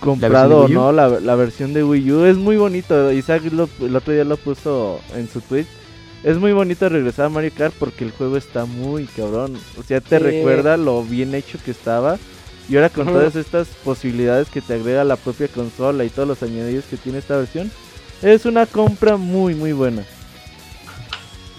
[0.00, 2.24] comprado o no la, la versión de Wii U.
[2.26, 3.12] Es muy bonito.
[3.12, 5.66] Isaac lo- el otro día lo puso en su tweet.
[6.24, 9.56] Es muy bonito regresar a Mario Kart porque el juego está muy cabrón.
[9.78, 12.18] O sea, te recuerda lo bien hecho que estaba.
[12.68, 16.42] Y ahora con todas estas posibilidades que te agrega la propia consola y todos los
[16.44, 17.72] añadidos que tiene esta versión,
[18.22, 20.04] es una compra muy muy buena.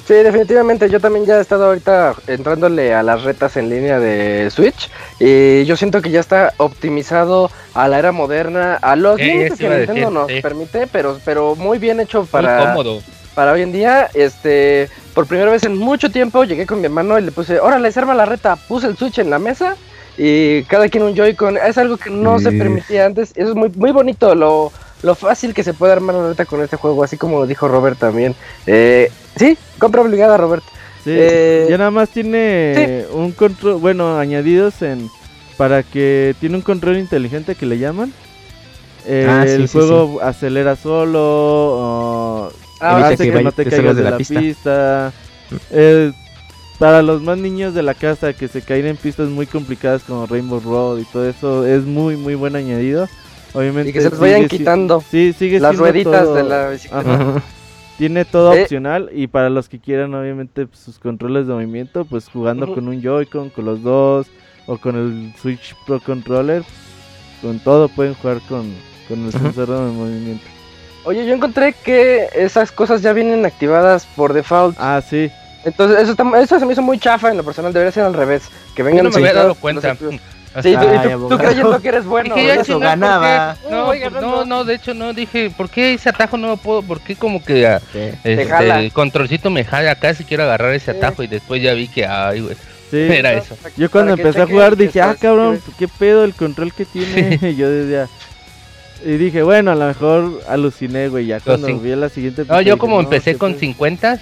[0.08, 0.90] Sí, definitivamente.
[0.90, 4.90] Yo también ya he estado ahorita entrándole a las retas en línea de Switch.
[5.20, 9.70] Y yo siento que ya está optimizado a la era moderna, a los límites que
[9.70, 13.02] Nintendo decir, nos permite, pero, pero muy bien hecho Muy para, cómodo.
[13.34, 14.10] para hoy en día.
[14.14, 17.90] Este, por primera vez en mucho tiempo llegué con mi hermano y le puse, órale,
[17.92, 18.58] se arma la reta.
[18.58, 19.78] Puse el Switch en la mesa
[20.18, 21.58] y cada quien un Joy-Con.
[21.58, 23.32] Es algo que no se permitía antes.
[23.36, 24.74] Eso es muy, muy bonito, lo,
[25.04, 27.68] lo fácil que se puede armar la reta con este juego, así como lo dijo
[27.68, 28.36] Robert también.
[28.66, 30.64] Eh, sí, compra obligada, Robert.
[31.04, 35.10] Sí, Eh, ya nada más tiene un control, bueno, añadidos en
[35.58, 38.12] para que tiene un control inteligente que le llaman.
[39.06, 43.52] Eh, Ah, sí, el sí, juego acelera solo, o Ah, hace que que, vaya- no
[43.52, 45.12] te te caigas de la pista.
[45.72, 46.12] Eh,
[46.80, 50.26] para los más niños de la casa que se caen en pistas muy complicadas como
[50.26, 53.08] Rainbow Road y todo eso, es muy muy buen añadido.
[53.54, 56.70] Obviamente Y que se los vayan sigue quitando Sí, sigue las rueditas todo- de la
[56.70, 57.14] bicicleta.
[57.14, 57.42] Ajá.
[57.98, 58.64] Tiene todo Eh.
[58.64, 62.88] opcional y para los que quieran obviamente pues, sus controles de movimiento, pues jugando con
[62.88, 64.28] un Joy-Con, con los dos
[64.66, 66.64] o con el Switch Pro Controller,
[67.42, 68.74] con todo pueden jugar con,
[69.08, 70.46] con el sensor de movimiento.
[71.06, 74.76] Oye, yo encontré que esas cosas ya vienen activadas por default.
[74.80, 75.30] Ah, sí.
[75.66, 77.72] Entonces, eso, está- eso se me hizo muy chafa en lo personal.
[77.74, 78.44] Debería ser al revés.
[78.76, 79.94] Que Yo vengan no me había dado cuenta.
[80.00, 80.10] no
[80.62, 81.38] sé, Sí, tú, y Ay, tú- tú abogado.
[81.44, 82.36] creyendo que eres bueno.
[82.36, 82.64] Dije, ya ¿verdad?
[82.66, 83.08] eso chingas, ¿por qué?
[83.08, 83.58] ganaba.
[83.72, 86.82] No, no, no, de hecho no dije, ¿por qué ese atajo no lo puedo?
[86.84, 87.82] ¿Por qué como que ah,
[88.24, 90.98] este, el controlcito me jala acá si quiero agarrar ese Sí.
[90.98, 92.56] atajo y después ya vi que, ay, güey,
[92.92, 92.98] Sí.
[93.00, 93.58] era eso.
[93.78, 97.40] Yo cuando empecé a jugar dije, ah, cabrón, qué pedo el control que tiene.
[97.42, 98.08] Y yo decía.
[99.06, 101.26] Y dije, bueno, a lo mejor aluciné, güey.
[101.26, 102.46] Ya cuando vi la siguiente.
[102.48, 103.60] No, yo dije, como no, empecé con pedo.
[103.60, 104.20] 50,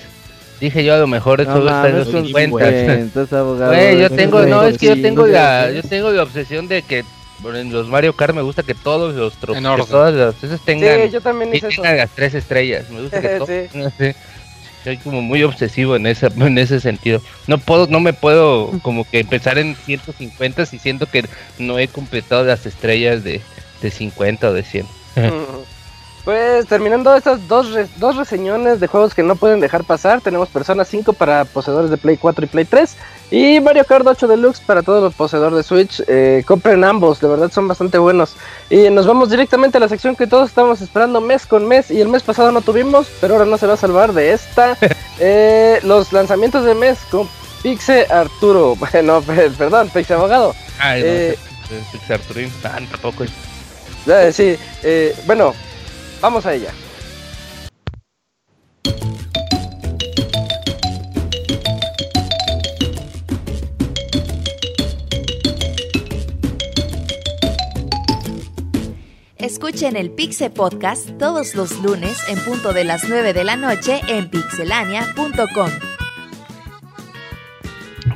[0.62, 2.70] dije yo a lo mejor No esto está en los con 50.
[3.04, 3.74] 50, abogado.
[3.74, 6.84] Güey, yo tengo, no, es que yo tengo no la, yo tengo la obsesión de
[6.84, 7.04] que
[7.40, 9.48] bueno, en los Mario Kart me gusta que todos los que
[9.92, 11.82] todas las esos tengan, Sí, yo también y hice eso.
[11.82, 12.90] tengan las tres estrellas.
[12.92, 13.68] Me gusta que todo, Sí.
[13.74, 13.92] no
[14.84, 17.22] soy como muy obsesivo en ese, en ese sentido.
[17.48, 21.26] No puedo, no me puedo como que empezar en 150 si siento que
[21.60, 23.42] no he completado las estrellas de,
[23.82, 24.86] de 50 o de 100.
[26.24, 30.50] Pues terminando estas dos, re- dos reseñones de juegos que no pueden dejar pasar, tenemos
[30.50, 32.96] Persona 5 para poseedores de Play 4 y Play 3
[33.32, 36.04] y Mario Kart 8 Deluxe para todos los poseedores de Switch.
[36.08, 38.34] Eh, compren ambos, de verdad son bastante buenos.
[38.70, 42.00] Y nos vamos directamente a la sección que todos estamos esperando mes con mes y
[42.02, 44.78] el mes pasado no tuvimos, pero ahora no se va a salvar de esta.
[45.24, 47.30] Eh, los lanzamientos de mes con
[47.62, 50.56] Pixe Arturo, bueno, perdón, Pixe Abogado.
[50.80, 51.38] Ay, no, Eh,
[51.92, 53.26] Pixar Turing, ah, tampoco.
[54.08, 55.54] Eh, sí, eh, bueno,
[56.22, 56.72] vamos a ella.
[69.38, 74.00] Escuchen el Pixe Podcast todos los lunes en punto de las 9 de la noche
[74.08, 75.70] en pixelania.com.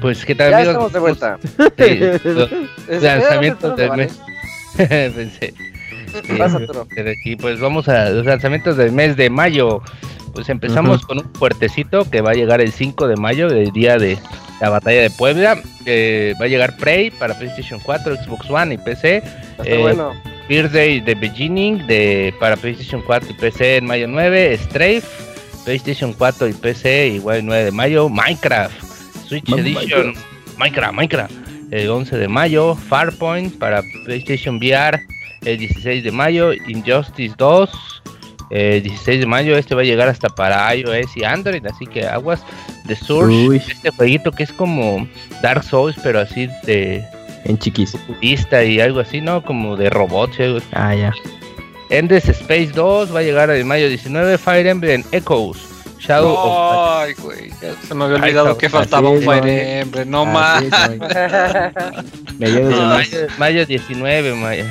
[0.02, 0.74] Pues, ¿qué tal, Ya amigos?
[0.74, 1.40] estamos de vuelta.
[1.78, 1.96] Sí,
[2.30, 2.52] los
[2.88, 4.20] Es- lanzamientos eh, del mes.
[4.78, 5.54] Pensé.
[6.24, 6.34] Sí,
[7.12, 9.82] aquí, pues vamos a los lanzamientos del mes de mayo.
[10.34, 13.98] Pues empezamos con un fuertecito que va a llegar el 5 de mayo, el día
[13.98, 14.18] de
[14.60, 15.58] la batalla de Puebla.
[15.86, 19.18] Eh, va a llegar Prey para PlayStation 4, Xbox One y PC.
[19.18, 20.12] Está Eh, bueno.
[20.50, 24.58] Birthday The Beginning de, para PlayStation 4 y PC en mayo 9.
[24.58, 25.02] Strafe,
[25.64, 28.10] PlayStation 4 y PC igual el 9 de mayo.
[28.10, 28.76] Minecraft,
[29.28, 30.14] Switch Edition,
[30.58, 31.34] Minecraft, Minecraft,
[31.72, 32.76] el 11 de mayo.
[32.76, 35.00] Farpoint para PlayStation VR
[35.46, 36.52] el 16 de mayo.
[36.54, 38.02] Injustice 2.
[38.52, 42.06] El 16 de mayo este va a llegar hasta para iOS y Android, así que
[42.06, 42.44] aguas.
[42.88, 43.58] The Source, Uy.
[43.58, 45.08] este jueguito que es como
[45.42, 47.04] Dark Souls, pero así de
[47.46, 47.92] en chiquis.
[47.92, 49.44] futurista y algo así, ¿no?
[49.44, 50.40] Como de robots.
[50.40, 50.68] algo así.
[50.74, 51.14] Ah, ya.
[51.90, 54.38] Endless Space 2 va a llegar en mayo 19.
[54.38, 55.58] Fire Emblem Echoes.
[56.00, 59.52] Shadow of Ay, güey, ya se me había olvidado que faltaba un Fire Moy.
[59.52, 60.64] Emblem, no más.
[60.70, 61.00] de Ay.
[62.52, 62.86] marzo.
[62.86, 64.36] mayo, mayo 19.
[64.36, 64.64] mayo.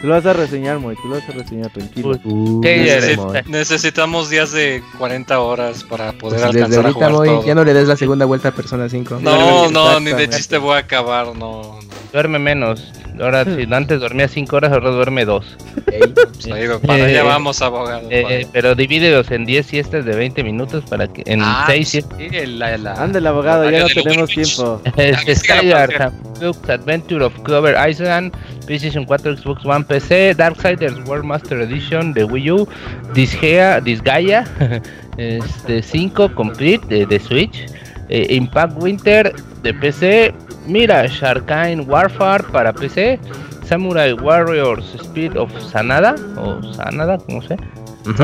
[0.00, 0.94] Tú lo vas a reseñar, Moy.
[0.96, 2.10] Tú lo vas a reseñar, tranquilo.
[2.10, 3.16] Uy, Uh, ¿Qué ese eres?
[3.18, 3.38] Moy.
[3.46, 7.44] Necesitamos días de 40 horas para poder Pues desde alcanzar a jugar Moy, todo.
[7.46, 9.18] ya no le des la segunda vuelta a Persona 5.
[9.20, 11.34] No, no, ni de chiste voy a acabar, no.
[11.34, 11.78] no.
[12.12, 12.92] Duerme menos.
[13.20, 15.56] Ahora, si antes dormía 5 horas, ahora duerme 2.
[15.84, 18.02] Pues ahí, para allá Eh, vamos, abogado.
[18.10, 22.04] Eh, pero divídelos en 10 siestas de 20 minutos para que en Ah, 6 sí,
[22.32, 24.80] el- la, la- Ándale, abogado, ya horario no del tenemos tiempo.
[24.96, 26.12] Este, la plática.
[26.40, 28.32] Luke's Adventure of Clover Island,
[28.66, 32.68] PlayStation 4, Xbox One, PC, Darksiders World Master Edition de Wii U,
[33.14, 34.44] Disgaea, Disgaea
[35.16, 37.66] este, 5 Complete de, de Switch,
[38.08, 40.32] eh, Impact Winter de PC,
[40.68, 43.18] Mirage Arcane Warfare para PC,
[43.64, 47.56] Samurai Warriors Speed of Sanada, o Sanada, como sé,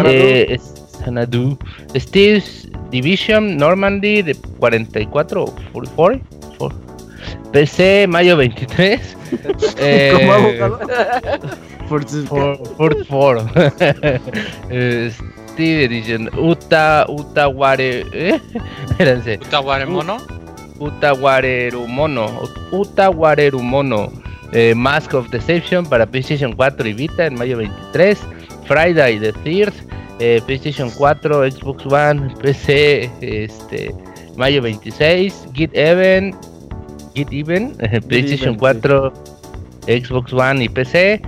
[0.06, 0.74] eh, es-
[1.04, 1.58] Xanadu.
[1.96, 2.42] Steel
[2.90, 6.20] Division Normandy de 44 o 44.
[6.58, 6.72] For-
[7.52, 9.16] PC mayo 23.
[9.78, 10.12] eh,
[11.88, 13.46] 44.
[14.70, 15.10] Eh,
[15.52, 18.04] Steel Edition Uta Utaware.
[18.12, 18.40] ¿eh?
[18.90, 19.38] Espérense.
[19.46, 20.16] Utawaremono.
[20.84, 22.42] Utawarerumono.
[22.70, 24.12] Utawarerumono.
[24.52, 28.18] Eh, Mask of Deception para PlayStation 4 y Vita en mayo 23.
[28.66, 29.72] Friday the 3rd.
[30.20, 33.92] eh, PlayStation 4, Xbox One, PC, este,
[34.36, 35.48] mayo 26.
[35.54, 36.34] Get Even.
[37.14, 37.76] Get Even.
[38.08, 39.12] PlayStation Even, 4,
[39.88, 41.20] Xbox One y PC.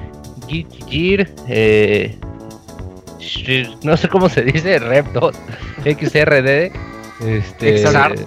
[0.48, 1.28] Get Gear.
[1.48, 2.16] eh,
[3.82, 5.34] no sé cómo se dice, Rev 2,
[5.84, 6.70] XRD,
[7.26, 8.20] este, Exart.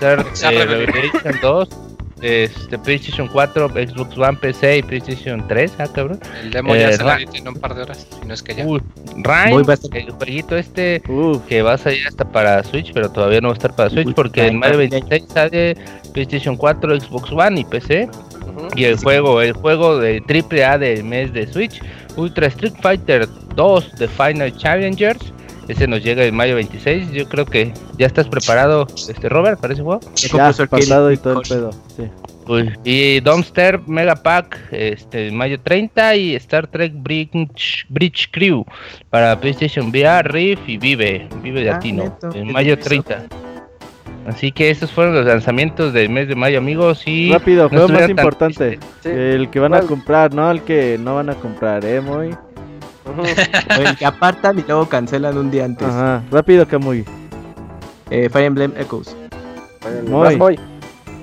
[0.00, 0.64] Eh.
[0.66, 1.68] Revelation 2,
[2.20, 6.20] este, PlayStation 4, Xbox One, PC y PlayStation 3, ah cabrón.
[6.42, 8.42] El demo ya Eh, se Ra- vi en un par de horas, si no es
[8.42, 8.64] que ya.
[9.64, 9.98] Bastante.
[10.00, 13.54] el jueguito este Uf, que va a salir hasta para Switch, pero todavía no va
[13.54, 15.76] a estar para Switch Uy, porque en mayo ay, 26 sale
[16.12, 18.08] PlayStation 4, Xbox One y PC.
[18.76, 21.80] Y el juego, el juego de AAA del mes de Switch,
[22.16, 25.32] Ultra Street Fighter 2 The Final Challengers.
[25.68, 27.12] Ese nos llega en mayo 26.
[27.12, 30.00] Yo creo que ya estás preparado, este Robert, para ese juego.
[30.16, 31.70] Ya pasado y todo el pedo.
[31.96, 32.04] Sí.
[32.84, 38.66] Y Dumpster Mega Pack este mayo 30 y Star Trek Bridge, Bridge Crew
[39.08, 42.30] para PlayStation VR, Rift y Vive, Vive de Ah, Latino neto.
[42.34, 43.02] en mayo curioso.
[43.06, 43.22] 30.
[44.26, 47.02] Así que estos fueron los lanzamientos del mes de mayo, amigos.
[47.06, 48.78] Y Rápido, no juego más importante.
[49.02, 49.08] Sí.
[49.08, 52.00] El que van a comprar, no el que no van a comprar, eh.
[53.78, 55.86] El que apartan y luego cancelan un día antes.
[55.86, 57.04] Ajá, rápido, Kamui.
[58.10, 59.16] Eh, Fire Emblem Echoes.
[60.08, 60.58] Vas, voy.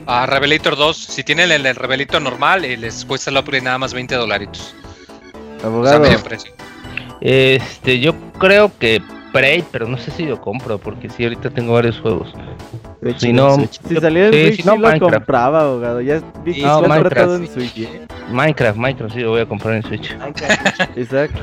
[0.08, 3.78] A Revelator 2, si tienen el, el Revelator normal, eh, les cuesta el upgrade nada
[3.78, 4.74] más 20 dolaritos.
[5.34, 6.00] O sea, Abogado.
[6.02, 6.52] medio precio.
[7.22, 9.02] Este, yo creo que
[9.32, 12.34] Prey, pero no sé si lo compro porque sí ahorita tengo varios juegos.
[13.18, 13.80] Si no, Switch.
[13.88, 16.02] Si saliera en Sí, Switch, si sí no, lo compraba, abogado.
[16.02, 17.48] Ya vi que no, Minecraft, en.
[17.48, 17.90] Switch.
[18.32, 20.16] Minecraft, Minecraft sí lo voy a comprar en Switch.
[20.96, 21.40] Exacto.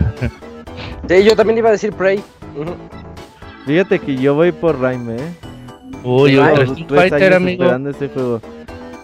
[1.08, 2.23] Sí, yo también iba a decir Prey.
[3.67, 5.34] Fíjate que yo voy por Raime, eh.
[6.05, 7.65] Uy, dos, Street Fighter, amigo.
[7.65, 8.41] esperando este juego.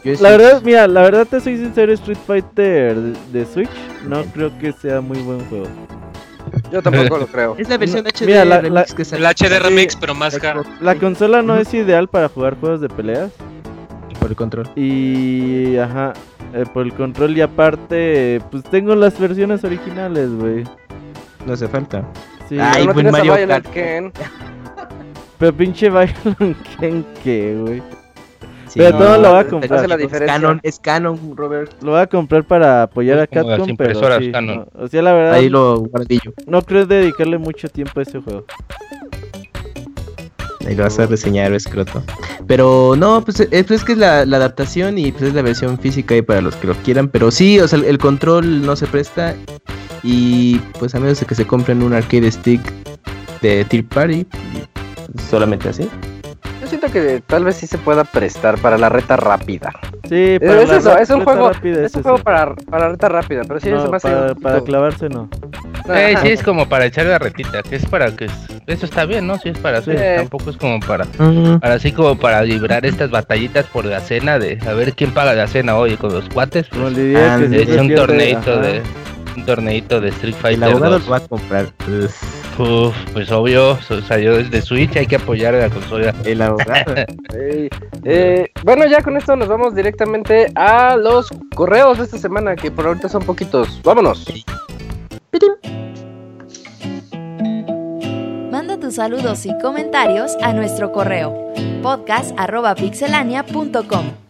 [0.04, 3.70] Yo La verdad, mira, la verdad te soy sincero, Street Fighter de, de Switch
[4.06, 5.66] no creo que sea muy buen juego.
[6.72, 7.54] Yo tampoco lo creo.
[7.58, 9.98] Es la versión HD Mira, la- remix la- que El sale HD remix, Sí.
[10.00, 10.64] pero más caro.
[10.80, 13.30] La consola no es ideal para jugar juegos de peleas
[14.20, 14.68] por el control.
[14.76, 16.14] y ajá,
[16.54, 20.64] eh, por el control y aparte, pues tengo las versiones originales, güey.
[21.46, 22.04] No hace falta.
[22.48, 23.66] Sí, Ay, no buen Mario Kart.
[23.68, 24.12] Ken.
[25.38, 27.82] pero pinche Violent Ken que, güey.
[28.74, 29.88] Sí, Pero todo lo va a comprar.
[29.88, 31.70] La Es canon, es canon, Robert.
[31.80, 34.66] Lo voy a comprar para apoyar a Capcom, pero impresoras sí, Canon.
[34.74, 34.82] no.
[34.82, 36.32] o sea, la verdad Ahí lo guardillo.
[36.48, 38.44] no creo dedicarle mucho tiempo a ese juego.
[40.66, 42.02] Ahí lo vas a reseñar, escroto.
[42.48, 45.42] Pero no, pues eh, pues es que es la, la adaptación y pues es la
[45.42, 47.06] versión física ahí para los que lo quieran.
[47.06, 49.36] Pero sí, o sea, el, el control no se presta.
[50.02, 52.60] Y pues a menos de que se compren un arcade stick
[53.40, 54.26] de Tier Party,
[55.30, 55.88] solamente así.
[56.64, 59.70] Yo siento que tal vez sí se pueda prestar para la reta rápida.
[60.08, 62.08] Sí, Es, para la eso, es un reta juego, rápida es es un eso.
[62.08, 65.28] juego para, para reta rápida, pero sí No, me hace para, para clavarse no.
[65.94, 68.30] Eh, sí, es como para echar la retita, que es para que...
[68.66, 69.36] Eso está bien, ¿no?
[69.38, 70.04] Sí, es para hacer, Sí.
[70.16, 71.04] tampoco es como para...
[71.60, 75.34] Para así como para librar estas batallitas por la cena de a ver quién paga
[75.34, 76.66] la cena hoy con los cuates.
[76.68, 78.60] Pues, Ah, que es un torneito ajá.
[78.62, 78.82] de
[79.36, 81.04] un torneito de Street El Fighter abogado 2.
[81.04, 81.66] lo va a comprar.
[81.88, 82.44] Uf.
[82.58, 86.14] Uf, pues obvio, salió desde Switch, hay que apoyar a la consola.
[86.24, 86.94] El abogado.
[88.06, 92.70] Eh, bueno, ya con esto nos vamos directamente a los correos de esta semana, que
[92.70, 93.80] por ahorita son poquitos.
[93.82, 94.26] Vámonos.
[98.50, 101.32] Manda tus saludos y comentarios a nuestro correo
[101.82, 104.23] podcast.pixelania.com.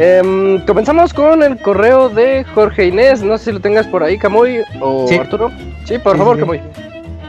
[0.00, 3.22] Em, comenzamos con el correo de Jorge Inés.
[3.22, 5.16] No sé si lo tengas por ahí, Camuy o Sí.
[5.16, 5.50] Arturo.
[5.84, 6.40] Sí, por favor, sí.
[6.40, 6.60] Camuy.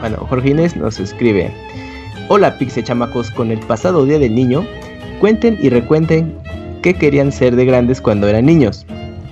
[0.00, 1.50] Bueno, Jorge Inés nos escribe.
[2.28, 4.64] Hola Pixe chamacos, con el pasado día del niño,
[5.18, 6.32] cuenten y recuenten
[6.80, 8.86] qué querían ser de grandes cuando eran niños.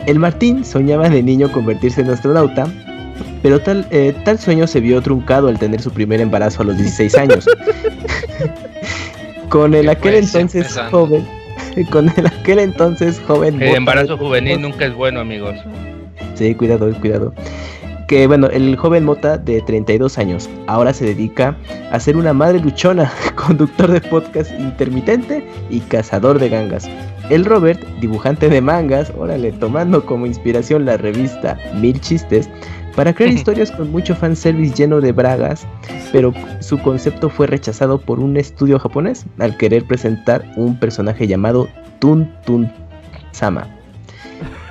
[0.07, 2.67] El Martín soñaba de niño convertirse en astronauta,
[3.41, 6.77] pero tal, eh, tal sueño se vio truncado al tener su primer embarazo a los
[6.77, 7.47] 16 años.
[9.49, 10.91] con el aquel Pues, entonces empezando.
[10.91, 11.29] joven,
[11.91, 13.55] con el aquel entonces joven.
[13.61, 15.57] El bota embarazo de- juvenil nunca es bueno, amigos.
[16.35, 17.33] Sí, cuidado, cuidado.
[18.07, 21.55] Que bueno, el joven Mota de 32 años ahora se dedica
[21.93, 26.89] a ser una madre luchona, conductor de podcast intermitente y cazador de gangas.
[27.29, 32.49] El Robert, dibujante de mangas, órale, tomando como inspiración la revista Mil Chistes
[32.99, 35.65] para crear historias con mucho fanservice lleno de bragas,
[36.11, 41.69] pero su concepto fue rechazado por un estudio japonés al querer presentar un personaje llamado
[42.01, 42.69] Tun Tun
[43.31, 43.69] Sama.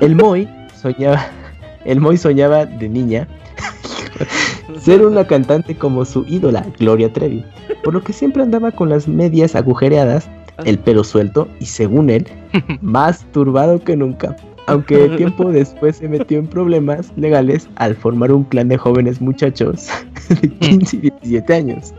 [0.02, 1.26] El Moi soñaba,
[1.86, 3.30] el Moy soñaba de niña
[4.82, 7.46] ser una cantante como su ídola, Gloria Trevi,
[7.82, 10.30] por lo que siempre andaba con las medias agujereadas,
[10.66, 12.28] el pelo suelto y según él,
[12.82, 14.36] más turbado que nunca.
[14.68, 19.88] Aunque tiempo después se metió en problemas legales al formar un clan de jóvenes muchachos
[20.42, 21.94] de 15 y 17 años.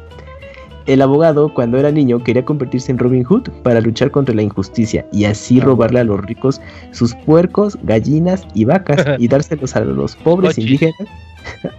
[0.88, 5.06] El abogado, cuando era niño, quería convertirse en Robin Hood para luchar contra la injusticia
[5.12, 10.16] y así robarle a los ricos sus puercos, gallinas y vacas y dárselos a los
[10.16, 11.06] pobres indígenas,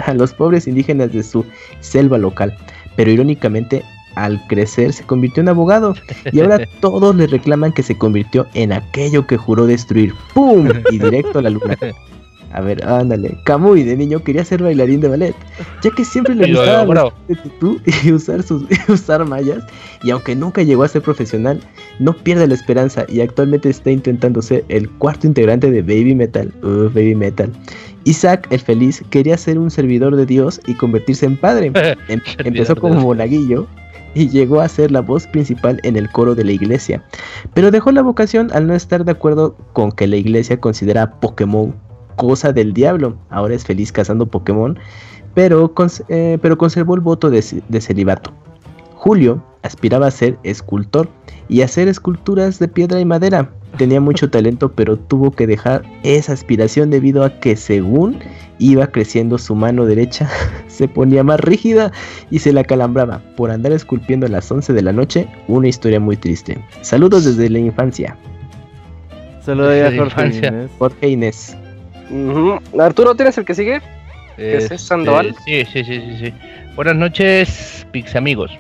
[0.06, 1.44] a los pobres indígenas de su
[1.80, 2.56] selva local.
[2.96, 3.84] Pero irónicamente,
[4.16, 5.96] al crecer se convirtió en abogado
[6.32, 10.14] y ahora todos le reclaman que se convirtió en aquello que juró destruir.
[10.34, 10.70] ¡Pum!
[10.92, 11.78] Y directo a la luna.
[12.52, 13.38] A ver, ándale.
[13.44, 15.36] Camuy de niño quería ser bailarín de ballet,
[15.84, 19.64] ya que siempre le gustaba vestir de tutú y usar, sus, y usar mallas.
[20.04, 21.60] Y aunque nunca llegó a ser profesional,
[22.00, 26.52] no pierde la esperanza y actualmente está intentando ser el cuarto integrante de Baby Metal.
[26.64, 27.52] Uh, Baby Metal.
[28.06, 31.72] Isaac, el feliz, quería ser un servidor de Dios y convertirse en padre.
[32.08, 33.68] Em- empezó como monaguillo
[34.14, 37.04] y llegó a ser la voz principal en el coro de la iglesia.
[37.54, 41.76] Pero dejó la vocación al no estar de acuerdo con que la iglesia considera Pokémon
[42.20, 43.18] cosa del diablo.
[43.30, 44.78] Ahora es feliz cazando Pokémon,
[45.34, 45.74] pero,
[46.10, 48.34] eh, pero conservó el voto de celibato.
[49.00, 51.08] Julio aspiraba a ser escultor
[51.48, 53.50] y hacer esculturas de piedra y madera.
[53.78, 58.20] Tenía mucho talento, pero tuvo que dejar esa aspiración debido a que según
[58.58, 60.30] iba creciendo su mano derecha,
[60.68, 61.94] se ponía más rígida
[62.30, 65.28] y se la calambraba por andar esculpiendo a las 11 de la noche.
[65.48, 66.62] Una historia muy triste.
[66.82, 68.18] Saludos desde la infancia.
[69.42, 70.48] Saludos ahí a Desde Jorge infancia.
[70.50, 70.72] Inés.
[70.78, 71.58] Jorge Inés.
[72.78, 73.82] Arturo, ¿tienes el que sigue?
[74.36, 75.34] ¿Qué es Este, Sandoval?
[75.46, 76.34] Sí, sí, sí, sí, sí.
[76.76, 78.52] Buenas noches, Pix amigos.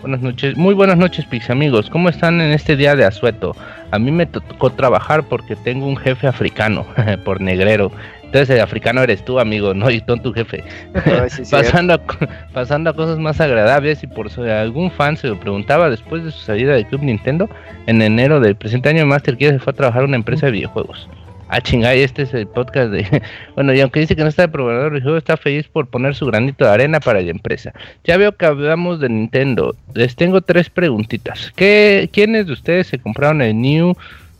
[0.00, 1.90] Buenas noches, muy buenas noches, Pix amigos.
[1.90, 3.54] ¿Cómo están en este día de asueto?
[3.90, 6.86] A mí me tocó trabajar porque tengo un jefe africano,
[7.24, 7.92] por negrero.
[8.24, 10.64] Entonces el africano eres tú, amigo, no y tú tu jefe.
[10.94, 11.50] Ay, sí, sí.
[11.50, 12.00] pasando, a,
[12.52, 16.30] pasando a cosas más agradables y por si algún fan se lo preguntaba después de
[16.30, 17.50] su salida del Club Nintendo,
[17.86, 20.52] en enero del presente año Master Kid se fue a trabajar a una empresa de
[20.52, 21.10] videojuegos.
[21.52, 23.22] Ah, chingada, y este es el podcast de...
[23.56, 26.14] Bueno, y aunque dice que no está de programador de juego, está feliz por poner
[26.14, 27.72] su granito de arena para la empresa.
[28.04, 29.74] Ya veo que hablamos de Nintendo.
[29.94, 31.52] Les tengo tres preguntitas.
[31.56, 33.96] ¿Qué, ¿Quiénes de ustedes se compraron el New...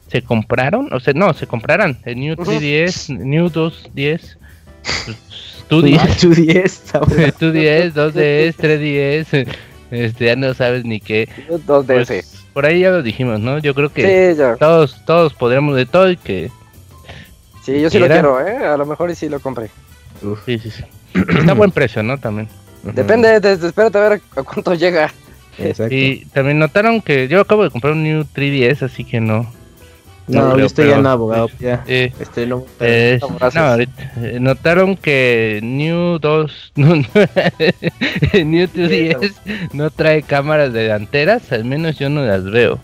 [0.09, 0.93] ¿Se compraron?
[0.93, 2.51] O sea, no, se comprarán el New Ujú.
[2.51, 4.39] 3DS, New 210,
[4.85, 5.13] Ah,
[5.69, 7.33] 210, tú 10, ahora.
[7.33, 9.47] Tú 10, 2DS, 3DS,
[9.91, 11.29] este, ya no sabes ni qué.
[11.87, 13.59] Pues, por ahí ya lo dijimos, ¿no?
[13.59, 16.51] Yo creo que Sí, todos, todos podríamos de todo y que
[17.65, 18.57] Sí, yo sí lo quiero, ¿eh?
[18.67, 19.71] A lo mejor y sí lo compré.
[20.23, 20.85] Uf, sí, sí, sí.
[21.15, 22.19] Está a buen precio, ¿no?
[22.19, 22.49] También.
[22.83, 25.13] Depende, desde, espérate a ver a cuánto llega.
[25.59, 25.95] Exacto.
[25.95, 29.53] Y también notaron que yo acabo de comprar un New 3DS, así que no.
[30.27, 31.51] no, creo, yo estoy ya no abogado.
[31.59, 31.85] Ya.
[31.87, 32.65] Eh, Este no.
[32.81, 37.03] eh, no, no, eh, notaron que New 2, no, no,
[38.33, 39.35] New 2DS
[39.75, 42.79] no trae cámaras delanteras, al menos yo no las veo.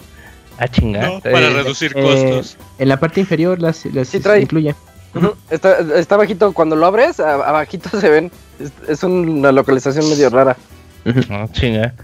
[0.58, 1.06] Ah, chingada.
[1.08, 2.56] No, para eh, reducir eh, costos.
[2.78, 4.40] En la parte inferior las, las Sí trae.
[4.42, 4.74] incluye.
[5.14, 5.34] Ujú.
[5.50, 8.30] Está, está bajito, cuando lo abres, abajito se ven.
[8.60, 10.56] Es, es una localización medio rara.
[11.28, 11.94] No, chinga.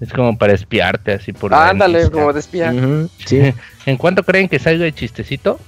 [0.00, 2.72] Es como para espiarte así por Ah, ándale, como de espía.
[2.72, 3.52] Ujú, Sí.
[3.86, 5.58] ¿En cuánto creen que salga el chistecito?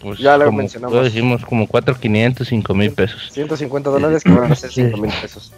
[0.00, 0.94] Pues Ya lo como, mencionamos.
[0.96, 3.30] lo decimos como 4.500, 5 mil pesos.
[3.32, 4.82] 150 dólares que van a ser Sí.
[4.84, 5.52] 5 mil pesos.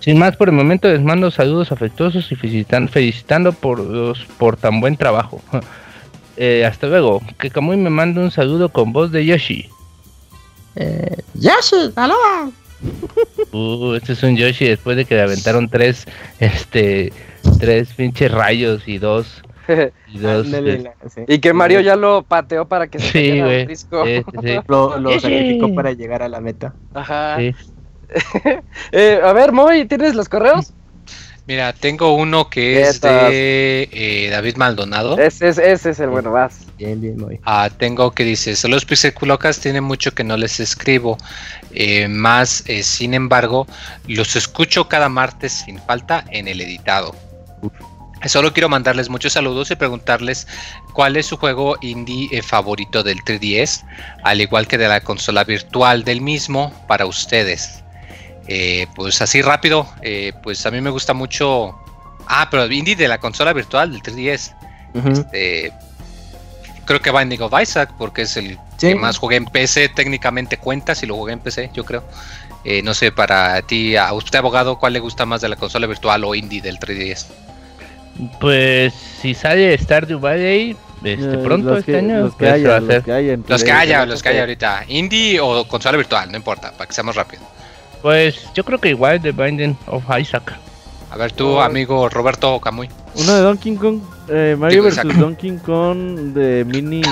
[0.00, 4.56] Sin más por el momento les mando saludos afectuosos y felicitan- felicitando por, los- por
[4.56, 5.40] tan buen trabajo.
[6.38, 7.22] Eh, hasta luego.
[7.38, 9.70] Que Kamui me manda un saludo con voz de Yoshi.
[11.34, 12.50] Yoshi, aloha.
[13.52, 16.06] Uh, este es un Yoshi después de que le aventaron tres,
[16.40, 17.10] este,
[17.58, 19.42] tres pinches rayos y dos,
[20.12, 20.46] y dos.
[20.46, 21.22] Este, la- sí.
[21.26, 24.04] y que Mario ya lo pateó para que se Sí, un disco.
[24.04, 24.56] Sí, sí.
[24.68, 26.74] Lo, sacrificó para llegar a la meta.
[26.92, 27.38] Ajá.
[28.92, 30.72] Eh, a ver, Moy, ¿tienes los correos?
[31.46, 35.16] Mira, tengo uno que es de eh, David Maldonado.
[35.16, 36.66] Ese es, ese es el bueno, vas.
[36.76, 37.38] Bien, bien, muy.
[37.44, 41.16] Ah, tengo que dice, solo los pixeculocas tiene mucho que no les escribo,
[41.70, 43.68] eh, más eh, sin embargo,
[44.08, 47.14] los escucho cada martes sin falta en el editado.
[48.24, 50.48] Solo quiero mandarles muchos saludos y preguntarles
[50.94, 53.84] cuál es su juego indie favorito del 3DS,
[54.24, 57.84] al igual que de la consola virtual del mismo para ustedes.
[58.48, 61.76] Eh, pues así rápido, eh, pues a mí me gusta mucho...
[62.28, 64.54] Ah, pero indie de la consola virtual del 3DS.
[64.94, 65.08] Ujú.
[65.10, 65.72] Este,
[66.84, 68.88] creo que Binding of Isaac, porque es el Sí.
[68.88, 72.04] que más jugué en PC, técnicamente cuenta si lo jugué en PC, yo creo.
[72.64, 75.86] Eh, no sé, para ti, a usted abogado, ¿cuál le gusta más de la consola
[75.86, 77.26] virtual o indie del 3DS?
[78.40, 82.52] Pues si sale Stardew Valley, este, Eh, pronto los este que- año, Los que pues,
[82.52, 83.36] haya, los que haya.
[83.46, 84.84] Los que haya, los que haya ahorita.
[84.88, 87.42] Indie o consola virtual, no importa, para que seamos rápido.
[88.06, 90.54] Pues yo creo que igual de Binding of Isaac.
[91.10, 91.60] A ver, tú, Oh.
[91.60, 92.88] amigo Roberto Camuy.
[93.16, 95.18] Uno de Donkey Kong, eh, Mario vs.
[95.18, 97.04] Donkey Kong de minis.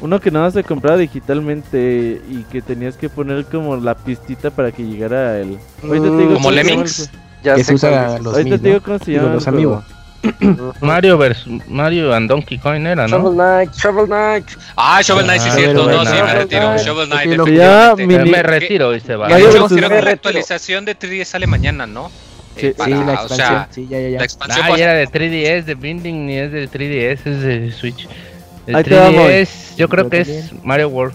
[0.00, 4.50] Uno que nada más se compraba digitalmente y que tenías que poner como la pistita
[4.50, 5.58] para que llegara el.
[5.82, 7.10] Ahorita te digo Como el Lemmings.
[7.42, 9.34] Ya se usa los Ahorita Mis, te digo cómo se llama.
[9.34, 9.84] los amigos.
[10.80, 13.44] Mario versus Mario and Donkey Kong era, Shovel ¿no?
[13.44, 14.44] Knight, Shovel Knight.
[14.76, 15.82] Ah, Shovel Knight, sí, Ah, es cierto.
[15.82, 16.36] Shovel No, sí, me Knight.
[16.38, 16.76] retiro.
[16.78, 18.06] Shovel Knight, definitivamente.
[18.06, 19.26] mini- Me retiro y se va.
[19.26, 20.14] Y de Mario hecho, versus creo que la Retiro.
[20.14, 22.10] actualización de 3DS sale mañana, ¿no?
[22.56, 23.36] Sí, Eh, Sí, para- la o expansión.
[23.36, 24.18] sea, sí, ya, ya, ya.
[24.18, 28.08] la expansión Ah, era de 3DS, de Binding ni es de 3DS, es de Switch.
[28.66, 29.24] El Ahí te va, Moy.
[29.24, 30.52] 3DS, yo creo Yo que es.
[30.62, 31.14] Mario World.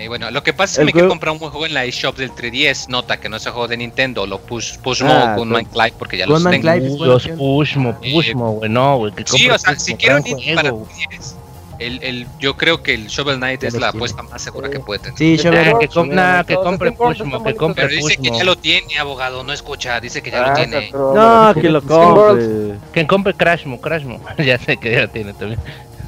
[0.00, 2.30] Eh, bueno, lo que pasa es que me comprar un juego en la eShop del
[2.32, 2.88] 3DS.
[2.88, 6.16] Nota que no es el juego de Nintendo, lo push, push Ah, con Minecraft porque
[6.16, 6.62] ya Gunman los tengo.
[6.72, 7.28] Clive es buena Los.
[7.28, 9.12] Pushmo, Pushmo, güey, no, güey.
[9.12, 10.86] que Sí, o sea, Pushmo, si quiero un gran indie para juego.
[10.86, 11.34] 3DS,
[11.80, 13.98] el, el, yo creo que el Shovel Knight es la tiene.
[13.98, 15.18] apuesta más segura que puede tener.
[15.18, 15.78] Sí, Ah, Shovel Ah, Knight.
[15.80, 18.38] que, com- nah, que compre Pushmo, que compre Pero dice que Pushmo.
[18.38, 20.90] ya lo tiene, abogado, no escucha, dice que ya lo Ah, tiene.
[20.92, 22.74] No, que lo compre.
[22.92, 24.18] Que compre Crashmo, Crashmo.
[24.38, 25.60] ya sé que ya lo tiene también.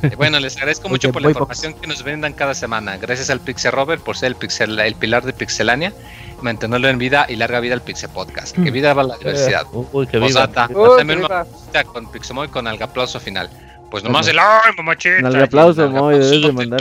[0.02, 2.96] Eh, Bueno, les agradezco mucho por la información que nos brindan cada semana.
[2.96, 5.92] Gracias al Pixel Robert por ser el, pixel, el pilar de Pixelania,
[6.40, 8.56] mantenerlo en vida y larga vida al Pixel Podcast.
[8.56, 9.64] Que vida va la diversidad.
[9.72, 10.46] Uy, que viva.
[10.46, 10.68] Posdata.
[10.70, 11.46] Uy, que una viva.
[11.92, 13.48] con Pixemoy con el aplauso final.
[13.90, 15.20] Pues nomás el ¡ay, mamachita!
[15.20, 16.80] Nalga y el aplauso, nalga Moy, debes de mandar.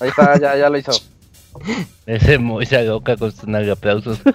[0.00, 0.92] Ahí está, ya, ya lo hizo.
[2.06, 4.20] Ese muy se loca con su nalga aplausos.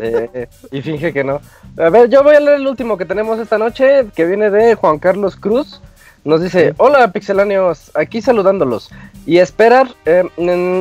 [0.00, 1.42] Eh, y finge que no.
[1.76, 4.74] A ver, yo voy a leer el último que tenemos esta noche, que viene de
[4.74, 5.82] Juan Carlos Cruz.
[6.24, 8.90] Nos dice, hola pixeláneos, aquí saludándolos.
[9.26, 10.24] Y esperar, eh,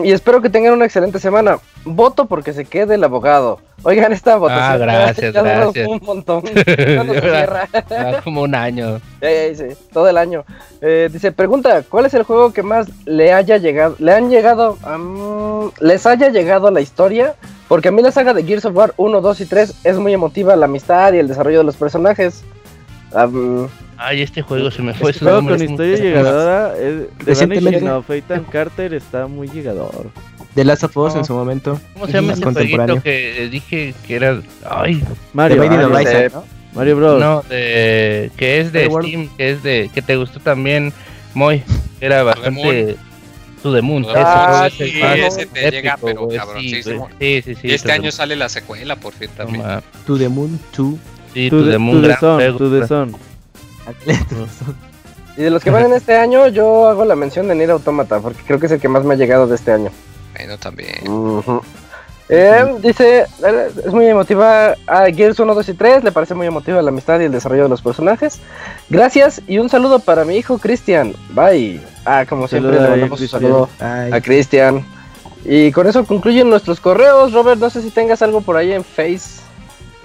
[0.04, 1.58] y espero que tengan una excelente semana.
[1.84, 3.60] Voto porque se quede el abogado.
[3.84, 5.88] Oigan, esta votación gracias, ya gracias.
[5.88, 6.44] un montón.
[7.90, 9.02] Ah, como un año.
[9.22, 10.46] Eh, sí, todo el año.
[10.80, 14.78] Eh, dice, pregunta, ¿cuál es el juego que más le haya llegado, le han llegado,
[15.80, 17.36] les haya llegado a la historia?
[17.68, 20.14] Porque a mí la saga de Gears of War 1, 2 y 3 es muy
[20.14, 22.44] emotiva, la amistad y el desarrollo de los personajes.
[23.14, 23.68] Am,
[24.04, 25.58] Ay, este juego se me fue Este su juego nombre.
[25.58, 30.10] con historia llegadora es Recientemente- of Ethan Carter está muy llegador.
[30.56, 31.20] The Last of Us No.
[31.20, 31.80] en su momento.
[31.94, 33.00] ¿Cómo se llama ese contemporáneo.
[33.00, 34.42] jueguito que dije que era...
[34.70, 36.02] Ay, Mario, Mario.
[36.02, 36.44] Isaac, ¿no?
[36.74, 37.20] Mario Bros.
[37.20, 38.32] no, de...
[38.38, 39.08] que es de Mario World.
[39.10, 39.92] Steam, que es de...
[39.94, 40.92] que te gustó también,
[41.36, 41.62] Moy.
[42.02, 42.98] Era bastante...
[43.62, 44.04] To the Moon.
[44.16, 47.10] Ah, ese sí, juego es ese el te más llega, pero güey, cabroncísimo.
[47.20, 47.68] Sí, sí, sí.
[47.68, 49.62] Y este año sale la secuela, por fin, también.
[49.64, 49.82] no.
[50.08, 50.96] To the Moon 2.
[51.36, 53.16] Sí, To To the, the Moon, to the Sun, to the Sun.
[55.38, 58.20] y de los que van en este año, yo hago la mención de Nier Automata,
[58.20, 59.90] porque creo que es el que más me ha llegado de este año.
[60.36, 61.02] Bueno, también.
[62.34, 66.48] Eh, dice, eh, es muy emotiva a Gears 1, 2 y 3, le parece muy
[66.48, 68.40] emotiva la amistad y el desarrollo de los personajes.
[68.90, 71.14] Gracias y un saludo para mi hijo Cristian.
[71.34, 71.82] Bye.
[72.06, 74.86] Ah, como siempre le ahí, mandamos un saludo Ay, a Cristian.
[75.44, 77.34] Y con eso concluyen nuestros correos.
[77.34, 79.42] Robert, no sé si tengas algo por ahí en Face.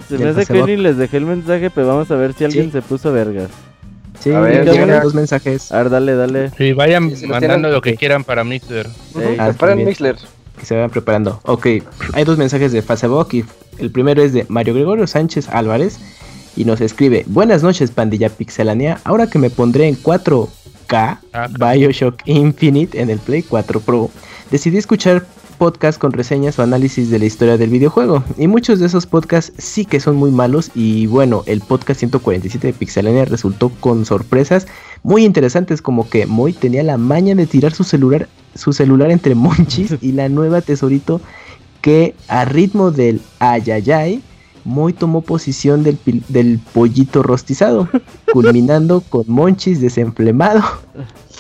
[0.08, 2.66] Se me hace que ni les dejé el mensaje, pero vamos a ver si alguien
[2.66, 2.70] Sí.
[2.72, 3.50] se puso vergas.
[4.20, 4.64] Sí, A ver,
[5.02, 6.50] dos mensajes A ver, dale, dale.
[6.56, 8.86] Sí, vayan Sí, si los mandando lo que quieran para Mixer.
[9.14, 9.74] Ujú, Ey, ah.
[9.76, 10.16] Mixler.
[10.58, 11.40] que se vayan preparando.
[11.44, 11.66] Ok,
[12.12, 13.44] hay dos mensajes de Facebook y
[13.78, 15.98] el primero es de Mario Gregorio Sánchez Álvarez
[16.56, 22.22] y nos escribe, buenas noches pandilla pixelánea, ahora que me pondré en 4K Ah, Bioshock
[22.26, 24.10] Infinite en el Play 4 Pro,
[24.50, 28.22] decidí escuchar podcast con reseñas o análisis de la historia del videojuego.
[28.38, 30.70] Y muchos de esos podcasts sí que son muy malos.
[30.74, 34.66] Y bueno, el podcast 147 de Pixelania resultó con sorpresas
[35.02, 39.34] muy interesantes, como que Moy tenía la maña de tirar su celular, su celular entre
[39.36, 41.20] monchis y la nueva tesorito
[41.80, 44.22] que a ritmo del ayayay,
[44.64, 47.88] Moy tomó posición del, del pollito rostizado,
[48.32, 50.62] culminando con Monchis desenflemado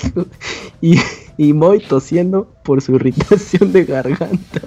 [0.80, 1.00] y,
[1.38, 4.60] y Moy tosiendo por su irritación de garganta.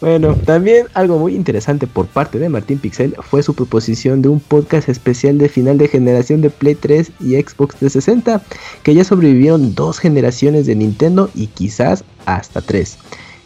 [0.00, 4.40] Bueno, también algo muy interesante por parte de Martín Pixel fue su proposición de un
[4.40, 8.42] podcast especial de final de generación de Play 3 y Xbox 360,
[8.82, 12.98] que ya sobrevivieron dos generaciones de Nintendo y quizás hasta tres.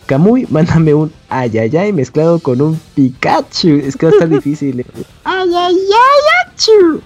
[0.07, 3.69] Kamui, mándame un ayayay mezclado con un Pikachu.
[3.85, 4.81] Es que va a estar difícil.
[4.81, 4.87] eh.
[5.25, 7.01] Ayayayachu.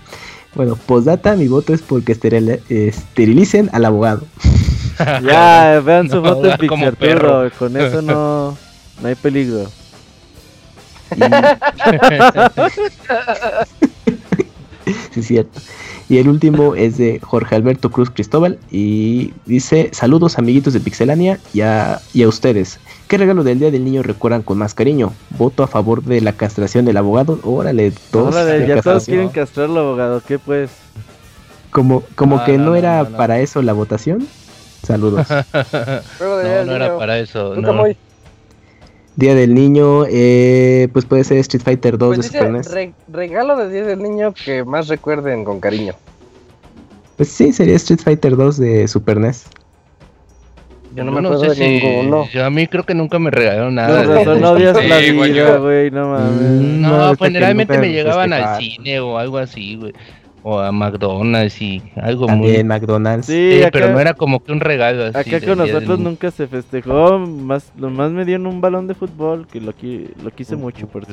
[0.55, 4.23] Bueno, postdata, mi voto es porque esteril- esterilicen al abogado.
[5.23, 7.51] Ya, vean su No, foto en Pixarturo.
[7.59, 8.57] Con eso no,
[9.01, 9.67] no hay peligro.
[15.13, 15.61] Sí, es cierto.
[16.09, 21.39] Y el último es de Jorge Alberto Cruz Cristóbal y dice, saludos amiguitos de Pixelania
[21.53, 22.81] y a, y a ustedes.
[23.07, 25.13] ¿Qué regalo del Día del Niño recuerdan con más cariño?
[25.31, 27.39] Voto a favor de la castración del abogado.
[27.45, 28.35] Órale, todos.
[28.35, 30.21] Órale, ya todos quieren castrarlo, abogado.
[30.27, 30.71] ¿Qué pues?
[31.71, 33.17] Como, como No, que no, no, no, era no, no.
[33.17, 34.27] para eso la votación.
[34.91, 35.27] Saludos.
[36.19, 36.99] Juego de No, Día no del era Niño.
[36.99, 37.55] para eso.
[37.55, 37.81] Nunca no.
[37.83, 37.97] muy.
[39.17, 42.71] Día del Niño, eh, pues puede ser Street Fighter 2 Pues de Super NES.
[42.73, 45.95] re- regalo de Día del Niño que más recuerden con cariño.
[47.17, 49.45] Pues sí, sería Street Fighter 2 de Super E NES.
[50.95, 52.27] Yo no Yo me acuerdo de sé si- ninguno.
[52.33, 54.03] yo a mí creo que nunca me regalaron nada.
[54.05, 55.91] razón no odias Sí, la vida, güey.
[55.91, 56.41] No mames.
[56.41, 58.63] No, que generalmente me llegaban al festejar.
[58.63, 59.93] cine o algo así, güey.
[60.43, 62.75] O a McDonald's y algo También muy...
[62.79, 63.27] McDonald's.
[63.27, 65.35] Sí, Sí, acá, pero no era como que un regalo así.
[65.35, 67.19] acá con nosotros nunca se festejó.
[67.19, 71.05] Más, nomás me dieron un balón de fútbol que lo, qui- lo quise mucho, por.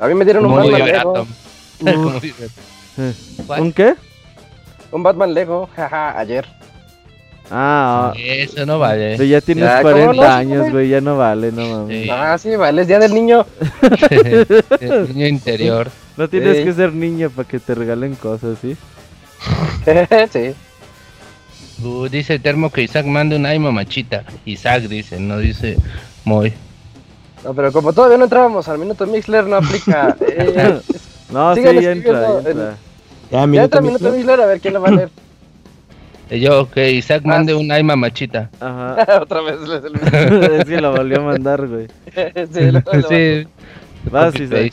[0.00, 1.26] A mí me dieron un Batman Lego.
[3.58, 3.94] ¿Un qué?
[4.90, 6.44] Un Batman Lego, jaja, ayer.
[7.50, 9.12] Ah, Eso no vale.
[9.18, 10.22] pero ya tienes Ya, ¿cómo 40 no?
[10.22, 10.70] Sí, años, güey.
[10.72, 10.88] güey.
[10.88, 12.04] Ya no vale, no mames.
[12.04, 12.10] Sí.
[12.10, 13.44] Ah, sí, vale, es Día del Niño.
[14.80, 15.88] El niño interior.
[16.16, 16.64] No tienes Sí.
[16.64, 18.76] que ser niño para que te regalen cosas, ¿sí?
[20.32, 20.54] sí.
[21.84, 24.24] Uh, dice el termo que Isaac mande una ay mamachita.
[24.44, 25.76] Isaac dice, no dice
[26.24, 26.52] Moy.
[27.44, 30.16] No, pero como todavía no entrábamos al minuto Mixler, no aplica.
[30.28, 30.80] Eh,
[31.32, 32.76] No, sí, ya entra, escribiendo entra.
[33.30, 34.12] Ya, ya minuto entra al minuto Mixler.
[34.12, 35.10] Mixler, a ver quién lo va a leer.
[36.30, 38.50] Eh, Yo, que Isaac Ah, mande una ay mamachita.
[38.60, 39.18] Ajá.
[39.22, 41.88] Otra vez el es que lo volvió a mandar, güey.
[42.52, 43.48] sí, lo- lo- Sí.
[44.10, 44.72] Vas, Isaac.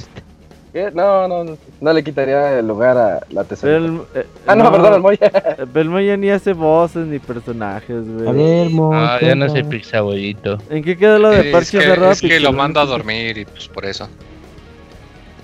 [0.94, 3.78] No, no, no, no le quitaría el lugar a la tesorita.
[3.78, 5.18] el, eh, Ah, no, perdón, el Moy.
[5.20, 5.32] eh,
[5.74, 8.28] el Moy ya ni hace voces ni personajes, güey.
[8.28, 9.70] A ver, Mo, Ah, ya no soy cuenta.
[9.72, 10.58] pixabollito.
[10.70, 13.46] ¿En qué quedó lo de Es que, arroba es que lo mando a dormir y
[13.46, 14.08] pues por eso.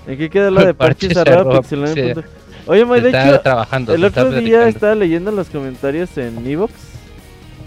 [0.06, 2.28] ¿En qué quedó lo de pixelania pixel- punto-
[2.68, 3.94] Oye, Moy, de hecho, trabajando.
[3.94, 6.72] el otro día estaba leyendo los comentarios en Evox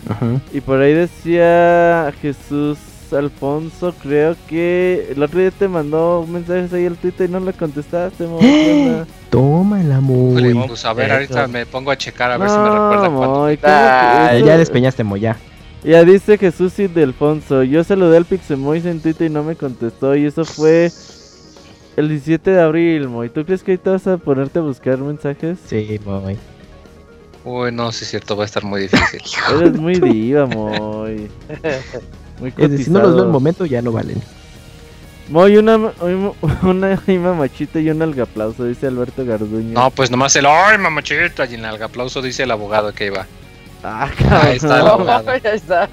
[0.10, 0.26] Ajá.
[0.54, 2.78] y por ahí decía Jesús
[3.14, 7.54] Alfonso, creo que el otro día te mandó mensajes ahí al Twitter y no le
[7.54, 8.40] contestaste, Moy.
[8.42, 9.08] ¿qué onda?
[9.30, 10.68] Tómala, Híjole, muy.
[10.68, 11.14] pues a ver, eso.
[11.16, 13.40] ahorita me pongo a checar a ver si me recuerda No, cuándo.
[13.40, 14.38] Moy, ¿cómo que Ah?
[14.44, 15.38] Ya despeñaste, Mo, ya.
[15.84, 17.64] Ya dice Jesús y de Alfonso.
[17.64, 20.16] Yo saludé al Pixemoy en Twitter y no me contestó.
[20.16, 20.92] Y eso fue
[21.96, 23.30] el 17 de abril, Moy.
[23.30, 25.58] ¿Tú crees que ahorita vas a ponerte a buscar mensajes?
[25.68, 26.38] Sí, Moy.
[27.46, 29.22] Uy, no, sí es cierto, va a estar muy difícil.
[29.58, 31.30] Eres muy diva, Moy.
[32.40, 34.22] Muy Es decir, si no los veo el momento, ya no valen.
[35.30, 36.32] Moy, una, una,
[36.64, 39.74] una, una machita y un algaplauso, dice Alberto Garduño.
[39.74, 41.46] No, pues nomás el ¡Ay, mamachita!
[41.46, 43.28] Y en el aplauso dice el abogado que iba.
[43.84, 45.10] Ah, Ahí está el cabrón.
[45.10, 45.38] abogado.
[45.44, 45.90] ya está.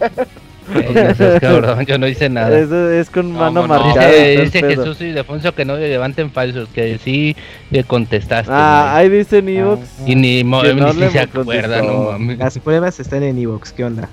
[1.40, 2.58] Cabrón, yo no hice nada.
[2.58, 4.10] Eso es con No, mano no, marcada.
[4.10, 4.60] Dice.
[4.62, 7.36] Jesús y Defonso que no le levanten falsos, que sí
[7.70, 8.50] le contestaste.
[8.52, 9.86] Ah, ahí dice en Evox.
[10.06, 12.38] y ni, no ni le se acuerda, no mames.
[12.38, 14.08] Las pruebas están en Evox, ¿qué onda?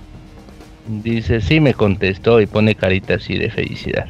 [0.88, 4.08] Dice, sí me contestó y pone carita así de felicidad.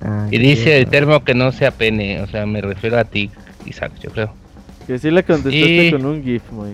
[0.00, 3.30] Ah, Y dice el termo que no sea pene, o sea, me refiero a ti,
[3.66, 4.32] Isaac, yo creo.
[4.86, 6.70] Que sí le contestaste Y- con un GIF, Moy.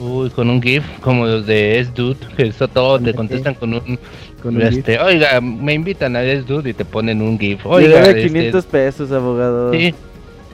[0.00, 3.98] Uy, con un GIF como los de S-Dude, que eso todo te contestan con un,
[4.42, 7.64] Con un este, oiga, me invitan a S-Dude y te ponen un GIF.
[7.66, 9.72] Le Oiga, debe este, 500 pesos, abogado.
[9.72, 9.94] sí.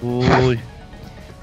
[0.03, 0.59] Uy,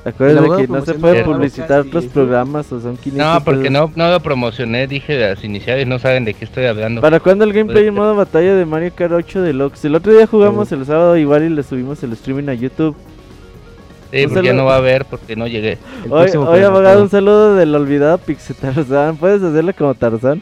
[0.06, 2.10] Acuérdate que no se puede publicitar sí.
[2.14, 3.72] programas o son 500 no, porque pesos.
[3.72, 7.00] no, no lo promocioné, dije las iniciales, no saben de qué estoy hablando.
[7.00, 9.86] ¿Para cuándo el gameplay en modo batalla de Mario Kart 8 Deluxe?
[9.86, 12.96] El otro día jugamos el sábado igual y le subimos el streaming a YouTube.
[14.12, 14.54] Sí, un porque saludo.
[14.54, 15.78] no va a haber porque no llegué.
[16.06, 19.16] El Hoy, hoy abogado, un saludo del olvidado Pixie Tarzán.
[19.16, 20.42] ¿Puedes hacerlo como Tarzán?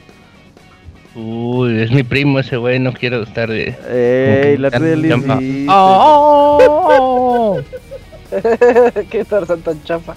[1.14, 3.76] Uy, es mi primo ese güey, no quiero estar de.
[3.90, 4.86] Ey, la Como
[9.10, 10.16] Qué tarzán tan chafa.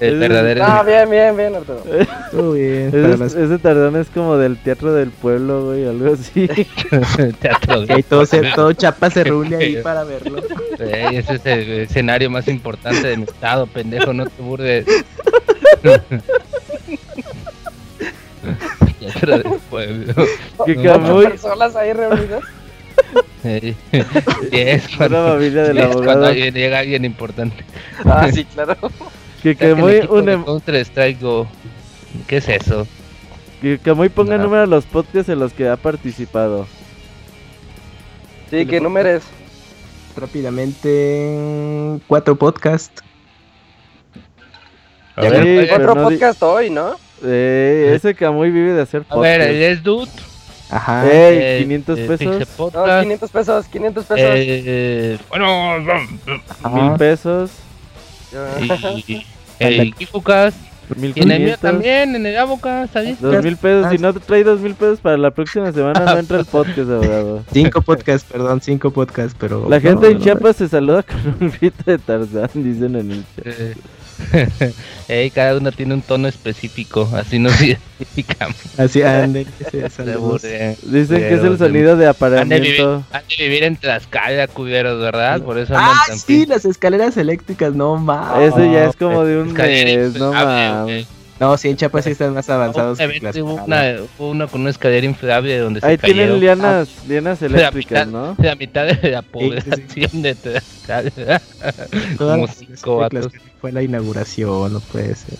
[0.00, 0.64] El verdadero.
[0.64, 1.82] Ah, bien, bien, bien, Arturo.
[2.30, 2.88] Todo bien.
[2.88, 6.48] Ese, las- ese tardón es como del teatro del pueblo, güey, algo así.
[7.40, 8.02] teatro que ahí de.
[8.04, 10.40] todo, se- todo Chapa se reúne ahí para verlo.
[10.78, 14.86] Ese es el escenario más importante de mi estado, pendejo, no te burdes.
[19.00, 20.14] Teatro del pueblo.
[20.64, 22.42] Que No, Camuy, personas ahí reunidas.
[23.44, 23.74] Y
[24.52, 27.64] es una cuando, familia del es cuando alguien- llega alguien importante.
[28.04, 28.76] Ah, sí, claro.
[29.42, 31.46] Que equipo un em- Counter Strike Go.
[32.26, 32.86] ¿Qué es eso?
[33.60, 34.44] que Camuy ponga No.
[34.44, 36.66] número a los podcasts en los que ha participado.
[38.50, 39.22] Sí, que números.
[40.16, 43.02] Rápidamente, cuatro podcasts.
[45.16, 45.70] A Ya ver, vi, ¿cuál es?
[45.70, 46.96] pero Otro no di- podcast hoy, ¿no?
[47.24, 49.54] Eh, ese Camuy vive de hacer a ver, podcasts.
[49.54, 50.10] el es Dude.
[50.70, 51.04] Ajá.
[51.06, 52.40] Eh, 500 eh, pesos.
[52.40, 54.30] No, Podcast, 500 pesos, 500 pesos.
[54.36, 55.78] eh, bueno,
[56.72, 57.50] Mil pesos.
[59.06, 59.26] y,
[59.58, 63.20] el y en el mío también, en el Abocast, ¿sabes?
[63.20, 63.90] Dos mil pesos.
[63.90, 66.78] Si no te trae dos mil pesos para la próxima semana, no entra el podcast,
[66.78, 67.44] abogado.
[67.52, 69.68] Cinco podcasts, perdón, cinco podcasts, pero.
[69.68, 73.10] La gente no, en no, Chiapas se saluda con un grito de Tarzán, dicen en
[73.10, 73.76] el chat.
[74.32, 74.72] Eh,
[75.08, 78.56] Ey, cada uno tiene un tono específico, así nos identificamos.
[78.78, 80.44] Así, ande, sí, Se saludos.
[80.44, 80.76] aburre.
[80.82, 83.04] Dicen que es el sonido de Han de, vivir, apareamiento.
[83.12, 85.42] han de vivir en Tlaxcala, culeros, ¿verdad?
[85.42, 88.52] Por eso andan Ah, sí, las escaleras eléctricas, no mames.
[88.54, 91.06] Ese ya es como de un mes, no inflable, mames.
[91.40, 92.96] No, sí, en Chiapas sí están más avanzados.
[92.96, 97.46] que hubo una, una con una escalera inflable donde se Ahí tienen lianas, lianas la
[97.48, 98.36] eléctricas, mitad, ¿no?
[98.38, 101.42] la mitad de la sí, población de Tlaxcala.
[102.16, 103.28] Como cinco vatos.
[103.64, 105.38] Fue la inauguración, no puede ser.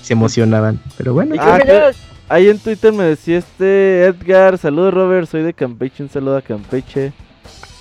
[0.00, 1.34] Se emocionaban, pero bueno.
[1.40, 1.90] Ah, que
[2.28, 6.40] Ahí en Twitter me decía este Edgar, saludos Robert, soy de Campeche, un saludo a
[6.42, 7.12] Campeche.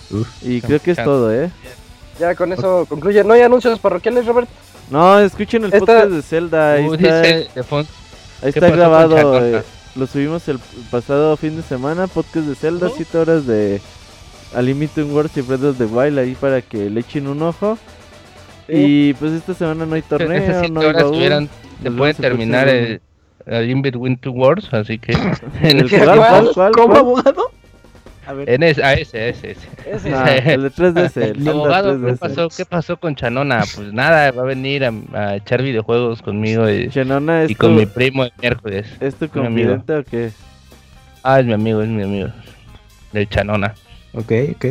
[0.10, 0.28] Uf.
[0.42, 1.52] Y creo que es todo, ¿eh?
[2.20, 3.24] ya con eso concluye.
[3.24, 4.50] ¿No hay anuncios parroquiales, Robert?
[4.90, 7.88] No, escuchen el Esta- podcast de Zelda, ahí Uy, está, dice de fondo,
[8.42, 9.46] ahí ¿qué está pasó con grabado.
[9.46, 9.64] Eh,
[9.96, 10.58] lo subimos el
[10.90, 12.94] pasado fin de semana, podcast de Zelda, ¿Oh?
[12.96, 13.80] 7 horas de
[14.58, 17.78] Unlimited Wars y Breath of the Wild ahí para que le echen un ojo.
[18.72, 21.16] Y pues esta semana no hay torneo, no hay horas baúl.
[21.18, 21.50] tuvieran-
[21.84, 23.02] Nos se puede el terminar el,
[23.46, 25.14] el In Between Two Wars, así que
[25.62, 26.00] ¿El ¿Qué?
[26.00, 26.52] cuál, ¿Cuál?
[26.54, 26.98] cuál, ¿Cómo, cuál?
[27.00, 27.52] abogado?
[28.28, 28.48] A ver.
[28.48, 29.68] en ese, a ese, ese, ese.
[29.92, 30.10] Ese.
[30.54, 31.18] El de 3DS.
[31.18, 32.18] el Abogado, ¿qué 3DS.
[32.20, 33.64] pasó, ¿qué pasó con Chanona?
[33.76, 37.72] Pues nada, va a venir a, a echar videojuegos conmigo y, Shenona, ¿es y con
[37.72, 38.86] tu, mi primo el miércoles.
[39.00, 39.70] ¿es tu mi amigo.
[39.72, 40.32] confidente o qué?
[41.24, 42.30] Ah, es mi amigo, es mi amigo.
[43.14, 43.74] Del Chanona.
[44.14, 44.66] Ok, ok.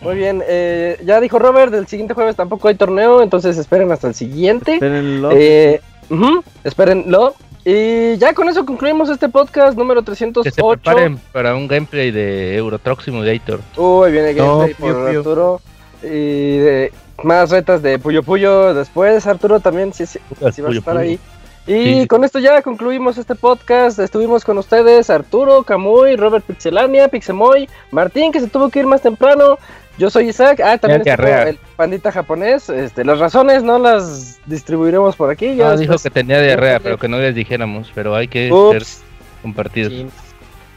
[0.00, 4.08] Muy bien, eh, ya dijo Robert, el siguiente jueves tampoco hay torneo, entonces esperen hasta
[4.08, 4.74] el siguiente.
[4.74, 5.30] Espérenlo.
[5.32, 7.34] Eh, ujú, espérenlo.
[7.64, 10.82] Y ya con eso concluimos este podcast número Que se 308.
[10.82, 13.60] preparen para un gameplay de Euro Truck Simulator.
[13.76, 15.08] Uy, viene No, gameplay por.
[15.08, 15.60] Arturo.
[16.02, 16.92] Y de
[17.22, 19.26] más retas de Puyo Puyo después.
[19.26, 20.98] Arturo también, sí, sí, sí vas a estar puyo.
[20.98, 21.18] ahí.
[21.66, 22.06] Y sí.
[22.06, 23.98] con esto ya concluimos este podcast.
[23.98, 29.00] Estuvimos con ustedes Arturo, Camuy, Robert Pixelania, Pixemoy, Martín, que se tuvo que ir más
[29.00, 29.56] temprano.
[29.96, 30.60] Yo soy Isaac.
[30.60, 32.68] Ah, también el pandita japonés.
[32.68, 35.50] Este, las razones no las distribuiremos por aquí.
[35.50, 37.90] No, dijo que tenía diarrea, pero que no les dijéramos.
[37.94, 38.86] Pero hay que Ups.
[38.86, 39.04] ser
[39.42, 39.92] compartidos.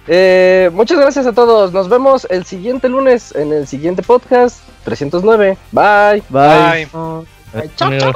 [0.08, 1.74] Eh, muchas gracias a todos.
[1.74, 5.58] Nos vemos el siguiente lunes en el siguiente podcast 309.
[5.72, 6.24] Bye.
[6.30, 6.88] Bye.
[6.92, 7.70] Bye.
[7.76, 8.14] Chao, chao.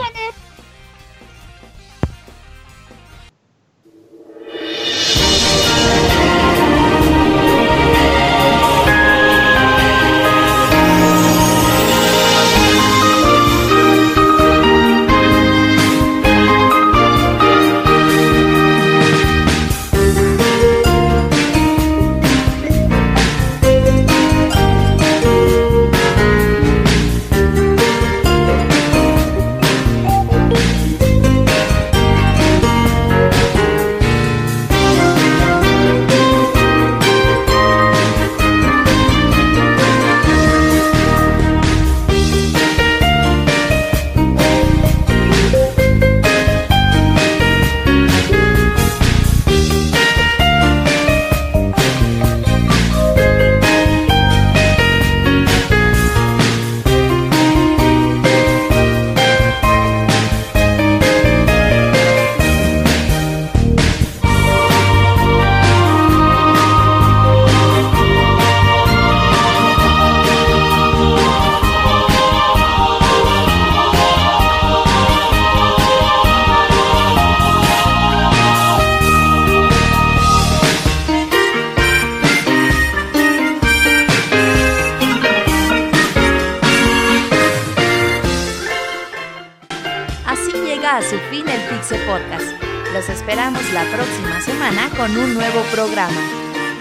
[93.41, 96.21] Esperamos la próxima semana con un nuevo programa.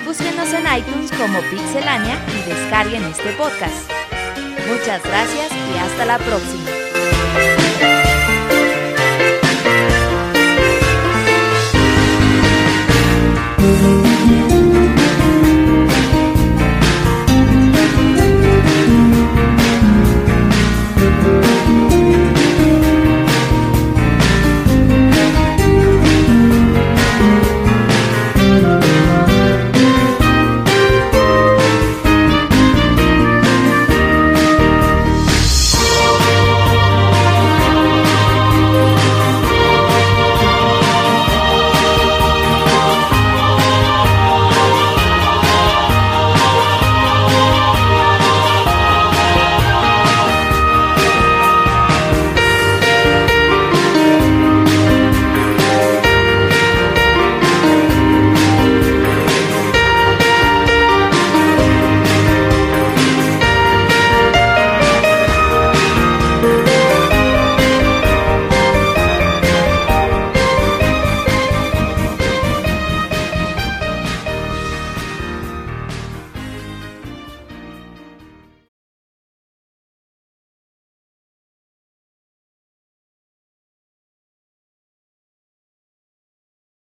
[0.04, 3.90] Búsquenos en iTunes como Pixelania y descarguen este podcast.
[4.68, 7.59] Muchas gracias y hasta la próxima.